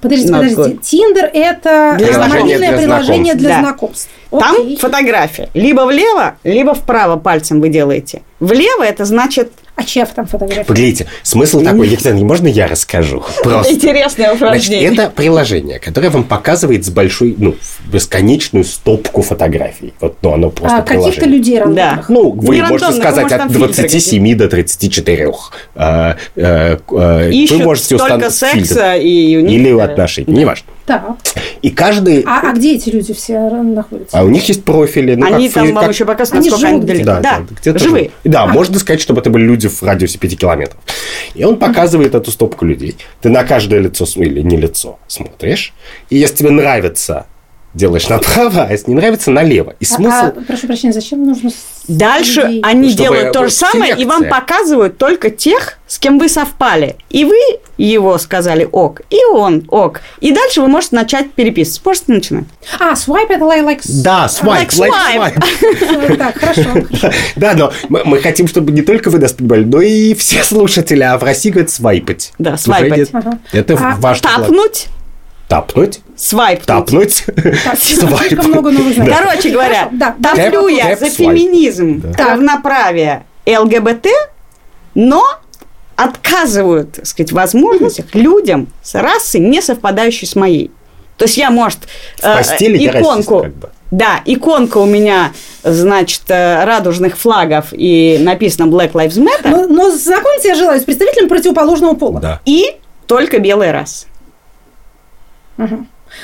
Подождите, 0.00 0.32
подождите. 0.32 0.76
Тиндер– 0.82 1.30
это 1.32 1.94
Для 1.98 2.18
мобильное 2.18 2.58
Для 2.58 2.78
приложение 2.78 3.34
для 3.34 3.48
Да. 3.48 3.60
знакомств. 3.60 4.08
там 4.30 4.76
фотография. 4.76 5.48
Либо 5.54 5.82
влево, 5.82 6.36
либо 6.44 6.74
вправо 6.74 7.16
пальцем 7.16 7.60
вы 7.60 7.68
делаете. 7.68 8.22
Влево– 8.40 8.82
это 8.84 9.04
значит 9.04 9.52
А 9.74 9.84
чья 9.84 10.04
там 10.04 10.26
фотография? 10.26 10.64
Погодите, 10.64 11.06
смысл 11.22 11.62
такой, 11.62 11.88
Екатерина, 11.88 12.24
можно 12.24 12.46
я 12.46 12.66
расскажу? 12.68 13.24
Просто. 13.42 13.72
интересное 13.72 14.26
Значит, 14.26 14.42
упражнение. 14.42 14.92
это 14.92 15.10
приложение, 15.10 15.78
которое 15.78 16.10
вам 16.10 16.24
показывает 16.24 16.84
с 16.84 16.90
большой, 16.90 17.34
ну, 17.38 17.54
бесконечную 17.90 18.64
стопку 18.64 19.22
фотографий. 19.22 19.94
Вот, 20.00 20.16
ну, 20.22 20.34
оно 20.34 20.50
просто 20.50 20.78
А, 20.78 20.82
каких-то 20.82 21.24
людей 21.26 21.58
Да. 21.58 21.64
рандомных. 21.64 22.08
Ну, 22.10 22.30
вы 22.32 22.56
Не 22.56 22.60
можете 22.62 22.84
рандомно, 22.86 23.02
сказать 23.02 23.22
может, 23.24 23.32
от 23.32 23.38
там 23.38 23.48
фильтры 23.48 23.72
27 23.88 24.34
до 24.36 24.48
34. 24.48 25.32
А, 25.74 26.16
э, 26.36 26.76
э, 26.90 27.30
Ищут 27.32 27.58
вы 27.58 27.64
можете 27.64 27.86
столько 27.96 28.26
установить 28.28 28.34
секса 28.34 28.92
фильтр. 28.92 29.06
и. 29.06 29.54
Или 29.54 29.78
отношений, 29.80 30.32
неважно. 30.32 30.66
Так. 30.86 31.16
И 31.62 31.70
каждый... 31.70 32.22
А, 32.26 32.50
а 32.50 32.52
где 32.54 32.74
эти 32.74 32.90
люди 32.90 33.14
все 33.14 33.38
находятся? 33.50 34.18
А 34.18 34.24
у 34.24 34.28
них 34.28 34.46
есть 34.48 34.64
профили. 34.64 35.14
Ну, 35.14 35.26
Они 35.26 35.48
как, 35.48 35.54
там 35.64 35.74
вам 35.74 35.84
как- 35.84 35.92
еще 35.92 36.04
показывают, 36.04 36.40
Они 36.42 36.50
насколько 36.50 36.68
они 36.68 36.76
живут 36.80 36.86
далеко. 36.86 37.04
Да, 37.06 37.20
Да, 37.20 37.38
да, 37.48 37.54
где-то 37.60 37.78
живые. 37.78 38.04
живут. 38.04 38.14
Да, 38.24 38.46
можно 38.46 38.78
сказать, 38.78 39.00
чтобы 39.00 39.20
это 39.20 39.30
были 39.30 39.44
люди 39.44 39.68
в 39.68 39.82
радиусе 39.82 40.18
5 40.18 40.38
километров. 40.38 40.80
И 41.34 41.44
он 41.44 41.56
показывает 41.58 42.14
эту 42.14 42.30
стопку 42.30 42.64
людей. 42.64 42.96
Ты 43.20 43.28
на 43.28 43.44
каждое 43.44 43.80
лицо, 43.80 44.06
или 44.16 44.40
не 44.42 44.56
лицо, 44.56 44.98
смотришь. 45.06 45.72
И 46.10 46.16
если 46.16 46.36
тебе 46.36 46.50
нравится, 46.50 47.26
делаешь 47.74 48.08
направо, 48.08 48.64
а 48.68 48.72
если 48.72 48.90
не 48.90 48.96
нравится, 48.96 49.30
налево. 49.30 49.74
И 49.80 49.84
А- 49.84 49.88
смысл... 49.88 50.14
а, 50.14 50.30
прошу 50.46 50.66
прощения, 50.66 50.92
зачем 50.92 51.24
нужно 51.24 51.50
Дальше 51.88 52.42
людей? 52.42 52.60
они 52.62 52.90
Чтобы 52.90 53.02
делают 53.02 53.32
то 53.32 53.44
же 53.44 53.50
самое, 53.50 53.94
и 53.96 54.04
вам 54.04 54.18
селекция. 54.20 54.40
показывают 54.40 54.98
только 54.98 55.30
тех, 55.30 55.78
с 55.86 55.98
кем 55.98 56.18
вы 56.18 56.28
совпали. 56.28 56.96
И 57.10 57.24
вы 57.24 57.36
его 57.76 58.16
сказали 58.18 58.68
ок, 58.70 59.00
и 59.10 59.24
он 59.32 59.64
ок. 59.68 60.00
И 60.20 60.32
дальше 60.32 60.60
вы 60.60 60.68
можете 60.68 60.96
начать 60.96 61.32
переписываться. 61.32 61.82
Можете 61.84 62.12
начинать. 62.12 62.44
А, 62.78 62.94
свайп 62.94 63.30
это 63.30 63.44
like, 63.44 63.64
like... 63.64 63.80
Да, 64.02 64.28
свайп, 64.28 64.70
Like 64.70 64.78
лайк, 64.78 64.92
swipe. 64.92 65.78
свайп. 65.78 66.18
Так, 66.18 66.38
хорошо. 66.40 66.70
Да, 67.36 67.54
но 67.54 67.72
мы, 67.88 68.20
хотим, 68.20 68.46
чтобы 68.48 68.70
не 68.72 68.82
только 68.82 69.10
вы 69.10 69.18
нас 69.18 69.32
понимали, 69.32 69.64
но 69.64 69.80
и 69.80 70.14
все 70.14 70.44
слушатели, 70.44 71.02
а 71.02 71.18
в 71.18 71.22
России 71.24 71.50
говорят 71.50 71.70
свайпать. 71.70 72.32
Да, 72.38 72.56
свайпать. 72.56 73.10
Это 73.52 73.74
А 73.80 73.96
важно. 73.98 74.28
Тапнуть, 74.28 74.86
Тапнуть, 75.48 76.00
свайп. 76.16 76.64
тапнуть, 76.64 77.24
Так, 77.64 77.78
свайп. 77.80 78.28
слишком 78.28 78.50
много 78.50 78.70
новых. 78.70 78.96
Короче 78.96 79.50
говоря, 79.50 79.88
да, 79.92 80.14
топлю 80.22 80.68
я 80.68 80.96
тэп, 80.96 80.98
за 81.00 81.10
свайп. 81.10 81.38
феминизм, 81.38 82.00
Да. 82.16 82.30
равноправие, 82.30 83.24
ЛГБТ, 83.46 84.06
но 84.94 85.22
отказывают, 85.96 86.92
так 86.92 87.06
сказать, 87.06 87.32
возможностях 87.32 88.06
людям 88.14 88.68
с 88.82 88.94
расой, 88.94 89.40
не 89.40 89.60
совпадающей 89.60 90.26
с 90.26 90.34
моей. 90.36 90.70
То 91.18 91.26
есть 91.26 91.36
я, 91.36 91.50
может, 91.50 91.80
э, 92.22 92.26
я 92.26 92.36
расист, 92.38 92.60
иконку... 92.62 93.42
как 93.42 93.54
бы. 93.54 93.70
Да, 93.90 94.22
иконка 94.24 94.78
у 94.78 94.86
меня, 94.86 95.32
значит, 95.62 96.22
э, 96.28 96.64
радужных 96.64 97.18
флагов 97.18 97.66
и 97.72 98.18
написано 98.20 98.64
Black 98.70 98.92
Lives 98.92 99.18
Matter, 99.22 99.50
Но, 99.50 99.66
но 99.66 99.90
знакомиться 99.90 100.48
я 100.48 100.54
желаю 100.54 100.80
с 100.80 100.84
представителем 100.84 101.28
противоположного 101.28 101.94
пола. 101.94 102.20
Да. 102.20 102.40
и 102.46 102.76
только 103.06 103.38
белая 103.38 103.72
раса. 103.72 104.06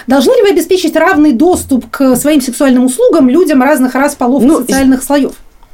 Должны 0.07 0.33
ли 0.33 0.43
вы 0.43 0.49
обеспечить 0.51 0.95
равный 0.97 1.33
доступ 1.33 1.89
к 1.91 2.17
своим 2.17 2.41
сексуальным 2.41 2.85
услугам 2.85 3.29
людям 3.29 3.63
разных 3.63 3.95
рас, 3.95 4.15
полов 4.15 4.43
Ну, 4.43 4.59
и 4.61 4.67
социальных 4.67 5.03
слоев? 5.03 5.33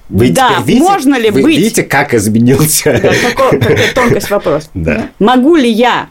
Вы 0.09 0.31
Да, 0.31 0.59
видите, 0.65 0.85
можно 0.85 1.17
ли 1.17 1.31
вы 1.31 1.43
быть? 1.43 1.57
видите, 1.57 1.83
как 1.83 2.15
изменился? 2.15 3.01
Да, 3.03 3.11
какой- 3.31 3.59
какая 3.59 3.93
тонкость 3.95 4.31
вопроса. 4.31 4.69
Да. 4.75 5.09
Могу 5.19 5.57
ли 5.57 5.71
я 5.71 6.09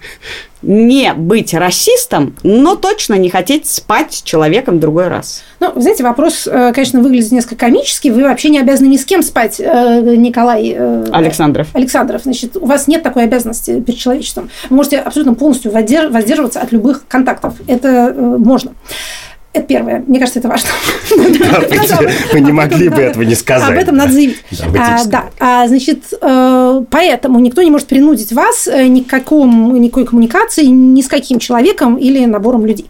не 0.63 1.13
быть 1.13 1.53
расистом, 1.53 2.35
но 2.43 2.75
точно 2.75 3.15
не 3.15 3.29
хотеть 3.29 3.67
спать 3.67 4.13
с 4.13 4.21
человеком 4.21 4.79
другой 4.79 5.09
расы? 5.09 5.41
Ну, 5.59 5.71
вы 5.73 5.81
знаете, 5.81 6.03
вопрос, 6.03 6.47
э, 6.47 6.71
конечно, 6.73 7.01
выглядит 7.01 7.31
несколько 7.31 7.55
комически. 7.55 8.07
Вы 8.09 8.23
вообще 8.23 8.49
не 8.49 8.59
обязаны 8.59 8.87
ни 8.87 8.97
с 8.97 9.05
кем 9.05 9.21
спать, 9.21 9.59
э, 9.59 10.15
Николай 10.15 10.73
э, 10.75 11.05
Александров. 11.11 11.67
Александров. 11.73 12.21
Значит, 12.23 12.57
у 12.57 12.65
вас 12.65 12.87
нет 12.87 13.03
такой 13.03 13.23
обязанности 13.23 13.79
перед 13.81 13.99
человечеством. 13.99 14.49
Вы 14.69 14.77
можете 14.77 14.97
абсолютно 14.99 15.35
полностью 15.35 15.71
воздерж- 15.71 16.09
воздерживаться 16.09 16.61
от 16.61 16.71
любых 16.71 17.05
контактов. 17.07 17.53
Это 17.67 18.13
можно. 18.15 18.73
Это 19.53 19.67
первое. 19.67 20.03
Мне 20.07 20.19
кажется, 20.19 20.39
это 20.39 20.47
важно. 20.47 20.69
Вы 22.33 22.39
не 22.39 22.51
могли 22.51 22.89
бы 22.89 23.01
этого 23.01 23.21
не 23.21 23.35
сказать. 23.35 23.69
Об 23.69 23.77
этом 23.77 23.95
надо 23.95 24.11
заявить. 24.11 24.43
Да, 24.73 25.29
А, 25.39 25.63
А, 25.63 25.67
значит, 25.67 26.05
э, 26.19 26.83
поэтому 26.89 27.39
никто 27.39 27.61
не 27.61 27.69
может 27.69 27.87
принудить 27.87 28.33
вас 28.33 28.67
э, 28.67 28.87
ни 28.87 29.01
к 29.01 29.07
какому, 29.07 29.77
никакой 29.77 30.05
коммуникации 30.05 30.65
ни 30.65 31.01
с 31.01 31.07
каким 31.07 31.37
человеком 31.37 31.97
или 31.97 32.25
набором 32.25 32.65
людей. 32.65 32.87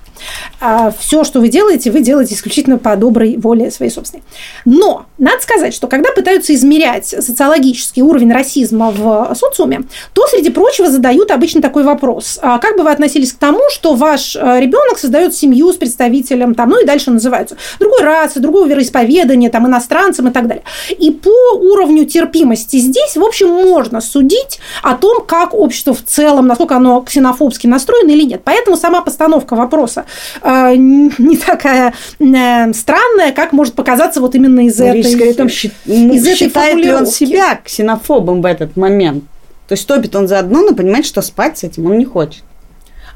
Все, 1.00 1.24
что 1.24 1.40
вы 1.40 1.50
делаете, 1.50 1.92
вы 1.92 2.02
делаете 2.02 2.36
исключительно 2.36 2.78
по 2.78 2.96
доброй 2.96 3.38
воле 3.38 3.72
своей 3.72 3.92
собственной. 3.92 4.24
Но 4.66 5.06
надо 5.18 5.42
сказать, 5.42 5.74
что 5.74 5.88
когда 5.88 6.12
пытаются 6.12 6.54
измерять 6.54 7.08
социологический 7.08 8.02
уровень 8.02 8.32
расизма 8.32 8.92
в 8.92 9.36
социуме, 9.36 9.84
то, 10.14 10.28
среди 10.28 10.50
прочего, 10.50 10.90
задают 10.90 11.32
обычно 11.32 11.62
такой 11.62 11.84
вопрос. 11.84 12.40
А 12.42 12.60
Как 12.60 12.78
бы 12.78 12.84
вы 12.84 12.92
относились 12.92 13.34
к 13.34 13.38
тому, 13.38 13.62
что 13.70 13.96
ваш 13.96 14.36
э, 14.36 14.60
ребенок 14.60 14.98
создает 14.98 15.36
семью 15.36 15.72
с 15.72 15.76
представителем, 15.76 16.56
там, 16.56 16.70
ну 16.70 16.82
и 16.82 16.86
дальше 16.86 17.12
называются, 17.12 17.58
другой 17.80 18.02
расы, 18.02 18.40
другого 18.40 18.68
вероисповедания, 18.68 19.50
там, 19.50 19.68
иностранцем 19.68 20.28
и 20.28 20.32
так 20.32 20.48
далее. 20.48 20.64
И 20.90 21.12
по 21.12 21.56
уровню 21.56 22.06
терпимости 22.06 22.78
здесь, 22.78 23.16
в 23.16 23.24
общем, 23.24 23.50
можно 23.50 24.02
судить 24.02 24.60
о 24.82 24.96
том, 24.96 25.24
как 25.26 25.54
общество 25.54 25.94
в 25.94 26.04
целом, 26.04 26.48
насколько 26.48 26.76
оно 26.76 27.02
ксенофобски 27.02 27.68
настроено 27.68 28.12
или 28.12 28.24
нет. 28.24 28.42
Поэтому 28.44 28.78
сама 28.78 29.02
постановка 29.02 29.56
вопроса 29.56 30.06
не 30.44 31.38
такая 31.38 31.94
странная, 32.18 33.32
как 33.36 33.54
может 33.54 33.74
показаться 33.74 34.22
вот 34.22 34.36
именно 34.36 34.66
из 34.66 34.80
Речь 34.80 35.06
этой... 35.06 35.34
скорее 35.34 35.50
щи- 35.50 35.72
ну, 35.86 36.14
из 36.14 36.26
этой 36.26 36.38
считает 36.38 36.76
ли 36.76 36.92
он 36.92 37.06
себя 37.06 37.60
ксенофобом 37.64 38.42
в 38.42 38.46
этот 38.46 38.76
момент. 38.78 39.24
То 39.68 39.74
есть 39.74 39.88
топит 39.88 40.16
он 40.16 40.28
за 40.28 40.40
одно, 40.40 40.62
но 40.62 40.76
понимает, 40.76 41.06
что 41.06 41.22
спать 41.22 41.58
с 41.58 41.64
этим 41.64 41.86
он 41.86 41.98
не 41.98 42.06
хочет. 42.06 42.44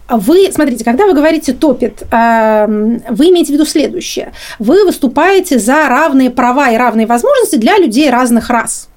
Вы, 0.09 0.49
смотрите, 0.53 0.85
когда 0.85 1.05
вы 1.05 1.13
говорите 1.13 1.51
топит, 1.51 2.03
эм, 2.11 3.03
вы 3.09 3.29
имеете 3.29 3.51
в 3.51 3.55
виду 3.55 3.65
следующее. 3.65 4.31
Вы 4.57 4.85
выступаете 4.85 5.59
за 5.59 5.87
равные 5.89 6.29
права 6.29 6.71
и 6.71 6.77
равные 6.77 7.05
возможности 7.05 7.57
для 7.57 7.77
людей 7.77 8.09
разных 8.09 8.49
рас. 8.49 8.87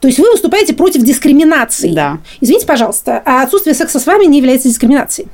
То 0.00 0.08
есть 0.08 0.18
вы 0.18 0.30
выступаете 0.30 0.74
против 0.74 1.02
дискриминации. 1.02 1.92
Да. 1.92 2.18
Извините, 2.40 2.66
пожалуйста, 2.66 3.22
а 3.24 3.42
отсутствие 3.42 3.74
секса 3.74 3.98
с 3.98 4.06
вами 4.06 4.26
не 4.26 4.38
является 4.38 4.68
дискриминацией. 4.68 5.28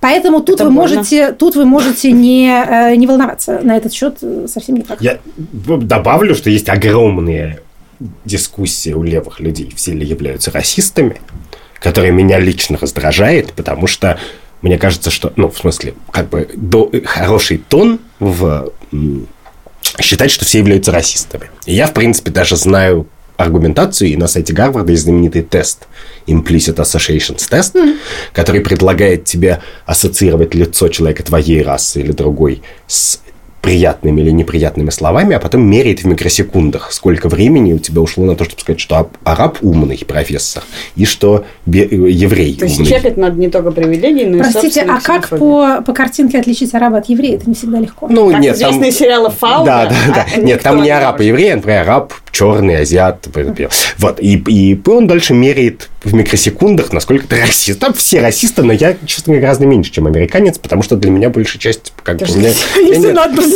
Поэтому 0.00 0.40
тут 0.40 0.56
Это 0.56 0.64
вы, 0.64 0.70
больно. 0.70 0.94
можете, 0.96 1.32
тут 1.32 1.56
вы 1.56 1.64
можете 1.64 2.12
не, 2.12 2.48
э, 2.48 2.94
не 2.96 3.06
волноваться 3.06 3.60
на 3.62 3.76
этот 3.76 3.92
счет 3.92 4.18
э, 4.22 4.46
совсем 4.48 4.76
никак. 4.76 5.00
Я 5.00 5.18
добавлю, 5.36 6.34
что 6.34 6.50
есть 6.50 6.68
огромные 6.68 7.60
дискуссии 8.24 8.92
у 8.92 9.02
левых 9.02 9.40
людей, 9.40 9.72
все 9.74 9.92
ли 9.92 10.06
являются 10.06 10.50
расистами, 10.52 11.20
которые 11.80 12.12
меня 12.12 12.38
лично 12.38 12.78
раздражает, 12.80 13.52
потому 13.54 13.86
что 13.88 14.18
мне 14.62 14.78
кажется, 14.78 15.10
что, 15.10 15.32
ну, 15.36 15.48
в 15.50 15.58
смысле, 15.58 15.94
как 16.12 16.28
бы 16.28 16.48
до- 16.54 16.90
хороший 17.04 17.58
тон 17.58 17.98
в 18.20 18.72
считать, 20.00 20.30
что 20.30 20.44
все 20.44 20.58
являются 20.58 20.92
расистами. 20.92 21.50
И 21.66 21.74
я, 21.74 21.86
в 21.86 21.92
принципе, 21.92 22.30
даже 22.30 22.56
знаю 22.56 23.06
аргументацию, 23.36 24.10
и 24.10 24.16
на 24.16 24.26
сайте 24.26 24.52
Гарварда 24.52 24.92
есть 24.92 25.04
знаменитый 25.04 25.42
тест 25.42 25.86
Implicit 26.28 26.76
Associations 26.76 27.48
тест, 27.48 27.76
который 28.32 28.60
предлагает 28.60 29.24
тебе 29.24 29.60
ассоциировать 29.86 30.54
лицо 30.54 30.88
человека 30.88 31.22
твоей 31.22 31.62
расы 31.62 32.00
или 32.00 32.12
другой 32.12 32.62
с 32.86 33.20
приятными 33.60 34.20
или 34.20 34.30
неприятными 34.30 34.90
словами, 34.90 35.34
а 35.34 35.40
потом 35.40 35.62
меряет 35.62 36.02
в 36.02 36.06
микросекундах, 36.06 36.92
сколько 36.92 37.28
времени 37.28 37.72
у 37.72 37.78
тебя 37.78 38.00
ушло 38.00 38.24
на 38.24 38.36
то, 38.36 38.44
чтобы 38.44 38.60
сказать, 38.60 38.80
что 38.80 39.10
араб 39.24 39.58
умный 39.62 39.98
профессор 40.06 40.62
и 40.96 41.04
что 41.04 41.44
еврей 41.66 42.54
то 42.54 42.64
есть 42.64 42.78
умный. 42.78 42.92
чекать 42.92 43.16
надо 43.16 43.38
не 43.38 43.48
только 43.48 43.70
привилегии, 43.70 44.24
но 44.24 44.38
Простите, 44.38 44.82
а 44.82 45.00
как 45.00 45.28
по, 45.28 45.82
по 45.84 45.92
картинке 45.92 46.38
отличить 46.38 46.74
араба 46.74 46.98
от 46.98 47.08
еврея? 47.08 47.36
Это 47.36 47.48
не 47.48 47.54
всегда 47.54 47.80
легко. 47.80 48.08
Ну, 48.08 48.30
как 48.30 48.40
нет, 48.40 48.56
известные 48.56 48.90
там... 48.90 49.00
сериалы 49.00 49.30
Фауда. 49.30 49.64
Да, 49.64 49.86
да, 49.86 50.14
да. 50.14 50.26
а 50.34 50.40
нет, 50.40 50.62
там 50.62 50.82
не 50.82 50.90
араб 50.90 51.20
и 51.20 51.26
еврей, 51.26 51.52
а, 51.52 51.56
например, 51.56 51.82
араб, 51.82 52.12
черный, 52.30 52.80
азиат. 52.80 53.28
Вот. 53.98 54.20
И, 54.20 54.34
и 54.36 54.80
он 54.86 55.06
дальше 55.06 55.34
меряет 55.34 55.88
в 56.04 56.14
микросекундах, 56.14 56.92
насколько 56.92 57.26
ты 57.26 57.40
расист. 57.40 57.80
Там 57.80 57.92
все 57.92 58.20
расисты, 58.20 58.62
но 58.62 58.72
я, 58.72 58.96
честно 59.04 59.32
говоря, 59.32 59.42
гораздо 59.42 59.66
меньше, 59.66 59.90
чем 59.90 60.06
американец, 60.06 60.58
потому 60.58 60.82
что 60.82 60.96
для 60.96 61.10
меня 61.10 61.30
большая 61.30 61.60
часть... 61.60 61.92
Как 62.02 62.18
бы, 62.18 62.26
у 62.28 62.38
меня- 62.38 62.52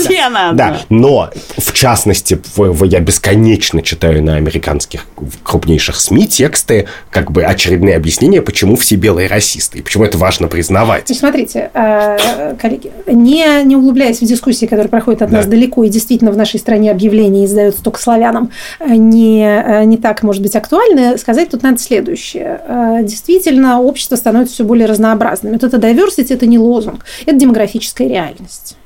Не- 0.09 0.29
надо. 0.29 0.57
Да, 0.57 0.77
но 0.89 1.31
в 1.59 1.73
частности, 1.73 2.41
в- 2.57 2.73
в- 2.73 2.85
я 2.85 3.01
бесконечно 3.01 3.83
читаю 3.83 4.23
на 4.23 4.37
американских 4.37 5.07
крупнейших 5.43 5.97
СМИ 6.01 6.27
тексты, 6.29 6.87
как 7.11 7.31
бы 7.33 7.45
очередные 7.45 7.97
объяснения, 7.97 8.43
почему 8.43 8.77
все 8.77 8.97
белые 8.97 9.29
расисты, 9.29 9.79
и 9.79 9.83
почему 9.83 10.05
это 10.05 10.19
важно 10.19 10.49
признавать. 10.49 11.07
Значит, 11.07 11.21
смотрите, 11.21 11.71
э, 11.75 12.57
коллеги, 12.61 12.91
не, 13.07 13.63
не 13.65 13.77
углубляясь 13.77 14.21
в 14.21 14.25
дискуссии, 14.27 14.67
которые 14.67 14.89
проходят 14.89 15.23
от 15.23 15.31
Да. 15.31 15.39
нас 15.39 15.47
далеко, 15.47 15.85
и 15.85 15.89
действительно 15.89 16.31
в 16.33 16.37
нашей 16.37 16.61
стране 16.61 16.91
объявления 16.91 17.45
издаются 17.45 17.83
только 17.83 18.01
славянам, 18.01 18.51
э, 18.81 18.95
не, 18.95 19.45
э, 19.45 19.85
не 19.85 19.97
так, 19.97 20.23
может 20.23 20.43
быть, 20.43 20.57
актуальны, 20.57 21.19
сказать 21.19 21.51
тут 21.51 21.63
надо 21.63 21.79
следующее. 21.79 22.61
Действительно, 23.03 23.81
общество 23.81 24.17
становится 24.17 24.55
все 24.55 24.65
более 24.65 24.87
разнообразным. 24.87 25.53
Вот 25.53 25.63
это 25.65 25.77
diversity– 25.77 26.27
это 26.35 26.47
не 26.47 26.59
лозунг, 26.59 27.05
это 27.27 27.37
демографическая 27.37 28.09
реальность. 28.09 28.77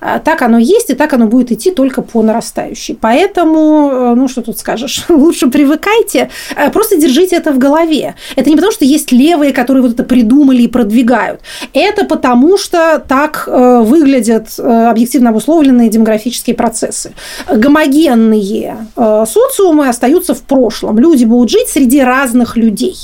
А, 0.00 0.18
Так 0.18 0.42
оно 0.42 0.58
есть, 0.58 0.90
и 0.90 0.94
так 0.94 1.12
оно 1.12 1.26
будет 1.26 1.52
идти 1.52 1.70
только 1.70 2.02
по 2.02 2.22
нарастающей. 2.22 2.96
Поэтому, 3.00 3.90
э, 3.92 4.14
ну 4.14 4.28
что 4.28 4.42
тут 4.42 4.58
скажешь, 4.58 5.04
лучше 5.08 5.48
привыкайте, 5.48 6.30
э, 6.56 6.70
просто 6.70 6.96
держите 6.96 7.36
это 7.36 7.52
в 7.52 7.58
голове. 7.58 8.14
Это 8.36 8.50
не 8.50 8.56
потому, 8.56 8.72
что 8.72 8.84
есть 8.84 9.12
левые, 9.12 9.52
которые 9.52 9.82
вот 9.82 9.92
это 9.92 10.04
придумали 10.04 10.62
и 10.62 10.68
продвигают. 10.68 11.40
Это 11.72 12.04
потому, 12.04 12.58
что 12.58 13.02
так 13.06 13.44
э, 13.46 13.80
выглядят 13.82 14.58
объективно 14.58 15.30
обусловленные 15.30 15.88
демографические 15.88 16.56
процессы. 16.56 17.12
Гомогенные 17.48 18.76
социумы 18.96 19.88
остаются 19.88 20.34
в 20.34 20.42
прошлом. 20.42 20.98
Люди 20.98 21.24
будут 21.24 21.50
жить 21.50 21.68
среди 21.68 22.00
разных 22.02 22.56
людей. 22.56 22.96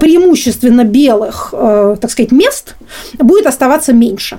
Преимущественно 0.00 0.84
белых, 0.84 1.52
так 1.52 2.10
сказать, 2.10 2.32
мест 2.32 2.76
будет 3.18 3.46
оставаться 3.46 3.92
меньше. 3.92 4.38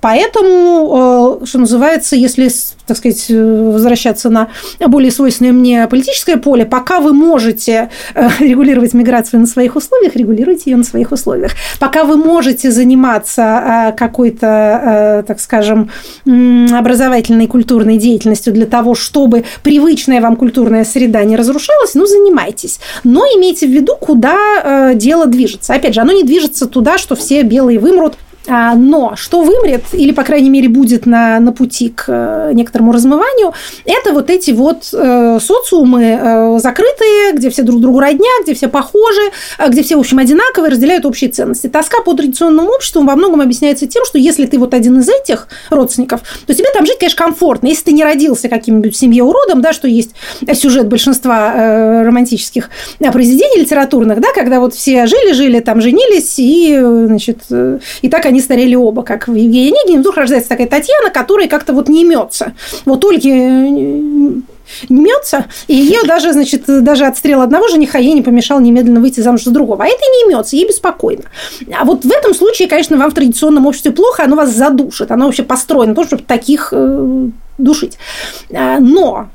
Поэтому, 0.00 1.40
э, 1.42 1.46
что 1.46 1.58
называется, 1.58 2.16
если, 2.16 2.50
так 2.86 2.96
сказать, 2.96 3.26
э, 3.28 3.70
возвращаться 3.72 4.30
на 4.30 4.48
более 4.80 5.10
свойственное 5.10 5.52
мне 5.52 5.86
политическое 5.88 6.36
поле, 6.36 6.64
пока 6.64 7.00
вы 7.00 7.12
можете 7.12 7.90
э, 8.14 8.28
регулировать 8.40 8.94
миграцию 8.94 9.40
на 9.40 9.46
своих 9.46 9.76
условиях, 9.76 10.16
регулируйте 10.16 10.70
ее 10.70 10.76
на 10.76 10.84
своих 10.84 11.12
условиях. 11.12 11.52
Пока 11.78 12.04
вы 12.04 12.16
можете 12.16 12.70
заниматься 12.70 13.94
какой-то, 13.96 15.24
так 15.26 15.40
скажем, 15.40 15.90
образовательной 16.24 17.46
культурной 17.46 17.98
деятельностью 17.98 18.52
для 18.52 18.66
того, 18.66 18.94
чтобы 18.94 19.44
привычная 19.62 20.20
вам 20.20 20.36
культурная 20.36 20.84
среда 20.84 21.24
не 21.24 21.36
разрушалась, 21.36 21.94
ну, 21.94 22.06
занимайтесь. 22.06 22.80
Но 23.04 23.24
имейте 23.26 23.66
в 23.66 23.70
виду, 23.70 23.96
куда 23.96 24.94
дело 24.94 25.26
движется. 25.26 25.74
Опять 25.74 25.94
же, 25.94 26.00
оно 26.00 26.12
не 26.12 26.24
движется 26.24 26.66
туда, 26.66 26.98
что 26.98 27.14
все 27.16 27.42
белые 27.42 27.78
вымрут, 27.78 28.16
Но 28.46 29.14
что 29.16 29.42
вымрет, 29.42 29.82
или, 29.92 30.12
по 30.12 30.24
крайней 30.24 30.48
мере, 30.48 30.68
будет 30.68 31.04
на, 31.04 31.38
на 31.40 31.52
пути 31.52 31.90
к 31.94 32.04
э, 32.08 32.52
некоторому 32.54 32.90
размыванию, 32.90 33.52
это 33.84 34.12
вот 34.14 34.30
эти 34.30 34.50
вот 34.50 34.88
э, 34.92 35.38
социумы 35.40 36.18
э, 36.20 36.58
закрытые, 36.58 37.32
где 37.34 37.50
все 37.50 37.62
друг 37.62 37.80
другу 37.80 38.00
родня, 38.00 38.30
где 38.42 38.54
все 38.54 38.68
похожи, 38.68 39.20
где 39.68 39.82
все, 39.82 39.96
в 39.96 40.00
общем, 40.00 40.18
одинаковые, 40.18 40.70
разделяют 40.70 41.04
общие 41.04 41.30
ценности. 41.30 41.66
Тоска 41.66 42.02
по 42.02 42.14
традиционному 42.14 42.70
обществу 42.70 43.04
во 43.04 43.14
многом 43.14 43.42
объясняется 43.42 43.86
тем, 43.86 44.04
что 44.06 44.16
если 44.16 44.46
ты 44.46 44.58
вот 44.58 44.72
один 44.72 44.98
из 45.00 45.08
этих 45.08 45.46
родственников, 45.68 46.22
то 46.46 46.54
тебе 46.54 46.68
там 46.72 46.86
жить, 46.86 46.98
конечно, 46.98 47.22
комфортно. 47.22 47.66
Если 47.66 47.84
ты 47.84 47.92
не 47.92 48.04
родился 48.04 48.48
каким-нибудь 48.48 48.96
семье 48.96 49.22
уродом, 49.22 49.60
да, 49.60 49.74
что 49.74 49.86
есть 49.86 50.12
сюжет 50.54 50.88
большинства 50.88 52.02
романтических 52.02 52.70
произведений 53.12 53.60
литературных, 53.60 54.20
да, 54.20 54.28
когда 54.34 54.60
вот 54.60 54.74
все 54.74 55.06
жили-жили, 55.06 55.60
там 55.60 55.80
женились, 55.82 56.38
и, 56.38 56.78
значит, 56.80 57.40
и 58.02 58.08
так 58.08 58.26
они 58.30 58.40
старели 58.40 58.74
оба, 58.74 59.02
как 59.02 59.28
в 59.28 59.34
Евгении 59.34 59.70
Онегине. 59.70 60.00
Вдруг 60.00 60.16
рождается 60.16 60.48
такая 60.48 60.66
Татьяна, 60.66 61.10
которая 61.10 61.48
как-то 61.48 61.72
вот 61.72 61.88
не 61.88 62.02
имется. 62.02 62.54
Вот 62.84 63.04
Ольге 63.04 63.30
э, 63.30 64.30
имется, 64.88 65.46
и 65.66 65.74
ее 65.74 66.02
даже, 66.04 66.32
значит, 66.32 66.64
даже 66.66 67.04
отстрел 67.06 67.42
одного 67.42 67.68
жениха 67.68 67.98
ей 67.98 68.14
не 68.14 68.22
помешал 68.22 68.60
немедленно 68.60 69.00
выйти 69.00 69.20
замуж 69.20 69.44
за 69.44 69.50
другого. 69.50 69.84
А 69.84 69.86
это 69.86 70.00
не 70.00 70.30
имется, 70.30 70.56
ей 70.56 70.66
беспокойно. 70.66 71.24
А 71.78 71.84
вот 71.84 72.04
в 72.04 72.10
этом 72.10 72.34
случае, 72.34 72.68
конечно, 72.68 72.96
вам 72.96 73.10
в 73.10 73.14
традиционном 73.14 73.66
обществе 73.66 73.90
плохо, 73.92 74.24
оно 74.24 74.36
вас 74.36 74.50
задушит, 74.50 75.10
оно 75.10 75.26
вообще 75.26 75.42
построено 75.42 75.90
на 75.92 75.96
то, 75.96 76.04
чтобы 76.04 76.22
таких 76.22 76.70
э, 76.72 77.28
душить. 77.58 77.98
А, 78.52 78.78
Но 78.78 79.28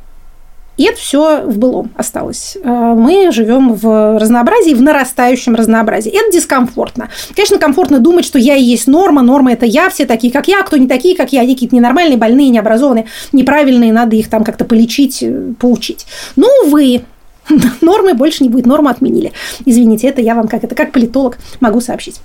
и 0.78 0.84
это 0.84 0.98
все 0.98 1.42
в 1.42 1.58
былом 1.58 1.92
осталось. 1.96 2.58
А, 2.64 2.96
Мы 2.96 3.32
живем 3.32 3.74
в 3.74 4.20
разнообразии, 4.20 4.74
в 4.74 4.82
нарастающем 4.82 5.56
разнообразии. 5.56 6.12
Это 6.12 6.32
дискомфортно. 6.32 7.10
Конечно, 7.34 7.58
комфортно 7.58 8.00
думать, 8.00 8.26
что 8.26 8.38
я 8.38 8.56
и 8.56 8.64
есть 8.64 8.88
норма, 8.88 9.22
норма 9.22 9.54
это 9.54 9.66
я, 9.66 9.90
все 9.90 10.06
такие, 10.06 10.34
как 10.34 10.48
я, 10.48 10.62
а 10.62 10.64
кто 10.64 10.78
не 10.78 10.88
такие, 10.88 11.16
как 11.16 11.32
я, 11.32 11.42
они 11.42 11.54
какие-то 11.54 11.76
ненормальные, 11.76 12.18
больные, 12.18 12.50
необразованные, 12.50 13.06
неправильные, 13.32 13.94
надо 13.94 14.16
их 14.16 14.30
там 14.30 14.44
как-то 14.44 14.66
полечить, 14.66 15.24
э, 15.24 15.54
поучить. 15.60 16.06
Ну, 16.36 16.48
увы, 16.66 17.04
нормы 17.82 18.14
больше 18.14 18.44
не 18.44 18.50
будет, 18.50 18.66
норму 18.66 18.90
отменили. 18.90 19.32
Извините, 19.66 20.08
это 20.08 20.22
я 20.22 20.36
вам 20.36 20.48
как 20.48 20.64
это 20.64 20.76
как 20.76 20.92
политолог 20.92 21.38
могу 21.62 21.80
сообщить. 21.80 22.20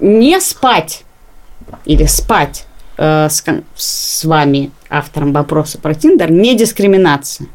Не 0.00 0.40
спать 0.40 1.04
или 1.84 2.06
спать 2.06 2.64
э, 2.96 3.28
с, 3.28 3.44
с 3.76 4.24
вами, 4.24 4.70
автором 4.88 5.32
вопроса 5.32 5.78
про 5.78 5.94
Тиндер, 5.94 6.30
не 6.30 6.54
дискриминация. 6.54 7.48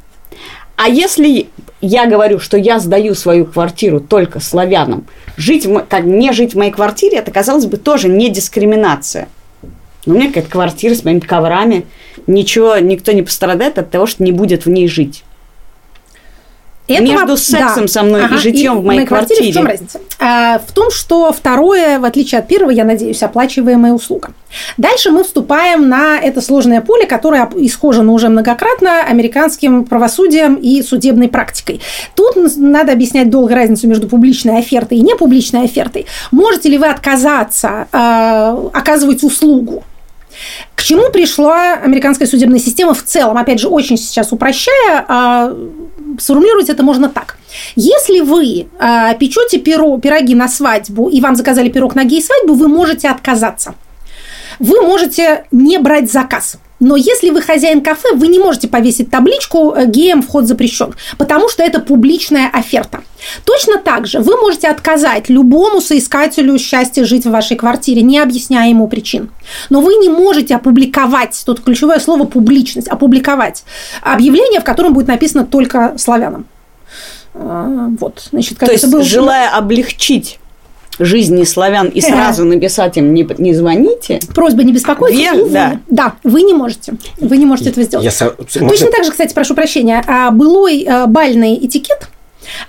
А 0.77 0.87
если 0.87 1.49
я 1.81 2.05
говорю, 2.05 2.39
что 2.39 2.55
я 2.55 2.79
сдаю 2.79 3.15
свою 3.15 3.45
квартиру 3.45 3.99
только 3.99 4.39
славянам, 4.39 5.07
жить 5.35 5.67
как 5.89 6.05
не 6.05 6.31
жить 6.31 6.53
в 6.53 6.57
моей 6.57 6.71
квартире, 6.71 7.17
это, 7.17 7.31
казалось 7.31 7.65
бы, 7.65 7.77
тоже 7.77 8.07
не 8.07 8.29
дискриминация. 8.29 9.27
Но 10.05 10.13
у 10.13 10.17
меня 10.17 10.27
какая-то 10.27 10.51
квартира 10.51 10.93
с 10.93 11.03
моими 11.03 11.19
коврами, 11.19 11.85
ничего, 12.27 12.77
никто 12.77 13.11
не 13.11 13.23
пострадает 13.23 13.79
от 13.79 13.89
того, 13.89 14.05
что 14.05 14.23
не 14.23 14.31
будет 14.31 14.65
в 14.65 14.69
ней 14.69 14.87
жить. 14.87 15.23
Между 16.87 17.33
воп- 17.33 17.37
сексом 17.37 17.87
со 17.87 18.03
мной 18.03 18.25
и 18.33 18.37
житьем 18.37 18.79
в 18.79 18.85
моей 18.85 19.05
квартире. 19.05 19.51
В 19.51 19.53
чем 19.53 19.63
квартире. 19.65 19.87
разница? 19.87 19.99
А, 20.19 20.59
в 20.59 20.71
том, 20.71 20.89
что 20.89 21.31
второе, 21.31 21.99
в 21.99 22.05
отличие 22.05 22.39
от 22.39 22.47
первого, 22.47 22.71
я 22.71 22.85
надеюсь, 22.85 23.21
оплачиваемая 23.21 23.93
услуга. 23.93 24.29
Дальше 24.77 25.11
мы 25.11 25.23
вступаем 25.23 25.89
на 25.89 26.17
это 26.17 26.41
сложное 26.41 26.81
поле, 26.81 27.05
которое 27.05 27.49
исхожено 27.57 28.13
уже 28.13 28.29
многократно 28.29 29.01
американским 29.03 29.83
правосудием 29.83 30.55
и 30.55 30.81
судебной 30.81 31.27
практикой. 31.27 31.81
Тут 32.15 32.35
надо 32.57 32.93
объяснять 32.93 33.29
долго 33.29 33.53
разницу 33.53 33.87
между 33.87 34.07
публичной 34.07 34.59
офертой 34.59 34.99
и 34.99 35.01
непубличной 35.01 35.65
офертой. 35.65 36.05
Можете 36.31 36.69
ли 36.69 36.77
вы 36.77 36.87
отказаться 36.87 37.87
э, 37.91 38.69
оказывать 38.73 39.23
услугу? 39.23 39.83
К 40.75 40.83
чему 40.83 41.09
пришла 41.11 41.73
американская 41.73 42.27
судебная 42.27 42.59
система 42.59 42.93
в 42.93 43.03
целом? 43.03 43.37
Опять 43.37 43.59
же, 43.59 43.67
очень 43.67 43.97
сейчас 43.97 44.31
упрощая, 44.31 45.05
а, 45.07 45.55
сформулировать 46.19 46.69
это 46.69 46.83
можно 46.83 47.09
так. 47.09 47.37
Если 47.75 48.19
вы 48.19 48.67
а, 48.79 49.13
печете 49.15 49.59
пиро, 49.59 49.97
пироги 49.99 50.35
на 50.35 50.47
свадьбу 50.47 51.09
и 51.09 51.19
вам 51.21 51.35
заказали 51.35 51.69
пирог 51.69 51.95
на 51.95 52.03
гей-свадьбу, 52.03 52.53
вы 52.53 52.67
можете 52.67 53.09
отказаться. 53.09 53.75
Вы 54.59 54.81
можете 54.81 55.45
не 55.51 55.77
брать 55.77 56.11
заказ. 56.11 56.57
Но 56.79 56.95
если 56.95 57.31
вы 57.31 57.41
хозяин 57.41 57.81
кафе, 57.81 58.13
вы 58.13 58.27
не 58.27 58.37
можете 58.37 58.67
повесить 58.67 59.09
табличку 59.09 59.73
э, 59.75 59.85
«Геям 59.87 60.21
вход 60.21 60.45
запрещен», 60.45 60.93
потому 61.17 61.49
что 61.49 61.63
это 61.63 61.79
публичная 61.79 62.49
оферта. 62.53 63.01
Точно 63.45 63.77
так 63.79 64.05
же 64.05 64.19
вы 64.19 64.37
можете 64.37 64.67
отказать 64.67 65.27
любому 65.27 65.81
соискателю 65.81 66.59
счастья 66.59 67.03
жить 67.03 67.25
в 67.25 67.31
вашей 67.31 67.57
квартире, 67.57 68.03
не 68.03 68.19
объясняя 68.19 68.69
ему 68.69 68.87
причин. 68.87 69.31
Но 69.71 69.81
вы 69.81 69.95
не 69.95 70.07
можете 70.09 70.55
опубликовать, 70.55 71.41
тут 71.45 71.61
ключевое 71.61 71.99
слово 71.99 72.25
«публичность», 72.25 72.87
опубликовать 72.87 73.63
объявление, 74.03 74.59
в 74.59 74.63
котором 74.63 74.93
будет 74.93 75.07
написано 75.07 75.45
только 75.45 75.95
славянам. 75.97 76.45
А, 77.33 77.87
Вот, 77.99 78.27
значит, 78.31 78.59
как 78.59 78.69
То 78.69 78.75
это 78.75 78.81
есть, 78.85 78.93
было- 78.93 79.03
желая 79.03 79.49
облегчить 79.49 80.39
жизни 80.99 81.43
славян 81.43 81.87
и 81.87 82.01
сразу 82.01 82.45
написать 82.45 82.97
им 82.97 83.13
не, 83.13 83.27
не 83.37 83.53
звоните, 83.53 84.19
Просьба 84.33 84.63
не 84.63 84.73
беспокоиться. 84.73 85.19
Вер- 85.35 85.49
да. 85.49 85.79
да, 85.89 86.13
вы 86.23 86.41
не 86.43 86.53
можете. 86.53 86.93
Вы 87.19 87.37
не 87.37 87.45
можете 87.45 87.69
этого 87.69 87.85
сделать. 87.85 88.05
Я 88.05 88.11
со- 88.11 88.29
Точно 88.31 88.65
можно- 88.65 88.91
так 88.91 89.03
же, 89.05 89.11
кстати, 89.11 89.33
прошу 89.33 89.55
прощения, 89.55 90.03
а, 90.07 90.31
былой 90.31 90.83
а, 90.89 91.07
бальный 91.07 91.55
этикет 91.65 92.09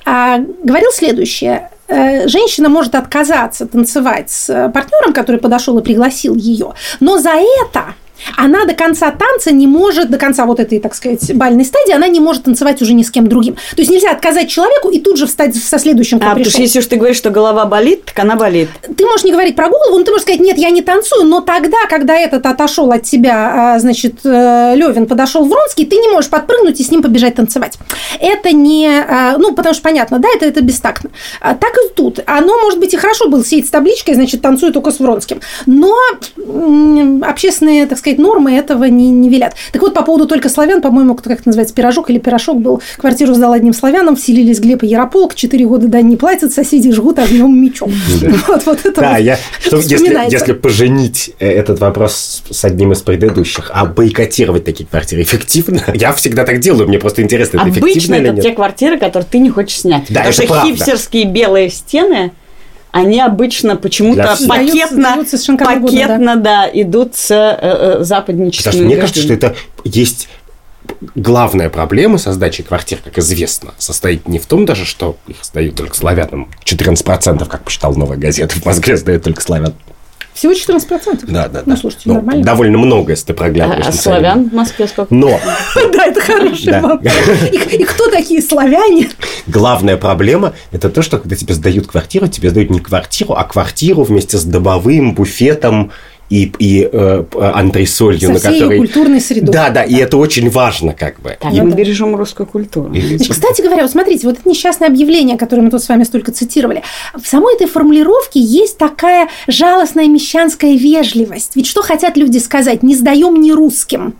а, 0.04 0.38
говорил 0.64 0.90
следующее. 0.92 1.70
Э, 1.90 2.28
Женщина 2.28 2.68
может 2.68 2.94
отказаться 2.94 3.64
танцевать 3.66 4.30
с 4.30 4.70
партнером, 4.74 5.14
который 5.14 5.40
подошел 5.40 5.78
и 5.78 5.82
пригласил 5.82 6.34
ее, 6.34 6.74
но 7.00 7.16
за 7.18 7.30
это 7.30 7.94
она 8.36 8.64
до 8.64 8.74
конца 8.74 9.10
танца 9.10 9.52
не 9.52 9.66
может, 9.66 10.10
до 10.10 10.18
конца 10.18 10.46
вот 10.46 10.60
этой, 10.60 10.80
так 10.80 10.94
сказать, 10.94 11.34
бальной 11.34 11.64
стадии, 11.64 11.92
она 11.92 12.08
не 12.08 12.20
может 12.20 12.44
танцевать 12.44 12.80
уже 12.82 12.94
ни 12.94 13.02
с 13.02 13.10
кем 13.10 13.26
другим. 13.26 13.54
То 13.54 13.78
есть 13.78 13.90
нельзя 13.90 14.10
отказать 14.10 14.48
человеку 14.48 14.90
и 14.90 15.00
тут 15.00 15.18
же 15.18 15.26
встать 15.26 15.56
со 15.56 15.78
следующим, 15.78 16.18
кто 16.18 16.30
а, 16.30 16.34
пришел. 16.34 16.50
Потому 16.50 16.52
что 16.52 16.62
если 16.62 16.78
уж 16.80 16.86
ты 16.86 16.96
говоришь, 16.96 17.16
что 17.16 17.30
голова 17.30 17.64
болит, 17.64 18.04
так 18.06 18.18
она 18.20 18.36
болит. 18.36 18.68
Ты 18.96 19.04
можешь 19.04 19.24
не 19.24 19.32
говорить 19.32 19.56
про 19.56 19.68
голову, 19.68 19.98
но 19.98 20.04
ты 20.04 20.10
можешь 20.10 20.22
сказать, 20.22 20.40
нет, 20.40 20.58
я 20.58 20.70
не 20.70 20.82
танцую, 20.82 21.24
но 21.24 21.40
тогда, 21.40 21.78
когда 21.88 22.16
этот 22.16 22.46
отошел 22.46 22.90
от 22.90 23.02
тебя, 23.02 23.74
а, 23.74 23.78
значит, 23.78 24.20
э, 24.24 24.74
Левин 24.76 25.06
подошел 25.06 25.44
Вронский, 25.44 25.86
ты 25.86 25.96
не 25.96 26.08
можешь 26.08 26.30
подпрыгнуть 26.30 26.80
и 26.80 26.84
с 26.84 26.90
ним 26.90 27.02
побежать 27.02 27.34
танцевать. 27.34 27.78
Это 28.20 28.52
не, 28.52 28.88
а, 28.88 29.36
ну, 29.38 29.54
потому 29.54 29.74
что 29.74 29.82
понятно, 29.82 30.18
да, 30.18 30.28
это, 30.34 30.46
это 30.46 30.60
бестактно. 30.60 31.10
А, 31.40 31.54
так 31.54 31.72
и 31.76 31.92
тут. 31.94 32.20
Оно, 32.26 32.58
может 32.60 32.78
быть, 32.78 32.94
и 32.94 32.96
хорошо 32.96 33.28
было 33.28 33.44
сидеть 33.44 33.66
с 33.66 33.70
табличкой, 33.70 34.14
значит, 34.14 34.42
танцую 34.42 34.72
только 34.72 34.90
с 34.90 34.98
Вронским. 34.98 35.40
Но 35.66 35.94
общественные, 37.22 37.86
так 37.86 37.98
сказать, 37.98 38.07
нормы 38.16 38.52
этого 38.52 38.84
не, 38.84 39.10
не 39.10 39.28
велят. 39.28 39.54
Так 39.72 39.82
вот, 39.82 39.94
по 39.94 40.02
поводу 40.02 40.26
только 40.26 40.48
славян, 40.48 40.80
по-моему, 40.80 41.14
как 41.14 41.26
это 41.40 41.42
называется, 41.46 41.74
пирожок 41.74 42.10
или 42.10 42.18
пирожок 42.18 42.60
был, 42.60 42.80
квартиру 42.96 43.34
сдал 43.34 43.52
одним 43.52 43.74
славянам, 43.74 44.16
вселились 44.16 44.60
Глеб 44.60 44.82
и 44.82 44.86
Ярополк, 44.86 45.34
четыре 45.34 45.66
года 45.66 45.88
дань 45.88 46.06
не 46.06 46.16
платят, 46.16 46.52
соседи 46.52 46.90
жгут 46.92 47.18
огнем 47.18 47.54
мечом. 47.60 47.92
Вот, 48.48 48.64
вот 48.66 48.84
это 48.84 49.00
да, 49.00 49.18
я, 49.18 49.38
если, 49.64 50.30
если 50.30 50.52
поженить 50.52 51.32
э, 51.38 51.50
этот 51.50 51.80
вопрос 51.80 52.42
с 52.48 52.64
одним 52.64 52.92
из 52.92 53.02
предыдущих, 53.02 53.70
а 53.74 53.84
бойкотировать 53.84 54.64
такие 54.64 54.86
квартиры 54.88 55.22
эффективно? 55.22 55.82
Я 55.94 56.12
всегда 56.12 56.44
так 56.44 56.60
делаю, 56.60 56.88
мне 56.88 56.98
просто 56.98 57.22
интересно, 57.22 57.58
это 57.58 57.66
Обычно 57.66 57.88
эффективно 57.88 58.26
это 58.26 58.40
те 58.40 58.52
квартиры, 58.52 58.98
которые 58.98 59.26
ты 59.30 59.38
не 59.38 59.50
хочешь 59.50 59.80
снять. 59.80 60.04
Да, 60.08 60.24
Потому 60.24 60.32
что 60.32 60.62
хипстерские 60.62 61.24
белые 61.24 61.68
стены– 61.70 62.32
они 62.90 63.20
обычно 63.20 63.76
почему-то 63.76 64.36
пакетно, 64.48 65.24
пакетно 65.58 65.76
года, 65.78 66.18
да. 66.18 66.36
да, 66.36 66.70
идут 66.72 67.16
с 67.16 67.30
э, 67.30 67.58
э, 67.60 68.04
западническими 68.04 68.64
Потому 68.64 68.82
что 68.82 68.86
мне 68.86 68.96
кажется, 68.96 69.22
что 69.22 69.34
это 69.34 69.56
есть 69.84 70.28
главная 71.14 71.68
проблема 71.68 72.18
со 72.18 72.32
сдачей 72.32 72.64
квартир, 72.64 72.98
как 73.04 73.18
известно, 73.18 73.74
состоит 73.78 74.26
не 74.28 74.38
в 74.38 74.46
том 74.46 74.64
даже, 74.64 74.84
что 74.84 75.16
их 75.26 75.36
сдают 75.42 75.76
только 75.76 75.94
славянам. 75.94 76.48
14%, 76.64 77.46
как 77.46 77.62
посчитал 77.62 77.94
новая 77.94 78.16
газета, 78.16 78.54
в 78.54 78.64
Москве 78.64 78.96
сдают 78.96 79.22
только 79.22 79.40
славян. 79.42 79.74
Всего 80.38 80.52
14%? 80.52 81.24
Да, 81.32 81.48
да, 81.48 81.64
ну, 81.66 81.76
слушайте, 81.76 82.04
ну, 82.06 82.14
нормально. 82.14 82.44
Довольно 82.44 82.78
много, 82.78 83.10
если 83.10 83.26
ты 83.26 83.34
проглядываешь. 83.34 83.86
А, 83.86 83.88
а 83.88 83.92
славян 83.92 84.48
в 84.48 84.54
Москве 84.54 84.86
сколько? 84.86 85.12
Но. 85.12 85.30
Да, 85.92 86.06
это 86.06 86.20
хороший 86.20 86.80
вопрос. 86.80 87.12
И 87.52 87.82
кто 87.82 88.08
такие 88.08 88.40
славяне? 88.40 89.10
Главная 89.48 89.96
проблема– 89.96 90.54
это 90.70 90.90
то, 90.90 91.02
что 91.02 91.18
когда 91.18 91.34
тебе 91.34 91.54
сдают 91.54 91.88
квартиру, 91.88 92.28
тебе 92.28 92.50
сдают 92.50 92.70
не 92.70 92.78
квартиру, 92.78 93.34
а 93.34 93.42
квартиру 93.42 94.04
вместе 94.04 94.38
с 94.38 94.44
добовым, 94.44 95.12
буфетом 95.14 95.90
и, 96.30 96.52
и 96.58 96.88
э, 96.90 97.24
антресолью, 97.38 98.20
Со 98.20 98.32
на 98.32 98.40
которой... 98.40 98.78
культурной 98.78 99.20
средой. 99.20 99.52
Да, 99.52 99.70
да, 99.70 99.82
и 99.82 99.94
это 99.96 100.16
очень 100.16 100.50
важно, 100.50 100.92
как 100.92 101.20
бы. 101.20 101.36
Так, 101.40 101.52
и 101.52 101.60
мы 101.60 101.72
бережем 101.72 102.14
русскую 102.16 102.46
культуру. 102.46 102.90
Значит, 102.94 103.28
кстати 103.28 103.62
говоря, 103.62 103.82
вот 103.82 103.90
смотрите, 103.90 104.26
вот 104.26 104.38
это 104.38 104.48
несчастное 104.48 104.88
объявление, 104.88 105.38
которое 105.38 105.62
мы 105.62 105.70
тут 105.70 105.82
с 105.82 105.88
вами 105.88 106.04
столько 106.04 106.32
цитировали, 106.32 106.82
в 107.14 107.26
самой 107.26 107.54
этой 107.54 107.66
формулировке 107.66 108.40
есть 108.40 108.78
такая 108.78 109.28
жалостная 109.46 110.06
мещанская 110.06 110.76
вежливость. 110.76 111.52
Ведь 111.54 111.66
что 111.66 111.82
хотят 111.82 112.16
люди 112.16 112.38
сказать? 112.38 112.82
Не 112.82 112.94
сдаем 112.94 113.40
ни 113.40 113.50
русским. 113.50 114.14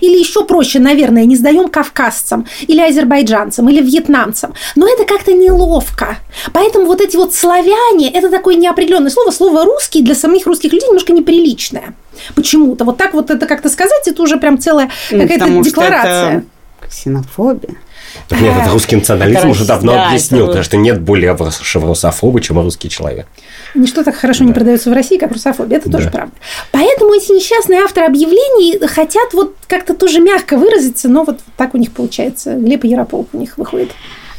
Или 0.00 0.18
еще 0.18 0.44
проще, 0.44 0.78
наверное, 0.78 1.24
не 1.24 1.36
сдаем 1.36 1.68
кавказцам, 1.68 2.46
или 2.66 2.80
азербайджанцам, 2.80 3.68
или 3.68 3.82
вьетнамцам. 3.82 4.54
Но 4.76 4.88
это 4.88 5.04
как-то 5.04 5.32
неловко. 5.32 6.18
Поэтому 6.52 6.86
вот 6.86 7.00
эти 7.00 7.16
вот 7.16 7.34
славяне, 7.34 8.10
это 8.10 8.30
такое 8.30 8.56
неопределенное 8.56 9.10
слово. 9.10 9.30
Слово 9.30 9.64
русский 9.64 10.02
для 10.02 10.14
самих 10.14 10.46
русских 10.46 10.72
людей 10.72 10.88
немножко 10.88 11.12
неприличное. 11.12 11.94
Почему-то. 12.34 12.84
Вот 12.84 12.96
так 12.96 13.14
вот 13.14 13.30
это 13.30 13.46
как-то 13.46 13.68
сказать, 13.68 14.06
это 14.06 14.22
уже 14.22 14.36
прям 14.36 14.58
целая 14.58 14.90
какая-то 15.10 15.48
декларация. 15.62 16.44
Это 16.80 16.88
ксенофобия. 16.88 17.76
Так 18.28 18.40
нет, 18.40 18.54
это 18.60 18.70
русский 18.70 18.96
национализм 18.96 19.50
уже 19.50 19.64
давно 19.64 19.92
да, 19.92 20.08
объяснил, 20.08 20.46
потому 20.46 20.64
что 20.64 20.76
нет 20.76 21.00
более 21.00 21.36
русофоба, 21.74 22.40
чем 22.40 22.60
русский 22.60 22.88
человек. 22.88 23.26
Ничто 23.74 24.04
так 24.04 24.14
хорошо 24.14 24.40
да. 24.40 24.46
не 24.46 24.52
продается 24.52 24.90
в 24.90 24.92
России, 24.92 25.18
как 25.18 25.32
русофобия. 25.32 25.78
Это 25.78 25.88
да. 25.88 25.98
тоже 25.98 26.10
правда. 26.10 26.34
Поэтому 26.70 27.14
эти 27.14 27.32
несчастные 27.32 27.80
авторы 27.80 28.06
объявлений 28.06 28.78
хотят 28.86 29.32
вот 29.32 29.54
как-то 29.66 29.94
тоже 29.94 30.20
мягко 30.20 30.56
выразиться, 30.56 31.08
но 31.08 31.24
вот 31.24 31.40
так 31.56 31.74
у 31.74 31.78
них 31.78 31.92
получается. 31.92 32.54
Глеб 32.54 32.84
Ярополк 32.84 33.28
у 33.32 33.38
них 33.38 33.58
выходит. 33.58 33.90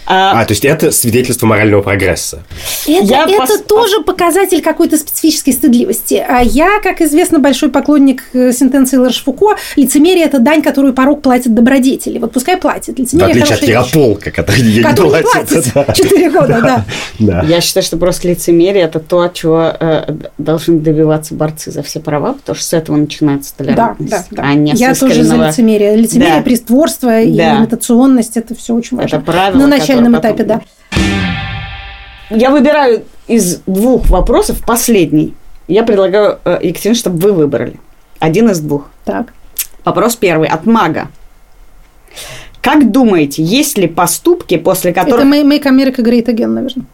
А, 0.06 0.42
а, 0.42 0.46
то 0.46 0.52
есть 0.52 0.66
это 0.66 0.92
свидетельство 0.92 1.46
морального 1.46 1.82
прогресса. 1.82 2.44
Это, 2.86 3.04
я 3.06 3.24
это 3.24 3.38
пос... 3.38 3.62
тоже 3.62 4.02
показатель 4.02 4.62
какой-то 4.62 4.98
специфической 4.98 5.52
стыдливости. 5.52 6.24
А 6.28 6.42
я, 6.42 6.80
как 6.82 7.02
известно, 7.02 7.40
большой 7.40 7.70
поклонник 7.70 8.24
э, 8.34 8.52
сентенции 8.52 8.98
Ларшфуко, 8.98 9.56
лицемерие– 9.76 10.26
это 10.26 10.40
дань, 10.40 10.62
которую 10.62 10.94
порог 10.94 11.22
платит 11.22 11.54
добродетели. 11.54 12.20
Вот 12.20 12.34
пускай 12.34 12.58
платит. 12.58 13.00
Лицемерие 13.00 13.34
В 13.34 13.44
отличие 13.44 13.58
от 13.58 13.64
Ярополка, 13.64 14.32
который 14.32 14.62
ей 14.62 14.84
не 14.84 14.94
платит. 14.94 15.96
Четыре 15.96 16.30
года, 16.30 16.60
да. 16.62 16.86
да. 17.20 17.44
Я 17.48 17.62
считаю, 17.62 17.84
что 17.84 17.98
просто 17.98 18.28
лицемерие– 18.28 18.84
это 18.86 19.00
то, 19.00 19.30
чего 19.30 19.74
э, 19.80 20.14
должны 20.38 20.80
добиваться 20.80 21.34
борцы 21.34 21.72
за 21.72 21.82
все 21.82 22.00
права, 22.00 22.34
потому 22.34 22.56
что 22.56 22.66
с 22.66 22.74
этого 22.74 22.98
начинается 22.98 23.56
толерантность. 23.56 24.12
Да, 24.12 24.26
да, 24.32 24.42
да. 24.42 24.50
А 24.50 24.54
не 24.54 24.74
я 24.74 24.94
тоже 24.94 25.24
за 25.24 25.36
лицемерие. 25.36 25.96
Лицемерие, 25.96 26.38
да. 26.38 26.42
притворство 26.42 27.10
да. 27.10 27.22
и 27.22 27.32
имитационность– 27.32 28.32
это 28.36 28.54
все 28.56 28.74
очень 28.74 28.98
важно. 28.98 29.18
Это 29.18 29.26
правило, 29.26 29.62
начальном 29.95 30.20
этапе, 30.20 30.44
да. 30.44 30.61
Я 32.30 32.49
выбираю 32.49 33.03
из 33.28 33.57
двух 33.65 34.10
вопросов 34.10 34.61
последний. 34.65 35.36
Я 35.68 35.84
предлагаю, 35.84 36.40
э, 36.45 36.60
Екатерина, 36.61 36.95
чтобы 36.95 37.20
вы 37.20 37.34
выбрали. 37.34 37.80
Один 38.20 38.49
из 38.49 38.60
двух. 38.60 38.90
Так. 39.06 39.34
Вопрос 39.86 40.15
первый 40.15 40.48
от 40.48 40.65
мага. 40.65 41.10
Как 42.61 42.91
думаете, 42.91 43.44
есть 43.44 43.78
ли 43.78 43.88
поступки, 43.88 44.57
после 44.57 44.94
которых... 44.94 45.26
Это 45.26 45.28
Make 45.28 45.64
America 45.64 45.98
Great 45.98 46.26
Again, 46.26 46.48
наверное. 46.48 46.86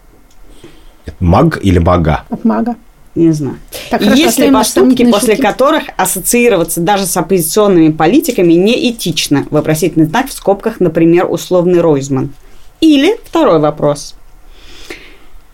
Маг 1.19 1.59
или 1.61 1.79
мага? 1.79 2.23
От 2.29 2.43
мага. 2.43 2.75
Не 3.15 3.31
знаю. 3.31 3.57
Так, 3.89 4.01
хорошо, 4.01 4.17
Есть 4.21 4.39
ли 4.39 4.51
поступки, 4.51 5.09
после 5.11 5.35
шутки? 5.35 5.41
которых 5.41 5.83
ассоциироваться 5.97 6.79
даже 6.79 7.05
с 7.05 7.17
оппозиционными 7.17 7.91
политиками 7.91 8.53
неэтично? 8.53 9.45
Вопросительный 9.49 10.05
знак 10.05 10.27
в 10.29 10.33
скобках, 10.33 10.79
например, 10.79 11.27
условный 11.29 11.81
Ройзман. 11.81 12.33
Или 12.81 13.19
второй 13.25 13.59
вопрос. 13.59 14.15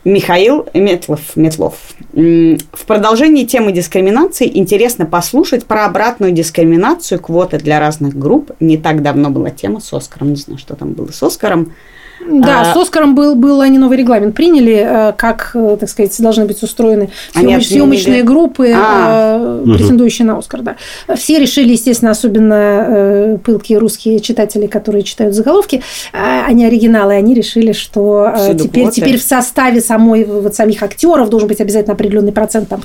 Михаил 0.03 0.67
Метлов, 0.75 1.35
Метлов. 1.35 1.73
В 2.13 2.85
продолжении 2.85 3.43
темы 3.43 3.71
дискриминации 3.71 4.49
интересно 4.53 5.07
послушать 5.07 5.65
про 5.65 5.85
обратную 5.85 6.31
дискриминацию 6.31 7.19
квоты 7.19 7.57
для 7.57 7.79
разных 7.79 8.15
групп. 8.15 8.51
Не 8.59 8.77
так 8.77 9.01
давно 9.01 9.31
была 9.31 9.49
тема 9.49 9.79
с 9.79 9.91
Оскаром, 9.91 10.29
не 10.29 10.35
знаю, 10.35 10.59
что 10.59 10.75
там 10.75 10.93
было 10.93 11.11
с 11.11 11.23
Оскаром. 11.23 11.73
Да, 12.27 12.61
а, 12.61 12.73
с 12.73 12.77
Оскаром 12.77 13.15
был, 13.15 13.35
был, 13.35 13.61
они 13.61 13.77
новый 13.77 13.97
регламент 13.97 14.35
приняли, 14.35 14.85
э, 14.87 15.13
как, 15.15 15.51
э, 15.53 15.77
так 15.79 15.89
сказать, 15.89 16.15
должны 16.19 16.45
быть 16.45 16.61
устроены 16.63 17.09
съемоч, 17.33 17.67
съемочные 17.67 18.23
группы, 18.23 18.71
а, 18.75 19.63
э, 19.65 19.73
претендующие 19.77 20.25
на 20.25 20.37
Оскар. 20.37 20.61
Да. 20.61 20.75
Все 21.15 21.39
решили, 21.39 21.73
естественно, 21.73 22.11
особенно 22.11 23.39
пылкие 23.43 23.77
русские 23.77 24.19
читатели, 24.19 24.67
которые 24.67 25.03
читают 25.03 25.35
заголовки, 25.35 25.83
а 26.13 26.51
не 26.51 26.65
оригиналы, 26.65 27.13
они 27.13 27.33
решили, 27.33 27.71
что 27.71 28.33
теперь, 28.59 28.89
теперь 28.89 29.17
в 29.17 29.23
составе 29.23 29.81
самой, 29.81 30.23
вот 30.25 30.55
самих 30.55 30.81
актеров 30.83 31.29
должен 31.29 31.47
быть 31.47 31.61
обязательно 31.61 31.93
определенный 31.93 32.31
процент 32.31 32.69
там, 32.69 32.81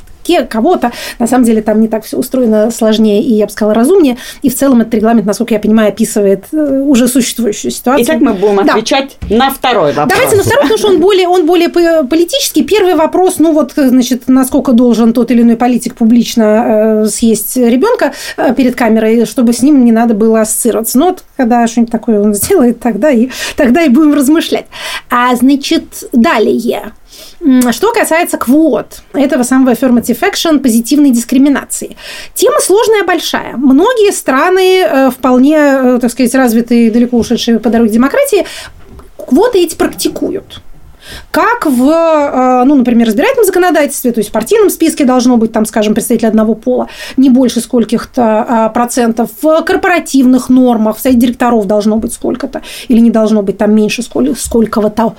кого-то. 0.49 0.93
На 1.19 1.27
самом 1.27 1.45
деле 1.45 1.63
там 1.63 1.81
не 1.81 1.89
так 1.89 2.05
все 2.05 2.17
устроено 2.17 2.71
сложнее 2.71 3.23
и, 3.23 3.35
я 3.35 3.47
бы 3.47 3.53
сказала, 3.53 3.75
разумнее. 3.75 4.17
И 4.43 4.51
в 4.51 4.57
целом 4.57 4.81
этот 4.81 4.95
регламент, 4.95 5.27
насколько 5.27 5.55
я 5.55 5.61
понимаю, 5.61 5.89
описывает 5.89 6.45
уже 6.53 7.09
существующую 7.09 7.71
ситуацию. 7.71 8.05
Итак, 8.05 8.21
мы 8.21 8.35
будем 8.35 8.57
да. 8.65 8.73
отвечать 8.75 9.17
на 9.31 9.51
второй 9.51 9.93
вопрос. 9.93 10.19
Давайте 10.19 10.37
на 10.37 10.43
второй, 10.43 10.63
потому 10.63 10.79
что 10.79 10.89
он 10.89 11.01
более, 11.01 11.29
он 11.29 11.47
более 11.47 11.69
политический. 11.69 12.63
Первый 12.63 12.95
вопрос, 12.95 13.39
ну 13.39 13.53
вот, 13.53 13.73
значит, 13.77 14.25
насколько 14.27 14.73
должен 14.73 15.13
тот 15.13 15.31
или 15.31 15.43
иной 15.43 15.57
политик 15.57 15.95
публично 15.95 17.05
э, 17.05 17.07
съесть 17.07 17.57
ребенка 17.57 18.13
э, 18.37 18.55
перед 18.55 18.77
камерой, 18.77 19.25
чтобы 19.27 19.53
с 19.53 19.63
ним 19.63 19.85
не 19.85 19.93
надо 19.93 20.15
было 20.15 20.43
ассоциироваться. 20.43 20.99
Ну 20.99 21.07
вот, 21.07 21.25
когда 21.37 21.67
что-нибудь 21.67 21.93
такое 21.93 22.21
он 22.21 22.35
сделает, 22.35 22.81
тогда 22.81 23.11
и, 23.11 23.29
тогда 23.57 23.83
и 23.83 23.89
будем 23.89 24.15
размышлять. 24.15 24.67
А, 25.11 25.35
значит, 25.37 26.05
далее. 26.13 26.93
Что 27.71 27.93
касается 27.93 28.37
квот, 28.37 29.03
этого 29.15 29.45
самого 29.45 29.73
affirmative 29.73 30.19
action, 30.21 30.59
позитивной 30.59 31.11
дискриминации. 31.11 31.97
Тема 32.35 32.61
сложная, 32.61 33.05
большая. 33.05 33.57
Многие 33.57 34.13
страны, 34.13 34.83
э, 34.83 35.11
вполне, 35.11 35.99
так 35.99 36.11
сказать, 36.11 36.35
развитые, 36.35 36.91
далеко 36.91 37.17
ушедшие 37.17 37.59
по 37.59 37.71
дороге 37.71 37.93
демократии, 37.93 38.47
квоты 39.31 39.63
эти 39.63 39.77
практикуют 39.77 40.61
как 41.31 41.67
в, 41.67 41.89
э, 41.89 42.65
ну, 42.65 42.75
например, 42.75 43.09
избирательном 43.09 43.45
законодательстве, 43.45 44.13
то 44.13 44.21
есть 44.21 44.31
в 44.31 44.33
партийном 44.33 44.71
списке 44.71 45.05
должно 45.05 45.37
быть, 45.37 45.53
там, 45.53 45.65
скажем, 45.65 45.95
представитель 45.95 46.29
одного 46.29 46.55
пола 46.55 46.89
не 47.17 47.31
больше 47.31 47.61
скольких-то 47.61 48.47
а, 48.49 48.69
процентов, 48.69 49.31
в 49.43 49.63
корпоративных 49.63 50.51
нормах, 50.51 50.99
в 50.99 51.01
совете 51.01 51.21
директоров 51.21 51.67
должно 51.67 51.97
быть 51.97 52.13
сколько-то, 52.13 52.63
или 52.89 53.01
не 53.01 53.11
должно 53.11 53.43
быть 53.43 53.59
там 53.59 53.75
меньше 53.75 54.03
сколько-то 54.03 55.15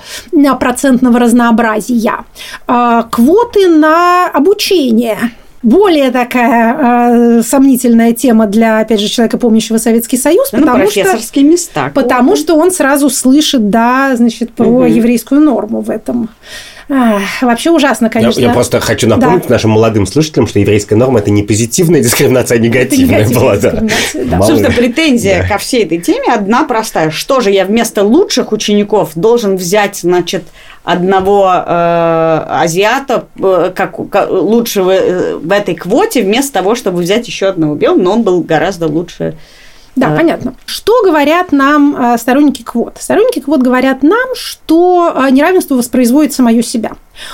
процентного 0.60 1.18
разнообразия. 1.18 2.24
А, 2.66 3.02
квоты 3.02 3.68
на 3.68 4.28
обучение– 4.28 5.18
более 5.62 6.10
такая 6.10 7.38
э, 7.38 7.42
сомнительная 7.42 8.12
тема 8.12 8.46
для, 8.46 8.80
опять 8.80 9.00
же, 9.00 9.08
человека, 9.08 9.38
помнящего 9.38 9.78
Советский 9.78 10.16
Союз, 10.16 10.50
ну, 10.52 10.60
потому 10.60 10.84
профессорские 10.84 11.44
что, 11.44 11.52
места. 11.52 11.92
Потому 11.94 12.36
что 12.36 12.56
он 12.56 12.72
сразу 12.72 13.08
слышит, 13.10 13.70
да, 13.70 14.14
значит, 14.16 14.52
про 14.52 14.66
угу. 14.66 14.84
еврейскую 14.84 15.40
норму 15.40 15.80
в 15.80 15.90
этом. 15.90 16.28
Ах, 16.94 17.22
вообще 17.40 17.70
ужасно, 17.70 18.10
конечно. 18.10 18.38
Я, 18.38 18.48
я 18.48 18.52
просто 18.52 18.78
хочу 18.78 19.08
напомнить 19.08 19.44
да. 19.44 19.54
нашим 19.54 19.70
молодым 19.70 20.06
слушателям, 20.06 20.46
что 20.46 20.58
еврейская 20.58 20.96
норма– 20.96 21.18
это 21.20 21.30
не 21.30 21.42
позитивная 21.42 22.02
дискриминация, 22.02 22.58
а 22.58 22.60
негативная 22.60 23.26
была. 23.30 23.56
Да. 23.56 23.82
Да. 24.14 24.42
Собственно, 24.42 24.70
претензия 24.70 25.42
да. 25.42 25.48
ко 25.48 25.58
всей 25.58 25.84
этой 25.84 25.98
теме 25.98 26.30
одна 26.30 26.64
простая. 26.64 27.10
Что 27.10 27.40
же 27.40 27.50
я 27.50 27.64
вместо 27.64 28.04
лучших 28.04 28.52
учеников 28.52 29.12
должен 29.14 29.56
взять, 29.56 29.96
значит, 29.96 30.44
одного 30.84 31.50
э, 31.50 32.44
азиата 32.46 33.24
э, 33.38 33.72
как, 33.74 33.96
как 34.10 34.30
лучшего 34.30 34.90
э, 34.90 35.36
в 35.36 35.50
этой 35.50 35.74
квоте, 35.74 36.22
вместо 36.22 36.52
того, 36.52 36.74
чтобы 36.74 37.00
взять 37.00 37.26
еще 37.26 37.46
одного 37.46 37.74
белого, 37.74 38.02
но 38.02 38.12
он 38.12 38.22
был 38.22 38.42
гораздо 38.42 38.86
лучше 38.86 39.34
да, 39.94 40.12
а. 40.12 40.16
понятно. 40.16 40.54
Что 40.64 41.02
говорят 41.04 41.52
нам 41.52 41.94
э, 41.96 42.18
сторонники 42.18 42.62
квот? 42.62 42.96
Сторонники 43.00 43.40
квот 43.40 43.60
говорят 43.60 44.02
нам, 44.02 44.34
что 44.34 45.12
э, 45.14 45.30
неравенство 45.30 45.74
воспроизводит 45.74 46.32
самое 46.32 46.62
себя. 46.62 46.92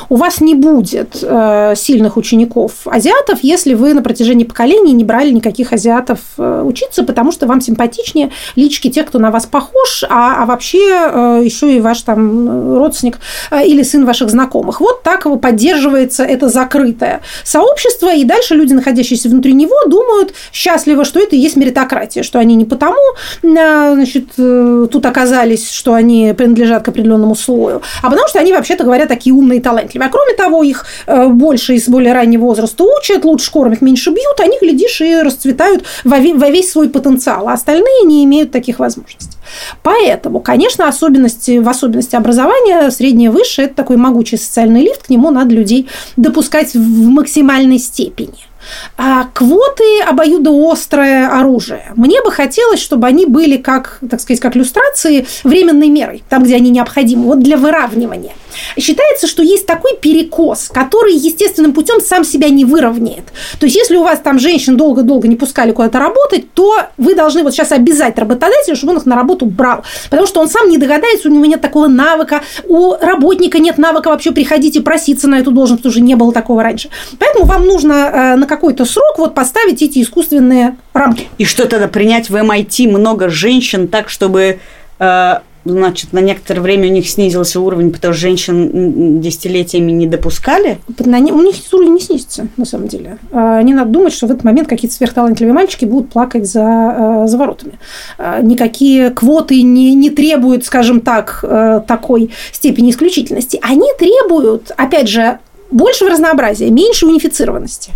У 0.08 0.16
вас 0.16 0.40
не 0.40 0.54
будет 0.54 1.18
э, 1.22 1.74
сильных 1.76 2.16
учеников 2.16 2.86
азиатов, 2.86 3.40
если 3.42 3.74
вы 3.74 3.94
на 3.94 4.02
протяжении 4.02 4.44
поколений 4.44 4.92
не 4.92 5.04
брали 5.04 5.30
никаких 5.30 5.72
азиатов 5.72 6.20
э, 6.38 6.62
учиться, 6.64 7.04
потому 7.04 7.32
что 7.32 7.46
вам 7.46 7.60
симпатичнее 7.60 8.30
лички 8.56 8.90
тех, 8.90 9.06
кто 9.06 9.18
на 9.18 9.30
вас 9.30 9.46
похож, 9.46 10.04
а, 10.08 10.42
а 10.42 10.46
вообще 10.46 10.78
э, 10.78 11.42
еще 11.44 11.76
и 11.76 11.80
ваш 11.80 12.02
там 12.02 12.78
родственник 12.78 13.18
э, 13.50 13.66
или 13.66 13.82
сын 13.82 14.04
ваших 14.04 14.30
знакомых. 14.30 14.80
Вот 14.80 15.02
так 15.02 15.24
его 15.24 15.36
поддерживается 15.36 16.24
это 16.24 16.48
закрытое 16.48 17.20
сообщество, 17.44 18.14
и 18.14 18.24
дальше 18.24 18.54
люди, 18.54 18.72
находящиеся 18.72 19.28
внутри 19.28 19.52
него, 19.52 19.76
думают 19.86 20.34
счастливо, 20.52 21.04
что 21.04 21.20
это 21.20 21.36
и 21.36 21.38
есть 21.38 21.56
меритократия, 21.56 22.22
что 22.22 22.38
они 22.38 22.56
не 22.56 22.64
потому 22.64 23.00
э, 23.42 23.92
значит, 23.94 24.28
э, 24.38 24.86
тут 24.90 25.06
оказались, 25.06 25.70
что 25.70 25.94
они 25.94 26.34
принадлежат 26.36 26.84
к 26.84 26.88
определенному 26.88 27.34
слою, 27.34 27.82
а 28.02 28.10
потому 28.10 28.28
что 28.28 28.38
они, 28.38 28.52
вообще-то 28.52 28.84
говоря, 28.84 29.06
такие 29.06 29.34
умные 29.34 29.60
талантливые. 29.68 30.08
А 30.08 30.10
кроме 30.10 30.34
того, 30.34 30.62
их 30.62 30.86
э, 31.06 31.28
больше 31.28 31.74
из 31.74 31.88
более 31.88 32.12
раннего 32.12 32.44
возраста 32.44 32.84
учат, 32.84 33.24
лучше 33.24 33.50
кормят, 33.50 33.82
меньше 33.82 34.10
бьют, 34.10 34.40
они, 34.40 34.56
глядишь, 34.60 35.00
и 35.00 35.20
расцветают 35.20 35.84
во 36.04 36.18
весь 36.18 36.72
свой 36.72 36.88
потенциал, 36.88 37.48
а 37.48 37.52
остальные 37.52 38.04
не 38.04 38.24
имеют 38.24 38.50
таких 38.50 38.78
возможностей. 38.78 39.36
Поэтому, 39.82 40.40
конечно, 40.40 40.88
особенности, 40.88 41.58
в 41.58 41.68
особенности 41.68 42.16
образования, 42.16 42.90
среднее 42.90 43.30
высшее, 43.30 43.66
это 43.66 43.76
такой 43.76 43.96
могучий 43.96 44.36
социальный 44.36 44.82
лифт, 44.82 45.06
к 45.06 45.10
нему 45.10 45.30
надо 45.30 45.54
людей 45.54 45.88
допускать 46.16 46.74
в 46.74 47.08
максимальной 47.08 47.78
степени. 47.78 48.47
А 48.96 49.24
квоты 49.32 50.00
обоюдоострое 50.06 51.28
оружие. 51.28 51.92
Мне 51.96 52.22
бы 52.22 52.30
хотелось, 52.30 52.80
чтобы 52.80 53.06
они 53.06 53.26
были 53.26 53.56
как, 53.56 53.98
так 54.08 54.20
сказать, 54.20 54.40
как 54.40 54.56
иллюстрации 54.56 55.26
временной 55.44 55.88
мерой, 55.88 56.22
там, 56.28 56.42
где 56.42 56.56
они 56.56 56.70
необходимы, 56.70 57.26
вот 57.26 57.40
для 57.40 57.56
выравнивания. 57.56 58.34
Считается, 58.78 59.26
что 59.26 59.42
есть 59.42 59.66
такой 59.66 59.96
перекос, 59.96 60.70
который 60.72 61.14
естественным 61.14 61.72
путем 61.72 62.00
сам 62.00 62.24
себя 62.24 62.48
не 62.48 62.64
выровняет. 62.64 63.24
То 63.58 63.66
есть, 63.66 63.76
если 63.76 63.96
у 63.96 64.02
вас 64.02 64.20
там 64.20 64.38
женщин 64.38 64.76
долго-долго 64.76 65.28
не 65.28 65.36
пускали 65.36 65.72
куда-то 65.72 65.98
работать, 65.98 66.52
то 66.54 66.82
вы 66.96 67.14
должны 67.14 67.42
вот 67.42 67.52
сейчас 67.52 67.72
обязать 67.72 68.18
работодателя, 68.18 68.74
чтобы 68.74 68.92
он 68.92 68.98
их 68.98 69.06
на 69.06 69.16
работу 69.16 69.46
брал. 69.46 69.82
Потому 70.10 70.26
что 70.26 70.40
он 70.40 70.48
сам 70.48 70.68
не 70.68 70.78
догадается, 70.78 71.28
у 71.28 71.32
него 71.32 71.44
нет 71.46 71.60
такого 71.60 71.86
навыка, 71.86 72.42
у 72.66 72.94
работника 72.94 73.58
нет 73.58 73.78
навыка 73.78 74.08
вообще 74.08 74.32
приходить 74.32 74.76
и 74.76 74.80
проситься 74.80 75.28
на 75.28 75.38
эту 75.38 75.50
должность, 75.50 75.88
что 75.88 76.00
не 76.00 76.14
было 76.14 76.32
такого 76.32 76.62
раньше. 76.62 76.88
Поэтому 77.18 77.44
вам 77.44 77.66
нужно 77.66 77.92
э, 77.92 78.36
какой-то 78.48 78.84
срок 78.84 79.18
вот 79.18 79.34
поставить 79.34 79.82
эти 79.82 80.02
искусственные 80.02 80.76
рамки. 80.92 81.28
И 81.38 81.44
что 81.44 81.66
тогда 81.66 81.88
принять 81.88 82.30
в 82.30 82.36
MIT 82.36 82.88
много 82.88 83.28
женщин 83.28 83.88
так, 83.88 84.08
чтобы 84.08 84.58
э, 84.98 85.34
значит, 85.64 86.12
на 86.12 86.20
некоторое 86.20 86.60
время 86.60 86.88
у 86.88 86.92
них 86.92 87.08
снизился 87.08 87.60
уровень, 87.60 87.92
потому 87.92 88.14
что 88.14 88.20
женщин 88.20 89.20
десятилетиями 89.20 89.92
не 89.92 90.06
допускали? 90.06 90.78
На, 90.98 91.18
у 91.18 91.42
них 91.42 91.56
уровень 91.72 91.94
не 91.94 92.00
снизится, 92.00 92.48
на 92.56 92.64
самом 92.64 92.88
деле. 92.88 93.18
А, 93.32 93.62
не 93.62 93.74
надо 93.74 93.90
думать, 93.90 94.12
что 94.12 94.26
в 94.26 94.30
этот 94.30 94.44
момент 94.44 94.68
какие-то 94.68 94.96
сверхталантливые 94.96 95.52
мальчики 95.52 95.84
будут 95.84 96.10
плакать 96.10 96.46
за, 96.46 96.64
а, 96.64 97.26
за 97.26 97.36
воротами. 97.36 97.78
А, 98.18 98.40
никакие 98.40 99.10
квоты 99.10 99.62
не, 99.62 99.94
не 99.94 100.10
требуют, 100.10 100.64
скажем 100.64 101.00
так, 101.00 101.44
такой 101.86 102.30
степени 102.52 102.90
исключительности. 102.90 103.58
Они 103.62 103.88
требуют, 103.98 104.72
опять 104.76 105.08
же, 105.08 105.38
большего 105.70 106.10
разнообразия, 106.10 106.70
меньше 106.70 107.06
унифицированности. 107.06 107.92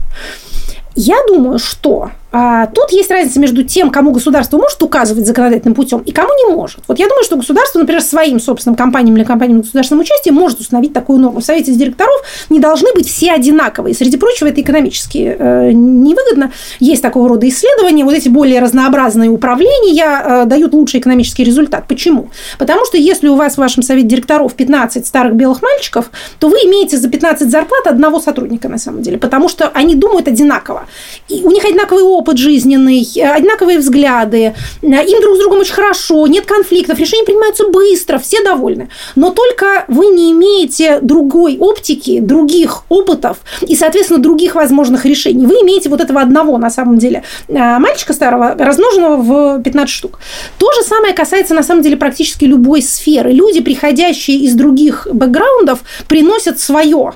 Я 0.94 1.16
думаю, 1.27 1.59
что 1.59 2.11
а, 2.32 2.66
тут 2.66 2.90
есть 2.92 3.10
разница 3.10 3.38
между 3.38 3.62
тем, 3.62 3.90
кому 3.90 4.10
государство 4.10 4.56
может 4.56 4.82
указывать 4.82 5.26
законодательным 5.26 5.74
путем 5.74 6.00
и 6.00 6.12
кому 6.12 6.30
не 6.34 6.54
может. 6.54 6.80
Вот 6.88 6.98
я 6.98 7.06
думаю, 7.06 7.24
что 7.24 7.36
государство, 7.36 7.78
например, 7.78 8.02
своим 8.02 8.40
собственным 8.40 8.74
компаниям 8.74 9.16
или 9.16 9.24
компаниям 9.24 9.60
государственным 9.60 10.00
участием 10.00 10.34
может 10.34 10.59
установить 10.59 10.94
такую 10.94 11.18
норму. 11.18 11.40
В 11.40 11.44
Совете 11.44 11.74
директоров 11.74 12.22
не 12.48 12.59
должны 12.59 12.92
быть 12.94 13.06
все 13.06 13.32
одинаковые. 13.32 13.94
Среди 13.94 14.16
прочего, 14.16 14.48
это 14.48 14.62
экономически 14.62 15.36
э, 15.38 15.72
невыгодно. 15.72 16.52
Есть 16.80 17.02
такого 17.02 17.28
рода 17.28 17.46
исследования. 17.46 18.04
Вот 18.04 18.14
эти 18.14 18.30
более 18.30 18.60
разнообразные 18.60 19.28
управления 19.28 20.22
э, 20.24 20.44
дают 20.46 20.72
лучший 20.72 21.00
экономический 21.00 21.44
результат. 21.44 21.86
Почему? 21.86 22.30
Потому 22.59 22.86
что 22.86 22.96
если 22.96 23.28
у 23.28 23.34
вас 23.34 23.54
в 23.54 23.59
вашем 23.59 23.82
Совете 23.82 24.09
директоров 24.09 24.54
15 24.54 25.06
старых 25.06 25.34
белых 25.34 25.60
мальчиков, 25.60 26.10
то 26.38 26.48
вы 26.48 26.56
имеете 26.59 26.96
за 26.96 27.10
15 27.10 27.50
зарплат 27.50 27.86
одного 27.86 28.20
сотрудника 28.20 28.70
на 28.70 28.78
самом 28.78 29.02
деле. 29.02 29.18
Потому 29.18 29.50
что 29.50 29.68
они 29.68 29.94
думают 29.94 30.28
одинаково. 30.28 30.86
И 31.28 31.42
у 31.42 31.50
них 31.50 31.62
одинаковый 31.64 32.02
опыт 32.02 32.22
опыт 32.23 32.39
жизненный, 32.39 33.03
одинаковые 33.36 33.78
взгляды, 33.78 34.55
им 34.82 35.20
друг 35.20 35.36
с 35.36 35.40
другом 35.40 35.61
очень 35.61 35.74
хорошо, 35.74 36.27
нет 36.28 36.47
конфликтов, 36.47 36.99
решения 36.99 37.24
принимаются 37.24 37.66
быстро, 37.69 38.19
все 38.19 38.43
довольны. 38.43 38.89
Но 39.16 39.31
только 39.31 39.85
вы 39.89 40.07
не 40.07 40.31
имеете 40.31 41.01
другой 41.01 41.59
оптики, 41.59 42.20
других 42.20 42.85
опытов 42.89 43.39
и, 43.61 43.74
соответственно, 43.74 44.20
других 44.23 44.55
возможных 44.55 45.05
решений. 45.05 45.47
Вы 45.47 45.55
имеете 45.57 45.89
вот 45.89 46.01
этого 46.01 46.20
одного, 46.20 46.59
на 46.59 46.70
самом 46.70 46.99
деле, 46.99 47.24
э, 47.49 47.78
мальчика 47.78 48.12
старого, 48.12 48.55
размноженного 48.59 49.16
в 49.16 49.62
15 49.62 49.93
штук. 49.93 50.20
То 50.59 50.73
же 50.73 50.82
самое 50.82 51.15
касается, 51.15 51.55
на 51.55 51.62
самом 51.62 51.82
деле, 51.82 51.97
практически 51.97 52.44
любой 52.44 52.82
сферы. 52.82 53.32
Люди, 53.32 53.61
приходящие 53.61 54.39
из 54.39 54.55
других 54.55 55.09
бэкграундов, 55.12 55.81
приносят 56.09 56.61
свое 56.61 57.15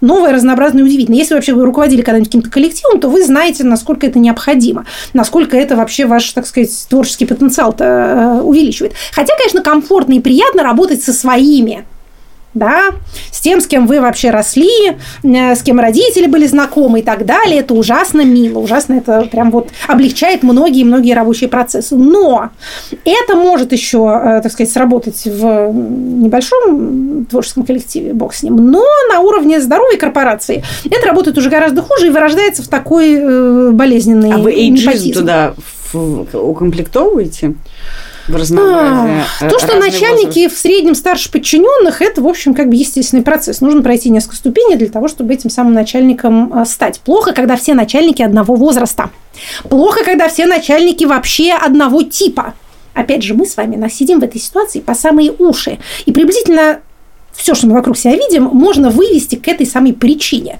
новое, 0.00 0.32
разнообразное 0.32 0.82
и 0.82 0.86
удивительное. 0.86 1.18
Если 1.18 1.34
вообще 1.34 1.52
вы 1.52 1.64
руководили 1.64 2.02
когда-нибудь 2.02 2.28
каким-то 2.28 2.50
коллективом, 2.50 3.00
то 3.00 3.08
вы 3.08 3.24
знаете, 3.24 3.64
насколько 3.64 4.06
это 4.06 4.18
необходимо, 4.18 4.84
насколько 5.12 5.56
это 5.56 5.76
вообще 5.76 6.06
ваш, 6.06 6.32
так 6.32 6.46
сказать, 6.46 6.86
творческий 6.88 7.26
потенциал-то 7.26 7.84
э, 7.84 8.40
увеличивает. 8.42 8.94
Хотя, 9.12 9.34
конечно, 9.36 9.62
комфортно 9.62 10.14
и 10.14 10.20
приятно 10.20 10.62
работать 10.62 11.02
со 11.02 11.12
своими 11.12 11.84
да, 12.54 12.90
с 13.30 13.40
тем, 13.40 13.60
с 13.60 13.66
кем 13.66 13.86
вы 13.86 14.00
вообще 14.00 14.30
росли, 14.30 14.96
э, 15.22 15.54
с 15.54 15.62
кем 15.62 15.78
родители 15.78 16.26
были 16.26 16.46
знакомы 16.46 17.00
и 17.00 17.02
так 17.02 17.24
далее. 17.24 17.60
Это 17.60 17.74
ужасно 17.74 18.24
мило, 18.24 18.58
ужасно 18.58 18.94
это 18.94 19.28
прям 19.30 19.50
вот 19.50 19.68
облегчает 19.86 20.42
многие-многие 20.42 21.12
рабочие 21.14 21.48
процессы. 21.48 21.94
Но 21.96 22.50
это 23.04 23.36
может 23.36 23.72
еще, 23.72 23.98
э, 23.98 24.40
так 24.42 24.52
сказать, 24.52 24.72
сработать 24.72 25.24
в 25.24 25.72
небольшом 25.72 27.26
творческом 27.26 27.64
коллективе, 27.64 28.12
бог 28.12 28.34
с 28.34 28.42
ним. 28.42 28.56
Но 28.56 28.84
на 29.12 29.20
уровне 29.20 29.60
здоровой 29.60 29.96
корпорации 29.96 30.62
это 30.90 31.06
работает 31.06 31.36
уже 31.38 31.50
гораздо 31.50 31.82
хуже 31.82 32.08
и 32.08 32.10
вырождается 32.10 32.62
в 32.62 32.68
такой 32.68 33.14
э, 33.14 33.70
болезненный 33.72 34.32
А 34.32 34.38
вы 34.38 34.52
эйджизм 34.52 35.12
туда 35.12 35.54
укомплектовываете? 35.92 37.54
В 38.28 38.36
разнообразие. 38.36 39.24
А, 39.40 39.48
то, 39.48 39.58
что 39.58 39.76
начальники 39.78 40.40
возраст. 40.40 40.56
в 40.56 40.58
среднем 40.58 40.94
старше 40.94 41.30
подчиненных, 41.30 42.02
это, 42.02 42.20
в 42.22 42.26
общем, 42.26 42.54
как 42.54 42.68
бы 42.68 42.76
естественный 42.76 43.22
процесс. 43.22 43.60
Нужно 43.60 43.82
пройти 43.82 44.10
несколько 44.10 44.36
ступеней 44.36 44.76
для 44.76 44.88
того, 44.88 45.08
чтобы 45.08 45.34
этим 45.34 45.50
самым 45.50 45.74
начальником 45.74 46.52
а, 46.52 46.64
стать. 46.64 47.00
Плохо, 47.00 47.32
когда 47.32 47.56
все 47.56 47.74
начальники 47.74 48.22
одного 48.22 48.54
возраста. 48.54 49.10
Плохо, 49.68 50.04
когда 50.04 50.28
все 50.28 50.46
начальники 50.46 51.04
вообще 51.04 51.52
одного 51.52 52.02
типа. 52.02 52.54
Опять 52.94 53.22
же, 53.22 53.34
мы 53.34 53.46
с 53.46 53.56
вами 53.56 53.88
сидим 53.88 54.20
в 54.20 54.24
этой 54.24 54.40
ситуации 54.40 54.80
по 54.80 54.94
самые 54.94 55.32
уши. 55.38 55.78
И 56.04 56.12
приблизительно 56.12 56.80
все, 57.38 57.54
что 57.54 57.68
мы 57.68 57.74
вокруг 57.74 57.96
себя 57.96 58.14
видим, 58.16 58.44
можно 58.44 58.90
вывести 58.90 59.36
к 59.36 59.46
этой 59.46 59.64
самой 59.64 59.92
причине. 59.92 60.58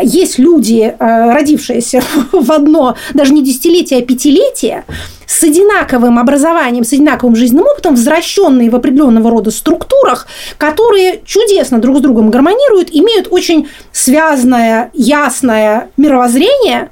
Есть 0.00 0.38
люди, 0.38 0.94
а, 0.98 1.34
родившиеся 1.34 2.02
в 2.32 2.52
одно, 2.52 2.96
даже 3.14 3.32
не 3.32 3.42
десятилетие, 3.42 4.00
а 4.00 4.02
пятилетие, 4.02 4.84
с 5.26 5.42
одинаковым 5.42 6.18
образованием, 6.18 6.84
с 6.84 6.92
одинаковым 6.92 7.36
жизненным 7.36 7.66
опытом, 7.66 7.94
возвращенные 7.94 8.70
в 8.70 8.76
определенного 8.76 9.30
рода 9.30 9.50
структурах, 9.50 10.26
которые 10.56 11.20
чудесно 11.24 11.78
друг 11.78 11.98
с 11.98 12.00
другом 12.00 12.30
гармонируют, 12.30 12.88
имеют 12.90 13.28
очень 13.30 13.68
связанное, 13.92 14.90
ясное 14.94 15.90
мировоззрение 15.96 16.90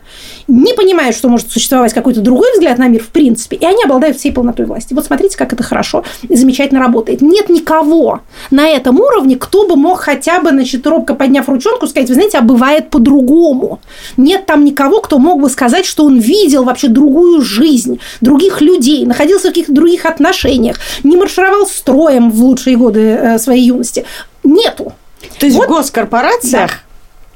не 0.48 0.74
понимают, 0.74 1.16
что 1.16 1.28
может 1.28 1.50
существовать 1.50 1.92
какой-то 1.92 2.20
другой 2.20 2.52
взгляд 2.52 2.78
на 2.78 2.88
мир 2.88 3.02
в 3.02 3.08
принципе, 3.08 3.56
и 3.56 3.64
они 3.64 3.82
обладают 3.84 4.16
всей 4.16 4.32
полнотой 4.32 4.66
власти. 4.66 4.94
Вот 4.94 5.04
смотрите, 5.04 5.36
как 5.36 5.52
это 5.52 5.62
хорошо 5.62 6.04
и 6.28 6.36
замечательно 6.36 6.80
работает. 6.80 7.20
Нет 7.20 7.48
никого 7.48 8.20
на 8.50 8.68
этом 8.68 9.00
уровне, 9.00 9.36
кто 9.36 9.66
бы 9.66 9.76
мог 9.76 10.00
хотя 10.00 10.40
бы, 10.40 10.50
значит, 10.50 10.86
робко 10.86 11.14
подняв 11.14 11.48
ручонку, 11.48 11.86
сказать, 11.86 12.08
вы 12.08 12.14
знаете, 12.14 12.38
а 12.38 12.42
бывает 12.42 12.90
по-другому. 12.90 13.80
Нет 14.16 14.46
там 14.46 14.64
никого, 14.64 15.00
кто 15.00 15.18
мог 15.18 15.40
бы 15.40 15.48
сказать, 15.48 15.86
что 15.86 16.04
он 16.04 16.18
видел 16.18 16.64
вообще 16.64 16.88
другую 16.88 17.42
жизнь, 17.42 18.00
других 18.20 18.60
людей, 18.60 19.04
находился 19.06 19.48
в 19.48 19.50
каких-то 19.50 19.72
других 19.72 20.06
отношениях, 20.06 20.76
не 21.02 21.16
маршировал 21.16 21.66
строем 21.66 22.30
в 22.30 22.42
лучшие 22.42 22.76
годы 22.76 23.00
э, 23.00 23.38
своей 23.38 23.66
юности. 23.66 24.04
Нету. 24.44 24.92
То 25.38 25.46
есть 25.46 25.58
вот, 25.58 25.66
в 25.66 25.68
госкорпорациях 25.68 26.70
да 26.70 26.85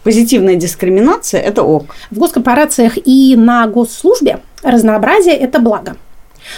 позитивная 0.03 0.57
дискриминация– 0.57 1.41
это 1.43 1.63
ок. 1.63 1.95
В 2.11 2.19
госкорпорациях 2.19 2.99
и 3.05 3.37
на 3.37 3.67
госслужбе 3.67 4.41
разнообразие– 4.63 5.35
это 5.37 5.59
благо. 5.59 5.97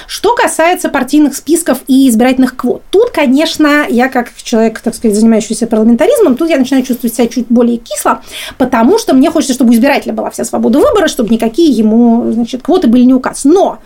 Что 0.06 0.34
касается 0.34 0.88
партийных 0.88 1.34
списков 1.34 1.78
и 1.86 2.08
избирательных 2.08 2.56
квот, 2.56 2.82
тут, 2.90 3.10
конечно, 3.10 3.86
я 3.88 4.08
как 4.08 4.30
человек, 4.42 4.80
так 4.80 4.94
сказать, 4.94 5.16
занимающийся 5.16 5.66
парламентаризмом, 5.66 6.36
тут 6.36 6.48
я 6.50 6.58
начинаю 6.58 6.84
чувствовать 6.84 7.14
себя 7.14 7.28
чуть 7.28 7.46
более 7.48 7.78
кисло, 7.78 8.22
потому 8.58 8.98
что 8.98 9.14
мне 9.14 9.30
хочется, 9.30 9.54
чтобы 9.54 9.70
у 9.70 9.74
избирателя 9.74 10.12
была 10.12 10.30
вся 10.30 10.44
свобода 10.44 10.78
выбора, 10.78 11.08
чтобы 11.08 11.30
никакие 11.30 11.70
ему, 11.70 12.32
значит, 12.32 12.62
квоты 12.62 12.88
были 12.88 13.02
не 13.04 13.14
указ. 13.14 13.44
Но, 13.44 13.78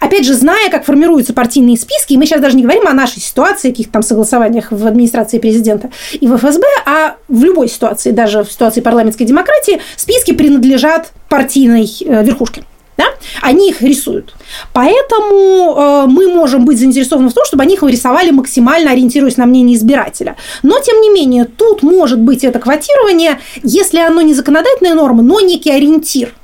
опять 0.00 0.26
же, 0.26 0.34
зная, 0.34 0.70
как 0.70 0.84
формируются 0.84 1.32
партийные 1.32 1.76
списки, 1.76 2.14
и 2.14 2.16
мы 2.16 2.26
сейчас 2.26 2.40
даже 2.40 2.56
не 2.56 2.62
говорим 2.62 2.86
о 2.86 2.92
нашей 2.92 3.20
ситуации, 3.20 3.70
каких-то 3.70 3.94
там 3.94 4.02
согласованиях 4.02 4.70
в 4.70 4.86
администрации 4.86 5.38
президента 5.38 5.90
и 6.12 6.26
в 6.26 6.36
ФСБ, 6.36 6.64
а 6.86 7.16
в 7.28 7.44
любой 7.44 7.68
ситуации, 7.68 8.10
даже 8.10 8.44
в 8.44 8.50
ситуации 8.50 8.80
парламентской 8.80 9.24
демократии, 9.24 9.80
списки 9.96 10.32
принадлежат 10.32 11.12
партийной 11.28 11.90
э, 12.04 12.24
верхушке 12.24 12.64
да, 12.96 13.06
они 13.42 13.70
их 13.70 13.82
рисуют. 13.82 14.34
Поэтому 14.72 15.74
э, 15.76 16.06
мы 16.06 16.28
можем 16.28 16.64
быть 16.64 16.78
заинтересованы 16.78 17.28
в 17.28 17.34
том, 17.34 17.44
чтобы 17.44 17.62
они 17.62 17.74
их 17.74 17.82
рисовали 17.82 18.30
максимально 18.30 18.92
ориентируясь 18.92 19.36
на 19.36 19.46
мнение 19.46 19.76
избирателя. 19.76 20.36
Но, 20.62 20.78
тем 20.78 21.00
не 21.00 21.10
менее, 21.10 21.44
тут 21.44 21.82
может 21.82 22.20
быть 22.20 22.44
это 22.44 22.58
квотирование, 22.58 23.40
если 23.62 23.98
оно 23.98 24.20
не 24.22 24.34
законодательная 24.34 24.94
норма, 24.94 25.22
но 25.22 25.40
некий 25.40 25.70
ориентир. 25.70 26.34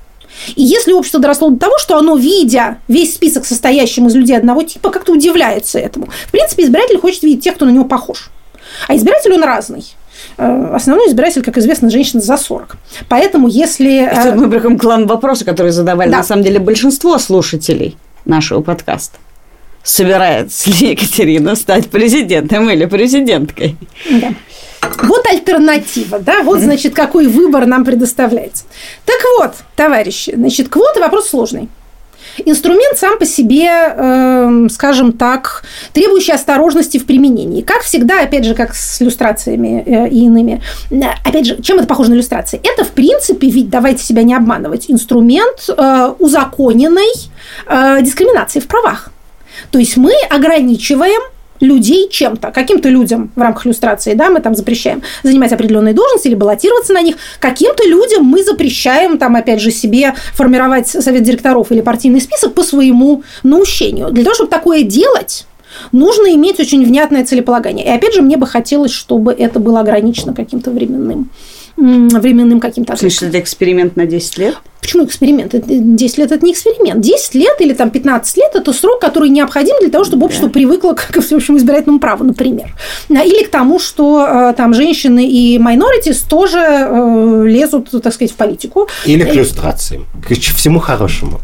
И 0.57 0.63
если 0.63 0.93
общество 0.93 1.21
доросло 1.21 1.51
до 1.51 1.59
того, 1.59 1.79
что 1.79 1.97
оно, 1.97 2.17
видя 2.17 2.79
весь 2.89 3.15
список 3.15 3.45
состоящим 3.45 4.07
из 4.07 4.15
людей 4.15 4.37
одного 4.37 4.63
типа, 4.63 4.91
как-то 4.91 5.13
удивляется 5.13 5.79
этому. 5.79 6.09
В 6.27 6.31
принципе, 6.31 6.65
избиратель 6.65 6.99
хочет 6.99 7.23
видеть 7.23 7.45
тех, 7.45 7.55
кто 7.55 7.67
на 7.67 7.71
него 7.71 7.85
похож. 7.85 8.31
А 8.89 8.97
избиратель 8.97 9.33
он 9.33 9.45
разный. 9.45 9.85
Э, 10.39 10.73
основной 10.75 11.09
избиратель, 11.09 11.43
как 11.43 11.59
известно, 11.59 11.91
женщина 11.91 12.21
за 12.21 12.37
40. 12.37 12.77
Поэтому 13.09 13.49
если... 13.49 14.05
Это 14.05 14.35
мы 14.35 14.51
прям 14.51 14.79
клан 14.79 15.07
вопроса, 15.07 15.45
который 15.45 15.73
задавали, 15.73 16.11
да. 16.11 16.19
на 16.19 16.23
самом 16.23 16.43
деле, 16.43 16.59
большинство 16.59 17.19
слушателей 17.19 17.97
нашего 18.25 18.61
подкаста. 18.61 19.19
Собирается 19.83 20.71
ли 20.71 20.91
Екатерина 20.91 21.57
стать 21.57 21.89
президентом 21.89 22.69
или 22.69 22.85
президенткой? 22.85 23.77
Да. 24.11 24.35
Вот 25.03 25.27
альтернатива, 25.27 26.19
да, 26.19 26.43
вот, 26.43 26.61
значит, 26.61 26.95
какой 26.95 27.27
выбор 27.27 27.67
нам 27.67 27.85
предоставляется. 27.85 28.65
Так 29.05 29.19
вот, 29.39 29.55
товарищи, 29.77 30.33
значит, 30.35 30.69
квоты 30.69 31.01
вопрос 31.01 31.29
сложный. 31.29 31.69
Инструмент 32.45 32.99
сам 32.99 33.19
по 33.19 33.27
себе, 33.27 33.69
э, 33.69 34.67
скажем 34.71 35.13
так, 35.13 35.65
требующий 35.93 36.33
осторожности 36.33 36.99
в 36.99 37.07
применении. 37.07 37.63
Как 37.63 37.83
всегда, 37.83 38.23
опять 38.23 38.45
же, 38.45 38.55
как 38.55 38.75
с 38.75 39.01
иллюстрациями 39.03 39.83
э, 39.87 40.09
и 40.09 40.25
иными. 40.25 40.63
Опять 41.25 41.47
же, 41.47 41.63
чем 41.63 41.79
это 41.79 41.87
похоже 41.87 42.11
на 42.11 42.15
иллюстрации? 42.15 42.61
Это, 42.63 42.85
в 42.85 42.91
принципе, 42.91 43.49
ведь, 43.49 43.71
давайте 43.71 44.03
себя 44.05 44.23
не 44.23 44.35
обманывать, 44.35 44.87
инструмент 44.89 45.69
э, 45.69 46.13
узаконенной 46.19 47.13
э, 47.67 48.03
дискриминации 48.03 48.61
в 48.61 48.67
правах. 48.67 49.11
То 49.71 49.79
есть 49.79 49.97
мы 49.97 50.13
ограничиваем 50.31 51.21
людей 51.61 52.09
чем-то. 52.11 52.51
Каким-то 52.51 52.89
людям 52.89 53.31
в 53.37 53.41
рамках 53.41 53.67
иллюстрации, 53.67 54.15
да, 54.15 54.31
мы 54.31 54.41
там 54.41 54.55
запрещаем 54.55 55.03
занимать 55.23 55.53
определенные 55.53 55.95
должности 55.95 56.29
или 56.29 56.35
баллотироваться 56.35 56.93
на 56.93 57.03
них. 57.03 57.17
Каким-то 57.39 57.87
людям 57.87 58.25
мы 58.25 58.43
запрещаем, 58.43 59.19
там, 59.19 59.37
опять 59.37 59.61
же, 59.61 59.71
себе 59.71 60.15
формировать 60.35 60.89
совет 60.89 61.23
директоров 61.23 61.71
или 61.71 61.81
партийный 61.81 62.21
список 62.21 62.55
по 62.55 62.63
своему 62.63 63.23
наущению. 63.43 64.11
Для 64.11 64.25
того, 64.25 64.35
чтобы 64.35 64.51
такое 64.51 64.83
делать, 64.83 65.47
нужно 65.93 66.35
иметь 66.35 66.61
очень 66.61 66.85
внятное 66.85 67.25
целеполагание. 67.25 67.87
И 67.87 67.91
опять 67.91 68.15
же, 68.15 68.23
мне 68.23 68.37
бы 68.37 68.47
хотелось, 68.47 68.93
чтобы 68.93 69.33
это 69.33 69.61
было 69.61 69.81
ограничено 69.81 70.35
каким-то 70.35 70.71
временным 70.71 71.31
временным 71.77 72.61
каким-то 72.61 72.97
Слушай, 72.97 73.29
это 73.29 73.41
эксперимент 73.41 73.97
на 73.97 74.07
10 74.07 74.39
лет? 74.39 74.57
Почему 74.81 75.05
эксперимент? 75.05 75.55
10 75.55 76.19
лет– 76.19 76.33
это 76.33 76.45
не 76.45 76.53
эксперимент. 76.53 77.01
10 77.01 77.35
лет 77.35 77.61
или 77.61 77.75
там 77.75 77.91
15 77.91 78.37
лет– 78.39 78.51
это 78.55 78.73
срок, 78.73 79.01
который 79.01 79.29
необходим 79.29 79.77
для 79.81 79.91
того, 79.91 80.05
чтобы 80.05 80.25
общество 80.25 80.49
да. 80.49 80.55
привыкло 80.55 80.95
к 80.95 81.21
всеобщему 81.21 81.59
избирательному 81.59 82.01
праву, 82.01 82.25
например. 82.25 82.75
Или 83.09 83.45
к 83.45 83.51
тому, 83.51 83.79
что 83.79 84.27
э, 84.27 84.55
там 84.57 84.73
женщины 84.73 85.29
и 85.29 85.59
minorities 85.59 86.25
тоже 86.29 86.59
э, 86.59 87.45
лезут, 87.47 87.91
так 88.03 88.13
сказать, 88.15 88.33
в 88.33 88.37
политику. 88.37 88.89
Или 89.05 89.25
к 89.25 89.35
иллюстрациям. 89.35 90.07
К 90.27 90.33
всему 90.33 90.81
хорошему. 90.81 91.41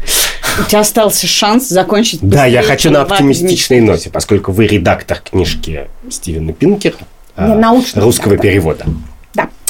У 0.59 0.63
тебя 0.67 0.79
остался 0.79 1.27
шанс 1.27 1.69
закончить. 1.69 2.19
Да, 2.21 2.45
я 2.45 2.63
хочу 2.63 2.89
на 2.89 3.03
оптимистичной 3.03 3.81
ноте, 3.81 4.09
поскольку 4.09 4.51
вы 4.51 4.65
редактор 4.65 5.19
книжки 5.19 5.87
Стивена 6.09 6.53
Пинкера, 6.53 6.95
русского 7.37 8.33
редактор. 8.33 8.39
перевода 8.39 8.85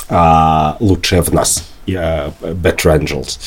а, 0.09 0.77
«Лучшее 0.79 1.21
в 1.21 1.33
нас». 1.33 1.63
Uh, 1.87 2.33
Better 2.41 2.99
Angels, 2.99 3.39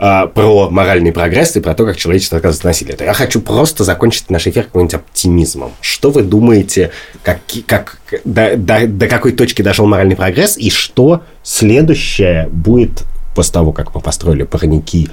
uh, 0.00 0.26
про 0.26 0.68
моральный 0.70 1.12
прогресс 1.12 1.54
и 1.54 1.60
про 1.60 1.72
то, 1.72 1.86
как 1.86 1.96
человечество 1.96 2.38
отказывается 2.38 2.62
от 2.62 2.74
насилия. 2.74 2.96
Я 2.98 3.12
хочу 3.12 3.40
просто 3.40 3.84
закончить 3.84 4.28
наш 4.28 4.48
эфир 4.48 4.64
каким-нибудь 4.64 4.94
оптимизмом. 4.94 5.70
Что 5.80 6.10
вы 6.10 6.22
думаете, 6.22 6.90
как, 7.22 7.38
как, 7.68 7.98
до, 8.24 8.56
до, 8.56 8.88
до 8.88 9.06
какой 9.06 9.30
точки 9.30 9.62
дошел 9.62 9.86
моральный 9.86 10.16
прогресс, 10.16 10.58
и 10.58 10.68
что 10.68 11.22
следующее 11.44 12.48
будет 12.50 13.04
после 13.36 13.52
того, 13.52 13.70
как 13.70 13.94
мы 13.94 14.00
построили 14.00 14.42
парники 14.42 15.08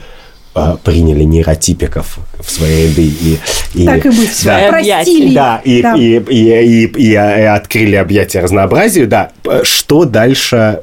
а, 0.56 0.78
приняли 0.78 1.24
нейротипиков 1.24 2.20
в 2.40 2.50
свои 2.50 2.88
ряды 2.88 3.06
и, 3.06 3.40
и 3.74 3.86
так 3.86 4.06
и 4.06 4.10
быть, 4.10 4.42
да, 4.44 4.68
простили, 4.70 5.34
да, 5.34 5.62
и, 5.64 5.82
да. 5.82 5.96
И, 5.96 6.02
и, 6.02 6.18
и, 6.18 6.86
и, 6.86 6.86
и, 6.86 7.12
и 7.12 7.16
открыли 7.16 7.96
объятия 7.96 8.40
разнообразию, 8.42 9.08
да, 9.08 9.32
что 9.64 10.06
дальше 10.06 10.82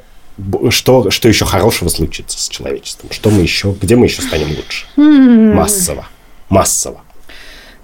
что, 0.70 1.10
что 1.10 1.28
еще 1.28 1.44
хорошего 1.44 1.88
случится 1.88 2.40
с 2.40 2.48
человечеством? 2.48 3.10
Что 3.12 3.30
мы 3.30 3.42
еще, 3.42 3.74
где 3.80 3.96
мы 3.96 4.06
еще 4.06 4.22
станем 4.22 4.48
лучше? 4.48 4.86
Массово. 4.96 6.06
Массово. 6.48 7.02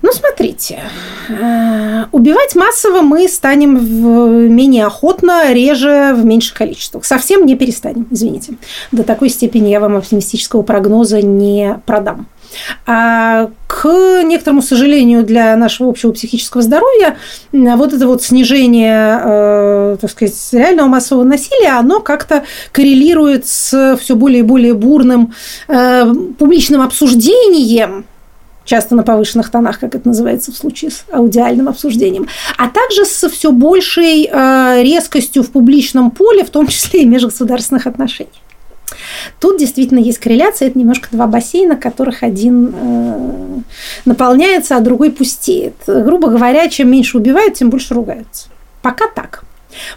Ну, 0.07 0.13
смотрите, 0.13 0.79
э, 1.29 2.05
убивать 2.13 2.55
массово 2.55 3.03
мы 3.03 3.27
станем 3.27 3.77
в 3.77 4.49
менее 4.49 4.87
охотно, 4.87 5.53
реже, 5.53 6.15
в 6.15 6.25
меньших 6.25 6.55
количествах. 6.55 7.05
Совсем 7.05 7.45
не 7.45 7.57
перестанем, 7.57 8.07
извините. 8.13 8.55
До 8.93 9.03
такой 9.03 9.31
степени 9.31 9.69
я 9.69 9.81
вам 9.81 9.97
оптимистического 9.97 10.63
прогноза 10.63 11.23
не 11.23 11.81
продам. 11.87 12.29
А 12.87 13.51
к 13.67 14.23
некоторому 14.23 14.63
сожалению 14.63 15.25
для 15.25 15.57
нашего 15.57 15.91
общего 15.91 16.13
психического 16.13 16.63
здоровья 16.63 17.17
вот 17.51 17.93
это 17.93 18.07
вот 18.07 18.23
снижение, 18.23 19.21
э, 19.25 19.97
так 20.01 20.09
сказать, 20.09 20.37
реального 20.53 20.87
массового 20.87 21.25
насилия, 21.25 21.71
оно 21.81 21.99
как-то 21.99 22.45
коррелирует 22.71 23.49
с 23.49 23.99
все 24.01 24.15
более 24.15 24.39
и 24.39 24.43
более 24.43 24.75
бурным 24.75 25.35
э, 25.67 26.05
публичным 26.39 26.83
обсуждением 26.83 28.05
часто 28.67 28.95
на 28.95 29.03
повышенных 29.03 29.51
тонах, 29.51 29.81
как 29.81 29.95
это 29.95 30.07
называется 30.07 30.53
в 30.53 30.57
случае 30.57 30.91
с 30.91 31.05
аудиальным 31.11 31.69
обсуждением, 31.69 32.29
а 32.59 32.69
также 32.69 33.07
с 33.07 33.27
все 33.31 33.53
большей 33.53 34.29
э, 34.31 34.83
резкостью 34.83 35.43
в 35.43 35.51
публичном 35.51 36.11
поле, 36.11 36.45
в 36.45 36.51
том 36.51 36.67
числе 36.67 37.03
и 37.03 37.07
межгосударственных 37.07 37.87
отношений. 37.87 38.29
Тут 39.41 39.59
действительно 39.59 39.99
есть 39.99 40.19
корреляция, 40.19 40.69
это 40.69 40.79
немножко 40.79 41.09
два 41.11 41.27
бассейна, 41.27 41.77
которых 41.77 42.23
один 42.23 42.75
э, 42.75 43.61
наполняется, 44.05 44.77
а 44.77 44.81
другой 44.81 45.11
пустеет. 45.11 45.75
Грубо 45.87 46.29
говоря, 46.29 46.69
чем 46.69 46.91
меньше 46.91 47.19
убивают, 47.19 47.55
тем 47.55 47.71
больше 47.71 47.95
ругаются. 47.95 48.49
Пока 48.83 49.07
так. 49.09 49.45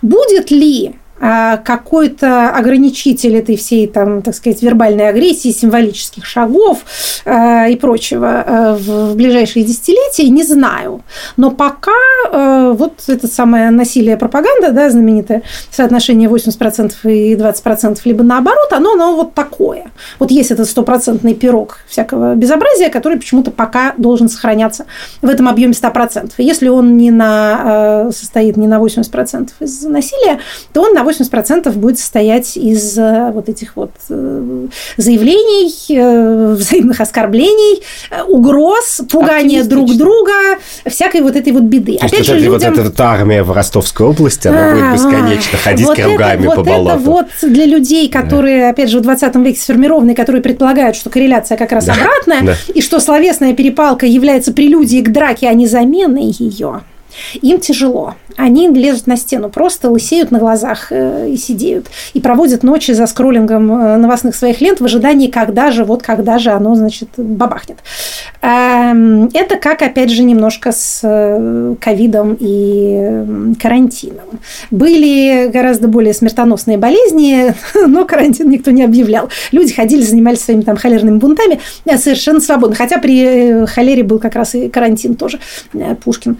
Будет 0.01 0.51
ли 0.51 0.95
какой-то 1.19 2.49
ограничитель 2.49 3.35
этой 3.35 3.57
всей, 3.57 3.87
там, 3.87 4.21
так 4.21 4.35
сказать, 4.35 4.61
вербальной 4.61 5.09
агрессии, 5.09 5.49
символических 5.51 6.25
шагов 6.25 6.79
э, 7.25 7.71
и 7.71 7.75
прочего 7.75 8.43
э, 8.45 8.77
в 8.79 9.15
ближайшие 9.15 9.65
десятилетия, 9.65 10.29
не 10.29 10.43
знаю. 10.43 11.01
Но 11.37 11.51
пока 11.51 11.91
э, 12.31 12.73
вот 12.77 13.03
это 13.07 13.27
самое 13.27 13.69
насилие 13.71 14.17
пропаганда, 14.17 14.71
да, 14.71 14.89
знаменитое 14.89 15.43
соотношение 15.71 16.29
80% 16.29 16.93
и 17.03 17.35
20%, 17.35 17.99
либо 18.05 18.23
наоборот, 18.23 18.71
оно, 18.71 18.93
оно 18.93 19.15
вот 19.15 19.33
такое. 19.33 19.91
Вот 20.19 20.31
есть 20.31 20.51
этот 20.51 20.69
стопроцентный 20.69 21.33
пирог 21.33 21.79
всякого 21.87 22.35
безобразия, 22.35 22.89
который 22.89 23.17
почему-то 23.17 23.51
пока 23.51 23.93
должен 23.97 24.29
сохраняться 24.29 24.85
в 25.21 25.29
этом 25.29 25.47
объеме 25.47 25.73
100%. 25.73 26.31
И 26.37 26.43
если 26.43 26.69
он 26.69 26.97
не 26.97 27.11
на, 27.11 28.09
состоит 28.11 28.57
не 28.57 28.67
на 28.67 28.79
80% 28.79 29.49
из 29.59 29.83
насилия, 29.83 30.39
то 30.73 30.83
он 30.83 30.93
на 30.93 31.03
80% 31.09 31.71
будет 31.73 31.99
состоять 31.99 32.57
из 32.57 32.97
э, 32.97 33.31
вот 33.33 33.49
этих 33.49 33.75
вот 33.75 33.91
э, 34.09 34.67
заявлений, 34.97 35.73
э, 35.89 36.53
взаимных 36.53 37.01
оскорблений, 37.01 37.83
угроз, 38.27 39.01
пугания 39.09 39.63
друг 39.63 39.95
друга, 39.95 40.31
всякой 40.85 41.21
вот 41.21 41.35
этой 41.35 41.53
вот 41.53 41.63
беды. 41.63 41.97
То 41.97 42.05
Опять 42.05 42.25
же, 42.25 42.33
вот, 42.33 42.41
людям... 42.41 42.73
вот 42.75 42.85
эта 42.85 43.03
армия 43.03 43.43
в 43.43 43.51
Ростовской 43.51 44.05
области, 44.05 44.47
она 44.47 44.71
а, 44.71 44.75
будет 44.75 44.93
бесконечно 44.93 45.57
ходить 45.57 45.85
вот 45.85 45.97
кругами 45.97 46.45
это, 46.45 46.49
по 46.51 46.55
вот 46.57 46.67
болоту. 46.67 46.89
Это 46.89 46.99
вот 46.99 47.27
для 47.41 47.65
людей, 47.65 48.09
которые, 48.09 48.61
да. 48.61 48.69
опять 48.69 48.89
же, 48.89 48.99
в 48.99 49.01
20 49.01 49.35
веке 49.35 49.59
сформированы, 49.59 50.15
которые 50.15 50.41
предполагают, 50.41 50.95
что 50.95 51.09
корреляция 51.09 51.57
как 51.57 51.71
раз 51.71 51.85
да. 51.85 51.93
обратная, 51.93 52.41
да. 52.41 52.73
и 52.73 52.81
что 52.81 52.99
словесная 52.99 53.53
перепалка 53.53 54.05
является 54.05 54.53
прелюдией 54.53 55.03
к 55.03 55.11
драке, 55.11 55.47
а 55.47 55.53
не 55.53 55.67
заменой 55.67 56.33
ее. 56.37 56.81
Им 57.41 57.59
тяжело. 57.59 58.15
Они 58.37 58.67
лезут 58.69 59.07
на 59.07 59.17
стену, 59.17 59.49
просто 59.49 59.89
лысеют 59.89 60.31
на 60.31 60.39
глазах 60.39 60.91
э, 60.91 61.29
и 61.29 61.37
сидеют. 61.37 61.87
И 62.13 62.21
проводят 62.21 62.63
ночи 62.63 62.91
за 62.91 63.05
скроллингом 63.07 63.71
э, 63.71 63.97
новостных 63.97 64.35
своих 64.35 64.61
лент 64.61 64.79
в 64.79 64.85
ожидании, 64.85 65.27
когда 65.27 65.71
же, 65.71 65.83
вот 65.83 66.03
когда 66.03 66.39
же 66.39 66.51
оно, 66.51 66.75
значит, 66.75 67.09
бабахнет. 67.17 67.79
Эм, 68.41 69.29
это 69.33 69.57
как, 69.57 69.81
опять 69.81 70.09
же, 70.11 70.23
немножко 70.23 70.71
с 70.71 71.01
э, 71.03 71.75
ковидом 71.81 72.37
и 72.39 73.55
карантином. 73.61 74.39
Были 74.71 75.49
гораздо 75.51 75.87
более 75.87 76.13
смертоносные 76.13 76.77
болезни, 76.77 77.53
но 77.87 78.05
карантин 78.05 78.49
никто 78.49 78.71
не 78.71 78.83
объявлял. 78.83 79.29
Люди 79.51 79.73
ходили, 79.73 80.01
занимались 80.01 80.41
своими 80.41 80.61
там 80.61 80.77
холерными 80.77 81.17
бунтами 81.17 81.59
совершенно 81.97 82.39
свободно. 82.39 82.75
Хотя 82.75 82.99
при 82.99 83.65
холере 83.65 84.03
был 84.03 84.19
как 84.19 84.35
раз 84.35 84.55
и 84.55 84.69
карантин 84.69 85.15
тоже. 85.15 85.39
Пушкин 86.03 86.37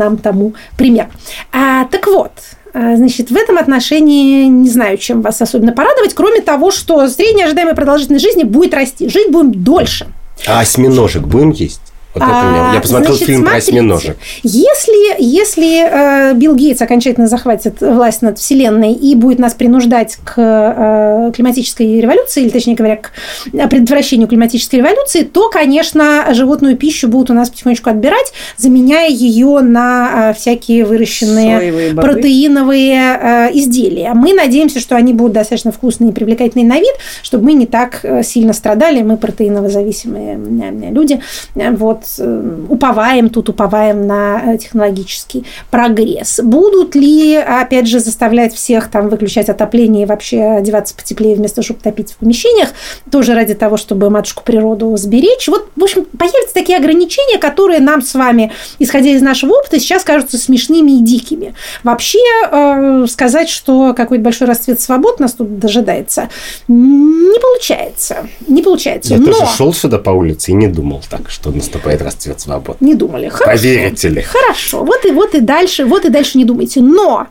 нам 0.00 0.16
тому 0.16 0.54
пример. 0.76 1.08
А, 1.52 1.84
так 1.84 2.06
вот, 2.08 2.32
а, 2.72 2.96
Значит, 2.96 3.30
в 3.30 3.36
этом 3.36 3.58
отношении 3.58 4.46
не 4.46 4.68
знаю, 4.68 4.96
чем 4.98 5.22
вас 5.22 5.40
особенно 5.42 5.72
порадовать, 5.72 6.14
кроме 6.14 6.40
того, 6.40 6.70
что 6.70 7.08
средняя 7.08 7.46
ожидаемая 7.46 7.74
продолжительность 7.74 8.24
жизни 8.24 8.44
будет 8.44 8.74
расти. 8.74 9.08
Жить 9.08 9.30
будем 9.30 9.52
дольше. 9.52 10.06
А 10.46 10.60
осьминожек 10.60 11.22
будем 11.22 11.50
есть? 11.50 11.80
Вот 12.14 12.24
это 12.24 12.32
у 12.32 12.50
меня. 12.50 12.72
Я 12.74 12.80
посмотрел 12.80 13.12
Значит, 13.12 13.26
фильм 13.26 13.40
смотрите, 13.40 13.66
про 13.66 13.72
осьминожек. 13.72 14.16
Если, 14.42 15.22
если 15.22 16.30
э, 16.32 16.34
Билл 16.34 16.56
Гейтс 16.56 16.82
окончательно 16.82 17.28
захватит 17.28 17.80
власть 17.80 18.22
над 18.22 18.38
Вселенной 18.38 18.92
и 18.92 19.14
будет 19.14 19.38
нас 19.38 19.54
принуждать 19.54 20.18
к 20.24 20.34
э, 20.36 21.32
климатической 21.34 22.00
революции, 22.00 22.42
или, 22.42 22.50
точнее 22.50 22.74
говоря, 22.74 22.96
к 22.96 23.12
предотвращению 23.52 24.26
климатической 24.26 24.80
революции, 24.80 25.22
то, 25.22 25.50
конечно, 25.50 26.34
животную 26.34 26.76
пищу 26.76 27.06
будут 27.06 27.30
у 27.30 27.34
нас 27.34 27.48
потихонечку 27.48 27.90
отбирать, 27.90 28.32
заменяя 28.56 29.08
ее 29.08 29.60
на 29.60 30.30
э, 30.30 30.34
всякие 30.34 30.84
выращенные 30.84 31.94
протеиновые 31.94 33.18
э, 33.20 33.50
изделия. 33.52 34.14
Мы 34.14 34.34
надеемся, 34.34 34.80
что 34.80 34.96
они 34.96 35.12
будут 35.12 35.34
достаточно 35.34 35.70
вкусные 35.70 36.10
и 36.10 36.12
привлекательные 36.12 36.66
на 36.66 36.78
вид, 36.80 36.94
чтобы 37.22 37.44
мы 37.44 37.52
не 37.52 37.66
так 37.66 38.00
э, 38.02 38.24
сильно 38.24 38.52
страдали, 38.52 39.02
мы 39.02 39.16
протеиново 39.16 39.68
зависимые 39.68 40.34
э, 40.34 40.90
люди. 40.90 41.20
Вот 41.54 41.99
вот 42.00 42.26
э, 42.26 42.64
уповаем 42.68 43.30
тут, 43.30 43.48
уповаем 43.48 44.06
на 44.06 44.54
э, 44.54 44.58
технологический 44.58 45.44
прогресс. 45.70 46.40
Будут 46.42 46.94
ли, 46.94 47.36
опять 47.36 47.86
же, 47.86 48.00
заставлять 48.00 48.54
всех 48.54 48.90
там 48.90 49.08
выключать 49.08 49.48
отопление 49.48 50.04
и 50.04 50.06
вообще 50.06 50.42
одеваться 50.42 50.94
потеплее 50.94 51.36
вместо 51.36 51.60
чтобы 51.62 51.80
топить 51.80 52.12
в 52.12 52.16
помещениях, 52.16 52.70
тоже 53.10 53.34
ради 53.34 53.54
того, 53.54 53.76
чтобы 53.76 54.08
матушку 54.08 54.42
природу 54.44 54.96
сберечь. 54.96 55.46
Вот, 55.48 55.68
в 55.76 55.82
общем, 55.82 56.06
появятся 56.18 56.54
такие 56.54 56.78
ограничения, 56.78 57.38
которые 57.38 57.80
нам 57.80 58.02
с 58.02 58.14
вами, 58.14 58.52
исходя 58.78 59.10
из 59.10 59.20
нашего 59.20 59.58
опыта, 59.58 59.78
сейчас 59.78 60.04
кажутся 60.04 60.38
смешными 60.38 60.92
и 60.92 61.00
дикими. 61.00 61.54
Вообще 61.84 62.18
э, 62.50 63.06
сказать, 63.08 63.48
что 63.48 63.92
какой-то 63.94 64.24
большой 64.24 64.46
расцвет 64.46 64.80
свобод 64.80 65.20
нас 65.20 65.32
тут 65.34 65.58
дожидается, 65.58 66.28
не 66.68 67.38
получается. 67.38 68.28
Не 68.48 68.62
получается. 68.62 69.14
Я 69.14 69.20
Но... 69.20 69.26
тоже 69.26 69.46
шел 69.56 69.74
сюда 69.74 69.98
по 69.98 70.10
улице 70.10 70.52
и 70.52 70.54
не 70.54 70.66
думал 70.66 71.02
так, 71.08 71.30
что 71.30 71.50
наступает 71.50 71.89
наступает 71.90 72.02
расцвет 72.02 72.40
свобод. 72.40 72.80
Не 72.80 72.94
думали. 72.94 73.28
Хорошо. 73.28 73.62
Поверите 73.62 74.08
ли? 74.08 74.22
Хорошо. 74.22 74.84
Вот 74.84 75.04
и 75.04 75.10
вот 75.10 75.34
и 75.34 75.40
дальше, 75.40 75.84
вот 75.84 76.04
и 76.04 76.08
дальше 76.08 76.38
не 76.38 76.44
думайте. 76.44 76.80
Но 76.80 77.26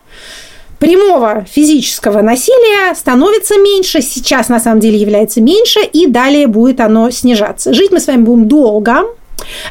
прямого 0.80 1.46
физического 1.50 2.22
насилия 2.22 2.94
становится 2.96 3.58
меньше, 3.58 4.02
сейчас 4.02 4.50
на 4.50 4.60
самом 4.60 4.80
деле 4.80 4.98
является 4.98 5.42
меньше, 5.42 5.80
и 5.82 6.08
далее 6.08 6.48
будет 6.48 6.80
оно 6.80 7.12
снижаться. 7.12 7.74
Жить 7.74 7.92
мы 7.92 8.00
с 8.00 8.08
вами 8.08 8.24
будем 8.24 8.48
долго, 8.48 9.04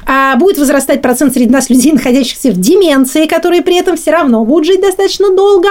а 0.07 0.37
будет 0.37 0.59
возрастать 0.59 1.03
процент 1.03 1.35
среди 1.35 1.51
нас 1.51 1.71
людей, 1.71 1.93
находящихся 1.93 2.51
в 2.51 2.59
деменции, 2.59 3.27
которые 3.27 3.63
при 3.63 3.77
этом 3.77 3.97
все 3.97 4.11
равно 4.11 4.45
будут 4.45 4.67
жить 4.67 4.81
достаточно 4.81 5.35
долго. 5.35 5.69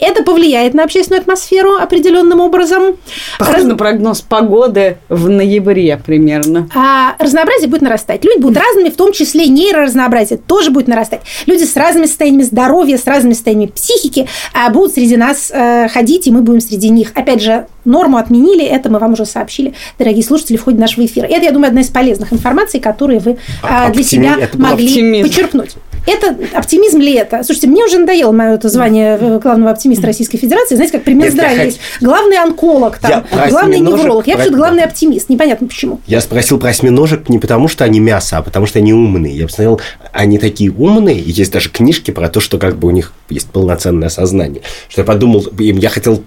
Это 0.00 0.22
повлияет 0.22 0.74
на 0.74 0.84
общественную 0.84 1.20
атмосферу 1.20 1.74
определенным 1.74 2.40
образом. 2.40 2.96
Похоже 3.38 3.58
Раз... 3.58 3.66
на 3.66 3.76
прогноз 3.76 4.20
погоды 4.20 4.98
в 5.08 5.28
ноябре 5.28 6.00
примерно. 6.04 6.68
А, 6.74 7.14
разнообразие 7.18 7.68
будет 7.68 7.82
нарастать. 7.82 8.24
Люди 8.24 8.40
будут 8.40 8.58
разными, 8.58 8.90
в 8.90 8.96
том 8.96 9.12
числе 9.12 9.46
нейроразнообразие 9.46 10.38
тоже 10.38 10.70
будет 10.70 10.88
нарастать. 10.88 11.20
Люди 11.46 11.64
с 11.64 11.76
разными 11.76 12.06
состояниями 12.06 12.44
здоровья, 12.44 12.98
с 12.98 13.06
разными 13.06 13.32
состояниями 13.32 13.70
психики 13.70 14.28
а, 14.52 14.70
будут 14.70 14.94
среди 14.94 15.16
нас 15.16 15.50
а, 15.52 15.88
ходить, 15.88 16.26
и 16.26 16.30
мы 16.30 16.42
будем 16.42 16.60
среди 16.60 16.88
них. 16.88 17.12
Опять 17.14 17.42
же, 17.42 17.66
норму 17.84 18.16
отменили, 18.16 18.64
это 18.64 18.90
мы 18.90 18.98
вам 18.98 19.12
уже 19.12 19.24
сообщили, 19.24 19.74
дорогие 19.98 20.22
слушатели, 20.22 20.56
в 20.56 20.64
ходе 20.64 20.78
нашего 20.78 21.04
эфира. 21.04 21.26
Это, 21.26 21.44
я 21.44 21.52
думаю, 21.52 21.68
одна 21.68 21.80
из 21.80 21.88
полезных 21.88 22.32
информаций, 22.32 22.80
которые 22.80 23.20
вы 23.20 23.38
а, 23.62 23.90
для 23.90 24.02
себя 24.02 24.36
могли 24.54 24.86
оптимизм. 24.86 25.28
почерпнуть. 25.28 25.76
Это 26.06 26.36
оптимизм 26.52 26.98
ли 27.00 27.14
это? 27.14 27.42
Слушайте, 27.42 27.68
мне 27.68 27.84
уже 27.84 27.98
надоело 27.98 28.32
мое 28.32 28.54
это 28.54 28.68
звание 28.68 29.18
э, 29.20 29.38
главного 29.38 29.70
оптимиста 29.70 30.06
Российской 30.06 30.38
Федерации. 30.38 30.74
Знаете, 30.74 30.92
как 30.92 31.04
пример 31.04 31.30
здравия 31.30 31.64
есть. 31.64 31.80
Главный 32.00 32.36
онколог, 32.36 32.98
там, 32.98 33.24
я 33.32 33.48
главный 33.48 33.80
невролог. 33.80 34.26
Я 34.26 34.36
вообще 34.36 34.50
главный 34.50 34.84
оптимист. 34.84 35.28
Непонятно 35.28 35.66
почему. 35.66 36.00
Я 36.06 36.20
спросил 36.20 36.58
про 36.58 36.70
осьминожек 36.70 37.28
не 37.28 37.38
потому, 37.38 37.68
что 37.68 37.84
они 37.84 38.00
мясо, 38.00 38.38
а 38.38 38.42
потому, 38.42 38.66
что 38.66 38.78
они 38.78 38.92
умные. 38.92 39.36
Я 39.36 39.46
посмотрел, 39.46 39.80
они 40.12 40.38
такие 40.38 40.70
умные, 40.70 41.18
и 41.18 41.30
есть 41.30 41.52
даже 41.52 41.70
книжки 41.70 42.10
про 42.10 42.28
то, 42.28 42.40
что 42.40 42.58
как 42.58 42.76
бы 42.76 42.88
у 42.88 42.90
них 42.90 43.12
есть 43.30 43.48
полноценное 43.48 44.10
сознание. 44.10 44.62
Что 44.88 45.00
я 45.02 45.06
подумал, 45.06 45.46
я 45.58 45.88
хотел, 45.88 46.22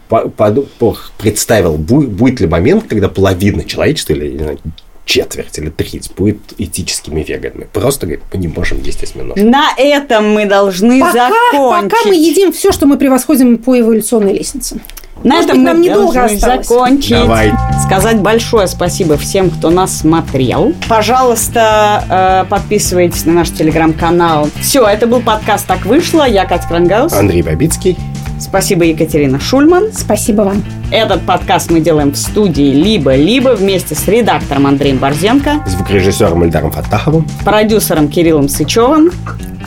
представил, 1.17 1.75
будет 1.77 2.39
ли 2.39 2.47
момент, 2.47 2.85
когда 2.87 3.09
половина 3.09 3.63
человечества, 3.63 4.13
или 4.13 4.57
четверть 5.07 5.57
или 5.57 5.69
треть 5.69 6.11
будет 6.15 6.37
этическими 6.59 7.23
веганами. 7.23 7.67
Просто 7.73 8.05
говорит, 8.05 8.25
мы 8.31 8.39
не 8.39 8.47
можем 8.47 8.83
есть 8.83 9.01
осьминожек. 9.01 9.43
На 9.43 9.71
этом 9.75 10.33
мы 10.33 10.45
должны 10.45 10.99
пока, 10.99 11.29
закончить. 11.29 11.91
Пока 11.91 12.09
мы 12.09 12.15
едим 12.15 12.51
все, 12.51 12.71
что 12.71 12.85
мы 12.85 12.97
превосходим 12.97 13.57
по 13.57 13.79
эволюционной 13.79 14.33
лестнице. 14.33 14.79
На 15.23 15.35
Может 15.35 15.49
этом 15.49 15.63
быть, 15.63 15.73
нам 15.73 15.81
недолго 15.81 16.25
осталось. 16.25 16.67
закончить. 16.67 17.09
Давай. 17.09 17.51
Сказать 17.83 18.19
большое 18.19 18.67
спасибо 18.67 19.17
всем, 19.17 19.49
кто 19.49 19.71
нас 19.71 19.97
смотрел. 19.97 20.73
Пожалуйста, 20.87 22.45
э, 22.45 22.49
подписывайтесь 22.49 23.25
на 23.25 23.33
наш 23.33 23.49
телеграм-канал. 23.49 24.49
Все, 24.61 24.85
это 24.85 25.07
был 25.07 25.21
подкаст 25.21 25.65
«Так 25.65 25.85
вышло». 25.85 26.27
Я 26.27 26.45
Катя 26.45 26.67
Крангаус. 26.67 27.13
Андрей 27.13 27.41
Бабицкий. 27.41 27.97
Спасибо, 28.39 28.85
Екатерина 28.85 29.39
Шульман. 29.39 29.91
Спасибо 29.93 30.43
вам. 30.43 30.63
Этот 30.91 31.21
подкаст 31.23 31.71
мы 31.71 31.79
делаем 31.79 32.11
в 32.11 32.17
студии 32.17 32.71
«Либо-либо» 32.73 33.49
вместе 33.55 33.95
с 33.95 34.07
редактором 34.07 34.67
Андреем 34.67 34.97
Борзенко, 34.97 35.63
звукорежиссером 35.67 36.45
Ильдаром 36.45 36.71
Фаттаховым, 36.71 37.27
продюсером 37.43 38.07
Кириллом 38.07 38.47
Сычевым 38.47 39.11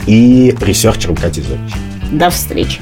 и 0.07 0.55
ресерчером 0.61 1.15
Катей 1.15 1.43
Зорич. 1.43 1.73
До 2.11 2.29
встречи. 2.29 2.81